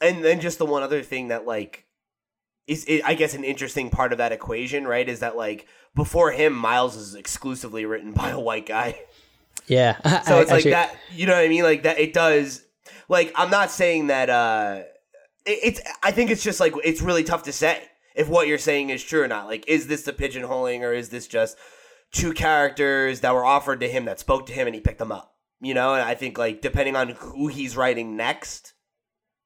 and 0.02 0.26
then 0.26 0.42
just 0.42 0.58
the 0.58 0.66
one 0.66 0.84
other 0.84 1.02
thing 1.02 1.30
that 1.30 1.46
like 1.46 1.86
is 2.68 2.84
it, 2.86 3.02
I 3.06 3.14
guess 3.14 3.34
an 3.36 3.44
interesting 3.44 3.90
part 3.92 4.12
of 4.12 4.18
that 4.18 4.32
equation, 4.32 4.86
right, 4.88 5.08
is 5.08 5.20
that 5.20 5.38
like 5.38 5.68
before 5.96 6.32
him 6.32 6.52
Miles 6.54 6.96
is 6.98 7.16
exclusively 7.16 7.86
written 7.86 8.12
by 8.12 8.32
a 8.32 8.40
white 8.40 8.66
guy. 8.66 9.00
yeah 9.68 9.96
So 10.26 10.38
I- 10.38 10.42
it's 10.42 10.52
actually- 10.52 10.72
like 10.72 10.90
that, 10.90 10.98
you 11.14 11.28
know 11.28 11.34
what 11.36 11.46
I 11.46 11.48
mean? 11.48 11.64
Like 11.64 11.84
that 11.84 11.98
it 12.00 12.12
does 12.14 12.62
like 13.08 13.32
I'm 13.36 13.50
not 13.52 13.72
saying 13.72 14.08
that 14.08 14.30
uh 14.30 14.82
it, 15.46 15.60
it's 15.64 15.82
I 16.04 16.12
think 16.12 16.30
it's 16.30 16.44
just 16.44 16.60
like 16.60 16.74
it's 16.84 17.02
really 17.02 17.24
tough 17.24 17.44
to 17.44 17.54
say 17.54 17.82
if 18.16 18.28
what 18.28 18.48
you're 18.48 18.58
saying 18.58 18.90
is 18.90 19.04
true 19.04 19.24
or 19.24 19.28
not. 19.28 19.48
Like 19.48 19.66
is 19.68 19.88
this 19.88 20.04
the 20.04 20.14
pigeonholing 20.14 20.82
or 20.82 20.94
is 20.94 21.10
this 21.10 21.28
just 21.28 21.58
two 22.12 22.34
characters 22.34 23.20
that 23.22 23.34
were 23.34 23.46
offered 23.46 23.80
to 23.82 23.90
him 23.90 24.06
that 24.06 24.20
spoke 24.20 24.46
to 24.48 24.54
him 24.54 24.68
and 24.68 24.76
he 24.76 24.82
picked 24.82 25.00
them 25.00 25.12
up? 25.12 25.36
You 25.62 25.74
know, 25.74 25.94
and 25.94 26.04
I 26.04 26.16
think 26.16 26.38
like 26.38 26.62
depending 26.62 26.96
on 26.96 27.10
who 27.10 27.48
he's 27.48 27.78
writing 27.78 28.16
next, 28.16 28.74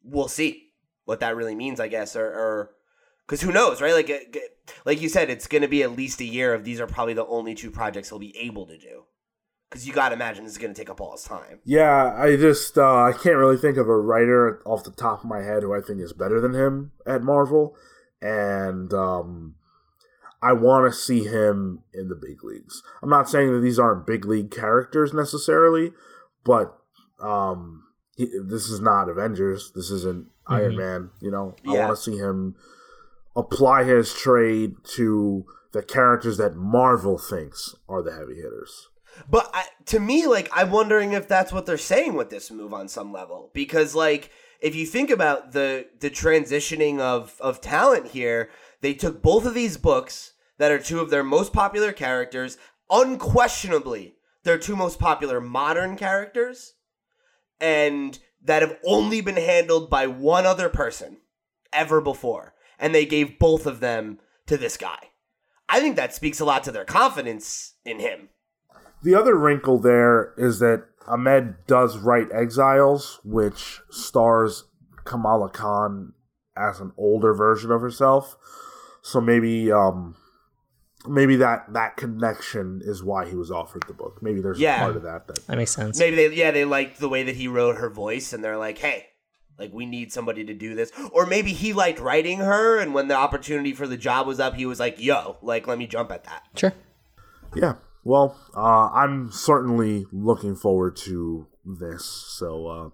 we'll 0.04 0.28
see 0.28 0.70
what 1.06 1.22
that 1.22 1.36
really 1.36 1.56
means, 1.56 1.80
I 1.80 1.88
guess, 1.88 2.16
or, 2.16 2.26
or 2.26 2.72
because 3.26 3.42
who 3.42 3.52
knows, 3.52 3.80
right? 3.80 3.94
Like, 3.94 4.38
like 4.86 5.02
you 5.02 5.10
said, 5.10 5.30
it's 5.30 5.48
going 5.48 5.62
to 5.62 5.68
be 5.68 5.84
at 5.84 5.96
least 5.96 6.20
a 6.20 6.26
year 6.26 6.54
of 6.54 6.64
these 6.64 6.80
are 6.80 6.88
probably 6.88 7.14
the 7.14 7.26
only 7.28 7.54
two 7.54 7.70
projects 7.70 8.10
he'll 8.10 8.18
be 8.18 8.36
able 8.38 8.66
to 8.66 8.78
do. 8.78 9.04
Because 9.70 9.88
you 9.88 9.94
got 9.94 10.10
to 10.10 10.16
imagine 10.16 10.46
this 10.46 10.54
is 10.54 10.58
going 10.58 10.74
to 10.74 10.80
take 10.80 10.90
up 10.90 11.00
all 11.00 11.12
his 11.12 11.24
time. 11.24 11.60
Yeah, 11.64 12.16
I 12.18 12.36
just 12.38 12.76
uh, 12.76 13.04
I 13.04 13.12
can't 13.12 13.38
really 13.38 13.58
think 13.58 13.78
of 13.78 13.88
a 13.88 13.96
writer 13.96 14.64
off 14.66 14.84
the 14.84 14.90
top 14.90 15.24
of 15.24 15.30
my 15.30 15.44
head 15.44 15.62
who 15.62 15.76
I 15.76 15.82
think 15.82 16.02
is 16.02 16.12
better 16.12 16.42
than 16.42 16.56
him 16.56 16.92
at 17.06 17.22
Marvel, 17.22 17.76
and 18.22 18.94
um, 18.94 19.56
I 20.42 20.54
want 20.54 20.92
to 20.92 20.98
see 20.98 21.24
him 21.26 21.84
in 21.94 22.10
the 22.10 22.16
big 22.16 22.44
leagues. 22.44 22.82
I'm 23.02 23.10
not 23.10 23.30
saying 23.30 23.54
that 23.54 23.60
these 23.60 23.80
aren't 23.80 24.08
big 24.08 24.26
league 24.26 24.52
characters 24.52 25.14
necessarily, 25.14 25.92
but 26.44 26.78
um, 27.20 27.84
he, 28.16 28.26
this 28.44 28.70
is 28.70 28.80
not 28.80 29.10
Avengers. 29.10 29.72
This 29.76 29.90
isn't 29.92 30.28
Iron 30.48 30.78
Man. 30.78 31.10
You 31.22 31.32
know, 31.32 31.56
I 31.68 31.74
Yeah. 31.74 31.86
want 31.88 31.98
to 31.98 32.02
see 32.02 32.18
him 32.18 32.56
apply 33.36 33.84
his 33.84 34.14
trade 34.14 34.76
to 34.96 35.46
the 35.72 35.84
characters 35.84 36.38
that 36.38 36.56
Marvel 36.56 37.18
thinks 37.18 37.76
are 37.88 38.02
the 38.02 38.12
heavy 38.12 38.36
hitters. 38.36 38.88
But 39.30 39.50
I, 39.54 39.66
to 39.88 40.00
me, 40.00 40.26
like, 40.28 40.50
I'm 40.54 40.72
wondering 40.72 41.12
if 41.14 41.28
that's 41.28 41.52
what 41.52 41.66
they're 41.66 41.78
saying 41.78 42.14
with 42.16 42.30
this 42.30 42.50
move 42.50 42.74
on 42.74 42.88
some 42.88 43.12
level. 43.12 43.52
Because, 43.54 43.94
like, 43.94 44.32
if 44.62 44.76
you 44.76 44.86
think 44.86 45.10
about 45.10 45.52
the 45.54 45.88
the 46.00 46.10
transitioning 46.10 47.00
of 47.00 47.36
of 47.40 47.62
talent 47.62 48.08
here, 48.08 48.50
they 48.82 48.94
took 48.94 49.22
both 49.22 49.46
of 49.46 49.54
these 49.54 49.78
books 49.78 50.34
that 50.58 50.72
are 50.72 50.80
two 50.80 51.00
of 51.00 51.10
their 51.10 51.24
most 51.24 51.54
popular 51.54 51.92
characters, 51.92 52.58
unquestionably 52.90 54.16
their 54.44 54.58
two 54.58 54.76
most 54.76 55.00
popular 55.00 55.42
modern 55.42 55.96
characters, 55.96 56.74
and 57.60 58.20
that 58.42 58.62
have 58.62 58.78
only 58.86 59.22
been 59.22 59.38
handled 59.38 59.90
by 59.90 60.08
one 60.08 60.46
other 60.46 60.70
person 60.70 61.18
ever 61.74 62.02
before, 62.02 62.54
and 62.78 62.94
they 62.94 63.06
gave 63.06 63.40
both 63.40 63.66
of 63.66 63.80
them 63.80 64.20
to 64.48 64.58
this 64.58 64.78
guy. 64.78 64.98
I 65.68 65.80
think 65.80 65.96
that 65.98 66.16
speaks 66.16 66.40
a 66.40 66.46
lot 66.46 66.64
to 66.64 66.72
their 66.72 66.86
confidence 66.86 67.76
in 67.86 68.00
him. 68.00 68.30
The 69.04 69.16
other 69.16 69.38
wrinkle 69.38 69.80
there 69.80 70.34
is 70.38 70.60
that 70.60 70.89
Ahmed 71.08 71.56
does 71.68 71.98
write 71.98 72.28
Exiles, 72.34 73.20
which 73.24 73.82
stars 73.90 74.66
Kamala 75.06 75.50
Khan 75.50 76.14
as 76.56 76.80
an 76.80 76.92
older 76.98 77.34
version 77.34 77.72
of 77.72 77.82
herself. 77.82 78.36
So 79.02 79.20
maybe 79.22 79.72
um 79.72 80.16
maybe 81.08 81.38
that 81.38 81.72
that 81.74 81.96
connection 81.98 82.82
is 82.84 83.02
why 83.04 83.28
he 83.28 83.36
was 83.36 83.50
offered 83.50 83.84
the 83.88 83.94
book. 83.94 84.20
Maybe 84.22 84.42
there's 84.42 84.60
Yeah. 84.60 84.82
a 84.82 84.84
part 84.84 84.98
of 84.98 85.04
that 85.04 85.28
that 85.28 85.48
that 85.48 85.56
makes 85.58 85.72
sense 85.72 85.98
maybe 85.98 86.16
they 86.18 86.36
yeah 86.36 86.52
they 86.52 86.66
liked 86.66 87.00
the 87.00 87.10
way 87.10 87.24
that 87.24 87.36
he 87.36 87.48
wrote 87.48 87.78
her 87.78 87.90
voice 87.90 88.34
and 88.34 88.44
they're 88.44 88.58
like 88.58 88.78
hey 88.80 89.06
like 89.58 89.74
we 89.74 89.86
need 89.86 90.12
somebody 90.12 90.44
to 90.46 90.54
do 90.54 90.76
this 90.76 90.92
or 91.14 91.26
maybe 91.26 91.54
he 91.54 91.72
liked 91.74 92.00
writing 92.00 92.40
her 92.40 92.78
and 92.78 92.94
when 92.94 93.08
the 93.08 93.16
opportunity 93.16 93.74
for 93.74 93.88
the 93.88 93.98
job 93.98 94.28
was 94.28 94.40
up 94.40 94.56
he 94.56 94.66
was 94.66 94.80
like 94.80 95.00
yo 95.00 95.38
like 95.42 95.66
let 95.68 95.78
me 95.78 95.88
jump 95.88 96.12
at 96.12 96.26
that 96.26 96.44
sure 96.56 96.74
Yeah. 97.56 97.76
Well, 98.04 98.38
uh, 98.56 98.90
I'm 98.94 99.32
certainly 99.32 100.06
looking 100.12 100.56
forward 100.56 100.96
to 100.98 101.48
this. 101.66 102.06
So, 102.06 102.68
uh, 102.68 102.90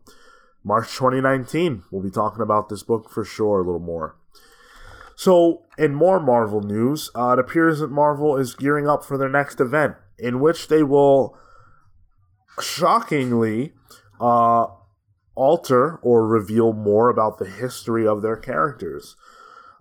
March 0.63 0.87
2019, 0.93 1.83
we'll 1.91 2.03
be 2.03 2.09
talking 2.09 2.41
about 2.41 2.69
this 2.69 2.83
book 2.83 3.09
for 3.09 3.23
sure 3.23 3.59
a 3.59 3.63
little 3.63 3.79
more. 3.79 4.15
So, 5.15 5.63
in 5.77 5.93
more 5.93 6.19
Marvel 6.19 6.61
news, 6.61 7.09
uh, 7.15 7.35
it 7.37 7.39
appears 7.39 7.79
that 7.79 7.91
Marvel 7.91 8.35
is 8.35 8.55
gearing 8.55 8.87
up 8.87 9.05
for 9.05 9.17
their 9.17 9.29
next 9.29 9.61
event, 9.61 9.95
in 10.17 10.39
which 10.39 10.67
they 10.67 10.83
will 10.83 11.37
shockingly 12.59 13.73
uh, 14.19 14.65
alter 15.35 15.97
or 15.97 16.27
reveal 16.27 16.73
more 16.73 17.09
about 17.09 17.37
the 17.37 17.49
history 17.49 18.07
of 18.07 18.21
their 18.21 18.35
characters. 18.35 19.15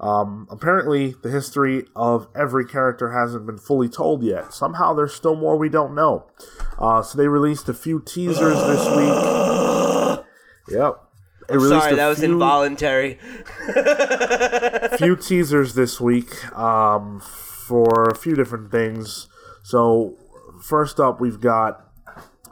Um, 0.05 0.47
apparently, 0.51 1.15
the 1.23 1.31
history 1.31 1.87
of 1.97 2.29
every 2.37 2.67
character 2.67 3.13
hasn't 3.13 3.47
been 3.47 3.57
fully 3.57 3.89
told 3.89 4.23
yet. 4.23 4.53
Somehow, 4.53 4.93
there's 4.93 5.15
still 5.15 5.35
more 5.35 5.57
we 5.57 5.71
don't 5.71 5.95
know. 5.95 6.27
Uh, 6.79 7.01
so 7.03 7.17
they 7.17 7.27
released 7.27 7.69
a 7.71 7.75
few 7.75 8.01
teasers 8.01 8.59
this 8.67 8.87
week. 8.97 10.25
Yep. 10.77 11.01
Released 11.51 11.69
sorry 11.83 11.93
a 11.93 11.97
that 11.97 12.09
was 12.09 12.19
few- 12.21 12.33
involuntary 12.33 13.19
few 14.99 15.15
teasers 15.17 15.75
this 15.75 16.01
week 16.01 16.31
um, 16.57 17.21
for 17.21 18.09
a 18.09 18.15
few 18.15 18.35
different 18.35 18.71
things. 18.71 19.29
So, 19.63 20.17
first 20.63 20.99
up, 21.01 21.21
we've 21.21 21.41
got 21.41 21.87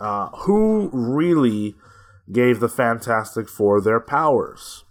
uh, 0.01 0.29
who 0.31 0.91
really 0.93 1.74
gave 2.31 2.61
the 2.61 2.69
Fantastic 2.69 3.49
Four 3.49 3.81
their 3.81 4.01
powers. 4.01 4.85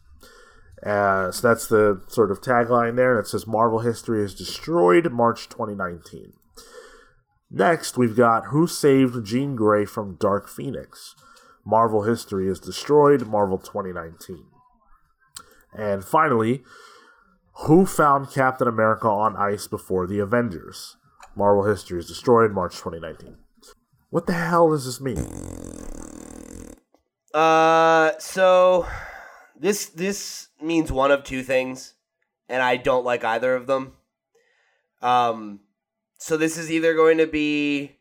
Uh, 0.86 1.32
so 1.32 1.48
that's 1.48 1.68
the 1.68 2.02
sort 2.08 2.32
of 2.32 2.42
tagline 2.42 2.96
there. 2.96 3.20
It 3.20 3.28
says 3.28 3.46
Marvel 3.46 3.80
history 3.80 4.24
is 4.24 4.34
destroyed, 4.34 5.12
March 5.12 5.48
2019. 5.50 6.34
Next, 7.52 7.98
we've 7.98 8.16
got 8.16 8.46
who 8.46 8.66
saved 8.66 9.26
Jean 9.26 9.56
Grey 9.56 9.86
from 9.86 10.16
Dark 10.16 10.48
Phoenix. 10.48 11.16
Marvel 11.66 12.04
history 12.04 12.48
is 12.48 12.60
destroyed, 12.60 13.28
Marvel 13.28 13.58
2019. 13.58 14.46
And 15.78 16.04
finally, 16.04 16.64
who 17.66 17.86
found 17.86 18.32
Captain 18.32 18.68
America 18.68 19.08
on 19.08 19.36
ice 19.36 19.68
before 19.68 20.08
the 20.08 20.20
Avengers? 20.20 20.98
Marvel 21.36 21.66
history 21.66 22.00
is 22.00 22.08
destroyed, 22.08 22.52
March 22.52 22.76
2019. 22.78 23.38
What 24.10 24.26
the 24.26 24.34
hell 24.34 24.70
does 24.72 24.86
this 24.86 25.00
mean? 25.00 25.28
uh 27.34 28.12
so 28.20 28.86
this 29.62 29.86
this 29.86 30.50
means 30.62 30.92
one 30.92 31.12
of 31.12 31.24
two 31.24 31.44
things 31.44 31.94
and 32.50 32.62
i 32.62 32.76
don't 32.76 33.06
like 33.06 33.24
either 33.24 33.56
of 33.56 33.68
them 33.68 33.94
um 35.02 35.60
so 36.18 36.38
this 36.38 36.58
is 36.58 36.72
either 36.72 36.94
going 36.94 37.18
to 37.18 37.26
be 37.26 37.98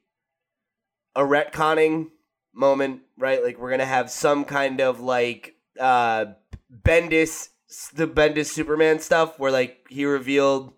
a 1.17 1.23
retconning 1.23 2.09
moment, 2.53 3.01
right? 3.17 3.43
Like 3.43 3.59
we're 3.59 3.71
gonna 3.71 3.85
have 3.85 4.11
some 4.11 4.45
kind 4.45 4.81
of 4.81 5.01
like 5.01 5.57
uh 5.79 6.27
Bendis 6.85 7.49
the 7.95 8.07
Bendis 8.07 8.47
Superman 8.47 8.99
stuff 8.99 9.39
where 9.39 9.53
like 9.53 9.87
he 9.89 10.05
revealed 10.05 10.73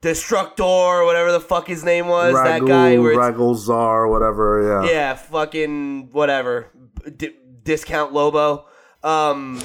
Destructor 0.00 0.62
or 0.62 1.04
whatever 1.04 1.30
the 1.30 1.40
fuck 1.40 1.66
his 1.66 1.84
name 1.84 2.08
was, 2.08 2.34
that 2.34 2.64
guy 2.64 2.98
where 2.98 3.16
Rogol 3.16 3.56
Zaar, 3.56 4.10
whatever, 4.10 4.82
yeah. 4.84 4.90
yeah, 4.90 5.14
fucking 5.14 6.10
whatever, 6.12 6.70
D- 7.16 7.36
discount 7.62 8.12
Lobo. 8.12 8.66
Um, 9.02 9.60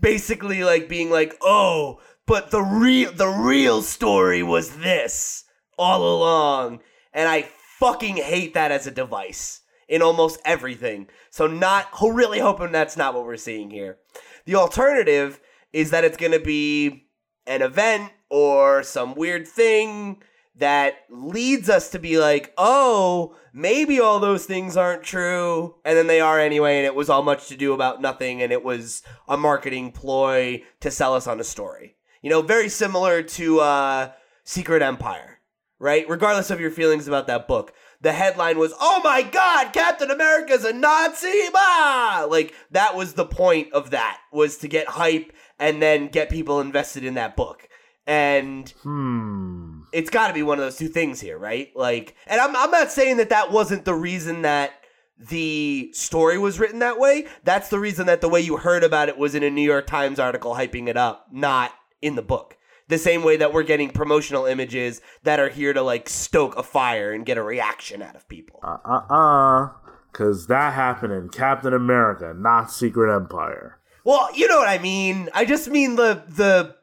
basically 0.00 0.64
like 0.64 0.88
being 0.88 1.10
like, 1.10 1.36
oh, 1.42 2.00
but 2.26 2.50
the 2.50 2.62
real 2.62 3.12
the 3.12 3.28
real 3.28 3.82
story 3.82 4.42
was 4.42 4.76
this 4.76 5.44
all 5.78 6.16
along, 6.16 6.80
and 7.12 7.28
I 7.28 7.48
fucking 7.78 8.16
hate 8.16 8.54
that 8.54 8.72
as 8.72 8.86
a 8.86 8.90
device 8.90 9.62
in 9.88 10.02
almost 10.02 10.40
everything. 10.44 11.08
So 11.30 11.46
not 11.46 11.86
really 12.02 12.40
hoping 12.40 12.72
that's 12.72 12.96
not 12.96 13.14
what 13.14 13.24
we're 13.24 13.36
seeing 13.36 13.70
here. 13.70 13.98
The 14.44 14.56
alternative 14.56 15.40
is 15.72 15.90
that 15.90 16.04
it's 16.04 16.16
gonna 16.16 16.40
be 16.40 17.08
an 17.46 17.62
event 17.62 18.12
or 18.30 18.82
some 18.82 19.14
weird 19.14 19.48
thing 19.48 20.22
that 20.58 20.94
leads 21.10 21.68
us 21.68 21.90
to 21.90 21.98
be 21.98 22.18
like, 22.18 22.52
oh, 22.58 23.34
maybe 23.52 24.00
all 24.00 24.20
those 24.20 24.44
things 24.44 24.76
aren't 24.76 25.02
true. 25.02 25.76
And 25.84 25.96
then 25.96 26.06
they 26.06 26.20
are 26.20 26.38
anyway. 26.38 26.78
And 26.78 26.86
it 26.86 26.94
was 26.94 27.08
all 27.08 27.22
much 27.22 27.48
to 27.48 27.56
do 27.56 27.72
about 27.72 28.00
nothing. 28.00 28.42
And 28.42 28.52
it 28.52 28.64
was 28.64 29.02
a 29.26 29.36
marketing 29.36 29.92
ploy 29.92 30.62
to 30.80 30.90
sell 30.90 31.14
us 31.14 31.26
on 31.26 31.40
a 31.40 31.44
story. 31.44 31.96
You 32.22 32.30
know, 32.30 32.42
very 32.42 32.68
similar 32.68 33.22
to 33.22 33.60
uh, 33.60 34.10
Secret 34.44 34.82
Empire, 34.82 35.38
right? 35.78 36.08
Regardless 36.08 36.50
of 36.50 36.60
your 36.60 36.70
feelings 36.70 37.06
about 37.06 37.26
that 37.28 37.46
book. 37.46 37.72
The 38.00 38.12
headline 38.12 38.58
was, 38.58 38.72
"Oh 38.80 39.00
my 39.02 39.22
God, 39.22 39.72
Captain 39.72 40.10
America's 40.10 40.64
a 40.64 40.72
Nazi!" 40.72 41.48
Bah! 41.52 42.26
Like 42.30 42.54
that 42.70 42.94
was 42.94 43.14
the 43.14 43.26
point 43.26 43.72
of 43.72 43.90
that 43.90 44.18
was 44.32 44.58
to 44.58 44.68
get 44.68 44.86
hype 44.86 45.32
and 45.58 45.82
then 45.82 46.06
get 46.06 46.30
people 46.30 46.60
invested 46.60 47.02
in 47.04 47.14
that 47.14 47.34
book. 47.34 47.68
And 48.06 48.70
Hmm. 48.82 49.67
It's 49.92 50.10
got 50.10 50.28
to 50.28 50.34
be 50.34 50.42
one 50.42 50.58
of 50.58 50.64
those 50.64 50.76
two 50.76 50.88
things 50.88 51.20
here, 51.20 51.38
right? 51.38 51.70
Like, 51.74 52.14
and 52.26 52.40
I'm 52.40 52.54
I'm 52.56 52.70
not 52.70 52.90
saying 52.90 53.18
that 53.18 53.30
that 53.30 53.52
wasn't 53.52 53.84
the 53.84 53.94
reason 53.94 54.42
that 54.42 54.72
the 55.18 55.90
story 55.92 56.38
was 56.38 56.60
written 56.60 56.78
that 56.78 56.98
way. 56.98 57.26
That's 57.44 57.68
the 57.68 57.78
reason 57.78 58.06
that 58.06 58.20
the 58.20 58.28
way 58.28 58.40
you 58.40 58.56
heard 58.56 58.84
about 58.84 59.08
it 59.08 59.18
was 59.18 59.34
in 59.34 59.42
a 59.42 59.50
New 59.50 59.62
York 59.62 59.86
Times 59.86 60.18
article 60.18 60.54
hyping 60.54 60.88
it 60.88 60.96
up, 60.96 61.26
not 61.32 61.72
in 62.00 62.14
the 62.14 62.22
book. 62.22 62.56
The 62.88 62.98
same 62.98 63.22
way 63.22 63.36
that 63.36 63.52
we're 63.52 63.64
getting 63.64 63.90
promotional 63.90 64.46
images 64.46 65.02
that 65.22 65.40
are 65.40 65.50
here 65.50 65.72
to 65.74 65.82
like 65.82 66.08
stoke 66.08 66.56
a 66.56 66.62
fire 66.62 67.12
and 67.12 67.26
get 67.26 67.36
a 67.36 67.42
reaction 67.42 68.00
out 68.00 68.16
of 68.16 68.28
people. 68.28 68.60
Uh 68.62 68.78
uh 68.84 69.02
uh. 69.10 69.68
Cause 70.12 70.46
that 70.46 70.72
happened 70.72 71.12
in 71.12 71.28
Captain 71.28 71.74
America, 71.74 72.34
not 72.34 72.70
Secret 72.72 73.14
Empire. 73.14 73.78
Well, 74.04 74.34
you 74.34 74.48
know 74.48 74.56
what 74.56 74.68
I 74.68 74.78
mean. 74.78 75.28
I 75.34 75.44
just 75.44 75.68
mean 75.68 75.96
the 75.96 76.24
the 76.28 76.76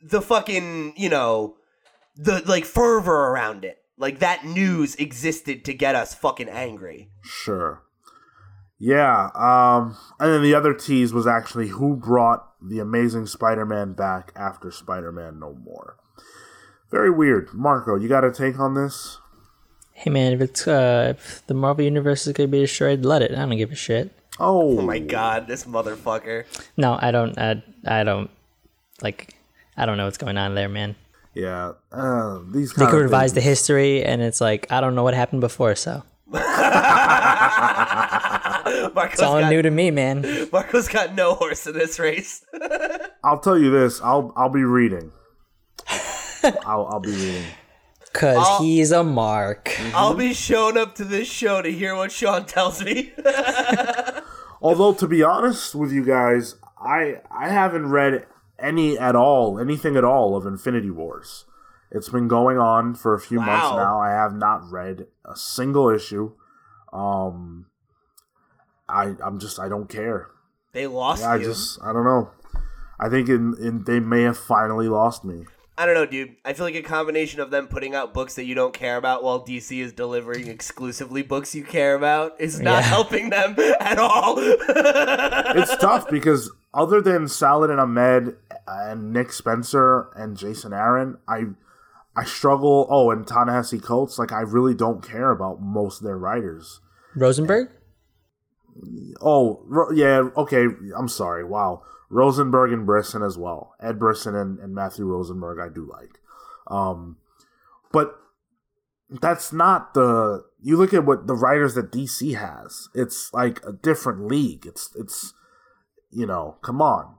the 0.00 0.22
fucking, 0.22 0.94
you 0.96 1.08
know, 1.08 1.56
the 2.16 2.42
like 2.46 2.64
fervor 2.64 3.28
around 3.28 3.64
it. 3.64 3.78
Like 3.96 4.18
that 4.18 4.44
news 4.44 4.94
existed 4.96 5.64
to 5.64 5.74
get 5.74 5.94
us 5.94 6.14
fucking 6.14 6.48
angry. 6.48 7.10
Sure. 7.22 7.82
Yeah, 8.78 9.30
um, 9.36 9.96
and 10.18 10.32
then 10.32 10.42
the 10.42 10.54
other 10.56 10.74
tease 10.74 11.12
was 11.12 11.24
actually 11.24 11.68
who 11.68 11.94
brought 11.94 12.48
the 12.60 12.80
Amazing 12.80 13.26
Spider-Man 13.26 13.92
back 13.92 14.32
after 14.34 14.72
Spider-Man 14.72 15.38
No 15.38 15.54
More. 15.54 15.96
Very 16.90 17.08
weird. 17.10 17.54
Marco, 17.54 17.94
you 17.94 18.08
got 18.08 18.24
a 18.24 18.32
take 18.32 18.58
on 18.58 18.74
this? 18.74 19.18
Hey 19.92 20.10
man, 20.10 20.32
if 20.32 20.40
it's 20.40 20.66
uh, 20.66 21.14
if 21.16 21.46
the 21.46 21.54
Marvel 21.54 21.84
universe 21.84 22.26
is 22.26 22.32
gonna 22.32 22.48
be 22.48 22.60
destroyed, 22.60 23.04
let 23.04 23.22
it. 23.22 23.30
I 23.30 23.36
don't 23.36 23.56
give 23.56 23.70
a 23.70 23.76
shit. 23.76 24.12
Oh, 24.40 24.78
Oh 24.78 24.82
my 24.82 24.98
god, 24.98 25.46
this 25.46 25.64
motherfucker. 25.64 26.44
No, 26.76 26.98
I 27.00 27.12
don't. 27.12 27.38
I, 27.38 27.62
I 27.86 28.02
don't 28.02 28.30
like. 29.00 29.36
I 29.76 29.86
don't 29.86 29.96
know 29.96 30.06
what's 30.06 30.18
going 30.18 30.38
on 30.38 30.56
there, 30.56 30.68
man. 30.68 30.96
Yeah, 31.34 31.72
uh, 31.90 32.40
these 32.50 32.74
They 32.74 32.86
could 32.86 33.02
revise 33.02 33.32
the 33.32 33.40
history, 33.40 34.04
and 34.04 34.20
it's 34.20 34.40
like 34.40 34.70
I 34.70 34.80
don't 34.80 34.94
know 34.94 35.02
what 35.02 35.14
happened 35.14 35.40
before, 35.40 35.74
so 35.74 36.02
Marco's 36.32 36.44
it's 39.14 39.22
all 39.22 39.40
got, 39.40 39.50
new 39.50 39.62
to 39.62 39.70
me, 39.70 39.90
man. 39.90 40.22
Marco's 40.52 40.88
got 40.88 41.14
no 41.14 41.34
horse 41.34 41.66
in 41.66 41.74
this 41.74 41.98
race. 41.98 42.44
I'll 43.24 43.40
tell 43.40 43.58
you 43.58 43.70
this. 43.70 44.00
I'll 44.02 44.32
I'll 44.36 44.50
be 44.50 44.64
reading. 44.64 45.10
I'll 46.64 46.86
I'll 46.86 47.00
be 47.00 47.12
reading. 47.12 47.44
Cause 48.12 48.36
I'll- 48.38 48.62
he's 48.62 48.92
a 48.92 49.02
mark. 49.02 49.74
I'll 49.94 50.14
be 50.14 50.34
showing 50.34 50.76
up 50.76 50.94
to 50.96 51.04
this 51.04 51.28
show 51.28 51.62
to 51.62 51.72
hear 51.72 51.96
what 51.96 52.12
Sean 52.12 52.44
tells 52.44 52.84
me. 52.84 53.14
Although 54.60 54.92
to 54.94 55.08
be 55.08 55.22
honest 55.22 55.74
with 55.74 55.92
you 55.92 56.04
guys, 56.04 56.56
I 56.78 57.20
I 57.30 57.48
haven't 57.48 57.88
read 57.88 58.26
any 58.62 58.98
at 58.98 59.16
all, 59.16 59.58
anything 59.58 59.96
at 59.96 60.04
all 60.04 60.36
of 60.36 60.46
Infinity 60.46 60.90
Wars. 60.90 61.44
It's 61.90 62.08
been 62.08 62.28
going 62.28 62.56
on 62.58 62.94
for 62.94 63.12
a 63.14 63.20
few 63.20 63.38
months 63.38 63.76
now. 63.76 64.00
I 64.00 64.10
have 64.10 64.34
not 64.34 64.70
read 64.70 65.06
a 65.26 65.36
single 65.36 65.90
issue. 65.90 66.32
Um 66.92 67.66
I 68.88 69.14
I'm 69.24 69.38
just 69.38 69.58
I 69.58 69.68
don't 69.68 69.88
care. 69.88 70.28
they 70.72 70.86
lost 70.86 71.22
I 71.24 71.36
you. 71.36 71.44
just 71.44 71.78
I 71.82 71.92
don't 71.92 72.04
know. 72.04 72.30
I 73.00 73.08
think 73.08 73.28
in, 73.28 73.54
in 73.60 73.84
they 73.84 74.00
may 74.00 74.22
have 74.22 74.38
finally 74.38 74.88
lost 74.88 75.24
me. 75.24 75.44
I 75.76 75.86
don't 75.86 75.94
know, 75.94 76.04
dude. 76.06 76.36
I 76.44 76.52
feel 76.52 76.66
like 76.66 76.74
a 76.74 76.82
combination 76.82 77.40
of 77.40 77.50
them 77.50 77.66
putting 77.66 77.94
out 77.94 78.12
books 78.14 78.34
that 78.36 78.44
you 78.44 78.54
don't 78.54 78.74
care 78.74 78.96
about 78.98 79.24
while 79.24 79.44
DC 79.44 79.78
is 79.80 79.92
delivering 79.92 80.46
exclusively 80.48 81.22
books 81.22 81.54
you 81.54 81.64
care 81.64 81.94
about 81.94 82.38
is 82.40 82.60
not 82.60 82.74
Yeah. 82.74 82.80
helping 82.82 83.30
them 83.30 83.56
at 83.80 83.98
all. 83.98 84.36
It's 84.38 85.76
tough 85.78 86.08
because 86.10 86.50
other 86.74 87.00
than 87.00 87.28
Saladin 87.28 87.78
Ahmed 87.78 88.36
and 88.66 89.12
Nick 89.12 89.32
Spencer 89.32 90.10
and 90.16 90.36
Jason 90.36 90.72
Aaron, 90.72 91.18
I 91.28 91.44
I 92.14 92.24
struggle. 92.24 92.86
Oh, 92.90 93.10
and 93.10 93.26
Ta-Nehisi 93.26 93.82
Coates, 93.82 94.18
like 94.18 94.32
I 94.32 94.40
really 94.40 94.74
don't 94.74 95.06
care 95.06 95.30
about 95.30 95.60
most 95.60 96.00
of 96.00 96.06
their 96.06 96.18
writers. 96.18 96.80
Rosenberg? 97.14 97.68
Oh, 99.20 99.62
Ro- 99.66 99.90
yeah, 99.92 100.28
okay. 100.36 100.66
I'm 100.96 101.08
sorry. 101.08 101.44
Wow, 101.44 101.82
Rosenberg 102.08 102.72
and 102.72 102.86
Brisson 102.86 103.22
as 103.22 103.36
well. 103.36 103.74
Ed 103.80 103.98
Brisson 103.98 104.34
and, 104.34 104.58
and 104.58 104.74
Matthew 104.74 105.04
Rosenberg, 105.04 105.58
I 105.58 105.72
do 105.72 105.88
like. 105.90 106.20
Um, 106.68 107.16
but 107.92 108.14
that's 109.10 109.52
not 109.52 109.94
the. 109.94 110.44
You 110.62 110.76
look 110.76 110.94
at 110.94 111.04
what 111.04 111.26
the 111.26 111.34
writers 111.34 111.74
that 111.74 111.92
DC 111.92 112.36
has. 112.36 112.88
It's 112.94 113.32
like 113.34 113.60
a 113.66 113.72
different 113.72 114.26
league. 114.26 114.64
It's 114.66 114.90
it's, 114.96 115.34
you 116.12 116.26
know, 116.26 116.56
come 116.62 116.80
on. 116.82 117.16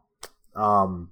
Um, 0.55 1.09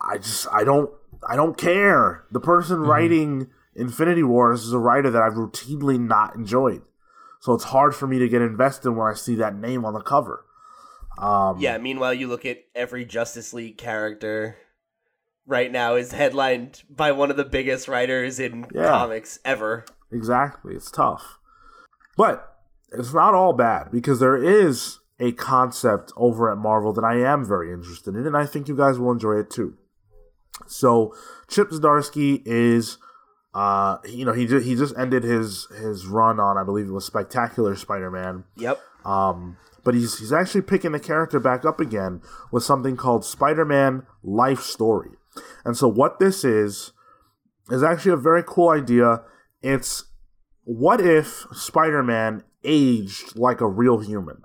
I 0.00 0.18
just 0.18 0.46
I 0.52 0.64
don't 0.64 0.90
I 1.26 1.36
don't 1.36 1.56
care. 1.56 2.24
The 2.30 2.40
person 2.40 2.80
writing 2.80 3.48
Infinity 3.74 4.22
Wars 4.22 4.64
is 4.64 4.72
a 4.72 4.78
writer 4.78 5.10
that 5.10 5.22
I've 5.22 5.34
routinely 5.34 5.98
not 5.98 6.34
enjoyed. 6.34 6.82
So 7.40 7.52
it's 7.54 7.64
hard 7.64 7.94
for 7.94 8.06
me 8.06 8.18
to 8.18 8.28
get 8.28 8.42
invested 8.42 8.90
when 8.90 9.06
I 9.10 9.14
see 9.14 9.34
that 9.36 9.54
name 9.54 9.84
on 9.84 9.94
the 9.94 10.00
cover. 10.00 10.44
Um, 11.18 11.58
yeah, 11.60 11.78
meanwhile, 11.78 12.12
you 12.14 12.26
look 12.26 12.44
at 12.46 12.58
every 12.74 13.04
Justice 13.04 13.52
League 13.54 13.78
character 13.78 14.56
right 15.46 15.70
now 15.70 15.94
is 15.94 16.10
headlined 16.12 16.82
by 16.88 17.12
one 17.12 17.30
of 17.30 17.36
the 17.36 17.44
biggest 17.44 17.86
writers 17.86 18.40
in 18.40 18.66
Yeah. 18.72 18.88
comics 18.88 19.38
ever. 19.44 19.84
Exactly. 20.10 20.74
It's 20.74 20.90
tough. 20.90 21.38
But 22.16 22.56
it's 22.92 23.12
not 23.12 23.34
all 23.34 23.52
bad 23.52 23.90
because 23.92 24.20
there 24.20 24.36
is 24.36 25.00
a 25.20 25.32
concept 25.32 26.12
over 26.16 26.50
at 26.50 26.58
Marvel 26.58 26.92
that 26.92 27.04
I 27.04 27.20
am 27.20 27.44
very 27.44 27.72
interested 27.72 28.14
in, 28.14 28.26
and 28.26 28.36
I 28.36 28.46
think 28.46 28.68
you 28.68 28.76
guys 28.76 28.98
will 28.98 29.12
enjoy 29.12 29.38
it 29.38 29.50
too. 29.50 29.76
So 30.66 31.14
Chip 31.48 31.70
Zdarsky 31.70 32.42
is 32.44 32.98
uh 33.54 33.98
you 34.04 34.24
know 34.24 34.32
he 34.32 34.46
just, 34.46 34.66
he 34.66 34.74
just 34.74 34.96
ended 34.98 35.22
his 35.22 35.66
his 35.80 36.06
run 36.06 36.40
on 36.40 36.58
I 36.58 36.64
believe 36.64 36.88
it 36.88 36.92
was 36.92 37.04
Spectacular 37.04 37.76
Spider-Man. 37.76 38.44
Yep. 38.56 38.80
Um, 39.04 39.56
but 39.84 39.94
he's 39.94 40.18
he's 40.18 40.32
actually 40.32 40.62
picking 40.62 40.92
the 40.92 41.00
character 41.00 41.38
back 41.38 41.64
up 41.64 41.78
again 41.78 42.20
with 42.50 42.64
something 42.64 42.96
called 42.96 43.24
Spider-Man 43.24 44.06
Life 44.22 44.60
Story. 44.60 45.10
And 45.64 45.76
so 45.76 45.88
what 45.88 46.18
this 46.18 46.44
is 46.44 46.92
is 47.70 47.82
actually 47.82 48.12
a 48.12 48.16
very 48.16 48.42
cool 48.42 48.70
idea. 48.70 49.22
It's 49.62 50.04
what 50.64 51.00
if 51.00 51.46
Spider-Man 51.52 52.42
aged 52.64 53.36
like 53.36 53.60
a 53.60 53.68
real 53.68 53.98
human? 53.98 54.42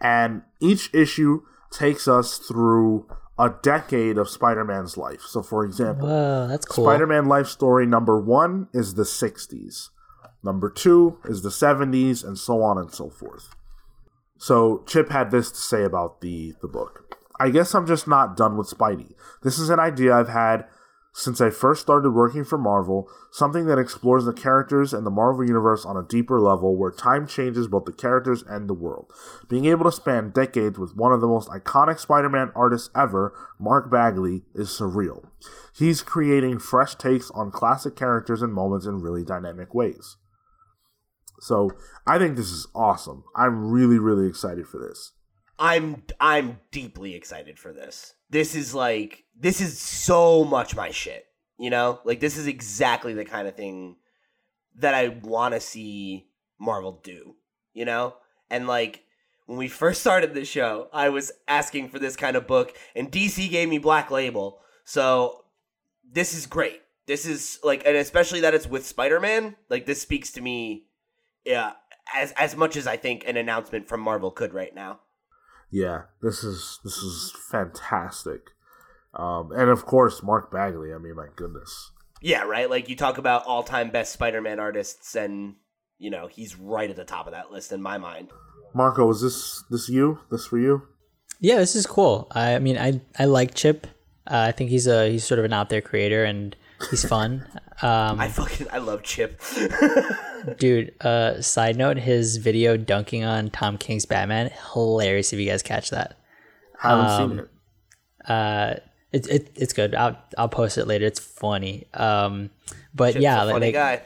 And 0.00 0.42
each 0.60 0.92
issue 0.94 1.42
takes 1.70 2.06
us 2.08 2.38
through 2.38 3.06
a 3.38 3.54
decade 3.62 4.18
of 4.18 4.28
Spider-Man's 4.28 4.96
life. 4.96 5.22
So 5.22 5.42
for 5.42 5.64
example, 5.64 6.08
Whoa, 6.08 6.46
that's 6.48 6.66
cool. 6.66 6.84
Spider-Man 6.84 7.26
life 7.26 7.46
story 7.46 7.86
number 7.86 8.20
one 8.20 8.68
is 8.72 8.94
the 8.94 9.04
60s. 9.04 9.90
Number 10.42 10.70
two 10.70 11.18
is 11.24 11.42
the 11.42 11.48
70s, 11.48 12.24
and 12.24 12.38
so 12.38 12.62
on 12.62 12.78
and 12.78 12.92
so 12.92 13.10
forth. 13.10 13.54
So 14.38 14.84
Chip 14.86 15.10
had 15.10 15.30
this 15.30 15.50
to 15.50 15.58
say 15.58 15.82
about 15.82 16.20
the 16.20 16.54
the 16.60 16.68
book. 16.68 17.16
I 17.40 17.50
guess 17.50 17.74
I'm 17.74 17.86
just 17.86 18.08
not 18.08 18.36
done 18.36 18.56
with 18.56 18.68
Spidey. 18.68 19.14
This 19.42 19.58
is 19.58 19.70
an 19.70 19.78
idea 19.80 20.14
I've 20.14 20.28
had 20.28 20.66
since 21.12 21.40
I 21.40 21.50
first 21.50 21.82
started 21.82 22.10
working 22.10 22.44
for 22.44 22.58
Marvel, 22.58 23.08
something 23.32 23.66
that 23.66 23.78
explores 23.78 24.24
the 24.24 24.32
characters 24.32 24.92
and 24.92 25.04
the 25.04 25.10
Marvel 25.10 25.46
Universe 25.46 25.84
on 25.84 25.96
a 25.96 26.06
deeper 26.06 26.40
level 26.40 26.76
where 26.76 26.90
time 26.90 27.26
changes 27.26 27.66
both 27.66 27.86
the 27.86 27.92
characters 27.92 28.42
and 28.42 28.68
the 28.68 28.74
world. 28.74 29.10
Being 29.48 29.64
able 29.64 29.84
to 29.84 29.92
span 29.92 30.30
decades 30.30 30.78
with 30.78 30.96
one 30.96 31.12
of 31.12 31.20
the 31.20 31.26
most 31.26 31.48
iconic 31.48 31.98
Spider 31.98 32.28
Man 32.28 32.52
artists 32.54 32.90
ever, 32.94 33.34
Mark 33.58 33.90
Bagley, 33.90 34.44
is 34.54 34.68
surreal. 34.68 35.28
He's 35.74 36.02
creating 36.02 36.58
fresh 36.58 36.94
takes 36.94 37.30
on 37.32 37.50
classic 37.50 37.96
characters 37.96 38.42
and 38.42 38.52
moments 38.52 38.86
in 38.86 39.00
really 39.00 39.24
dynamic 39.24 39.74
ways. 39.74 40.16
So 41.40 41.70
I 42.06 42.18
think 42.18 42.36
this 42.36 42.50
is 42.50 42.66
awesome. 42.74 43.24
I'm 43.36 43.70
really, 43.70 43.98
really 43.98 44.26
excited 44.26 44.66
for 44.66 44.78
this. 44.78 45.12
I'm 45.58 46.04
I'm 46.20 46.60
deeply 46.70 47.14
excited 47.14 47.58
for 47.58 47.72
this. 47.72 48.14
This 48.30 48.54
is 48.54 48.74
like 48.74 49.24
this 49.38 49.60
is 49.60 49.78
so 49.78 50.44
much 50.44 50.76
my 50.76 50.90
shit. 50.90 51.26
You 51.58 51.70
know? 51.70 52.00
Like 52.04 52.20
this 52.20 52.36
is 52.36 52.46
exactly 52.46 53.14
the 53.14 53.24
kind 53.24 53.48
of 53.48 53.56
thing 53.56 53.96
that 54.76 54.94
I 54.94 55.08
want 55.08 55.54
to 55.54 55.60
see 55.60 56.28
Marvel 56.58 57.00
do, 57.02 57.34
you 57.72 57.84
know? 57.84 58.14
And 58.50 58.66
like 58.66 59.02
when 59.46 59.58
we 59.58 59.68
first 59.68 60.00
started 60.00 60.34
the 60.34 60.44
show, 60.44 60.88
I 60.92 61.08
was 61.08 61.32
asking 61.48 61.88
for 61.88 61.98
this 61.98 62.16
kind 62.16 62.36
of 62.36 62.46
book 62.46 62.76
and 62.94 63.10
DC 63.10 63.50
gave 63.50 63.68
me 63.68 63.78
Black 63.78 64.10
Label. 64.10 64.60
So 64.84 65.44
this 66.10 66.34
is 66.34 66.46
great. 66.46 66.82
this 67.06 67.24
is 67.26 67.58
like, 67.64 67.84
and 67.86 67.96
especially 67.96 68.40
that 68.40 68.54
it's 68.54 68.66
with 68.66 68.86
Spider 68.86 69.18
Man. 69.18 69.56
Like 69.68 69.86
this 69.86 70.00
speaks 70.00 70.30
to 70.32 70.40
me, 70.40 70.84
yeah, 71.44 71.72
as 72.14 72.32
as 72.32 72.56
much 72.56 72.76
as 72.76 72.86
I 72.86 72.96
think 72.96 73.24
an 73.26 73.36
announcement 73.36 73.88
from 73.88 74.00
Marvel 74.00 74.30
could 74.30 74.54
right 74.54 74.74
now. 74.74 75.00
Yeah, 75.70 76.02
this 76.22 76.42
is 76.42 76.80
this 76.84 76.96
is 76.96 77.32
fantastic. 77.50 78.40
Um, 79.14 79.52
and 79.52 79.70
of 79.70 79.84
course, 79.86 80.22
Mark 80.22 80.50
Bagley. 80.52 80.92
I 80.92 80.98
mean, 80.98 81.16
my 81.16 81.26
goodness. 81.36 81.90
Yeah, 82.20 82.42
right. 82.42 82.68
Like 82.68 82.88
you 82.88 82.96
talk 82.96 83.18
about 83.18 83.44
all 83.46 83.62
time 83.62 83.90
best 83.90 84.12
Spider 84.12 84.40
Man 84.40 84.58
artists, 84.58 85.14
and 85.14 85.56
you 85.98 86.10
know 86.10 86.26
he's 86.26 86.56
right 86.56 86.88
at 86.88 86.96
the 86.96 87.04
top 87.04 87.26
of 87.26 87.32
that 87.32 87.50
list 87.50 87.72
in 87.72 87.82
my 87.82 87.98
mind. 87.98 88.28
Marco, 88.74 89.10
is 89.10 89.20
this 89.20 89.64
this 89.70 89.88
you? 89.88 90.20
This 90.30 90.46
for 90.46 90.58
you? 90.58 90.82
Yeah, 91.40 91.56
this 91.56 91.76
is 91.76 91.86
cool. 91.86 92.28
I, 92.32 92.54
I 92.54 92.58
mean, 92.58 92.78
I 92.78 93.00
I 93.18 93.26
like 93.26 93.54
Chip. 93.54 93.86
Uh, 94.26 94.46
I 94.48 94.52
think 94.52 94.70
he's 94.70 94.86
a 94.86 95.10
he's 95.10 95.24
sort 95.24 95.38
of 95.38 95.44
an 95.44 95.52
out 95.52 95.68
there 95.68 95.80
creator, 95.80 96.24
and 96.24 96.56
he's 96.90 97.04
fun. 97.04 97.46
Um, 97.80 98.18
I 98.18 98.26
fucking 98.26 98.66
I 98.72 98.78
love 98.78 99.04
Chip. 99.04 99.40
dude. 100.54 100.94
Uh, 101.04 101.40
side 101.42 101.76
note: 101.76 101.96
his 101.98 102.36
video 102.38 102.76
dunking 102.76 103.24
on 103.24 103.50
Tom 103.50 103.78
King's 103.78 104.06
Batman, 104.06 104.50
hilarious. 104.72 105.32
If 105.32 105.38
you 105.38 105.48
guys 105.48 105.62
catch 105.62 105.90
that, 105.90 106.18
I 106.82 106.88
Haven't 106.90 107.06
Um, 107.06 107.30
seen 107.30 107.38
it. 107.40 108.30
uh, 108.30 108.74
it, 109.12 109.26
it 109.28 109.50
it's 109.56 109.72
good. 109.72 109.94
I'll 109.94 110.16
I'll 110.36 110.48
post 110.48 110.78
it 110.78 110.86
later. 110.86 111.06
It's 111.06 111.20
funny. 111.20 111.86
Um, 111.94 112.50
but 112.94 113.12
Chip's 113.12 113.22
yeah, 113.22 113.42
like, 113.44 113.72
guy. 113.72 114.02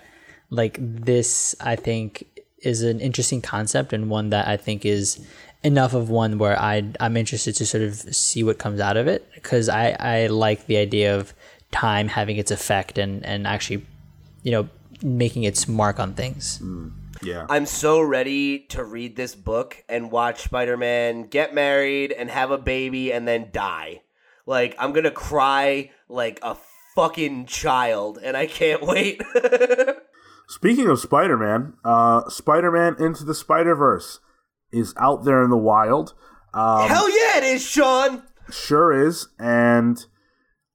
like 0.51 0.77
this 0.81 1.55
i 1.61 1.75
think 1.77 2.27
is 2.59 2.83
an 2.83 3.01
interesting 3.01 3.41
concept 3.41 3.93
and 3.93 4.11
one 4.11 4.31
that 4.31 4.47
i 4.47 4.57
think 4.57 4.85
is 4.85 5.25
enough 5.65 5.95
of 5.95 6.11
one 6.11 6.37
where 6.39 6.59
I, 6.61 6.83
i'm 7.01 7.17
interested 7.17 7.55
to 7.57 7.67
sort 7.67 7.83
of 7.85 7.95
see 7.95 8.43
what 8.43 8.59
comes 8.59 8.81
out 8.81 8.97
of 8.97 9.07
it 9.09 9.29
because 9.35 9.69
I, 9.69 9.97
I 9.99 10.27
like 10.27 10.67
the 10.67 10.77
idea 10.77 11.17
of 11.17 11.33
time 11.71 12.09
having 12.09 12.37
its 12.37 12.51
effect 12.51 12.99
and, 12.99 13.25
and 13.25 13.47
actually 13.47 13.87
you 14.43 14.53
know 14.53 14.69
making 15.05 15.45
its 15.45 15.67
mark 15.69 15.99
on 15.99 16.15
things 16.15 16.61
Yeah. 17.23 17.47
I'm 17.49 17.67
so 17.67 18.01
ready 18.01 18.61
to 18.71 18.83
read 18.85 19.17
this 19.17 19.35
book 19.35 19.85
and 19.89 20.11
watch 20.11 20.43
Spider 20.43 20.77
Man 20.77 21.25
get 21.25 21.55
married 21.55 22.11
and 22.13 22.31
have 22.31 22.51
a 22.51 22.59
baby 22.59 23.13
and 23.13 23.29
then 23.29 23.51
die. 23.53 24.03
Like, 24.47 24.75
I'm 24.79 24.93
gonna 24.93 25.11
cry 25.13 25.91
like 26.09 26.41
a 26.43 26.57
fucking 26.95 27.47
child, 27.47 28.19
and 28.23 28.37
I 28.37 28.47
can't 28.47 28.83
wait. 28.83 29.23
Speaking 30.49 30.89
of 30.89 30.99
Spider 30.99 31.37
Man, 31.37 31.75
uh, 31.85 32.29
Spider 32.29 32.71
Man 32.71 32.97
Into 32.99 33.25
the 33.25 33.35
Spider 33.35 33.75
Verse 33.75 34.21
is 34.73 34.95
out 34.99 35.25
there 35.25 35.43
in 35.45 35.51
the 35.51 35.57
wild. 35.57 36.15
Um, 36.53 36.89
Hell 36.89 37.09
yeah, 37.09 37.39
it 37.39 37.45
is, 37.45 37.63
Sean! 37.65 38.23
Sure 38.51 38.93
is, 38.93 39.29
and 39.39 40.05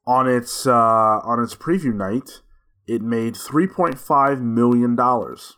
on 0.07 0.27
its 0.27 0.65
uh, 0.65 0.71
on 1.23 1.43
its 1.43 1.55
preview 1.55 1.93
night, 1.93 2.41
it 2.87 3.01
made 3.01 3.35
three 3.35 3.67
point 3.67 3.99
five 3.99 4.41
million 4.41 4.95
dollars. 4.95 5.57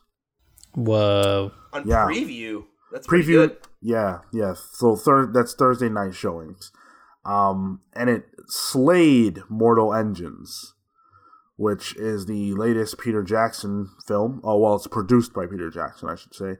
whoa 0.75 1.51
On 1.73 1.87
Yeah. 1.87 2.05
preview. 2.07 2.65
That's 2.91 3.05
Preview, 3.07 3.25
good. 3.47 3.57
yeah, 3.81 4.19
yeah. 4.33 4.53
So 4.55 4.95
thir- 4.95 5.31
that's 5.31 5.53
Thursday 5.53 5.89
night 5.89 6.15
showings, 6.15 6.71
um, 7.23 7.81
and 7.93 8.09
it 8.09 8.25
slayed 8.47 9.43
Mortal 9.47 9.93
Engines, 9.93 10.73
which 11.55 11.95
is 11.97 12.25
the 12.25 12.53
latest 12.55 12.97
Peter 12.97 13.21
Jackson 13.21 13.89
film. 14.07 14.41
Oh 14.43 14.57
well, 14.57 14.75
it's 14.75 14.87
produced 14.87 15.33
by 15.33 15.45
Peter 15.45 15.69
Jackson, 15.69 16.09
I 16.09 16.15
should 16.15 16.33
say. 16.33 16.57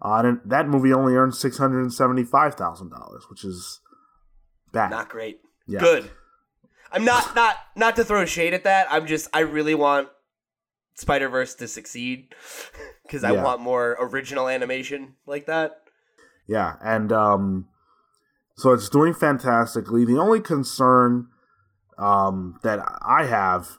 Uh, 0.00 0.14
and 0.22 0.26
it- 0.38 0.48
that 0.48 0.68
movie 0.68 0.92
only 0.92 1.14
earned 1.16 1.34
six 1.34 1.58
hundred 1.58 1.80
and 1.80 1.92
seventy 1.92 2.22
five 2.22 2.54
thousand 2.54 2.90
dollars, 2.90 3.24
which 3.28 3.44
is 3.44 3.80
bad. 4.72 4.90
Not 4.92 5.08
great. 5.08 5.40
Yeah. 5.66 5.80
Good. 5.80 6.10
I'm 6.94 7.04
not 7.04 7.34
not 7.34 7.56
not 7.76 7.96
to 7.96 8.04
throw 8.04 8.24
shade 8.24 8.54
at 8.54 8.64
that. 8.64 8.86
I'm 8.90 9.06
just 9.06 9.28
I 9.34 9.40
really 9.40 9.74
want 9.74 10.08
Spider 10.94 11.28
Verse 11.28 11.54
to 11.56 11.68
succeed 11.68 12.34
because 13.02 13.24
I 13.24 13.32
Yeah. 13.32 13.42
want 13.42 13.60
more 13.60 13.96
original 14.00 14.48
animation 14.48 15.16
like 15.26 15.46
that. 15.46 15.80
Yeah, 16.46 16.74
and 16.82 17.10
um, 17.12 17.68
so 18.56 18.72
it's 18.72 18.88
doing 18.88 19.12
fantastically. 19.14 20.04
The 20.04 20.18
only 20.18 20.40
concern 20.40 21.28
um, 21.98 22.58
that 22.62 22.80
I 23.02 23.24
have 23.26 23.78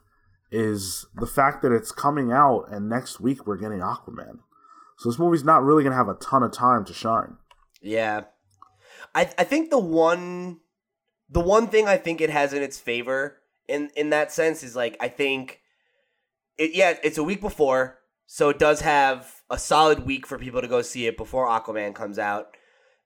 is 0.51 1.05
the 1.15 1.27
fact 1.27 1.61
that 1.61 1.71
it's 1.71 1.91
coming 1.91 2.31
out, 2.31 2.65
and 2.71 2.89
next 2.89 3.19
week 3.19 3.45
we're 3.47 3.57
getting 3.57 3.79
Aquaman. 3.79 4.39
So 4.97 5.09
this 5.09 5.19
movie's 5.19 5.43
not 5.43 5.63
really 5.63 5.83
gonna 5.83 5.95
have 5.95 6.07
a 6.09 6.15
ton 6.15 6.43
of 6.43 6.51
time 6.51 6.85
to 6.85 6.93
shine. 6.93 7.37
Yeah. 7.81 8.23
I 9.13 9.29
I 9.37 9.43
think 9.43 9.69
the 9.69 9.79
one 9.79 10.59
the 11.29 11.39
one 11.39 11.67
thing 11.67 11.87
I 11.87 11.97
think 11.97 12.21
it 12.21 12.29
has 12.29 12.53
in 12.53 12.61
its 12.61 12.79
favor 12.79 13.37
in 13.67 13.89
in 13.95 14.09
that 14.11 14.31
sense 14.31 14.63
is 14.63 14.75
like 14.75 14.97
I 14.99 15.07
think 15.07 15.61
it 16.57 16.75
yeah, 16.75 16.95
it's 17.03 17.17
a 17.17 17.23
week 17.23 17.41
before, 17.41 17.99
so 18.27 18.49
it 18.49 18.59
does 18.59 18.81
have 18.81 19.41
a 19.49 19.57
solid 19.57 20.05
week 20.05 20.25
for 20.25 20.37
people 20.37 20.61
to 20.61 20.67
go 20.67 20.81
see 20.81 21.07
it 21.07 21.17
before 21.17 21.47
Aquaman 21.47 21.93
comes 21.93 22.19
out. 22.19 22.55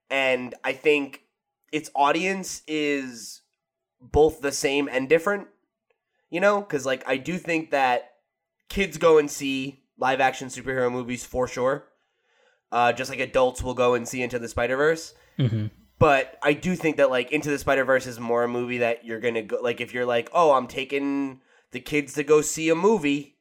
And 0.10 0.56
I 0.64 0.74
think 0.74 1.24
its 1.72 1.90
audience 1.96 2.64
is 2.68 3.42
both 4.02 4.42
the 4.42 4.52
same 4.52 4.90
and 4.92 5.08
different. 5.08 5.48
You 6.30 6.40
know, 6.40 6.62
cuz 6.62 6.86
like 6.86 7.08
I 7.08 7.18
do 7.18 7.38
think 7.38 7.72
that 7.72 8.12
kids 8.70 8.98
go 8.98 9.18
and 9.18 9.30
see 9.30 9.84
live 9.98 10.22
action 10.22 10.48
superhero 10.48 10.92
movies 10.92 11.26
for 11.26 11.48
sure. 11.48 11.86
Uh, 12.72 12.94
just 12.94 13.10
like 13.10 13.20
adults 13.20 13.64
will 13.64 13.74
go 13.74 13.96
and 13.96 14.08
see 14.08 14.22
Into 14.22 14.38
the 14.38 14.48
Spider 14.48 14.78
Verse. 14.78 15.16
hmm 15.38 15.68
But 16.00 16.40
I 16.42 16.54
do 16.54 16.76
think 16.76 16.98
that 16.98 17.10
like 17.10 17.32
Into 17.32 17.50
the 17.50 17.60
Spider 17.60 17.84
Verse 17.84 18.08
is 18.08 18.20
more 18.20 18.44
a 18.44 18.48
movie 18.48 18.80
that 18.80 19.06
you're 19.06 19.20
gonna 19.20 19.44
go 19.44 19.60
like 19.62 19.82
if 19.82 19.94
you're 19.94 20.06
like, 20.06 20.30
oh, 20.34 20.54
I'm 20.54 20.68
taking 20.68 21.42
the 21.72 21.82
kids 21.82 22.14
to 22.14 22.24
go 22.24 22.42
see 22.42 22.70
a 22.70 22.76
movie, 22.76 23.38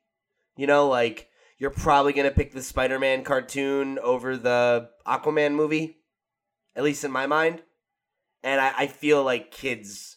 you 0.57 0.67
know, 0.67 0.89
like 0.89 1.29
you're 1.59 1.71
probably 1.71 2.13
gonna 2.13 2.33
pick 2.33 2.53
the 2.53 2.63
Spider 2.63 2.99
Man 2.99 3.23
cartoon 3.23 3.99
over 4.01 4.37
the 4.37 4.91
Aquaman 5.07 5.55
movie, 5.55 5.99
at 6.75 6.83
least 6.83 7.05
in 7.05 7.13
my 7.13 7.27
mind. 7.27 7.63
And 8.43 8.61
I, 8.61 8.73
I 8.77 8.87
feel 8.89 9.23
like 9.23 9.53
kids 9.53 10.17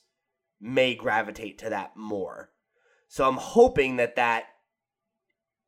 may 0.60 0.96
gravitate 0.96 1.60
to 1.60 1.70
that 1.70 1.96
more. 1.96 2.50
So 3.08 3.28
I'm 3.28 3.38
hoping 3.38 3.98
that 3.98 4.16
that, 4.16 4.46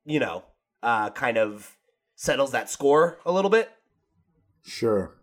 you 0.06 0.20
know, 0.20 0.44
uh, 0.82 1.12
kind 1.12 1.38
of 1.38 1.76
settles 2.16 2.52
that 2.52 2.70
score 2.70 3.20
a 3.26 3.32
little 3.32 3.50
bit. 3.50 3.70
Sure. 4.64 5.16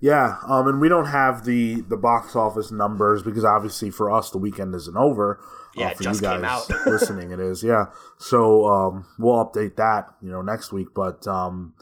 Yeah, 0.00 0.36
um, 0.46 0.68
and 0.68 0.80
we 0.80 0.88
don't 0.88 1.06
have 1.06 1.44
the 1.44 1.80
the 1.82 1.96
box 1.96 2.36
office 2.36 2.70
numbers 2.70 3.22
because 3.22 3.44
obviously 3.44 3.90
for 3.90 4.10
us 4.10 4.30
the 4.30 4.38
weekend 4.38 4.74
isn't 4.74 4.96
over. 4.96 5.40
Uh, 5.40 5.80
Yeah, 5.80 5.90
it 5.90 5.96
for 5.96 6.02
just 6.04 6.22
you 6.22 6.28
came 6.28 6.42
guys 6.42 6.70
out. 6.70 6.86
listening, 6.86 7.32
it 7.32 7.40
is. 7.40 7.64
Yeah, 7.64 7.86
so 8.16 8.66
um, 8.66 9.06
we'll 9.18 9.44
update 9.44 9.76
that 9.76 10.14
you 10.22 10.30
know 10.30 10.40
next 10.40 10.72
week. 10.72 10.88
But 10.94 11.26
um, 11.26 11.74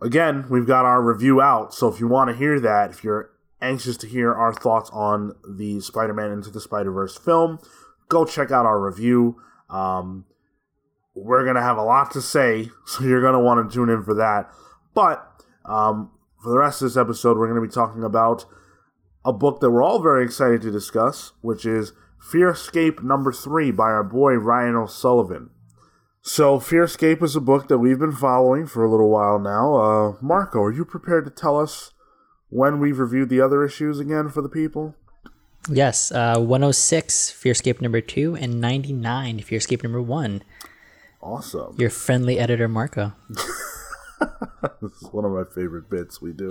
again, 0.00 0.46
we've 0.50 0.66
got 0.66 0.84
our 0.84 1.02
review 1.02 1.40
out. 1.40 1.74
So 1.74 1.88
if 1.88 1.98
you 1.98 2.06
want 2.06 2.30
to 2.30 2.36
hear 2.36 2.60
that, 2.60 2.90
if 2.90 3.02
you're 3.02 3.30
anxious 3.60 3.96
to 3.98 4.06
hear 4.06 4.32
our 4.32 4.54
thoughts 4.54 4.90
on 4.92 5.34
the 5.48 5.80
Spider-Man 5.80 6.30
Into 6.30 6.50
the 6.50 6.60
Spider-Verse 6.60 7.16
film, 7.18 7.58
go 8.08 8.24
check 8.24 8.50
out 8.52 8.66
our 8.66 8.80
review. 8.80 9.36
Um, 9.68 10.26
we're 11.14 11.44
gonna 11.44 11.62
have 11.62 11.76
a 11.76 11.82
lot 11.82 12.12
to 12.12 12.22
say, 12.22 12.70
so 12.86 13.02
you're 13.02 13.20
gonna 13.22 13.40
want 13.40 13.68
to 13.68 13.74
tune 13.74 13.88
in 13.88 14.04
for 14.04 14.14
that. 14.14 14.48
But 14.94 15.26
um, 15.64 16.12
for 16.42 16.50
the 16.50 16.58
rest 16.58 16.82
of 16.82 16.86
this 16.88 16.96
episode, 16.96 17.36
we're 17.38 17.48
going 17.48 17.60
to 17.62 17.66
be 17.66 17.72
talking 17.72 18.02
about 18.04 18.44
a 19.24 19.32
book 19.32 19.60
that 19.60 19.70
we're 19.70 19.82
all 19.82 20.02
very 20.02 20.24
excited 20.24 20.60
to 20.62 20.70
discuss, 20.70 21.32
which 21.40 21.64
is 21.64 21.92
Fearscape 22.32 23.02
number 23.02 23.32
three 23.32 23.70
by 23.70 23.84
our 23.84 24.02
boy 24.04 24.34
Ryan 24.34 24.76
O'Sullivan. 24.76 25.50
So, 26.20 26.58
Fearscape 26.60 27.22
is 27.22 27.34
a 27.34 27.40
book 27.40 27.66
that 27.68 27.78
we've 27.78 27.98
been 27.98 28.12
following 28.12 28.66
for 28.66 28.84
a 28.84 28.90
little 28.90 29.10
while 29.10 29.38
now. 29.40 29.74
Uh, 29.74 30.16
Marco, 30.20 30.60
are 30.62 30.72
you 30.72 30.84
prepared 30.84 31.24
to 31.24 31.30
tell 31.32 31.58
us 31.58 31.92
when 32.48 32.78
we've 32.78 32.98
reviewed 32.98 33.28
the 33.28 33.40
other 33.40 33.64
issues 33.64 33.98
again 33.98 34.28
for 34.28 34.40
the 34.42 34.48
people? 34.48 34.94
yes 35.70 36.10
uh, 36.10 36.40
106 36.40 37.30
fearscape 37.40 37.80
number 37.80 38.00
two 38.00 38.34
and 38.34 38.60
99 38.60 39.38
fearscape 39.38 39.84
number 39.84 40.02
one 40.02 40.42
Awesome. 41.20 41.76
your 41.78 41.88
friendly 41.88 42.36
editor 42.40 42.66
marco 42.66 43.12
This 44.80 44.92
is 45.02 45.08
one 45.12 45.24
of 45.24 45.32
my 45.32 45.44
favorite 45.44 45.88
bits 45.88 46.20
we 46.20 46.32
do. 46.32 46.50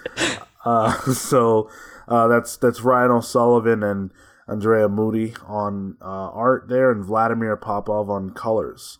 uh, 0.64 0.92
so 1.12 1.70
uh, 2.08 2.28
that's 2.28 2.56
that's 2.56 2.80
Ryan 2.80 3.12
O'Sullivan 3.12 3.82
and 3.82 4.10
Andrea 4.48 4.88
Mutti 4.88 5.36
on 5.48 5.96
uh, 6.00 6.30
art 6.30 6.68
there, 6.68 6.90
and 6.90 7.04
Vladimir 7.04 7.56
Popov 7.56 8.10
on 8.10 8.30
colors, 8.30 8.98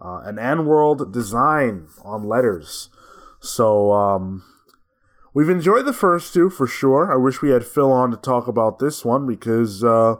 uh, 0.00 0.20
and 0.24 0.38
AndWorld 0.38 1.12
Design 1.12 1.88
on 2.04 2.24
letters. 2.24 2.90
So 3.40 3.92
um, 3.92 4.44
we've 5.32 5.48
enjoyed 5.48 5.86
the 5.86 5.92
first 5.94 6.34
two 6.34 6.50
for 6.50 6.66
sure. 6.66 7.10
I 7.12 7.16
wish 7.16 7.40
we 7.40 7.50
had 7.50 7.64
Phil 7.64 7.90
on 7.90 8.10
to 8.10 8.16
talk 8.18 8.46
about 8.46 8.78
this 8.78 9.04
one 9.04 9.26
because 9.26 9.82
uh, 9.82 10.16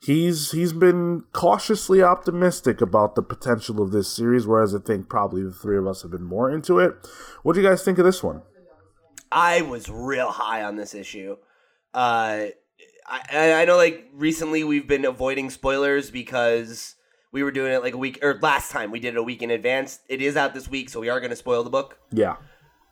he's 0.00 0.50
he's 0.52 0.72
been 0.72 1.24
cautiously 1.32 2.02
optimistic 2.02 2.80
about 2.80 3.14
the 3.14 3.22
potential 3.22 3.80
of 3.82 3.92
this 3.92 4.10
series, 4.10 4.46
whereas 4.46 4.74
I 4.74 4.78
think 4.78 5.08
probably 5.08 5.42
the 5.42 5.52
three 5.52 5.78
of 5.78 5.86
us 5.86 6.02
have 6.02 6.10
been 6.10 6.24
more 6.24 6.50
into 6.50 6.78
it. 6.78 6.94
What 7.42 7.54
do 7.54 7.60
you 7.62 7.68
guys 7.68 7.84
think 7.84 7.98
of 7.98 8.04
this 8.04 8.22
one? 8.22 8.42
I 9.30 9.62
was 9.62 9.88
real 9.88 10.30
high 10.30 10.64
on 10.64 10.76
this 10.76 10.94
issue. 10.94 11.36
Uh, 11.94 12.46
I, 13.06 13.52
I 13.52 13.64
know, 13.64 13.76
like 13.76 14.08
recently, 14.12 14.64
we've 14.64 14.86
been 14.88 15.04
avoiding 15.04 15.50
spoilers 15.50 16.10
because 16.10 16.96
We 17.32 17.42
were 17.44 17.52
doing 17.52 17.72
it 17.72 17.82
like 17.82 17.94
a 17.94 17.98
week 17.98 18.18
or 18.22 18.38
last 18.42 18.72
time 18.72 18.90
we 18.90 18.98
did 18.98 19.14
it 19.14 19.18
a 19.18 19.22
week 19.22 19.42
in 19.42 19.50
advance. 19.50 20.00
It 20.08 20.20
is 20.20 20.36
out 20.36 20.52
this 20.52 20.68
week, 20.68 20.90
so 20.90 20.98
we 21.00 21.08
are 21.08 21.20
going 21.20 21.30
to 21.30 21.36
spoil 21.36 21.62
the 21.62 21.70
book. 21.70 21.98
Yeah. 22.10 22.36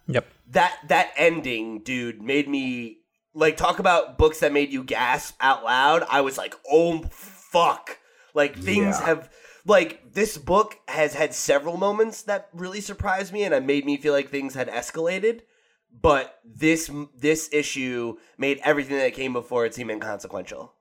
Yep. 0.06 0.26
That 0.50 0.76
that 0.88 1.10
ending, 1.16 1.80
dude, 1.80 2.22
made 2.22 2.48
me 2.48 2.97
like 3.38 3.56
talk 3.56 3.78
about 3.78 4.18
books 4.18 4.40
that 4.40 4.52
made 4.52 4.70
you 4.72 4.82
gasp 4.84 5.36
out 5.40 5.64
loud. 5.64 6.04
I 6.10 6.20
was 6.22 6.36
like, 6.36 6.54
"Oh 6.70 7.02
fuck." 7.10 7.98
Like 8.34 8.56
things 8.56 8.98
Yeah. 9.00 9.06
have 9.06 9.30
like 9.64 10.12
this 10.14 10.36
book 10.38 10.76
has 10.88 11.14
had 11.14 11.34
several 11.34 11.76
moments 11.76 12.22
that 12.22 12.48
really 12.52 12.80
surprised 12.80 13.32
me 13.32 13.44
and 13.44 13.54
it 13.54 13.64
made 13.64 13.84
me 13.84 13.96
feel 13.96 14.12
like 14.12 14.28
things 14.30 14.54
had 14.54 14.68
escalated. 14.68 15.42
But 15.90 16.38
this 16.44 16.90
this 17.16 17.48
issue 17.52 18.16
made 18.36 18.60
everything 18.64 18.98
that 18.98 19.14
came 19.14 19.32
before 19.32 19.64
it 19.66 19.74
seem 19.74 19.90
inconsequential. 19.90 20.74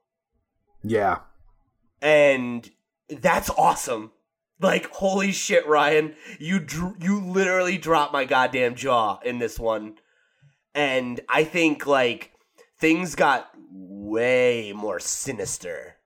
Yeah. 0.82 1.18
and 2.02 2.70
that's 3.08 3.50
awesome. 3.50 4.12
Like 4.60 4.90
holy 4.90 5.32
shit, 5.32 5.66
Ryan, 5.66 6.14
you 6.38 6.58
dr- 6.60 6.96
you 7.02 7.20
literally 7.20 7.78
dropped 7.78 8.12
my 8.12 8.24
goddamn 8.24 8.74
jaw 8.74 9.18
in 9.24 9.38
this 9.38 9.58
one, 9.58 9.94
and 10.74 11.20
I 11.28 11.44
think 11.44 11.86
like 11.86 12.32
things 12.78 13.14
got 13.14 13.50
way 13.70 14.72
more 14.74 15.00
sinister 15.00 15.96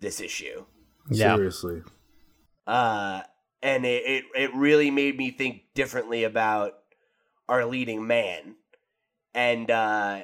this 0.00 0.20
issue. 0.20 0.64
Yeah. 1.10 1.36
Seriously. 1.36 1.82
Uh, 2.66 3.22
and 3.62 3.84
it, 3.84 4.02
it 4.04 4.24
it 4.34 4.54
really 4.54 4.90
made 4.90 5.16
me 5.16 5.30
think 5.30 5.62
differently 5.74 6.24
about 6.24 6.74
our 7.48 7.64
leading 7.64 8.06
man, 8.06 8.56
and 9.34 9.70
uh, 9.70 10.20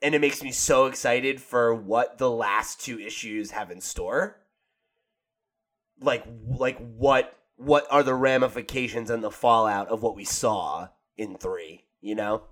and 0.00 0.14
it 0.14 0.20
makes 0.20 0.42
me 0.42 0.52
so 0.52 0.86
excited 0.86 1.40
for 1.40 1.74
what 1.74 2.18
the 2.18 2.30
last 2.30 2.80
two 2.80 2.98
issues 2.98 3.50
have 3.50 3.70
in 3.70 3.80
store. 3.80 4.36
Like 6.00 6.24
like 6.46 6.78
what 6.78 7.36
what 7.56 7.86
are 7.90 8.02
the 8.02 8.14
ramifications 8.14 9.10
and 9.10 9.22
the 9.22 9.30
fallout 9.30 9.88
of 9.88 10.02
what 10.02 10.16
we 10.16 10.24
saw 10.24 10.88
in 11.16 11.36
three? 11.36 11.84
You 12.00 12.14
know. 12.14 12.42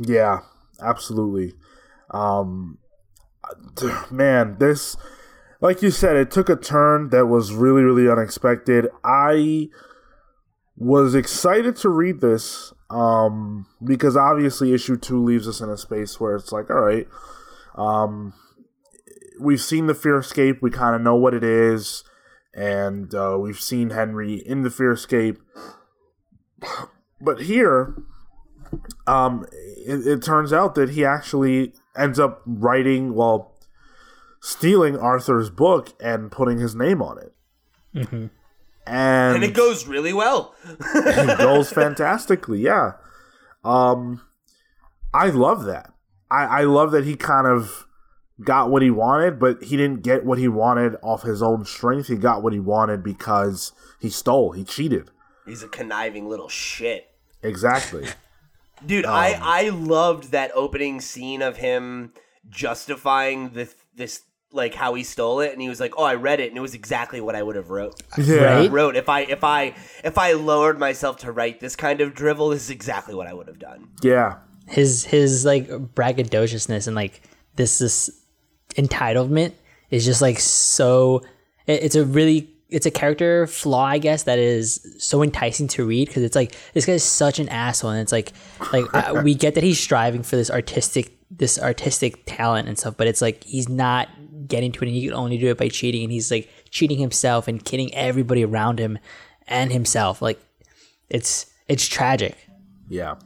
Yeah, 0.00 0.40
absolutely. 0.80 1.54
Um, 2.10 2.78
man, 4.10 4.56
this, 4.58 4.96
like 5.60 5.82
you 5.82 5.90
said, 5.90 6.16
it 6.16 6.30
took 6.30 6.48
a 6.48 6.56
turn 6.56 7.10
that 7.10 7.26
was 7.26 7.52
really, 7.52 7.82
really 7.82 8.10
unexpected. 8.10 8.88
I 9.04 9.68
was 10.76 11.14
excited 11.14 11.76
to 11.76 11.88
read 11.88 12.20
this 12.20 12.72
um, 12.90 13.66
because 13.82 14.16
obviously 14.16 14.74
issue 14.74 14.96
two 14.96 15.22
leaves 15.22 15.48
us 15.48 15.60
in 15.60 15.70
a 15.70 15.76
space 15.76 16.20
where 16.20 16.36
it's 16.36 16.52
like, 16.52 16.70
all 16.70 16.80
right, 16.80 17.08
um, 17.76 18.34
we've 19.40 19.60
seen 19.60 19.86
the 19.86 19.94
Fearscape, 19.94 20.60
we 20.60 20.70
kind 20.70 20.94
of 20.94 21.00
know 21.00 21.16
what 21.16 21.34
it 21.34 21.44
is, 21.44 22.04
and 22.54 23.14
uh, 23.14 23.36
we've 23.40 23.60
seen 23.60 23.90
Henry 23.90 24.34
in 24.34 24.62
the 24.62 24.68
Fearscape. 24.68 25.38
But 27.20 27.42
here, 27.42 27.94
um, 29.06 29.46
it, 29.52 30.06
it 30.06 30.22
turns 30.22 30.52
out 30.52 30.74
that 30.74 30.90
he 30.90 31.04
actually 31.04 31.72
ends 31.96 32.18
up 32.18 32.42
writing, 32.46 33.14
well, 33.14 33.54
stealing 34.40 34.96
Arthur's 34.96 35.50
book 35.50 35.90
and 36.00 36.30
putting 36.30 36.58
his 36.58 36.74
name 36.74 37.00
on 37.02 37.18
it. 37.18 37.32
And, 37.94 38.30
And 38.86 39.44
it 39.44 39.54
goes 39.54 39.86
really 39.86 40.12
well. 40.12 40.54
it 40.64 41.38
goes 41.38 41.70
fantastically, 41.70 42.60
yeah. 42.60 42.92
Um, 43.64 44.22
I 45.14 45.28
love 45.28 45.64
that. 45.64 45.92
I, 46.30 46.44
I 46.44 46.64
love 46.64 46.90
that 46.92 47.04
he 47.04 47.14
kind 47.14 47.46
of 47.46 47.86
got 48.42 48.70
what 48.70 48.82
he 48.82 48.90
wanted, 48.90 49.38
but 49.38 49.62
he 49.62 49.76
didn't 49.76 50.02
get 50.02 50.24
what 50.24 50.38
he 50.38 50.48
wanted 50.48 50.96
off 51.02 51.22
his 51.22 51.42
own 51.42 51.64
strength. 51.64 52.08
He 52.08 52.16
got 52.16 52.42
what 52.42 52.52
he 52.52 52.58
wanted 52.58 53.04
because 53.04 53.72
he 54.00 54.08
stole, 54.10 54.52
he 54.52 54.64
cheated. 54.64 55.10
He's 55.46 55.62
a 55.62 55.68
conniving 55.68 56.28
little 56.28 56.48
shit. 56.48 57.08
Exactly. 57.42 58.06
Dude, 58.86 59.06
I 59.06 59.34
um, 59.34 59.40
I 59.42 59.68
loved 59.70 60.32
that 60.32 60.50
opening 60.54 61.00
scene 61.00 61.42
of 61.42 61.56
him 61.56 62.12
justifying 62.48 63.50
this 63.50 63.74
this 63.94 64.22
like 64.52 64.74
how 64.74 64.94
he 64.94 65.02
stole 65.02 65.40
it, 65.40 65.52
and 65.52 65.62
he 65.62 65.68
was 65.68 65.80
like, 65.80 65.94
"Oh, 65.96 66.04
I 66.04 66.14
read 66.14 66.40
it, 66.40 66.48
and 66.48 66.58
it 66.58 66.60
was 66.60 66.74
exactly 66.74 67.20
what 67.20 67.34
I 67.34 67.42
would 67.42 67.56
have 67.56 67.70
wrote." 67.70 68.02
yeah. 68.18 68.36
Right? 68.36 68.70
Wrote 68.70 68.96
if 68.96 69.08
I 69.08 69.20
if 69.20 69.44
I 69.44 69.74
if 70.04 70.18
I 70.18 70.32
lowered 70.32 70.78
myself 70.78 71.18
to 71.18 71.32
write 71.32 71.60
this 71.60 71.76
kind 71.76 72.00
of 72.00 72.14
drivel, 72.14 72.50
this 72.50 72.64
is 72.64 72.70
exactly 72.70 73.14
what 73.14 73.26
I 73.26 73.34
would 73.34 73.46
have 73.48 73.58
done. 73.58 73.88
Yeah. 74.02 74.38
his 74.68 75.04
his 75.04 75.44
like 75.44 75.68
braggadociousness 75.68 76.86
and 76.86 76.94
like 76.96 77.22
this 77.56 77.78
this 77.78 78.10
entitlement 78.76 79.52
is 79.90 80.04
just 80.04 80.22
like 80.22 80.38
so 80.38 81.22
it, 81.66 81.82
it's 81.84 81.94
a 81.94 82.04
really 82.04 82.51
it's 82.72 82.86
a 82.86 82.90
character 82.90 83.46
flaw 83.46 83.84
i 83.84 83.98
guess 83.98 84.24
that 84.24 84.38
is 84.38 84.94
so 84.98 85.22
enticing 85.22 85.68
to 85.68 85.84
read 85.84 86.08
because 86.08 86.22
it's 86.22 86.36
like 86.36 86.56
this 86.74 86.86
guy's 86.86 87.04
such 87.04 87.38
an 87.38 87.48
asshole 87.48 87.90
and 87.90 88.00
it's 88.00 88.12
like 88.12 88.32
like 88.72 88.84
uh, 88.94 89.20
we 89.22 89.34
get 89.44 89.54
that 89.54 89.62
he's 89.62 89.78
striving 89.78 90.22
for 90.22 90.36
this 90.36 90.50
artistic 90.50 91.16
this 91.30 91.58
artistic 91.58 92.22
talent 92.26 92.68
and 92.68 92.78
stuff 92.78 92.96
but 92.96 93.06
it's 93.06 93.22
like 93.22 93.44
he's 93.44 93.68
not 93.68 94.08
getting 94.46 94.72
to 94.72 94.80
it 94.84 94.88
and 94.88 94.96
he 94.96 95.06
can 95.06 95.14
only 95.14 95.38
do 95.38 95.48
it 95.48 95.58
by 95.58 95.68
cheating 95.68 96.02
and 96.02 96.12
he's 96.12 96.30
like 96.30 96.48
cheating 96.70 96.98
himself 96.98 97.48
and 97.48 97.64
kidding 97.64 97.94
everybody 97.94 98.44
around 98.44 98.78
him 98.78 98.98
and 99.46 99.72
himself. 99.72 100.22
Like 100.22 100.40
it's 101.08 101.46
it's 101.68 101.86
tragic. 101.86 102.36
Yeah. 102.88 103.16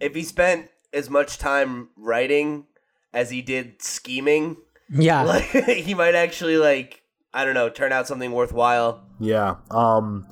If 0.00 0.14
he 0.14 0.22
spent 0.22 0.70
as 0.92 1.10
much 1.10 1.38
time 1.38 1.90
writing 1.96 2.66
as 3.12 3.30
he 3.30 3.42
did 3.42 3.82
scheming, 3.82 4.56
yeah. 4.88 5.22
like 5.22 5.44
he 5.66 5.94
might 5.94 6.14
actually 6.14 6.56
like 6.56 6.99
I 7.32 7.44
don't 7.44 7.54
know 7.54 7.68
turn 7.68 7.92
out 7.92 8.06
something 8.06 8.32
worthwhile. 8.32 9.02
Yeah. 9.18 9.56
Um 9.70 10.26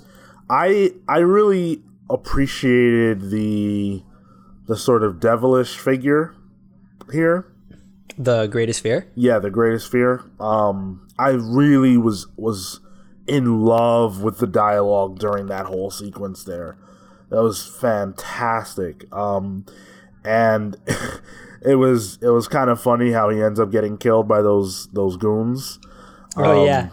I 0.51 0.93
I 1.09 1.19
really 1.19 1.83
appreciated 2.11 3.31
the 3.31 4.03
the 4.67 4.77
sort 4.77 5.03
of 5.03 5.21
devilish 5.21 5.77
figure 5.79 6.35
here. 7.13 7.47
the 8.17 8.47
greatest 8.47 8.83
fear 8.83 9.07
Yeah, 9.15 9.39
the 9.39 9.51
greatest 9.51 9.91
fear. 9.91 10.23
Um 10.41 11.07
I 11.19 11.31
really 11.31 11.97
was 11.97 12.27
was 12.37 12.81
in 13.27 13.63
love 13.63 14.23
with 14.23 14.39
the 14.39 14.47
dialogue 14.47 15.19
during 15.19 15.47
that 15.47 15.67
whole 15.67 15.91
sequence 15.91 16.45
there. 16.45 16.77
That 17.31 17.43
was 17.43 17.65
fantastic. 17.67 19.05
Um 19.13 19.67
and 20.25 20.77
it 21.63 21.77
was 21.77 22.19
it 22.23 22.29
was 22.31 22.49
kind 22.49 22.71
of 22.71 22.81
funny 22.81 23.13
how 23.13 23.29
he 23.29 23.41
ends 23.41 23.61
up 23.61 23.71
getting 23.71 23.99
killed 23.99 24.27
by 24.27 24.43
those 24.43 24.89
those 24.89 25.17
goons. 25.17 25.79
Oh 26.39 26.61
Um, 26.61 26.67
yeah, 26.67 26.89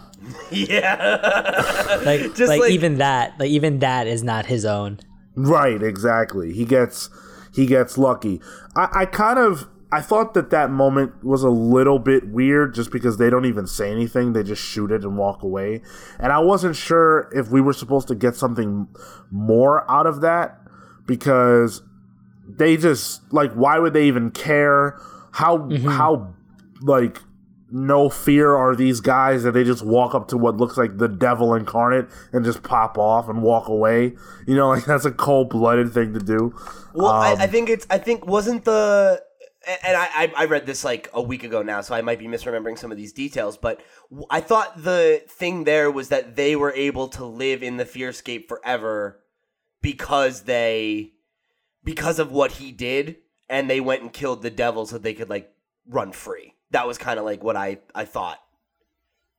Yeah, 0.52 2.02
like 2.06 2.22
just 2.36 2.50
like, 2.50 2.62
like- 2.62 2.72
even 2.72 2.98
that, 2.98 3.40
like 3.40 3.50
even 3.50 3.80
that 3.80 4.08
is 4.08 4.24
not 4.24 4.46
his 4.48 4.66
own. 4.66 5.00
Right, 5.36 5.82
exactly. 5.84 6.54
He 6.54 6.66
gets 6.66 7.10
he 7.54 7.66
gets 7.66 7.98
lucky. 7.98 8.42
I, 8.76 8.88
I 9.02 9.06
kind 9.06 9.38
of 9.40 9.68
I 9.92 10.02
thought 10.02 10.34
that 10.34 10.50
that 10.50 10.72
moment 10.72 11.24
was 11.24 11.44
a 11.44 11.50
little 11.50 12.00
bit 12.00 12.28
weird 12.28 12.74
just 12.74 12.92
because 12.92 13.18
they 13.18 13.30
don't 13.30 13.46
even 13.46 13.68
say 13.68 13.92
anything. 13.92 14.34
They 14.34 14.44
just 14.44 14.62
shoot 14.64 14.92
it 14.92 15.04
and 15.04 15.18
walk 15.18 15.44
away. 15.44 15.82
And 16.20 16.34
I 16.34 16.40
wasn't 16.40 16.76
sure 16.76 17.30
if 17.34 17.50
we 17.50 17.62
were 17.62 17.72
supposed 17.74 18.08
to 18.10 18.16
get 18.16 18.36
something 18.36 18.88
more 19.32 19.90
out 19.90 20.08
of 20.08 20.22
that 20.22 20.60
because 21.06 21.82
they 22.48 22.78
just 22.78 23.22
like 23.32 23.52
why 23.54 23.78
would 23.80 23.94
they 23.94 24.06
even 24.08 24.32
care? 24.32 25.00
How 25.32 25.70
how 25.88 26.34
like 26.82 27.20
no 27.72 28.10
fear 28.10 28.56
are 28.56 28.76
these 28.76 29.00
guys 29.00 29.44
that 29.44 29.54
they 29.54 29.64
just 29.64 29.84
walk 29.84 30.14
up 30.14 30.28
to 30.30 30.38
what 30.38 30.58
looks 30.58 30.78
like 30.78 30.98
the 30.98 31.08
devil 31.08 31.54
incarnate 31.56 32.08
and 32.32 32.46
just 32.46 32.62
pop 32.64 32.98
off 32.98 33.28
and 33.28 33.42
walk 33.42 33.68
away. 33.68 34.14
You 34.48 34.56
know, 34.56 34.70
like 34.70 34.86
that's 34.92 35.06
a 35.06 35.12
cold 35.12 35.50
blooded 35.50 35.92
thing 35.94 36.14
to 36.14 36.20
do. 36.20 36.56
Well, 36.94 37.08
Um, 37.08 37.40
I, 37.40 37.44
I 37.44 37.48
think 37.48 37.70
it's. 37.70 37.88
I 37.90 37.98
think 37.98 38.26
wasn't 38.26 38.66
the. 38.66 39.22
And 39.84 39.98
I, 39.98 40.06
I 40.14 40.34
I 40.38 40.46
read 40.46 40.68
this 40.68 40.84
like 40.84 41.10
a 41.14 41.22
week 41.22 41.44
ago 41.44 41.64
now, 41.64 41.82
so 41.82 41.96
I 41.96 42.02
might 42.02 42.20
be 42.20 42.28
misremembering 42.28 42.78
some 42.78 42.92
of 42.92 42.98
these 42.98 43.12
details. 43.14 43.58
But 43.58 43.82
I 44.30 44.40
thought 44.40 44.84
the 44.84 45.24
thing 45.28 45.64
there 45.64 45.90
was 45.90 46.10
that 46.10 46.36
they 46.36 46.56
were 46.56 46.72
able 46.74 47.08
to 47.10 47.26
live 47.26 47.64
in 47.64 47.78
the 47.78 47.86
fearscape 47.86 48.48
forever 48.48 49.22
because 49.82 50.44
they, 50.44 51.14
because 51.84 52.20
of 52.20 52.32
what 52.32 52.54
he 52.54 52.72
did, 52.72 53.18
and 53.50 53.68
they 53.70 53.80
went 53.82 54.04
and 54.04 54.14
killed 54.14 54.44
the 54.44 54.52
devil 54.52 54.86
so 54.86 54.98
they 54.98 55.14
could 55.16 55.30
like 55.30 55.52
run 55.88 56.12
free. 56.12 56.55
That 56.72 56.88
was 56.88 56.98
kind 56.98 57.20
of 57.20 57.26
like 57.26 57.44
what 57.44 57.56
I 57.56 57.80
I 57.94 58.06
thought 58.06 58.40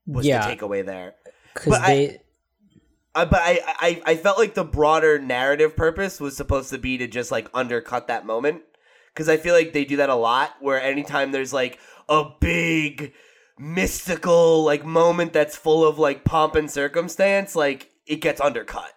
was 0.06 0.26
Yeah. 0.26 0.46
the 0.48 0.54
takeaway 0.56 0.84
there. 0.86 1.14
Because 1.54 1.72
But 1.72 1.82
I- 1.82 1.86
they, 1.94 2.20
Uh, 3.14 3.24
but 3.24 3.40
I, 3.42 3.60
I 3.80 4.02
I 4.12 4.16
felt 4.16 4.38
like 4.38 4.52
the 4.54 4.64
broader 4.64 5.18
narrative 5.18 5.74
purpose 5.74 6.20
was 6.20 6.36
supposed 6.36 6.68
to 6.70 6.78
be 6.78 6.98
to 6.98 7.06
just 7.06 7.30
like 7.32 7.48
undercut 7.54 8.08
that 8.08 8.26
moment 8.26 8.60
because 9.14 9.28
I 9.28 9.38
feel 9.38 9.54
like 9.54 9.72
they 9.72 9.86
do 9.86 9.96
that 9.96 10.10
a 10.10 10.14
lot 10.14 10.50
where 10.60 10.80
anytime 10.80 11.32
there's 11.32 11.52
like 11.52 11.78
a 12.10 12.24
big 12.40 13.14
mystical 13.58 14.62
like 14.64 14.84
moment 14.84 15.32
that's 15.32 15.56
full 15.56 15.82
of 15.86 15.98
like 15.98 16.24
pomp 16.24 16.54
and 16.56 16.70
circumstance 16.70 17.56
like 17.56 17.90
it 18.06 18.16
gets 18.16 18.38
undercut. 18.40 18.92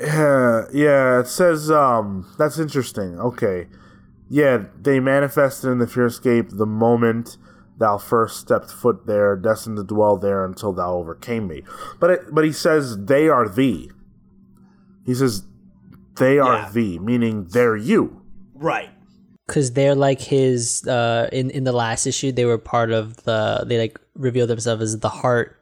Yeah, 0.00 0.62
yeah, 0.72 1.20
it 1.20 1.26
says 1.28 1.70
um 1.70 2.26
that's 2.38 2.58
interesting. 2.58 3.20
Okay. 3.20 3.66
Yeah, 4.28 4.64
they 4.80 5.00
manifested 5.00 5.70
in 5.70 5.78
the 5.78 5.86
fearscape 5.86 6.56
the 6.56 6.66
moment 6.66 7.36
thou 7.78 7.98
first 7.98 8.38
stepped 8.38 8.70
foot 8.70 9.06
there, 9.06 9.36
destined 9.36 9.76
to 9.76 9.84
dwell 9.84 10.16
there 10.16 10.44
until 10.44 10.72
thou 10.72 10.94
overcame 10.94 11.46
me. 11.48 11.62
But 12.00 12.10
it, 12.10 12.20
but 12.32 12.44
he 12.44 12.52
says 12.52 13.04
they 13.06 13.28
are 13.28 13.48
thee. 13.48 13.90
He 15.04 15.14
says 15.14 15.44
they 16.16 16.38
are 16.38 16.58
Yeah. 16.58 16.70
thee, 16.72 16.98
meaning 16.98 17.46
they're 17.50 17.76
you. 17.76 18.22
Right. 18.54 18.90
because 19.46 19.72
they're 19.72 19.94
like 19.96 20.20
his 20.22 20.86
uh 20.88 21.28
in 21.32 21.50
in 21.50 21.64
the 21.64 21.72
last 21.72 22.06
issue 22.06 22.32
they 22.32 22.46
were 22.46 22.56
part 22.56 22.90
of 22.90 23.16
the 23.24 23.64
they 23.66 23.76
like 23.78 24.00
revealed 24.14 24.48
themselves 24.48 24.82
as 24.82 24.98
the 25.00 25.08
heart 25.10 25.58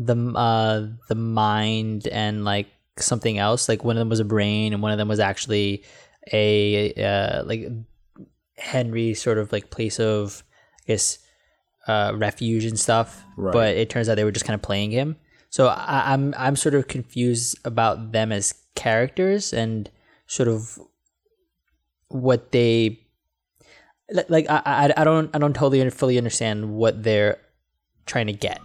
the 0.00 0.16
uh 0.34 0.88
the 1.08 1.14
mind 1.14 2.08
and 2.08 2.44
like 2.44 2.66
something 2.98 3.38
else 3.38 3.68
like 3.68 3.84
one 3.84 3.94
of 3.96 4.00
them 4.00 4.08
was 4.08 4.18
a 4.18 4.24
brain 4.24 4.72
and 4.72 4.82
one 4.82 4.90
of 4.90 4.98
them 4.98 5.06
was 5.06 5.20
actually 5.20 5.84
a 6.32 6.92
uh 6.94 7.44
like 7.44 7.68
henry 8.60 9.14
sort 9.14 9.38
of 9.38 9.50
like 9.52 9.70
place 9.70 9.98
of 9.98 10.42
i 10.82 10.86
guess 10.86 11.18
uh 11.88 12.12
refuge 12.16 12.64
and 12.64 12.78
stuff 12.78 13.24
Right. 13.36 13.52
but 13.52 13.76
it 13.76 13.88
turns 13.90 14.08
out 14.08 14.14
they 14.16 14.24
were 14.24 14.32
just 14.32 14.44
kind 14.44 14.54
of 14.54 14.62
playing 14.62 14.90
him 14.90 15.16
so 15.48 15.66
I, 15.68 16.12
i'm 16.12 16.34
i'm 16.38 16.56
sort 16.56 16.74
of 16.74 16.88
confused 16.88 17.58
about 17.64 18.12
them 18.12 18.30
as 18.32 18.54
characters 18.74 19.52
and 19.52 19.90
sort 20.26 20.48
of 20.48 20.78
what 22.08 22.52
they 22.52 23.00
li- 24.10 24.24
like 24.28 24.46
I, 24.50 24.62
I 24.64 24.92
I 24.96 25.04
don't 25.04 25.30
I 25.34 25.38
don't 25.38 25.54
totally 25.54 25.88
fully 25.90 26.18
understand 26.18 26.72
what 26.72 27.02
they're 27.02 27.38
trying 28.06 28.26
to 28.26 28.32
get. 28.32 28.60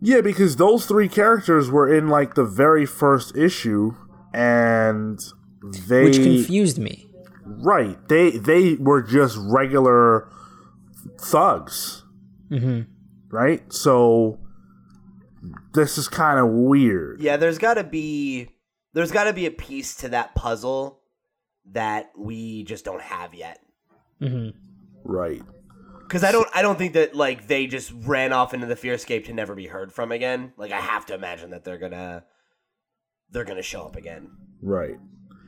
Yeah, 0.00 0.20
because 0.22 0.56
those 0.56 0.86
three 0.86 1.08
characters 1.08 1.70
were 1.70 1.92
in 1.94 2.08
like 2.08 2.34
the 2.34 2.44
very 2.44 2.86
first 2.86 3.36
issue, 3.36 3.94
and 4.32 5.18
they 5.88 6.04
Which 6.04 6.16
confused 6.16 6.78
me. 6.78 7.09
Right 7.58 8.08
they 8.08 8.30
they 8.30 8.74
were 8.74 9.02
just 9.02 9.36
regular 9.40 10.30
thugs, 11.18 12.04
hmm 12.48 12.82
right? 13.30 13.72
So 13.72 14.38
this 15.72 15.96
is 15.98 16.08
kind 16.08 16.38
of 16.38 16.48
weird. 16.50 17.20
Yeah, 17.20 17.36
there's 17.36 17.58
got 17.58 17.74
to 17.74 17.84
be 17.84 18.48
there's 18.92 19.12
got 19.12 19.24
to 19.24 19.32
be 19.32 19.46
a 19.46 19.50
piece 19.50 19.94
to 19.96 20.08
that 20.10 20.34
puzzle 20.34 21.00
that 21.72 22.10
we 22.18 22.64
just 22.64 22.84
don't 22.84 23.02
have 23.02 23.34
yet. 23.34 23.58
hmm 24.18 24.48
Right. 25.04 25.42
Cuz 26.08 26.24
I 26.24 26.32
don't 26.32 26.48
I 26.54 26.62
don't 26.62 26.76
think 26.76 26.94
that 26.94 27.14
like 27.14 27.46
they 27.46 27.66
just 27.66 27.92
ran 27.94 28.32
off 28.32 28.52
into 28.52 28.66
the 28.66 28.74
fearscape 28.74 29.26
to 29.26 29.32
never 29.32 29.54
be 29.54 29.66
heard 29.66 29.92
from 29.92 30.10
again. 30.12 30.52
Like 30.56 30.72
I 30.72 30.80
have 30.80 31.06
to 31.06 31.14
imagine 31.14 31.50
that 31.50 31.64
they're 31.64 31.78
going 31.78 31.92
to 31.92 32.24
they're 33.30 33.44
going 33.44 33.56
to 33.56 33.62
show 33.62 33.82
up 33.82 33.94
again. 33.96 34.28
Right. 34.60 34.98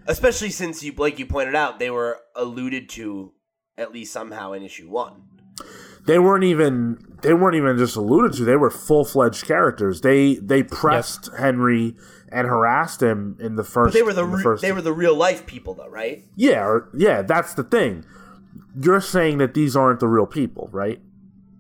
Especially 0.07 0.51
since 0.51 0.83
you 0.83 0.93
like 0.93 1.19
you 1.19 1.27
pointed 1.27 1.55
out 1.55 1.79
they 1.79 1.91
were 1.91 2.19
alluded 2.35 2.89
to 2.91 3.33
at 3.79 3.93
least 3.93 4.13
somehow 4.13 4.53
in 4.53 4.63
issue 4.63 4.89
1. 4.89 5.23
They 6.07 6.19
weren't 6.19 6.45
even 6.45 6.99
they 7.23 7.35
weren't 7.35 7.55
even 7.57 7.79
just 7.79 7.95
alluded 7.97 8.33
to. 8.39 8.45
They 8.45 8.57
were 8.57 8.71
full 8.71 9.05
fledged 9.05 9.47
characters. 9.47 10.01
They 10.01 10.35
they 10.37 10.63
pressed 10.65 11.31
Henry 11.39 11.95
and 12.31 12.49
harassed 12.49 13.01
him 13.03 13.37
in 13.39 13.55
the 13.57 13.63
first. 13.65 13.93
But 13.93 13.99
they 13.99 14.03
were 14.03 14.13
the, 14.13 14.25
in 14.25 14.33
re- 14.33 14.43
first 14.43 14.63
they 14.63 14.73
were 14.73 14.83
the 14.83 14.93
real 14.93 15.15
life 15.15 15.47
people 15.47 15.75
though, 15.75 15.89
right? 15.89 16.25
yeah 16.37 16.65
or, 16.65 16.89
yeah. 16.97 17.23
That's 17.23 17.55
the 17.55 17.63
thing. 17.65 18.05
You're 18.75 19.01
saying 19.01 19.39
that 19.39 19.55
these 19.55 19.77
aren't 19.77 20.01
the 20.01 20.09
real 20.09 20.27
people, 20.27 20.69
right? 20.73 21.01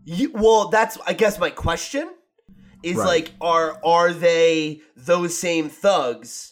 You, 0.04 0.32
well, 0.34 0.68
that's 0.68 0.98
I 1.06 1.12
guess 1.12 1.38
my 1.38 1.50
question 1.50 2.10
is 2.82 2.96
Right. 2.96 3.06
like 3.06 3.32
are 3.40 3.78
are 3.84 4.12
they 4.12 4.80
those 4.96 5.38
same 5.38 5.68
thugs 5.68 6.51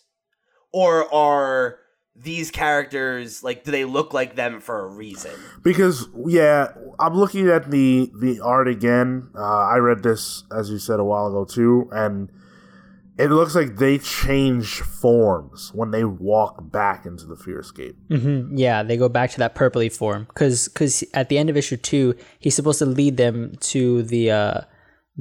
or 0.73 1.13
are 1.13 1.79
these 2.17 2.51
characters 2.51 3.43
like 3.43 3.65
do 3.65 3.71
they 3.71 3.85
look 3.85 4.13
like 4.13 4.37
them 4.37 4.61
for 4.61 4.85
a 4.85 4.89
reason? 4.89 5.33
Because 5.63 6.09
yeah, 6.27 6.69
I'm 6.99 7.15
looking 7.15 7.49
at 7.49 7.71
the 7.71 8.11
the 8.21 8.41
art 8.41 8.69
again. 8.69 9.31
Uh, 9.35 9.41
I 9.43 9.77
read 9.77 10.03
this 10.03 10.45
as 10.55 10.71
you 10.71 10.79
said 10.79 11.01
a 11.01 11.05
while 11.05 11.29
ago 11.29 11.45
too, 11.45 11.89
and 11.93 12.31
it 13.19 13.29
looks 13.31 13.55
like 13.55 13.77
they 13.77 13.99
change 13.99 14.81
forms 14.81 15.73
when 15.75 15.91
they 15.91 16.05
walk 16.05 16.71
back 16.71 17.05
into 17.05 17.27
the 17.27 17.35
fearscape. 17.35 17.95
hmm 18.09 18.57
Yeah, 18.57 18.83
they 18.83 18.97
go 18.97 19.09
back 19.09 19.31
to 19.33 19.39
that 19.39 19.55
purpley 19.55 19.93
form 19.95 20.25
because 20.25 20.69
because 20.69 21.05
at 21.15 21.29
the 21.29 21.39
end 21.39 21.51
of 21.51 21.57
issue 21.57 21.77
two, 21.77 22.15
he's 22.39 22.55
supposed 22.55 22.79
to 22.79 22.87
lead 22.87 23.17
them 23.17 23.55
to 23.61 24.03
the 24.05 24.31
uh, 24.31 24.61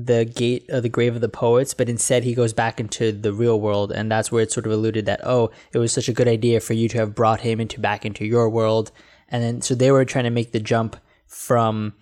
the 0.05 0.26
gate 0.26 0.69
of 0.69 0.84
the 0.84 0.89
grave 0.89 1.15
of 1.15 1.21
the 1.21 1.30
poets, 1.30 1.73
but 1.73 1.89
instead 1.89 2.23
he 2.23 2.34
goes 2.34 2.53
back 2.53 2.80
into 2.80 3.11
the 3.11 3.34
real 3.34 3.59
world, 3.59 3.91
and 3.91 4.11
that's 4.11 4.31
where 4.31 4.43
it's 4.43 4.53
sort 4.53 4.65
of 4.65 4.71
alluded 4.71 5.05
that 5.05 5.21
oh, 5.23 5.51
it 5.73 5.77
was 5.77 5.91
such 5.91 6.09
a 6.09 6.13
good 6.13 6.27
idea 6.27 6.59
for 6.59 6.73
you 6.73 6.88
to 6.89 6.97
have 6.97 7.15
brought 7.15 7.41
him 7.41 7.59
into 7.59 7.80
back 7.80 8.05
into 8.05 8.26
your 8.26 8.49
world, 8.49 8.91
and 9.27 9.43
then 9.43 9.61
so 9.61 9.76
they 9.76 9.91
were 9.91 10.05
trying 10.05 10.26
to 10.26 10.30
make 10.30 10.51
the 10.51 10.59
jump 10.59 10.97
from 11.27 11.93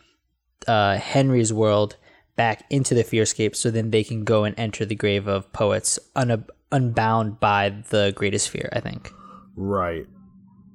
uh, 0.67 0.97
Henry's 0.97 1.51
world 1.51 1.97
back 2.35 2.65
into 2.69 2.93
the 2.93 3.03
fearscape, 3.03 3.55
so 3.55 3.71
then 3.71 3.91
they 3.91 4.03
can 4.03 4.23
go 4.23 4.43
and 4.43 4.57
enter 4.59 4.85
the 4.85 4.95
grave 4.95 5.27
of 5.27 5.51
poets 5.53 5.97
un- 6.15 6.45
unbound 6.71 7.39
by 7.39 7.69
the 7.89 8.13
greatest 8.15 8.49
fear. 8.49 8.69
I 8.73 8.79
think. 8.79 9.11
Right. 9.55 10.05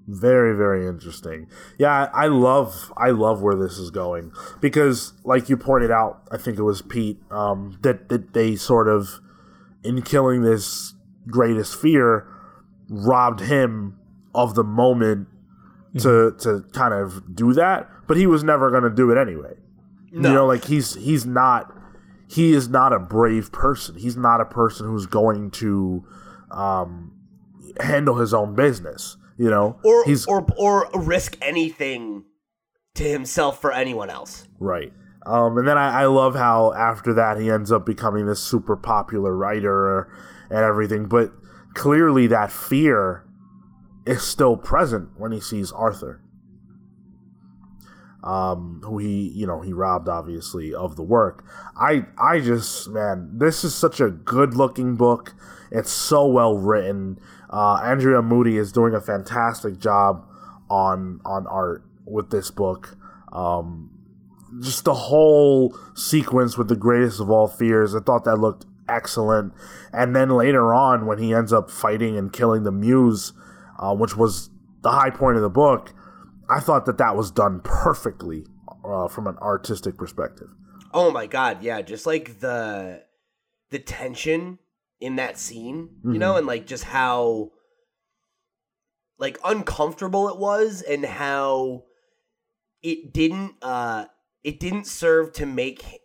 Very, 0.08 0.56
very 0.56 0.86
interesting. 0.86 1.46
Yeah, 1.78 2.10
I 2.12 2.26
love 2.26 2.92
I 2.96 3.10
love 3.10 3.40
where 3.40 3.54
this 3.54 3.78
is 3.78 3.90
going 3.90 4.32
because, 4.60 5.12
like 5.24 5.48
you 5.48 5.56
pointed 5.56 5.92
out, 5.92 6.22
I 6.30 6.38
think 6.38 6.58
it 6.58 6.62
was 6.62 6.82
Pete 6.82 7.20
um, 7.30 7.78
that 7.82 8.08
that 8.08 8.32
they 8.32 8.56
sort 8.56 8.88
of, 8.88 9.20
in 9.84 10.02
killing 10.02 10.42
this 10.42 10.94
greatest 11.28 11.80
fear, 11.80 12.26
robbed 12.88 13.40
him 13.40 13.98
of 14.34 14.54
the 14.54 14.64
moment 14.64 15.28
to 15.98 16.34
to 16.40 16.64
kind 16.72 16.94
of 16.94 17.34
do 17.34 17.52
that. 17.52 17.88
But 18.08 18.16
he 18.16 18.26
was 18.26 18.42
never 18.42 18.70
going 18.70 18.82
to 18.82 18.90
do 18.90 19.10
it 19.10 19.18
anyway. 19.18 19.54
No. 20.10 20.28
You 20.28 20.34
know, 20.34 20.46
like 20.46 20.64
he's 20.64 20.94
he's 20.94 21.24
not 21.24 21.72
he 22.28 22.54
is 22.54 22.68
not 22.68 22.92
a 22.92 22.98
brave 22.98 23.52
person. 23.52 23.96
He's 23.96 24.16
not 24.16 24.40
a 24.40 24.46
person 24.46 24.86
who's 24.86 25.06
going 25.06 25.50
to 25.52 26.04
um, 26.50 27.12
handle 27.80 28.16
his 28.16 28.32
own 28.32 28.54
business. 28.54 29.16
You 29.38 29.50
know, 29.50 29.78
Or 29.84 30.04
he's 30.04 30.26
or 30.26 30.46
or 30.58 30.88
risk 30.94 31.36
anything 31.42 32.24
to 32.94 33.04
himself 33.04 33.60
for 33.60 33.72
anyone 33.72 34.10
else. 34.10 34.46
right. 34.58 34.92
Um, 35.24 35.56
and 35.56 35.68
then 35.68 35.78
I, 35.78 36.02
I 36.02 36.06
love 36.06 36.34
how 36.34 36.72
after 36.72 37.14
that 37.14 37.38
he 37.38 37.48
ends 37.48 37.70
up 37.70 37.86
becoming 37.86 38.26
this 38.26 38.40
super 38.40 38.76
popular 38.76 39.34
writer 39.36 40.12
and 40.50 40.58
everything. 40.58 41.06
But 41.06 41.30
clearly, 41.74 42.26
that 42.26 42.50
fear 42.50 43.24
is 44.04 44.20
still 44.22 44.56
present 44.56 45.10
when 45.16 45.30
he 45.30 45.38
sees 45.40 45.70
Arthur, 45.70 46.20
um, 48.24 48.80
who 48.84 48.98
he 48.98 49.28
you 49.34 49.46
know 49.46 49.60
he 49.60 49.72
robbed 49.72 50.08
obviously 50.08 50.74
of 50.74 50.96
the 50.96 51.02
work. 51.02 51.44
I 51.76 52.06
I 52.18 52.40
just 52.40 52.88
man, 52.88 53.30
this 53.38 53.64
is 53.64 53.74
such 53.74 54.00
a 54.00 54.10
good 54.10 54.54
looking 54.54 54.96
book. 54.96 55.34
It's 55.70 55.90
so 55.90 56.26
well 56.26 56.56
written. 56.56 57.18
Uh, 57.52 57.74
Andrea 57.82 58.22
Mutti 58.22 58.58
is 58.58 58.72
doing 58.72 58.94
a 58.94 59.00
fantastic 59.00 59.78
job 59.78 60.26
on 60.70 61.20
on 61.24 61.46
art 61.46 61.84
with 62.06 62.30
this 62.30 62.50
book. 62.50 62.96
Um, 63.32 63.90
just 64.60 64.84
the 64.84 64.94
whole 64.94 65.76
sequence 65.94 66.56
with 66.56 66.68
the 66.68 66.76
greatest 66.76 67.20
of 67.20 67.30
all 67.30 67.48
fears. 67.48 67.94
I 67.94 68.00
thought 68.00 68.24
that 68.24 68.36
looked 68.36 68.66
excellent. 68.88 69.52
And 69.92 70.14
then 70.14 70.30
later 70.30 70.74
on, 70.74 71.06
when 71.06 71.18
he 71.18 71.34
ends 71.34 71.52
up 71.52 71.70
fighting 71.70 72.16
and 72.16 72.32
killing 72.32 72.62
the 72.62 72.72
Muse, 72.72 73.32
uh, 73.78 73.94
which 73.94 74.16
was 74.16 74.50
the 74.82 74.90
high 74.90 75.10
point 75.10 75.36
of 75.36 75.42
the 75.42 75.50
book, 75.50 75.94
I 76.50 76.60
thought 76.60 76.86
that 76.86 76.98
that 76.98 77.16
was 77.16 77.30
done 77.30 77.60
perfectly 77.64 78.44
uh, 78.84 79.08
from 79.08 79.26
an 79.26 79.36
artistic 79.38 79.96
perspective. 79.96 80.48
Oh 80.92 81.10
my 81.10 81.26
god, 81.26 81.62
yeah, 81.62 81.80
just 81.82 82.06
like 82.06 82.40
the 82.40 83.04
the 83.70 83.78
tension 83.78 84.58
in 85.02 85.16
that 85.16 85.38
scene, 85.38 85.90
you 86.04 86.18
know, 86.18 86.36
and 86.36 86.46
like 86.46 86.66
just 86.66 86.84
how 86.84 87.50
like 89.18 89.38
uncomfortable 89.44 90.28
it 90.28 90.38
was 90.38 90.80
and 90.82 91.04
how 91.04 91.84
it 92.82 93.12
didn't 93.12 93.54
uh 93.62 94.06
it 94.42 94.58
didn't 94.58 94.86
serve 94.86 95.32
to 95.32 95.46
make 95.46 96.00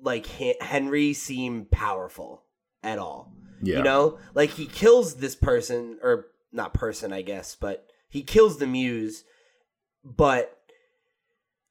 like 0.00 0.26
Henry 0.26 1.12
seem 1.12 1.66
powerful 1.66 2.44
at 2.82 2.98
all. 2.98 3.32
Yeah. 3.62 3.78
You 3.78 3.82
know, 3.82 4.18
like 4.34 4.50
he 4.50 4.66
kills 4.66 5.16
this 5.16 5.34
person 5.34 5.98
or 6.02 6.26
not 6.52 6.72
person, 6.72 7.12
I 7.12 7.22
guess, 7.22 7.56
but 7.56 7.86
he 8.08 8.22
kills 8.22 8.58
the 8.58 8.66
muse, 8.66 9.24
but 10.04 10.56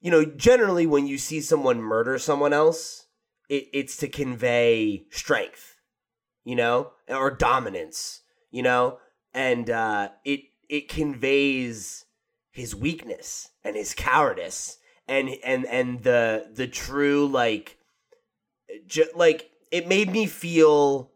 you 0.01 0.11
know, 0.11 0.25
generally 0.25 0.85
when 0.85 1.07
you 1.07 1.17
see 1.17 1.41
someone 1.41 1.81
murder 1.81 2.19
someone 2.19 2.53
else, 2.53 3.07
it, 3.49 3.67
it's 3.73 3.97
to 3.97 4.07
convey 4.07 5.05
strength, 5.11 5.74
you 6.45 6.55
know, 6.55 6.91
or 7.09 7.29
dominance, 7.29 8.21
you 8.51 8.63
know, 8.63 8.99
and 9.33 9.69
uh, 9.69 10.09
it 10.23 10.41
it 10.69 10.87
conveys 10.87 12.05
his 12.51 12.73
weakness 12.73 13.49
and 13.65 13.75
his 13.75 13.93
cowardice 13.93 14.77
and 15.07 15.29
and 15.43 15.65
and 15.65 16.03
the 16.03 16.47
the 16.53 16.67
true 16.67 17.27
like 17.27 17.77
ju- 18.87 19.09
like 19.13 19.51
it 19.71 19.87
made 19.89 20.09
me 20.09 20.25
feel 20.25 21.11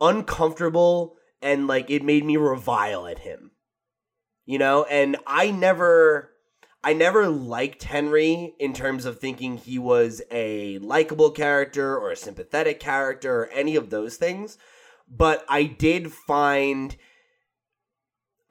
uncomfortable 0.00 1.16
and 1.40 1.68
like 1.68 1.88
it 1.90 2.02
made 2.02 2.24
me 2.24 2.36
revile 2.36 3.06
at 3.06 3.20
him 3.20 3.52
you 4.46 4.58
know? 4.58 4.84
And 4.84 5.16
i 5.26 5.50
never 5.50 6.30
I 6.86 6.92
never 6.92 7.26
liked 7.26 7.82
Henry 7.82 8.54
in 8.60 8.72
terms 8.72 9.06
of 9.06 9.18
thinking 9.18 9.56
he 9.56 9.76
was 9.76 10.22
a 10.30 10.78
likable 10.78 11.32
character 11.32 11.98
or 11.98 12.12
a 12.12 12.16
sympathetic 12.16 12.78
character 12.78 13.40
or 13.40 13.46
any 13.48 13.74
of 13.74 13.90
those 13.90 14.14
things, 14.14 14.56
but 15.08 15.44
I 15.48 15.64
did 15.64 16.12
find 16.12 16.96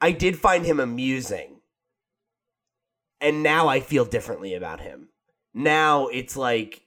I 0.02 0.12
did 0.12 0.38
find 0.38 0.66
him 0.66 0.78
amusing. 0.78 1.62
And 3.22 3.42
now 3.42 3.68
I 3.68 3.80
feel 3.80 4.04
differently 4.04 4.52
about 4.52 4.82
him. 4.82 5.08
Now 5.54 6.08
it's 6.08 6.36
like 6.36 6.82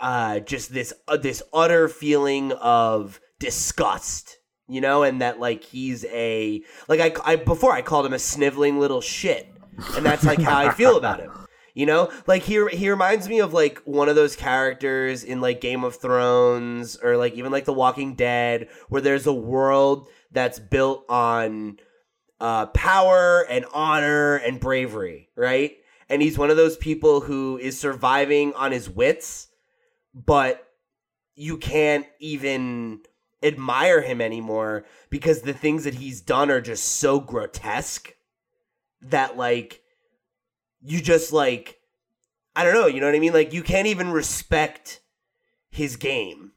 uh 0.00 0.38
just 0.38 0.72
this 0.72 0.92
uh, 1.08 1.16
this 1.16 1.42
utter 1.52 1.88
feeling 1.88 2.52
of 2.52 3.18
disgust 3.40 4.38
you 4.68 4.80
know 4.80 5.02
and 5.02 5.20
that 5.20 5.40
like 5.40 5.64
he's 5.64 6.04
a 6.06 6.62
like 6.88 7.00
I, 7.00 7.32
I 7.32 7.36
before 7.36 7.72
i 7.72 7.82
called 7.82 8.06
him 8.06 8.12
a 8.12 8.18
sniveling 8.18 8.80
little 8.80 9.00
shit 9.00 9.53
and 9.96 10.04
that's 10.04 10.24
like 10.24 10.40
how 10.40 10.58
i 10.58 10.70
feel 10.70 10.96
about 10.96 11.20
him. 11.20 11.30
You 11.74 11.86
know? 11.86 12.12
Like 12.28 12.42
he, 12.42 12.64
he 12.68 12.88
reminds 12.88 13.28
me 13.28 13.40
of 13.40 13.52
like 13.52 13.80
one 13.80 14.08
of 14.08 14.14
those 14.14 14.36
characters 14.36 15.24
in 15.24 15.40
like 15.40 15.60
game 15.60 15.82
of 15.82 15.96
thrones 15.96 16.96
or 16.96 17.16
like 17.16 17.34
even 17.34 17.50
like 17.50 17.64
the 17.64 17.72
walking 17.72 18.14
dead 18.14 18.68
where 18.88 19.02
there's 19.02 19.26
a 19.26 19.32
world 19.32 20.08
that's 20.30 20.60
built 20.60 21.04
on 21.08 21.78
uh, 22.38 22.66
power 22.66 23.44
and 23.50 23.64
honor 23.74 24.36
and 24.36 24.60
bravery 24.60 25.28
right? 25.36 25.76
And 26.08 26.22
he's 26.22 26.38
one 26.38 26.50
of 26.50 26.56
those 26.56 26.76
people 26.76 27.20
who 27.20 27.58
is 27.58 27.78
surviving 27.78 28.54
on 28.54 28.70
his 28.70 28.88
wits 28.88 29.48
but 30.14 30.64
you 31.34 31.56
can't 31.56 32.06
even 32.20 33.00
admire 33.42 34.00
him 34.00 34.20
anymore 34.20 34.84
because 35.10 35.42
the 35.42 35.52
things 35.52 35.84
that 35.84 35.94
he's 35.94 36.20
done 36.20 36.50
are 36.50 36.60
just 36.60 36.84
so 36.84 37.18
grotesque 37.18 38.14
that 39.04 39.36
like 39.36 39.82
you 40.82 41.00
just 41.00 41.32
like 41.32 41.78
I 42.56 42.64
don't 42.64 42.74
know, 42.74 42.86
you 42.86 43.00
know 43.00 43.06
what 43.06 43.14
I 43.14 43.18
mean? 43.20 43.32
Like 43.32 43.52
you 43.52 43.62
can't 43.62 43.86
even 43.86 44.10
respect 44.10 45.00
his 45.70 45.96
game. 45.96 46.52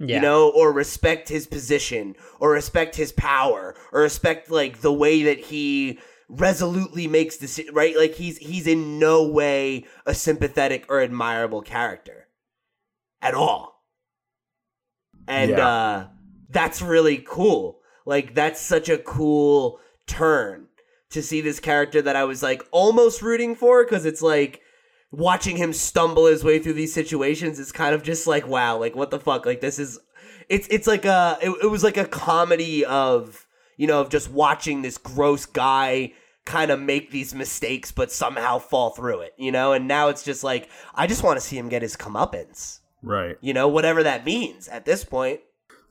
Yeah. 0.00 0.16
You 0.16 0.22
know, 0.22 0.50
or 0.50 0.72
respect 0.72 1.28
his 1.28 1.46
position, 1.46 2.16
or 2.40 2.50
respect 2.50 2.96
his 2.96 3.12
power, 3.12 3.76
or 3.92 4.00
respect 4.00 4.50
like 4.50 4.80
the 4.80 4.92
way 4.92 5.22
that 5.22 5.38
he 5.38 6.00
resolutely 6.28 7.06
makes 7.06 7.36
decisions. 7.36 7.74
Right? 7.74 7.96
Like 7.96 8.14
he's 8.14 8.36
he's 8.38 8.66
in 8.66 8.98
no 8.98 9.22
way 9.28 9.84
a 10.04 10.12
sympathetic 10.14 10.86
or 10.88 11.00
admirable 11.00 11.62
character 11.62 12.26
at 13.22 13.34
all. 13.34 13.84
And 15.28 15.52
Yeah. 15.52 15.68
uh 15.68 16.06
that's 16.50 16.82
really 16.82 17.24
cool. 17.26 17.80
Like 18.04 18.34
that's 18.34 18.60
such 18.60 18.88
a 18.88 18.98
cool 18.98 19.78
turn 20.06 20.63
to 21.14 21.22
see 21.22 21.40
this 21.40 21.60
character 21.60 22.02
that 22.02 22.16
I 22.16 22.24
was 22.24 22.42
like 22.42 22.62
almost 22.70 23.22
rooting 23.22 23.54
for 23.54 23.84
cuz 23.84 24.04
it's 24.04 24.22
like 24.22 24.60
watching 25.10 25.56
him 25.56 25.72
stumble 25.72 26.26
his 26.26 26.44
way 26.44 26.58
through 26.58 26.72
these 26.74 26.92
situations 26.92 27.58
is 27.58 27.72
kind 27.72 27.94
of 27.94 28.02
just 28.02 28.26
like 28.26 28.46
wow, 28.46 28.76
like 28.76 28.94
what 28.94 29.10
the 29.10 29.20
fuck? 29.20 29.46
Like 29.46 29.60
this 29.60 29.78
is 29.78 29.98
it's 30.48 30.68
it's 30.70 30.86
like 30.86 31.04
a 31.04 31.38
it, 31.42 31.50
it 31.62 31.70
was 31.70 31.82
like 31.82 31.96
a 31.96 32.06
comedy 32.06 32.84
of 32.84 33.46
you 33.76 33.86
know 33.86 34.00
of 34.00 34.10
just 34.10 34.30
watching 34.30 34.82
this 34.82 34.98
gross 34.98 35.46
guy 35.46 36.12
kind 36.44 36.70
of 36.70 36.80
make 36.80 37.10
these 37.10 37.34
mistakes 37.34 37.90
but 37.90 38.12
somehow 38.12 38.58
fall 38.58 38.90
through 38.90 39.20
it, 39.20 39.32
you 39.38 39.50
know? 39.50 39.72
And 39.72 39.88
now 39.88 40.08
it's 40.08 40.22
just 40.22 40.44
like 40.44 40.68
I 40.94 41.06
just 41.06 41.22
want 41.22 41.38
to 41.38 41.46
see 41.46 41.56
him 41.56 41.68
get 41.68 41.82
his 41.82 41.96
comeuppance. 41.96 42.80
Right. 43.02 43.36
You 43.40 43.54
know, 43.54 43.68
whatever 43.68 44.02
that 44.02 44.24
means 44.24 44.68
at 44.68 44.84
this 44.84 45.04
point. 45.04 45.40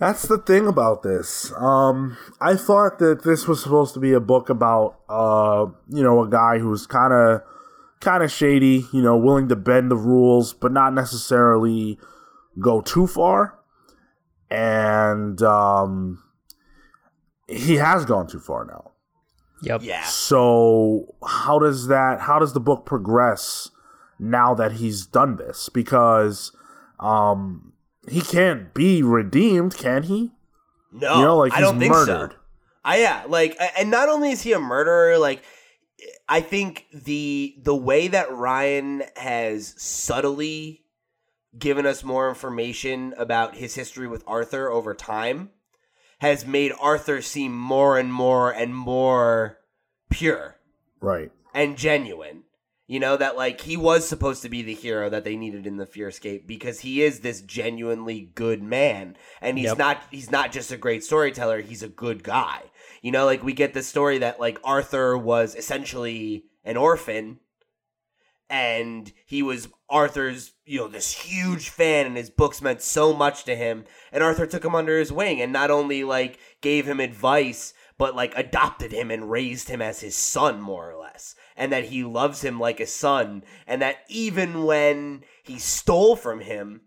That's 0.06 0.28
the 0.28 0.38
thing 0.38 0.68
about 0.68 1.02
this. 1.02 1.54
Um, 1.54 2.18
I 2.42 2.58
thought 2.58 3.00
that 3.00 3.24
this 3.24 3.48
was 3.48 3.64
supposed 3.64 3.94
to 3.94 4.02
be 4.02 4.12
a 4.12 4.20
book 4.20 4.50
about, 4.50 5.00
uh, 5.08 5.68
you 5.88 6.04
know, 6.04 6.22
a 6.22 6.30
guy 6.30 6.58
who's 6.58 6.86
kind 6.86 7.14
of, 7.14 7.42
kind 8.02 8.22
of 8.22 8.30
shady. 8.30 8.86
You 8.92 9.02
know, 9.02 9.16
willing 9.16 9.48
to 9.48 9.56
bend 9.56 9.90
the 9.90 9.96
rules, 9.96 10.52
but 10.52 10.74
not 10.74 10.94
necessarily 10.94 11.98
go 12.60 12.82
too 12.82 13.08
far. 13.08 13.58
And 14.50 15.42
um, 15.42 16.22
he 17.48 17.76
has 17.76 18.04
gone 18.04 18.28
too 18.28 18.42
far 18.42 18.66
now. 18.66 18.92
Yep. 19.62 19.84
Yeah. 19.84 20.04
So 20.04 21.16
how 21.26 21.60
does 21.60 21.88
that? 21.88 22.20
How 22.20 22.40
does 22.40 22.52
the 22.52 22.60
book 22.60 22.86
progress 22.86 23.70
now 24.20 24.54
that 24.54 24.74
he's 24.74 25.06
done 25.06 25.38
this? 25.38 25.70
Because 25.70 26.52
um, 27.00 27.73
he 28.10 28.22
can't 28.22 28.74
be 28.74 29.02
redeemed, 29.04 29.76
can 29.78 30.04
he? 30.04 30.32
No, 30.92 31.16
You 31.18 31.22
know, 31.26 31.38
like 31.38 31.54
I 31.54 31.58
he's 31.58 31.66
don't 31.66 31.80
think 31.80 31.92
murdered. 31.92 32.32
so. 32.34 32.38
I 32.86 32.98
yeah, 33.02 33.24
like, 33.28 33.58
and 33.78 33.90
not 33.90 34.10
only 34.10 34.32
is 34.32 34.42
he 34.42 34.52
a 34.54 34.60
murderer, 34.60 35.18
like, 35.18 35.42
I 36.28 36.42
think 36.42 36.86
the 36.94 37.56
the 37.64 37.76
way 37.76 38.10
that 38.10 38.32
Ryan 38.32 39.04
has 39.16 39.74
subtly 39.82 40.82
given 41.58 41.86
us 41.86 42.04
more 42.04 42.28
information 42.28 43.14
about 43.18 43.56
his 43.56 43.76
history 43.76 44.08
with 44.08 44.24
Arthur 44.28 44.70
over 44.70 44.94
time 44.94 45.52
has 46.20 46.46
made 46.46 46.74
Arthur 46.80 47.22
seem 47.22 47.58
more 47.58 47.98
and 47.98 48.12
more 48.12 48.52
and 48.52 48.76
more 48.76 49.60
pure 50.10 50.56
Right. 51.00 51.32
and 51.54 51.78
genuine. 51.78 52.44
You 52.94 52.99
know 52.99 53.18
that 53.18 53.36
like 53.36 53.61
he 53.61 53.76
was 53.76 54.07
supposed 54.07 54.44
to 54.44 54.49
be 54.49 54.61
the 54.61 54.76
hero 54.76 55.10
that 55.10 55.24
they 55.24 55.36
needed 55.36 55.65
in 55.65 55.78
the 55.78 55.88
Fearscape 55.88 56.45
because 56.45 56.82
he 56.82 57.02
is 57.02 57.22
this 57.22 57.41
genuinely 57.41 58.30
good 58.36 58.61
man 58.61 59.18
and 59.41 59.57
he's 59.57 59.70
Yep. 59.70 59.78
not 59.80 60.03
he's 60.11 60.30
not 60.30 60.52
just 60.52 60.72
a 60.72 60.78
great 60.78 61.03
storyteller, 61.03 61.61
he's 61.61 61.82
a 61.82 61.88
good 61.88 62.24
guy. 62.24 62.61
You 63.02 63.11
know, 63.11 63.26
like 63.26 63.41
we 63.41 63.53
get 63.53 63.74
the 63.74 63.82
story 63.82 64.20
that 64.20 64.40
like 64.40 64.60
Arthur 64.64 65.18
was 65.18 65.56
essentially 65.56 66.44
an 66.64 66.78
orphan 66.78 67.40
and 68.48 69.11
he 69.26 69.41
was 69.41 69.70
Arthur's, 69.90 70.52
you 70.64 70.78
know, 70.78 70.88
this 70.88 71.14
huge 71.14 71.70
fan 71.70 72.06
and 72.06 72.15
his 72.15 72.30
books 72.30 72.61
meant 72.61 72.84
so 72.84 73.11
much 73.11 73.44
to 73.45 73.56
him 73.56 73.86
and 74.11 74.22
Arthur 74.22 74.45
took 74.45 74.64
him 74.64 74.76
under 74.76 74.99
his 74.99 75.11
wing 75.11 75.41
and 75.41 75.52
not 75.52 75.72
only 75.72 76.03
like 76.03 76.38
gave 76.61 76.88
him 76.88 76.99
advice 76.99 77.74
but 77.98 78.15
like 78.15 78.34
adopted 78.38 78.91
him 78.91 79.10
and 79.10 79.32
raised 79.32 79.68
him 79.70 79.82
as 79.82 80.02
his 80.02 80.15
son 80.15 80.61
more 80.61 80.91
or 80.91 80.99
less 80.99 81.34
and 81.56 81.72
that 81.72 81.86
he 81.86 82.04
loves 82.04 82.44
him 82.44 82.60
like 82.60 82.80
a 82.80 82.88
son 82.88 83.44
and 83.68 83.82
that 83.82 83.98
even 84.08 84.64
when 84.64 85.24
he 85.44 85.60
stole 85.60 86.16
from 86.16 86.42
him 86.42 86.82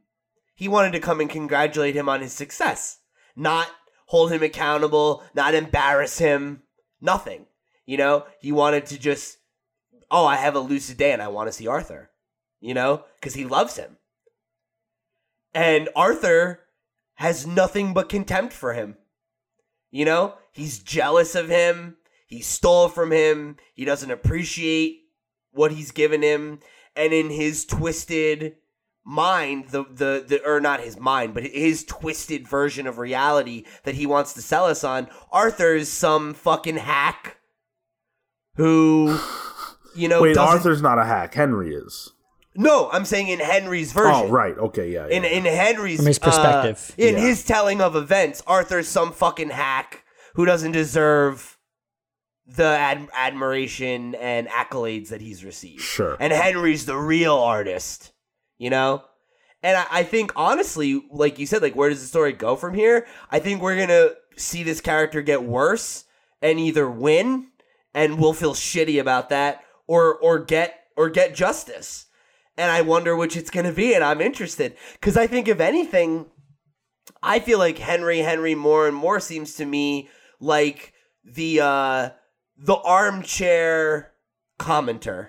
he 0.54 0.68
wanted 0.68 0.92
to 0.92 1.00
come 1.00 1.20
and 1.20 1.28
congratulate 1.28 1.94
him 1.94 2.08
on 2.08 2.22
his 2.22 2.32
success. 2.32 2.98
Not 3.34 3.68
hold 4.06 4.32
him 4.32 4.42
accountable 4.42 5.22
not 5.34 5.54
embarrass 5.54 6.18
him 6.18 6.62
nothing. 7.00 7.46
You 7.84 7.98
know 7.98 8.26
he 8.40 8.52
wanted 8.52 8.86
to 8.86 8.98
just 8.98 9.38
oh 10.10 10.26
i 10.26 10.36
have 10.36 10.54
a 10.54 10.60
lucid 10.60 10.96
day 10.96 11.12
and 11.12 11.20
i 11.20 11.28
want 11.28 11.48
to 11.48 11.52
see 11.52 11.66
arthur 11.66 12.10
you 12.60 12.74
know 12.74 13.04
because 13.18 13.34
he 13.34 13.44
loves 13.44 13.76
him. 13.76 13.96
And 15.54 15.88
arthur 15.96 16.60
has 17.14 17.46
nothing 17.46 17.94
but 17.94 18.08
contempt 18.08 18.52
for 18.52 18.74
him. 18.74 18.96
You 19.90 20.04
know, 20.04 20.34
he's 20.52 20.78
jealous 20.78 21.34
of 21.34 21.48
him. 21.48 21.95
He 22.26 22.40
stole 22.42 22.88
from 22.88 23.12
him. 23.12 23.56
He 23.74 23.84
doesn't 23.84 24.10
appreciate 24.10 25.02
what 25.52 25.72
he's 25.72 25.92
given 25.92 26.22
him. 26.22 26.58
And 26.94 27.12
in 27.12 27.30
his 27.30 27.64
twisted 27.64 28.56
mind, 29.04 29.68
the, 29.68 29.84
the, 29.84 30.24
the, 30.26 30.44
or 30.44 30.60
not 30.60 30.80
his 30.80 30.98
mind, 30.98 31.34
but 31.34 31.44
his 31.44 31.84
twisted 31.84 32.48
version 32.48 32.86
of 32.86 32.98
reality 32.98 33.64
that 33.84 33.94
he 33.94 34.06
wants 34.06 34.32
to 34.34 34.42
sell 34.42 34.64
us 34.66 34.82
on, 34.82 35.08
Arthur's 35.30 35.88
some 35.88 36.34
fucking 36.34 36.78
hack 36.78 37.36
who, 38.56 39.18
you 39.94 40.08
know, 40.08 40.22
Wait, 40.22 40.36
Arthur's 40.36 40.82
not 40.82 40.98
a 40.98 41.04
hack. 41.04 41.34
Henry 41.34 41.74
is. 41.74 42.10
No, 42.58 42.90
I'm 42.90 43.04
saying 43.04 43.28
in 43.28 43.38
Henry's 43.38 43.92
version. 43.92 44.12
Oh, 44.14 44.28
right. 44.28 44.56
Okay. 44.56 44.90
Yeah. 44.90 45.06
In 45.08 45.22
yeah. 45.24 45.28
in 45.28 45.44
Henry's 45.44 45.98
From 45.98 46.06
his 46.06 46.18
uh, 46.18 46.24
perspective. 46.24 46.94
in 46.96 47.14
Yeah. 47.14 47.20
his 47.20 47.44
telling 47.44 47.80
of 47.82 47.94
events, 47.94 48.42
Arthur's 48.46 48.88
some 48.88 49.12
fucking 49.12 49.50
hack 49.50 50.04
who 50.34 50.46
doesn't 50.46 50.72
deserve 50.72 51.55
the 52.46 52.64
ad- 52.64 53.08
admiration 53.12 54.14
and 54.14 54.46
accolades 54.48 55.08
that 55.08 55.20
he's 55.20 55.44
received. 55.44 55.82
Sure. 55.82 56.16
And 56.20 56.32
Henry's 56.32 56.86
the 56.86 56.96
real 56.96 57.34
artist, 57.34 58.12
you 58.58 58.70
know? 58.70 59.04
And 59.62 59.76
I, 59.76 59.86
I 59.90 60.02
think 60.04 60.32
honestly, 60.36 61.02
like 61.10 61.38
you 61.38 61.46
said, 61.46 61.62
like 61.62 61.74
where 61.74 61.88
does 61.90 62.00
the 62.00 62.06
story 62.06 62.32
go 62.32 62.56
from 62.56 62.74
here? 62.74 63.06
I 63.30 63.40
think 63.40 63.60
we're 63.60 63.78
gonna 63.78 64.10
see 64.36 64.62
this 64.62 64.80
character 64.80 65.22
get 65.22 65.42
worse 65.42 66.04
and 66.40 66.60
either 66.60 66.88
win 66.88 67.48
and 67.94 68.18
we'll 68.18 68.34
feel 68.34 68.52
shitty 68.52 69.00
about 69.00 69.30
that, 69.30 69.64
or 69.86 70.14
or 70.16 70.38
get 70.38 70.80
or 70.96 71.08
get 71.08 71.34
justice. 71.34 72.06
And 72.58 72.70
I 72.70 72.82
wonder 72.82 73.16
which 73.16 73.36
it's 73.36 73.50
gonna 73.50 73.72
be, 73.72 73.94
and 73.94 74.04
I'm 74.04 74.20
interested. 74.20 74.76
Cause 75.00 75.16
I 75.16 75.26
think 75.26 75.48
if 75.48 75.60
anything, 75.60 76.26
I 77.22 77.40
feel 77.40 77.58
like 77.58 77.78
Henry 77.78 78.18
Henry 78.18 78.54
more 78.54 78.86
and 78.86 78.96
more 78.96 79.18
seems 79.18 79.56
to 79.56 79.64
me 79.64 80.10
like 80.38 80.92
the 81.24 81.60
uh 81.60 82.10
the 82.56 82.76
armchair 82.76 84.12
commenter. 84.58 85.28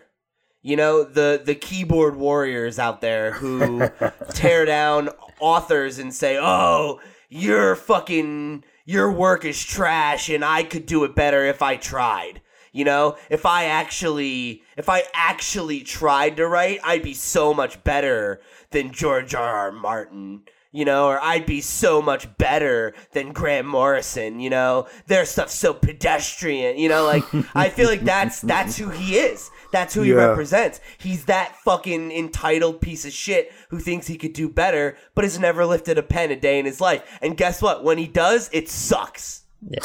You 0.61 0.75
know, 0.75 1.03
the 1.03 1.41
the 1.43 1.55
keyboard 1.55 2.15
warriors 2.15 2.79
out 2.79 3.01
there 3.01 3.33
who 3.33 3.89
tear 4.33 4.65
down 4.65 5.09
authors 5.39 5.99
and 5.99 6.13
say, 6.13 6.37
"Oh, 6.39 6.99
your 7.29 7.75
fucking 7.75 8.63
your 8.85 9.11
work 9.11 9.45
is 9.45 9.63
trash 9.63 10.29
and 10.29 10.43
I 10.43 10.63
could 10.63 10.85
do 10.85 11.03
it 11.03 11.15
better 11.15 11.45
if 11.45 11.61
I 11.61 11.75
tried." 11.77 12.41
You 12.73 12.83
know, 12.85 13.17
if 13.29 13.45
I 13.45 13.65
actually, 13.65 14.61
if 14.75 14.89
I 14.89 15.03
actually 15.13 15.81
tried 15.81 16.37
to 16.37 16.47
write, 16.47 16.79
I'd 16.83 17.01
be 17.01 17.13
so 17.13 17.53
much 17.53 17.83
better 17.83 18.41
than 18.71 18.91
George 18.91 19.33
R. 19.33 19.55
R. 19.55 19.71
Martin. 19.71 20.43
You 20.77 20.85
know, 20.85 21.07
or 21.07 21.19
I'd 21.23 21.47
be 21.47 21.59
so 21.61 22.03
much 22.03 22.37
better 22.37 22.93
than 23.13 23.33
Grant 23.33 23.65
Morrison. 23.65 24.39
You 24.39 24.51
know, 24.51 24.87
their 25.07 25.25
stuff's 25.25 25.55
so 25.55 25.73
pedestrian. 25.73 26.77
You 26.77 26.87
know, 26.89 27.03
like 27.03 27.23
I 27.55 27.69
feel 27.69 27.87
like 27.89 28.01
that's 28.01 28.41
that's 28.41 28.77
who 28.77 28.89
he 28.89 29.15
is. 29.17 29.49
That's 29.71 29.95
who 29.95 30.03
he 30.03 30.11
Yeah. 30.11 30.17
represents. 30.27 30.79
He's 30.99 31.25
that 31.25 31.55
fucking 31.65 32.11
entitled 32.11 32.79
piece 32.79 33.05
of 33.05 33.11
shit 33.11 33.51
who 33.69 33.79
thinks 33.79 34.05
he 34.05 34.17
could 34.17 34.33
do 34.33 34.47
better, 34.49 34.95
but 35.15 35.23
has 35.23 35.39
never 35.39 35.65
lifted 35.65 35.97
a 35.97 36.03
pen 36.03 36.29
a 36.29 36.35
day 36.35 36.59
in 36.59 36.65
his 36.65 36.79
life. 36.79 37.01
And 37.23 37.35
guess 37.35 37.59
what? 37.61 37.83
When 37.83 37.97
he 37.97 38.05
does, 38.07 38.49
it 38.53 38.69
sucks. 38.69 39.45
Yeah. 39.67 39.79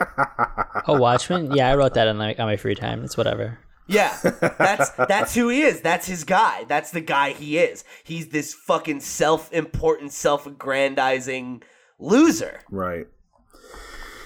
oh, 0.88 0.98
Watchmen. 0.98 1.52
Yeah, 1.52 1.70
I 1.70 1.76
wrote 1.76 1.94
that 1.94 2.08
on 2.08 2.18
like 2.18 2.40
on 2.40 2.46
my 2.46 2.56
free 2.56 2.74
time. 2.74 3.04
It's 3.04 3.16
whatever. 3.16 3.58
Yeah, 3.88 4.16
that's 4.58 4.90
that's 5.08 5.34
who 5.34 5.48
he 5.48 5.62
is. 5.62 5.80
That's 5.80 6.06
his 6.06 6.24
guy. 6.24 6.64
That's 6.64 6.90
the 6.90 7.00
guy 7.00 7.30
he 7.30 7.58
is. 7.58 7.84
He's 8.04 8.28
this 8.28 8.54
fucking 8.54 9.00
self-important, 9.00 10.12
self-aggrandizing 10.12 11.62
loser. 11.98 12.60
Right. 12.70 13.06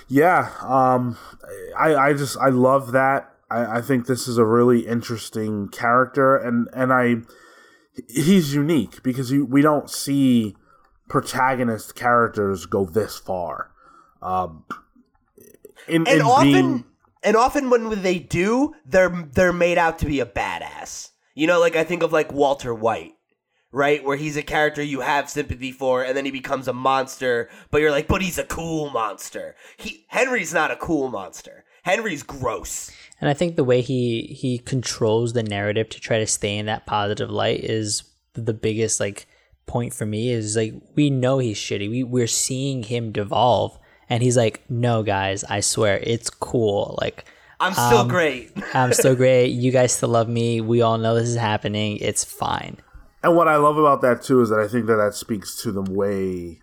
Yeah. 0.08 0.52
Um. 0.60 1.16
I 1.78 1.94
I 1.94 2.12
just 2.12 2.36
I 2.38 2.48
love 2.48 2.92
that. 2.92 3.32
I, 3.50 3.78
I 3.78 3.80
think 3.80 4.06
this 4.06 4.26
is 4.28 4.36
a 4.36 4.44
really 4.44 4.80
interesting 4.80 5.68
character, 5.68 6.36
and 6.36 6.68
and 6.74 6.92
I 6.92 7.16
he's 8.08 8.54
unique 8.54 9.02
because 9.02 9.30
you, 9.30 9.44
we 9.44 9.62
don't 9.62 9.88
see 9.88 10.56
protagonist 11.08 11.94
characters 11.94 12.66
go 12.66 12.84
this 12.84 13.16
far. 13.16 13.70
Um. 14.20 14.64
In, 15.88 16.06
And 16.06 16.20
in 16.20 16.22
often 16.22 16.52
being 16.52 16.84
and 17.22 17.36
often 17.36 17.70
when 17.70 18.02
they 18.02 18.18
do, 18.18 18.74
they're 18.84 19.28
they're 19.32 19.52
made 19.52 19.78
out 19.78 19.98
to 20.00 20.06
be 20.06 20.20
a 20.20 20.26
badass. 20.26 21.10
You 21.34 21.46
know, 21.46 21.60
like 21.60 21.76
I 21.76 21.84
think 21.84 22.02
of 22.02 22.12
like 22.12 22.32
Walter 22.32 22.74
White, 22.74 23.14
right? 23.70 24.04
Where 24.04 24.16
he's 24.16 24.36
a 24.36 24.42
character 24.42 24.82
you 24.82 25.00
have 25.00 25.30
sympathy 25.30 25.72
for, 25.72 26.02
and 26.02 26.16
then 26.16 26.24
he 26.24 26.30
becomes 26.30 26.68
a 26.68 26.72
monster, 26.72 27.48
but 27.70 27.80
you're 27.80 27.90
like, 27.90 28.08
but 28.08 28.22
he's 28.22 28.38
a 28.38 28.44
cool 28.44 28.90
monster. 28.90 29.56
He 29.76 30.04
Henry's 30.08 30.52
not 30.52 30.70
a 30.70 30.76
cool 30.76 31.08
monster. 31.08 31.64
Henry's 31.82 32.22
gross. 32.22 32.90
And 33.20 33.28
I 33.30 33.34
think 33.34 33.56
the 33.56 33.64
way 33.64 33.80
he 33.80 34.36
he 34.38 34.58
controls 34.58 35.32
the 35.32 35.42
narrative 35.42 35.88
to 35.90 36.00
try 36.00 36.18
to 36.18 36.26
stay 36.26 36.56
in 36.56 36.66
that 36.66 36.86
positive 36.86 37.30
light 37.30 37.60
is 37.60 38.04
the 38.34 38.54
biggest 38.54 38.98
like 38.98 39.26
point 39.66 39.94
for 39.94 40.06
me 40.06 40.30
is 40.30 40.56
like 40.56 40.74
we 40.94 41.08
know 41.08 41.38
he's 41.38 41.58
shitty. 41.58 41.88
We 41.88 42.02
we're 42.02 42.26
seeing 42.26 42.82
him 42.82 43.12
devolve 43.12 43.78
and 44.12 44.22
he's 44.22 44.36
like, 44.36 44.60
"No 44.68 45.02
guys, 45.02 45.42
I 45.44 45.60
swear 45.60 45.98
it's 46.02 46.28
cool. 46.30 46.98
Like 47.00 47.24
I'm 47.58 47.72
still 47.72 47.98
Um, 48.04 48.08
great. 48.08 48.52
I'm 48.74 48.92
still 48.92 49.14
great. 49.16 49.48
You 49.48 49.72
guys 49.72 49.92
still 49.92 50.10
love 50.10 50.28
me. 50.28 50.60
We 50.60 50.82
all 50.82 50.98
know 50.98 51.14
this 51.14 51.28
is 51.28 51.36
happening. 51.36 51.96
It's 51.98 52.22
fine." 52.24 52.76
And 53.24 53.36
what 53.36 53.48
I 53.48 53.56
love 53.56 53.78
about 53.78 54.02
that 54.02 54.22
too 54.22 54.40
is 54.42 54.48
that 54.50 54.58
I 54.60 54.68
think 54.68 54.86
that 54.86 54.96
that 54.96 55.14
speaks 55.14 55.60
to 55.62 55.72
the 55.72 55.82
way 55.82 56.60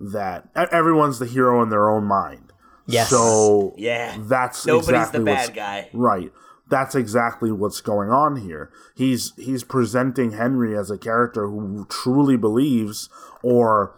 that 0.00 0.48
everyone's 0.72 1.18
the 1.18 1.26
hero 1.26 1.62
in 1.62 1.68
their 1.70 1.88
own 1.88 2.04
mind. 2.04 2.52
Yes. 2.86 3.08
So 3.08 3.74
Yeah. 3.78 4.16
that's 4.18 4.66
Nobody's 4.66 4.88
exactly 4.88 5.18
the 5.20 5.24
bad 5.24 5.54
guy. 5.54 5.88
Right. 5.92 6.32
That's 6.68 6.94
exactly 6.96 7.52
what's 7.52 7.80
going 7.80 8.10
on 8.10 8.36
here. 8.36 8.70
He's 8.96 9.32
he's 9.36 9.62
presenting 9.62 10.32
Henry 10.32 10.76
as 10.76 10.90
a 10.90 10.98
character 10.98 11.46
who 11.48 11.86
truly 11.88 12.36
believes 12.36 13.08
or 13.42 13.94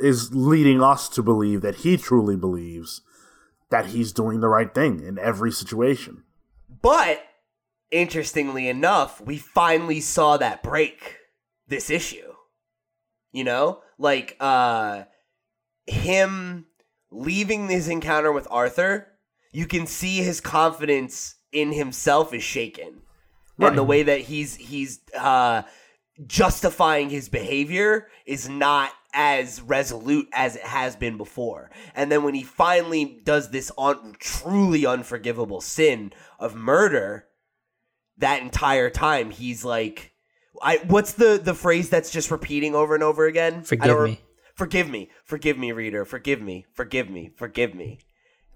is 0.00 0.34
leading 0.34 0.82
us 0.82 1.08
to 1.10 1.22
believe 1.22 1.62
that 1.62 1.76
he 1.76 1.96
truly 1.96 2.36
believes 2.36 3.02
that 3.70 3.86
he's 3.86 4.12
doing 4.12 4.40
the 4.40 4.48
right 4.48 4.74
thing 4.74 5.02
in 5.04 5.18
every 5.18 5.52
situation. 5.52 6.22
But 6.82 7.22
interestingly 7.90 8.68
enough, 8.68 9.20
we 9.20 9.38
finally 9.38 10.00
saw 10.00 10.36
that 10.36 10.62
break 10.62 11.16
this 11.66 11.90
issue. 11.90 12.32
You 13.32 13.44
know, 13.44 13.80
like 13.98 14.36
uh 14.40 15.04
him 15.86 16.66
leaving 17.10 17.68
his 17.68 17.88
encounter 17.88 18.32
with 18.32 18.48
Arthur, 18.50 19.06
you 19.52 19.66
can 19.66 19.86
see 19.86 20.18
his 20.18 20.40
confidence 20.40 21.36
in 21.52 21.72
himself 21.72 22.32
is 22.34 22.42
shaken. 22.42 23.02
And 23.60 23.76
the 23.76 23.84
way 23.84 24.04
that 24.04 24.20
he's 24.20 24.54
he's 24.54 25.00
uh 25.18 25.62
justifying 26.26 27.10
his 27.10 27.28
behavior 27.28 28.08
is 28.24 28.48
not 28.48 28.92
as 29.14 29.60
resolute 29.62 30.28
as 30.32 30.56
it 30.56 30.62
has 30.62 30.94
been 30.96 31.16
before. 31.16 31.70
And 31.94 32.12
then 32.12 32.22
when 32.22 32.34
he 32.34 32.42
finally 32.42 33.20
does 33.24 33.50
this 33.50 33.72
un- 33.78 34.14
truly 34.18 34.84
unforgivable 34.84 35.60
sin 35.60 36.12
of 36.38 36.54
murder, 36.54 37.26
that 38.18 38.42
entire 38.42 38.90
time 38.90 39.30
he's 39.30 39.64
like, 39.64 40.12
"I 40.62 40.78
what's 40.86 41.12
the 41.12 41.40
the 41.42 41.54
phrase 41.54 41.88
that's 41.88 42.10
just 42.10 42.30
repeating 42.30 42.74
over 42.74 42.94
and 42.94 43.02
over 43.02 43.26
again? 43.26 43.62
Forgive 43.62 44.00
me. 44.02 44.20
Forgive 44.54 44.88
me, 44.90 45.08
forgive 45.24 45.56
me, 45.56 45.70
reader. 45.72 46.04
Forgive 46.04 46.42
me, 46.42 46.66
forgive 46.74 47.08
me, 47.08 47.30
forgive 47.36 47.74
me. 47.74 48.00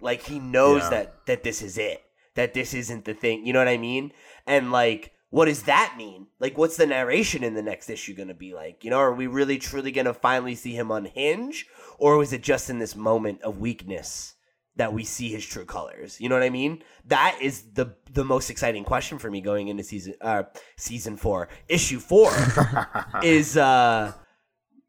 Like 0.01 0.23
he 0.23 0.39
knows 0.41 0.83
Yeah. 0.83 0.91
that 0.91 1.27
that 1.27 1.43
this 1.45 1.62
is 1.62 1.79
it. 1.79 2.03
That 2.35 2.55
this 2.55 2.74
isn't 2.74 3.05
the 3.05 3.15
thing. 3.15 3.47
You 3.47 3.53
know 3.53 3.61
what 3.61 3.69
I 3.69 3.77
mean? 3.79 4.12
And 4.47 4.73
like, 4.73 5.12
what 5.33 5.47
does 5.47 5.63
that 5.63 5.95
mean? 5.97 6.27
Like, 6.41 6.59
what's 6.59 6.77
the 6.77 6.85
narration 6.85 7.43
in 7.43 7.55
the 7.55 7.63
next 7.63 7.89
issue 7.89 8.15
going 8.15 8.29
to 8.29 8.35
be 8.35 8.53
like? 8.53 8.85
You 8.85 8.91
know, 8.91 8.99
are 8.99 9.15
we 9.15 9.27
really 9.27 9.57
truly 9.57 9.91
going 9.91 10.05
to 10.05 10.13
finally 10.13 10.55
see 10.55 10.75
him 10.75 10.91
unhinge, 10.91 11.67
or 11.99 12.19
was 12.19 12.35
it 12.35 12.43
just 12.43 12.69
in 12.69 12.79
this 12.79 12.95
moment 12.95 13.41
of 13.41 13.57
weakness 13.57 14.35
that 14.77 14.93
we 14.93 15.05
see 15.05 15.31
his 15.31 15.47
true 15.47 15.65
colors? 15.65 16.21
You 16.21 16.29
know 16.29 16.35
what 16.35 16.45
I 16.45 16.51
mean? 16.51 16.83
That 17.07 17.39
is 17.41 17.63
the 17.73 17.97
the 18.13 18.27
most 18.27 18.51
exciting 18.51 18.85
question 18.85 19.19
for 19.19 19.31
me 19.31 19.41
going 19.41 19.69
into 19.69 19.83
season 19.83 20.17
uh 20.21 20.43
season 20.77 21.17
four, 21.17 21.49
issue 21.67 21.99
four, 21.99 22.31
is 23.23 23.57
uh 23.57 24.13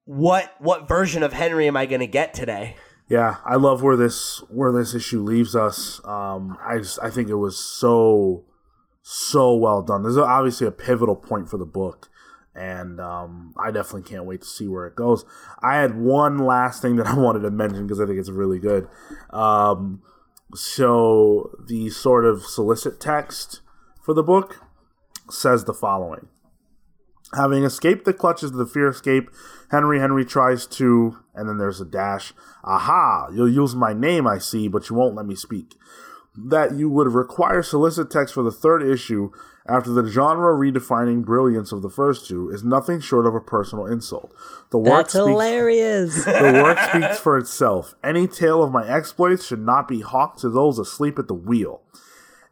what 0.03 0.53
what 0.60 0.90
version 0.90 1.24
of 1.24 1.32
Henry 1.32 1.68
am 1.68 1.78
I 1.78 1.86
going 1.86 2.02
to 2.02 2.07
get 2.07 2.34
today? 2.34 2.76
Yeah, 3.07 3.38
I 3.45 3.56
love 3.56 3.82
where 3.82 3.95
this 3.95 4.44
where 4.49 4.74
this 4.74 4.94
issue 4.94 5.22
leaves 5.22 5.56
us. 5.56 6.02
Um, 6.03 6.57
I 6.61 6.80
just, 6.80 6.99
I 7.02 7.10
think 7.10 7.30
it 7.30 7.36
was 7.36 7.57
so 7.57 8.44
so 9.03 9.53
well 9.53 9.81
done. 9.81 10.01
This 10.01 10.11
is 10.11 10.17
obviously 10.17 10.65
a 10.65 10.71
pivotal 10.71 11.15
point 11.15 11.49
for 11.49 11.57
the 11.57 11.65
book, 11.65 12.09
and 12.55 12.99
um, 12.99 13.53
I 13.57 13.69
definitely 13.69 14.09
can't 14.09 14.25
wait 14.25 14.41
to 14.41 14.47
see 14.47 14.67
where 14.67 14.88
it 14.88 14.95
goes. 14.95 15.25
I 15.61 15.75
had 15.75 15.99
one 15.99 16.39
last 16.39 16.81
thing 16.81 16.95
that 16.95 17.07
I 17.07 17.15
wanted 17.15 17.41
to 17.41 17.51
mention 17.51 17.85
because 17.85 17.99
I 17.99 18.05
think 18.05 18.17
it's 18.17 18.30
really 18.30 18.59
good. 18.59 18.88
Um, 19.30 20.01
so 20.55 21.51
the 21.67 21.89
sort 21.89 22.25
of 22.25 22.43
solicit 22.43 22.99
text 22.99 23.59
for 24.01 24.13
the 24.13 24.23
book 24.23 24.61
says 25.30 25.65
the 25.65 25.73
following. 25.73 26.27
Having 27.35 27.63
escaped 27.63 28.05
the 28.05 28.13
clutches 28.13 28.51
of 28.51 28.57
the 28.57 28.65
Fearscape, 28.65 29.27
Henry 29.71 29.99
Henry 29.99 30.23
tries 30.23 30.67
to, 30.67 31.17
and 31.34 31.49
then 31.49 31.57
there's 31.57 31.81
a 31.81 31.85
dash. 31.85 32.31
Aha! 32.63 33.30
You'll 33.34 33.49
use 33.49 33.73
my 33.75 33.91
name, 33.91 34.27
I 34.27 34.38
see, 34.38 34.67
but 34.67 34.89
you 34.89 34.95
won't 34.95 35.15
let 35.15 35.25
me 35.25 35.35
speak. 35.35 35.73
That 36.35 36.73
you 36.73 36.89
would 36.89 37.07
require 37.07 37.61
solicit 37.61 38.10
text 38.10 38.34
for 38.34 38.43
the 38.43 38.51
third 38.51 38.81
issue 38.81 39.31
after 39.68 39.91
the 39.91 40.10
genre 40.10 40.53
redefining 40.53 41.23
brilliance 41.23 41.72
of 41.72 41.81
the 41.81 41.89
first 41.89 42.27
two 42.27 42.49
is 42.49 42.64
nothing 42.64 42.99
short 42.99 43.26
of 43.26 43.34
a 43.34 43.39
personal 43.39 43.85
insult. 43.85 44.34
The 44.72 44.77
work 44.77 45.05
That's 45.05 45.14
speaks, 45.14 45.27
hilarious. 45.27 46.26
the 46.26 46.61
work 46.64 46.80
speaks 46.89 47.19
for 47.23 47.38
itself. 47.38 47.95
Any 48.03 48.27
tale 48.27 48.61
of 48.61 48.72
my 48.72 48.88
exploits 48.88 49.45
should 49.45 49.61
not 49.61 49.88
be 49.88 50.01
hawked 50.01 50.39
to 50.39 50.49
those 50.49 50.80
asleep 50.80 51.18
at 51.18 51.27
the 51.27 51.34
wheel. 51.34 51.81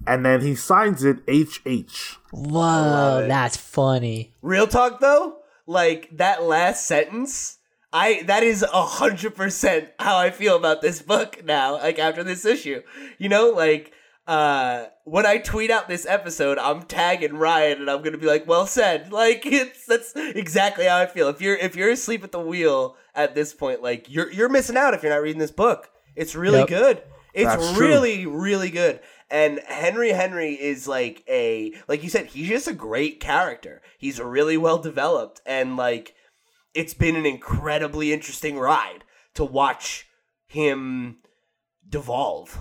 And 0.07 0.25
then 0.25 0.41
he 0.41 0.55
signs 0.55 1.03
it 1.03 1.19
HH. 1.27 2.17
Whoa, 2.31 3.25
that's 3.27 3.57
funny. 3.57 4.33
Real 4.41 4.67
talk 4.67 4.99
though, 4.99 5.37
like 5.67 6.09
that 6.17 6.43
last 6.43 6.85
sentence, 6.87 7.59
I 7.93 8.23
that 8.23 8.43
is 8.43 8.63
a 8.63 8.84
hundred 8.85 9.35
percent 9.35 9.89
how 9.99 10.18
I 10.18 10.30
feel 10.30 10.55
about 10.55 10.81
this 10.81 11.01
book 11.01 11.43
now. 11.43 11.73
Like 11.73 11.99
after 11.99 12.23
this 12.23 12.45
issue, 12.45 12.81
you 13.18 13.30
know, 13.30 13.49
like 13.49 13.91
uh 14.27 14.85
when 15.03 15.26
I 15.26 15.39
tweet 15.39 15.72
out 15.72 15.88
this 15.89 16.05
episode, 16.05 16.57
I'm 16.57 16.84
tagging 16.84 17.35
Ryan 17.35 17.81
and 17.81 17.89
I'm 17.89 18.01
gonna 18.01 18.18
be 18.18 18.27
like, 18.27 18.47
"Well 18.47 18.65
said." 18.68 19.11
Like 19.22 19.45
it's 19.45 19.85
that's 19.85 20.13
exactly 20.15 20.85
how 20.85 20.99
I 20.99 21.05
feel. 21.07 21.27
If 21.27 21.41
you're 21.41 21.55
if 21.57 21.76
you're 21.76 21.89
asleep 21.89 22.23
at 22.23 22.31
the 22.31 22.39
wheel 22.39 22.95
at 23.13 23.35
this 23.35 23.53
point, 23.53 23.81
like 23.81 24.09
you're 24.09 24.31
you're 24.31 24.47
missing 24.49 24.77
out 24.77 24.93
if 24.93 25.03
you're 25.03 25.11
not 25.11 25.22
reading 25.22 25.39
this 25.39 25.51
book. 25.51 25.89
It's 26.15 26.35
really 26.35 26.59
Yep. 26.59 26.68
good. 26.68 27.03
It's 27.34 27.45
That's 27.49 27.72
true. 27.73 27.88
really 27.88 28.26
really 28.26 28.69
good. 28.69 28.99
And 29.30 29.59
Henry 29.68 30.09
Henry 30.11 30.53
is 30.53 30.88
like 30.88 31.23
a 31.27 31.73
like 31.88 32.03
you 32.03 32.09
said, 32.09 32.27
he's 32.27 32.47
just 32.49 32.68
a 32.68 32.73
great 32.73 33.19
character. 33.19 33.81
He's 33.97 34.19
really 34.19 34.57
well 34.57 34.77
developed 34.77 35.41
and 35.45 35.76
like 35.77 36.15
it's 36.73 36.93
been 36.93 37.15
an 37.15 37.26
incredibly 37.26 38.14
interesting 38.14 38.57
ride 38.57 39.03
to 39.34 39.43
watch 39.43 40.07
him 40.48 41.18
devolve. 41.88 42.60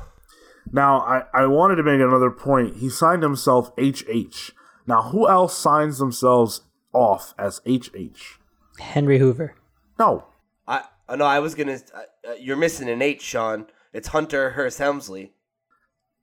Now, 0.73 1.01
I, 1.01 1.24
I 1.35 1.47
wanted 1.47 1.77
to 1.77 1.82
make 1.82 2.01
another 2.01 2.31
point. 2.31 2.77
He 2.77 2.89
signed 2.89 3.23
himself 3.23 3.73
HH. 3.78 4.53
Now, 4.87 5.03
who 5.03 5.28
else 5.28 5.57
signs 5.57 5.99
themselves 5.99 6.62
off 6.93 7.35
as 7.39 7.61
HH? 7.66 8.39
Henry 8.78 9.19
Hoover. 9.19 9.55
No. 9.99 10.27
I 10.66 10.85
uh, 11.09 11.16
no, 11.16 11.24
I 11.24 11.41
was 11.41 11.55
gonna. 11.55 11.81
Uh, 11.95 12.31
uh, 12.31 12.35
you're 12.39 12.57
missing 12.57 12.89
an 12.89 13.03
H, 13.03 13.20
Sean. 13.20 13.66
It's 13.93 14.09
Hunter 14.09 14.51
Hearst 14.51 14.78
Helmsley. 14.78 15.32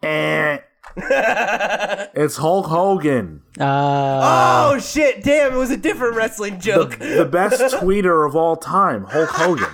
Eh, 0.02 0.60
It's 2.16 2.38
Hulk 2.38 2.66
Hogan, 2.68 3.42
Uh, 3.60 4.70
oh 4.74 4.80
shit! 4.80 5.24
Damn, 5.24 5.54
it 5.54 5.58
was 5.58 5.70
a 5.72 5.78
different 5.78 6.16
wrestling 6.16 6.60
joke. 6.60 6.98
the 6.98 7.28
best 7.30 7.62
tweeter 7.82 8.26
of 8.28 8.36
all 8.36 8.56
time, 8.56 9.04
Hulk 9.06 9.30
Hogan. 9.30 9.70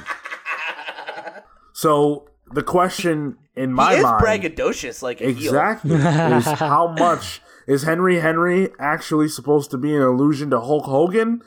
So 1.73 2.29
the 2.51 2.63
question 2.63 3.37
in 3.55 3.73
my 3.73 3.91
he 3.93 3.97
is 3.99 4.03
mind, 4.03 4.23
braggadocious 4.23 5.01
like 5.01 5.21
a 5.21 5.31
heel. 5.31 5.51
exactly, 5.53 5.95
is 5.95 6.45
how 6.59 6.87
much 6.97 7.41
is 7.67 7.83
Henry 7.83 8.19
Henry 8.19 8.69
actually 8.79 9.27
supposed 9.27 9.71
to 9.71 9.77
be 9.77 9.95
an 9.95 10.01
allusion 10.01 10.49
to 10.51 10.59
Hulk 10.59 10.85
Hogan? 10.85 11.41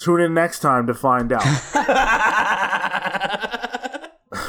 Tune 0.00 0.20
in 0.22 0.32
next 0.32 0.60
time 0.60 0.86
to 0.86 0.94
find 0.94 1.30
out. 1.32 1.44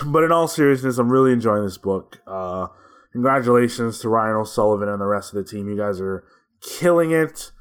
but 0.05 0.23
in 0.23 0.31
all 0.31 0.47
seriousness, 0.47 0.97
I'm 0.97 1.11
really 1.11 1.33
enjoying 1.33 1.63
this 1.63 1.77
book. 1.77 2.21
Uh, 2.25 2.67
congratulations 3.11 3.99
to 3.99 4.09
Ryan 4.09 4.35
O'Sullivan 4.37 4.89
and 4.89 5.01
the 5.01 5.05
rest 5.05 5.33
of 5.33 5.43
the 5.43 5.49
team. 5.49 5.67
You 5.69 5.77
guys 5.77 5.99
are 6.01 6.23
killing 6.61 7.11
it. 7.11 7.51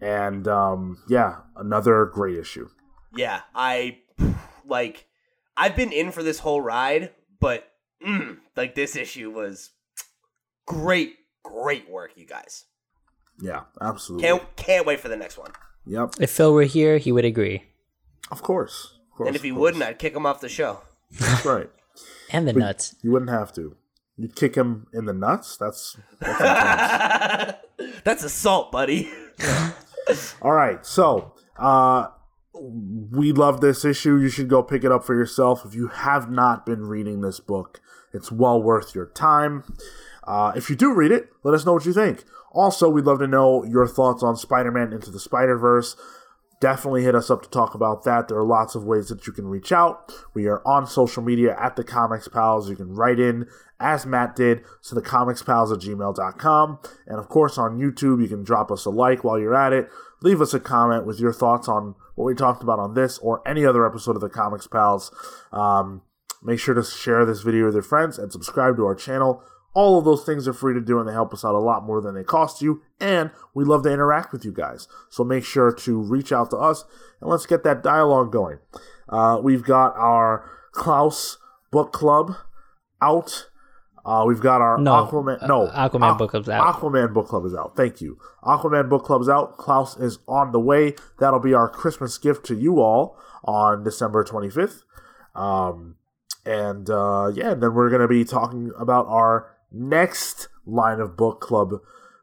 And 0.00 0.46
um, 0.46 1.02
yeah, 1.08 1.36
another 1.56 2.04
great 2.06 2.36
issue. 2.36 2.68
Yeah, 3.14 3.40
I 3.54 3.98
like. 4.66 5.06
I've 5.56 5.74
been 5.74 5.90
in 5.92 6.10
for 6.12 6.22
this 6.22 6.40
whole 6.40 6.60
ride, 6.60 7.12
but 7.40 7.64
mm, 8.06 8.36
like 8.56 8.74
this 8.74 8.94
issue 8.94 9.30
was 9.30 9.70
great, 10.66 11.14
great 11.42 11.88
work, 11.88 12.12
you 12.16 12.26
guys. 12.26 12.64
Yeah, 13.40 13.62
absolutely. 13.80 14.28
Can't 14.28 14.56
can't 14.56 14.86
wait 14.86 15.00
for 15.00 15.08
the 15.08 15.16
next 15.16 15.38
one. 15.38 15.52
Yep, 15.86 16.16
if 16.20 16.30
Phil 16.30 16.52
were 16.52 16.64
here, 16.64 16.98
he 16.98 17.10
would 17.10 17.24
agree. 17.24 17.62
of 18.30 18.42
course. 18.42 18.92
Of 19.12 19.16
course 19.16 19.26
And 19.28 19.36
if 19.36 19.42
he 19.42 19.50
of 19.50 19.56
wouldn't. 19.56 19.82
I'd 19.82 19.98
kick 19.98 20.14
him 20.14 20.26
off 20.26 20.40
the 20.42 20.48
show. 20.50 20.80
that's 21.18 21.44
right. 21.46 21.70
And 22.30 22.46
the 22.46 22.52
nuts. 22.52 22.96
You 23.02 23.12
wouldn't 23.12 23.30
have 23.30 23.52
to. 23.54 23.76
You'd 24.16 24.34
kick 24.34 24.54
him 24.54 24.86
in 24.92 25.04
the 25.04 25.12
nuts. 25.12 25.56
That's, 25.56 25.98
that's. 26.20 27.54
That's 28.04 28.22
assault, 28.22 28.70
buddy. 28.70 29.10
All 30.42 30.52
right, 30.52 30.86
so 30.86 31.34
uh, 31.58 32.08
we 32.54 33.32
love 33.32 33.60
this 33.60 33.84
issue. 33.84 34.16
You 34.16 34.28
should 34.28 34.48
go 34.48 34.62
pick 34.62 34.84
it 34.84 34.92
up 34.92 35.04
for 35.04 35.14
yourself. 35.14 35.64
If 35.64 35.74
you 35.74 35.88
have 35.88 36.30
not 36.30 36.64
been 36.64 36.86
reading 36.86 37.20
this 37.20 37.40
book, 37.40 37.80
it's 38.12 38.30
well 38.30 38.62
worth 38.62 38.94
your 38.94 39.06
time. 39.06 39.64
Uh, 40.24 40.52
if 40.54 40.70
you 40.70 40.76
do 40.76 40.94
read 40.94 41.10
it, 41.12 41.30
let 41.42 41.54
us 41.54 41.66
know 41.66 41.72
what 41.72 41.84
you 41.84 41.92
think. 41.92 42.24
Also, 42.52 42.88
we'd 42.88 43.04
love 43.04 43.18
to 43.18 43.26
know 43.26 43.64
your 43.64 43.86
thoughts 43.86 44.22
on 44.22 44.36
Spider 44.36 44.70
Man 44.70 44.92
Into 44.92 45.10
the 45.10 45.20
Spider 45.20 45.58
Verse. 45.58 45.96
Definitely 46.58 47.02
hit 47.02 47.14
us 47.14 47.30
up 47.30 47.42
to 47.42 47.50
talk 47.50 47.74
about 47.74 48.04
that. 48.04 48.28
There 48.28 48.38
are 48.38 48.44
lots 48.44 48.74
of 48.74 48.84
ways 48.84 49.08
that 49.08 49.26
you 49.26 49.32
can 49.32 49.46
reach 49.46 49.72
out. 49.72 50.10
We 50.32 50.46
are 50.46 50.66
on 50.66 50.86
social 50.86 51.22
media 51.22 51.54
at 51.60 51.76
the 51.76 51.84
Comics 51.84 52.28
Pals. 52.28 52.70
You 52.70 52.76
can 52.76 52.94
write 52.94 53.20
in, 53.20 53.46
as 53.78 54.06
Matt 54.06 54.36
did, 54.36 54.62
to 54.84 54.94
the 54.94 55.02
Comics 55.02 55.42
Pals 55.42 55.70
at 55.70 55.80
gmail.com. 55.80 56.78
And 57.06 57.18
of 57.18 57.28
course, 57.28 57.58
on 57.58 57.78
YouTube, 57.78 58.22
you 58.22 58.28
can 58.28 58.42
drop 58.42 58.70
us 58.70 58.86
a 58.86 58.90
like 58.90 59.22
while 59.22 59.38
you're 59.38 59.54
at 59.54 59.74
it. 59.74 59.90
Leave 60.22 60.40
us 60.40 60.54
a 60.54 60.60
comment 60.60 61.06
with 61.06 61.20
your 61.20 61.32
thoughts 61.32 61.68
on 61.68 61.94
what 62.14 62.24
we 62.24 62.34
talked 62.34 62.62
about 62.62 62.78
on 62.78 62.94
this 62.94 63.18
or 63.18 63.46
any 63.46 63.66
other 63.66 63.86
episode 63.86 64.16
of 64.16 64.22
the 64.22 64.30
Comics 64.30 64.66
Pals. 64.66 65.14
Um, 65.52 66.00
make 66.42 66.58
sure 66.58 66.74
to 66.74 66.82
share 66.82 67.26
this 67.26 67.42
video 67.42 67.66
with 67.66 67.74
your 67.74 67.82
friends 67.82 68.18
and 68.18 68.32
subscribe 68.32 68.76
to 68.76 68.86
our 68.86 68.94
channel. 68.94 69.42
All 69.76 69.98
of 69.98 70.06
those 70.06 70.24
things 70.24 70.48
are 70.48 70.54
free 70.54 70.72
to 70.72 70.80
do 70.80 70.98
and 70.98 71.06
they 71.06 71.12
help 71.12 71.34
us 71.34 71.44
out 71.44 71.54
a 71.54 71.58
lot 71.58 71.84
more 71.84 72.00
than 72.00 72.14
they 72.14 72.24
cost 72.24 72.62
you. 72.62 72.80
And 72.98 73.30
we 73.54 73.62
love 73.62 73.82
to 73.82 73.92
interact 73.92 74.32
with 74.32 74.42
you 74.42 74.50
guys. 74.52 74.88
So 75.10 75.22
make 75.22 75.44
sure 75.44 75.70
to 75.70 76.00
reach 76.00 76.32
out 76.32 76.48
to 76.50 76.56
us 76.56 76.84
and 77.20 77.28
let's 77.30 77.44
get 77.44 77.62
that 77.64 77.82
dialogue 77.82 78.32
going. 78.32 78.58
Uh, 79.06 79.38
we've 79.42 79.62
got 79.62 79.94
our 79.96 80.50
Klaus 80.72 81.36
book 81.70 81.92
club 81.92 82.36
out. 83.02 83.48
Uh, 84.04 84.24
we've 84.26 84.40
got 84.40 84.60
our 84.62 84.78
No, 84.78 84.92
Aquaman. 85.04 85.46
No, 85.46 85.64
uh, 85.66 85.88
Aquaman 85.90 86.14
Aqu- 86.14 86.18
book 86.18 86.30
club's 86.30 86.48
out. 86.48 86.74
Aquaman 86.74 87.12
book 87.12 87.26
club 87.26 87.44
is 87.44 87.54
out. 87.54 87.76
Thank 87.76 88.00
you. 88.00 88.18
Aquaman 88.44 88.88
book 88.88 89.04
club's 89.04 89.28
out. 89.28 89.58
Klaus 89.58 89.96
is 89.98 90.20
on 90.26 90.52
the 90.52 90.60
way. 90.60 90.94
That'll 91.18 91.40
be 91.40 91.52
our 91.54 91.68
Christmas 91.68 92.16
gift 92.16 92.46
to 92.46 92.54
you 92.54 92.80
all 92.80 93.18
on 93.44 93.82
December 93.84 94.24
25th. 94.24 94.84
Um, 95.34 95.96
and 96.46 96.88
uh, 96.88 97.32
yeah, 97.34 97.54
then 97.54 97.74
we're 97.74 97.90
going 97.90 98.00
to 98.00 98.08
be 98.08 98.24
talking 98.24 98.70
about 98.78 99.06
our 99.08 99.52
next 99.70 100.48
line 100.64 101.00
of 101.00 101.16
book 101.16 101.40
club 101.40 101.80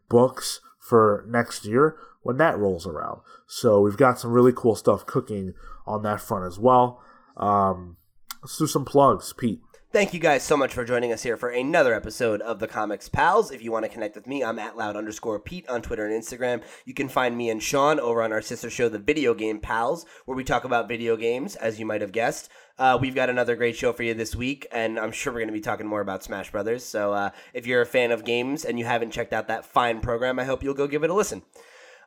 books 0.10 0.62
for 0.80 1.26
next 1.28 1.66
year 1.66 1.98
when 2.22 2.38
that 2.38 2.58
rolls 2.58 2.86
around. 2.86 3.22
So 3.48 3.82
we've 3.82 3.98
got 3.98 4.20
some 4.20 4.32
really 4.32 4.54
cool 4.56 4.76
stuff 4.76 5.06
cooking 5.06 5.54
on 5.86 6.04
that 6.04 6.22
front 6.22 6.46
as 6.46 6.60
well. 6.60 7.02
Um, 7.38 7.98
let's 8.42 8.58
do 8.58 8.68
some 8.68 8.86
plugs, 8.86 9.34
Pete. 9.34 9.62
Thank 9.94 10.12
you 10.12 10.20
guys 10.20 10.42
so 10.42 10.58
much 10.58 10.74
for 10.74 10.84
joining 10.84 11.12
us 11.12 11.22
here 11.22 11.38
for 11.38 11.50
another 11.50 11.94
episode 11.94 12.42
of 12.42 12.58
the 12.58 12.68
Comics 12.68 13.08
Pals. 13.08 13.52
If 13.52 13.62
you 13.62 13.72
want 13.72 13.86
to 13.86 13.90
connect 13.90 14.16
with 14.16 14.26
me, 14.26 14.44
I'm 14.44 14.58
at 14.58 14.76
loud 14.76 14.96
underscore 14.96 15.40
Pete 15.40 15.70
on 15.70 15.84
Twitter 15.84 16.08
and 16.08 16.20
Instagram. 16.20 16.64
You 16.84 16.96
can 16.96 17.08
find 17.08 17.38
me 17.38 17.52
and 17.52 17.62
Sean 17.62 18.00
over 18.00 18.24
on 18.24 18.32
our 18.32 18.42
sister 18.42 18.72
show, 18.72 18.90
The 18.90 18.98
Video 18.98 19.36
Game 19.36 19.60
Pals, 19.60 20.08
where 20.26 20.36
we 20.36 20.44
talk 20.44 20.64
about 20.64 20.88
video 20.88 21.16
games, 21.16 21.56
as 21.56 21.80
you 21.80 21.86
might 21.86 22.02
have 22.02 22.12
guessed. 22.12 22.50
Uh, 22.80 22.98
we've 23.00 23.14
got 23.14 23.30
another 23.30 23.56
great 23.56 23.76
show 23.76 23.94
for 23.94 24.02
you 24.02 24.16
this 24.16 24.36
week, 24.36 24.66
and 24.72 25.00
I'm 25.00 25.12
sure 25.12 25.32
we're 25.32 25.42
going 25.42 25.50
to 25.50 25.54
be 25.54 25.62
talking 25.62 25.86
more 25.86 26.02
about 26.02 26.24
Smash 26.24 26.52
Brothers. 26.52 26.84
So 26.84 27.14
uh, 27.14 27.30
if 27.54 27.68
you're 27.68 27.84
a 27.84 27.86
fan 27.86 28.12
of 28.12 28.26
games 28.26 28.66
and 28.66 28.80
you 28.80 28.86
haven't 28.86 29.12
checked 29.12 29.32
out 29.32 29.48
that 29.50 29.64
fine 29.64 30.00
program, 30.00 30.40
I 30.40 30.46
hope 30.46 30.64
you'll 30.64 30.74
go 30.74 30.88
give 30.88 31.04
it 31.04 31.12
a 31.12 31.14
listen. 31.14 31.44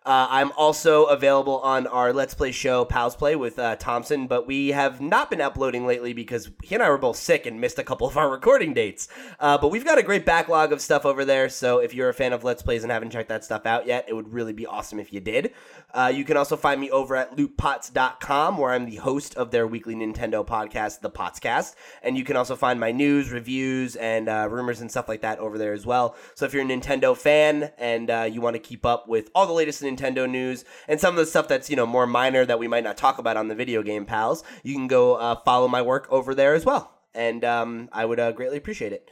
Uh, 0.07 0.28
I'm 0.31 0.53
also 0.53 1.07
available 1.07 1.59
on 1.62 1.89
our 1.89 2.12
Let's 2.12 2.33
Play 2.33 2.53
show, 2.53 2.85
Pals 2.85 3.16
Play, 3.16 3.35
with 3.35 3.59
uh, 3.59 3.74
Thompson, 3.74 4.28
but 4.28 4.47
we 4.47 4.69
have 4.69 5.01
not 5.01 5.31
been 5.31 5.41
uploading 5.41 5.85
lately 5.85 6.12
because 6.12 6.49
he 6.62 6.77
and 6.77 6.85
I 6.85 6.89
were 6.91 6.97
both 6.97 7.16
sick 7.16 7.45
and 7.45 7.61
missed 7.61 7.81
a 7.81 7.83
couple 7.83 8.07
of 8.07 8.16
our 8.16 8.31
recording 8.31 8.73
dates. 8.73 9.09
Uh, 9.41 9.59
but 9.59 9.73
we've 9.73 9.85
got 9.85 9.99
a 9.99 10.05
great 10.05 10.24
backlog 10.24 10.70
of 10.70 10.81
stuff 10.81 11.05
over 11.05 11.24
there, 11.24 11.49
so 11.49 11.81
if 11.81 11.93
you're 11.93 12.09
a 12.09 12.15
fan 12.15 12.33
of 12.33 12.45
Let's 12.45 12.62
Plays 12.62 12.85
and 12.85 12.93
haven't 12.93 13.11
checked 13.11 13.31
that 13.31 13.45
stuff 13.45 13.66
out 13.66 13.89
yet, 13.89 14.05
it 14.07 14.15
would 14.15 14.33
really 14.33 14.53
be 14.53 14.65
awesome 14.65 15.01
if 15.01 15.12
you 15.12 15.19
did. 15.19 15.53
Uh, 15.93 16.12
you 16.15 16.24
can 16.24 16.37
also 16.37 16.57
find 16.57 16.81
me 16.81 16.89
over 16.91 17.16
at 17.16 17.37
lootpots.com, 17.37 18.59
where 18.59 18.74
I'm 18.74 18.87
the 18.87 18.97
host 18.97 19.35
of 19.35 19.51
their 19.51 19.66
weekly 19.66 19.97
Nintendo 19.97 20.47
podcast, 20.47 21.01
The 21.01 21.11
Potscast. 21.11 21.74
And 22.05 22.16
you 22.16 22.23
can 22.23 22.37
also 22.37 22.55
find 22.55 22.78
my 22.78 22.93
news, 22.93 23.33
reviews, 23.33 23.97
and 23.97 24.28
uh, 24.28 24.47
rumors 24.49 24.81
and 24.81 24.89
stuff 24.89 25.09
like 25.09 25.23
that 25.23 25.41
over 25.41 25.59
there 25.59 25.73
as 25.73 25.85
well. 25.85 26.15
So 26.37 26.45
if 26.45 26.55
you're 26.55 26.62
a 26.62 26.66
Nintendo 26.66 27.16
fan 27.16 27.73
and 27.77 28.09
uh, 28.09 28.28
you 28.31 28.41
want 28.41 28.55
to 28.55 28.61
keep 28.61 28.87
up 28.87 29.09
with 29.09 29.31
all 29.35 29.49
the 29.49 29.53
latest 29.53 29.83
Nintendo 29.83 29.95
news 29.97 30.64
and 30.89 31.01
some 31.01 31.14
of 31.14 31.16
the 31.16 31.27
stuff 31.27 31.48
that's 31.48 31.68
you 31.70 31.77
know 31.77 31.86
more 31.86 32.06
minor 32.06 32.44
that 32.44 32.59
we 32.59 32.68
might 32.68 32.85
not 32.85 32.97
talk 32.97 33.18
about 33.18 33.36
on 33.36 33.48
the 33.48 33.55
video 33.55 33.82
game 33.82 34.05
pals, 34.05 34.44
you 34.62 34.74
can 34.74 34.86
go 34.86 35.14
uh, 35.14 35.36
follow 35.44 35.68
my 35.68 35.82
work 35.82 36.06
over 36.10 36.35
there 36.35 36.55
as 36.55 36.64
well. 36.64 36.93
And 37.14 37.44
um, 37.44 37.89
I 37.93 38.05
would 38.05 38.20
uh, 38.20 38.32
greatly 38.32 38.59
appreciate 38.59 38.93
it. 38.93 39.10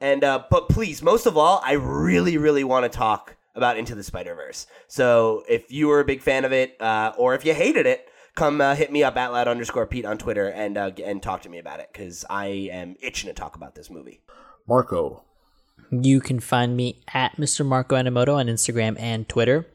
And 0.00 0.22
uh, 0.22 0.44
but 0.50 0.68
please, 0.68 1.02
most 1.02 1.26
of 1.26 1.36
all, 1.36 1.60
I 1.64 1.72
really, 1.72 2.36
really 2.36 2.64
want 2.64 2.90
to 2.90 2.96
talk 2.96 3.36
about 3.54 3.78
Into 3.78 3.94
the 3.94 4.02
Spider 4.02 4.34
Verse. 4.34 4.66
So 4.88 5.42
if 5.48 5.72
you 5.72 5.88
were 5.88 6.00
a 6.00 6.04
big 6.04 6.20
fan 6.20 6.44
of 6.44 6.52
it, 6.52 6.80
uh, 6.80 7.12
or 7.16 7.34
if 7.34 7.44
you 7.44 7.54
hated 7.54 7.86
it, 7.86 8.08
come 8.34 8.60
uh, 8.60 8.74
hit 8.74 8.92
me 8.92 9.02
up 9.02 9.16
at 9.16 9.32
loud 9.32 9.48
underscore 9.48 9.86
Pete 9.86 10.04
on 10.04 10.18
Twitter 10.18 10.48
and 10.48 10.78
uh, 10.78 10.90
and 11.04 11.22
talk 11.22 11.42
to 11.42 11.48
me 11.48 11.58
about 11.58 11.80
it 11.80 11.88
because 11.92 12.24
I 12.30 12.46
am 12.70 12.96
itching 13.00 13.28
to 13.28 13.34
talk 13.34 13.56
about 13.56 13.74
this 13.74 13.90
movie. 13.90 14.20
Marco. 14.68 15.22
You 15.90 16.20
can 16.20 16.40
find 16.40 16.76
me 16.76 17.00
at 17.14 17.36
Mr. 17.36 17.64
Marco 17.64 17.94
Animoto 17.94 18.34
on 18.34 18.46
Instagram 18.46 18.98
and 18.98 19.28
Twitter. 19.28 19.66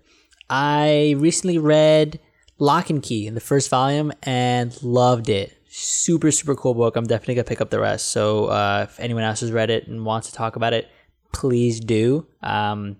I 0.52 1.16
recently 1.18 1.58
read 1.58 2.20
Locke 2.60 2.90
and 2.90 3.02
Key 3.02 3.26
in 3.26 3.36
the 3.36 3.40
first 3.40 3.70
volume 3.70 4.12
and 4.22 4.78
loved 4.84 5.30
it. 5.30 5.58
Super, 5.70 6.30
super 6.30 6.56
cool 6.56 6.74
book. 6.74 6.98
I'm 6.98 7.06
definitely 7.06 7.36
going 7.36 7.46
to 7.46 7.50
pick 7.50 7.62
up 7.62 7.70
the 7.70 7.80
rest. 7.80 8.10
So 8.10 8.48
uh, 8.48 8.88
if 8.90 9.00
anyone 9.00 9.24
else 9.24 9.40
has 9.40 9.54
read 9.54 9.70
it 9.70 9.88
and 9.88 10.06
wants 10.06 10.30
to 10.30 10.36
talk 10.36 10.58
about 10.58 10.74
it, 10.74 10.90
please 11.32 11.80
do. 11.80 12.28
Um, 12.44 12.98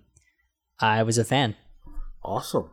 I 0.80 1.02
was 1.02 1.18
a 1.18 1.24
fan. 1.24 1.54
Awesome. 2.24 2.70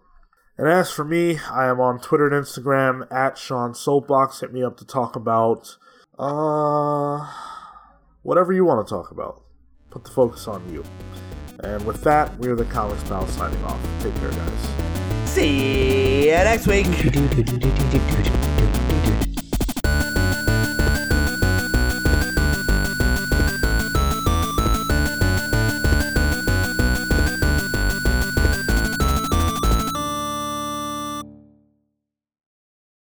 And 0.57 0.69
as 0.69 0.89
for 0.89 1.03
me, 1.03 1.39
I 1.51 1.67
am 1.67 1.81
on 1.81 1.99
Twitter 1.99 2.27
and 2.27 2.45
Instagram 2.45 3.05
at 3.11 3.37
Sean 3.37 3.75
Soapbox. 3.75 4.39
Hit 4.39 4.53
me 4.53 4.63
up 4.63 4.77
to 4.77 4.85
talk 4.85 5.15
about 5.15 5.75
uh 6.17 7.25
whatever 8.23 8.51
you 8.51 8.65
want 8.65 8.85
to 8.85 8.89
talk 8.89 9.11
about. 9.11 9.41
Put 9.89 10.03
the 10.03 10.11
focus 10.11 10.47
on 10.47 10.67
you. 10.71 10.83
And 11.63 11.85
with 11.85 12.03
that, 12.03 12.37
we 12.37 12.47
are 12.49 12.55
the 12.55 12.65
Comics 12.65 13.03
Pals 13.03 13.29
signing 13.31 13.63
off. 13.65 13.79
Take 14.01 14.15
care, 14.15 14.31
guys. 14.31 15.29
See 15.29 16.25
you 16.25 16.31
next 16.31 16.67
week. 16.67 16.85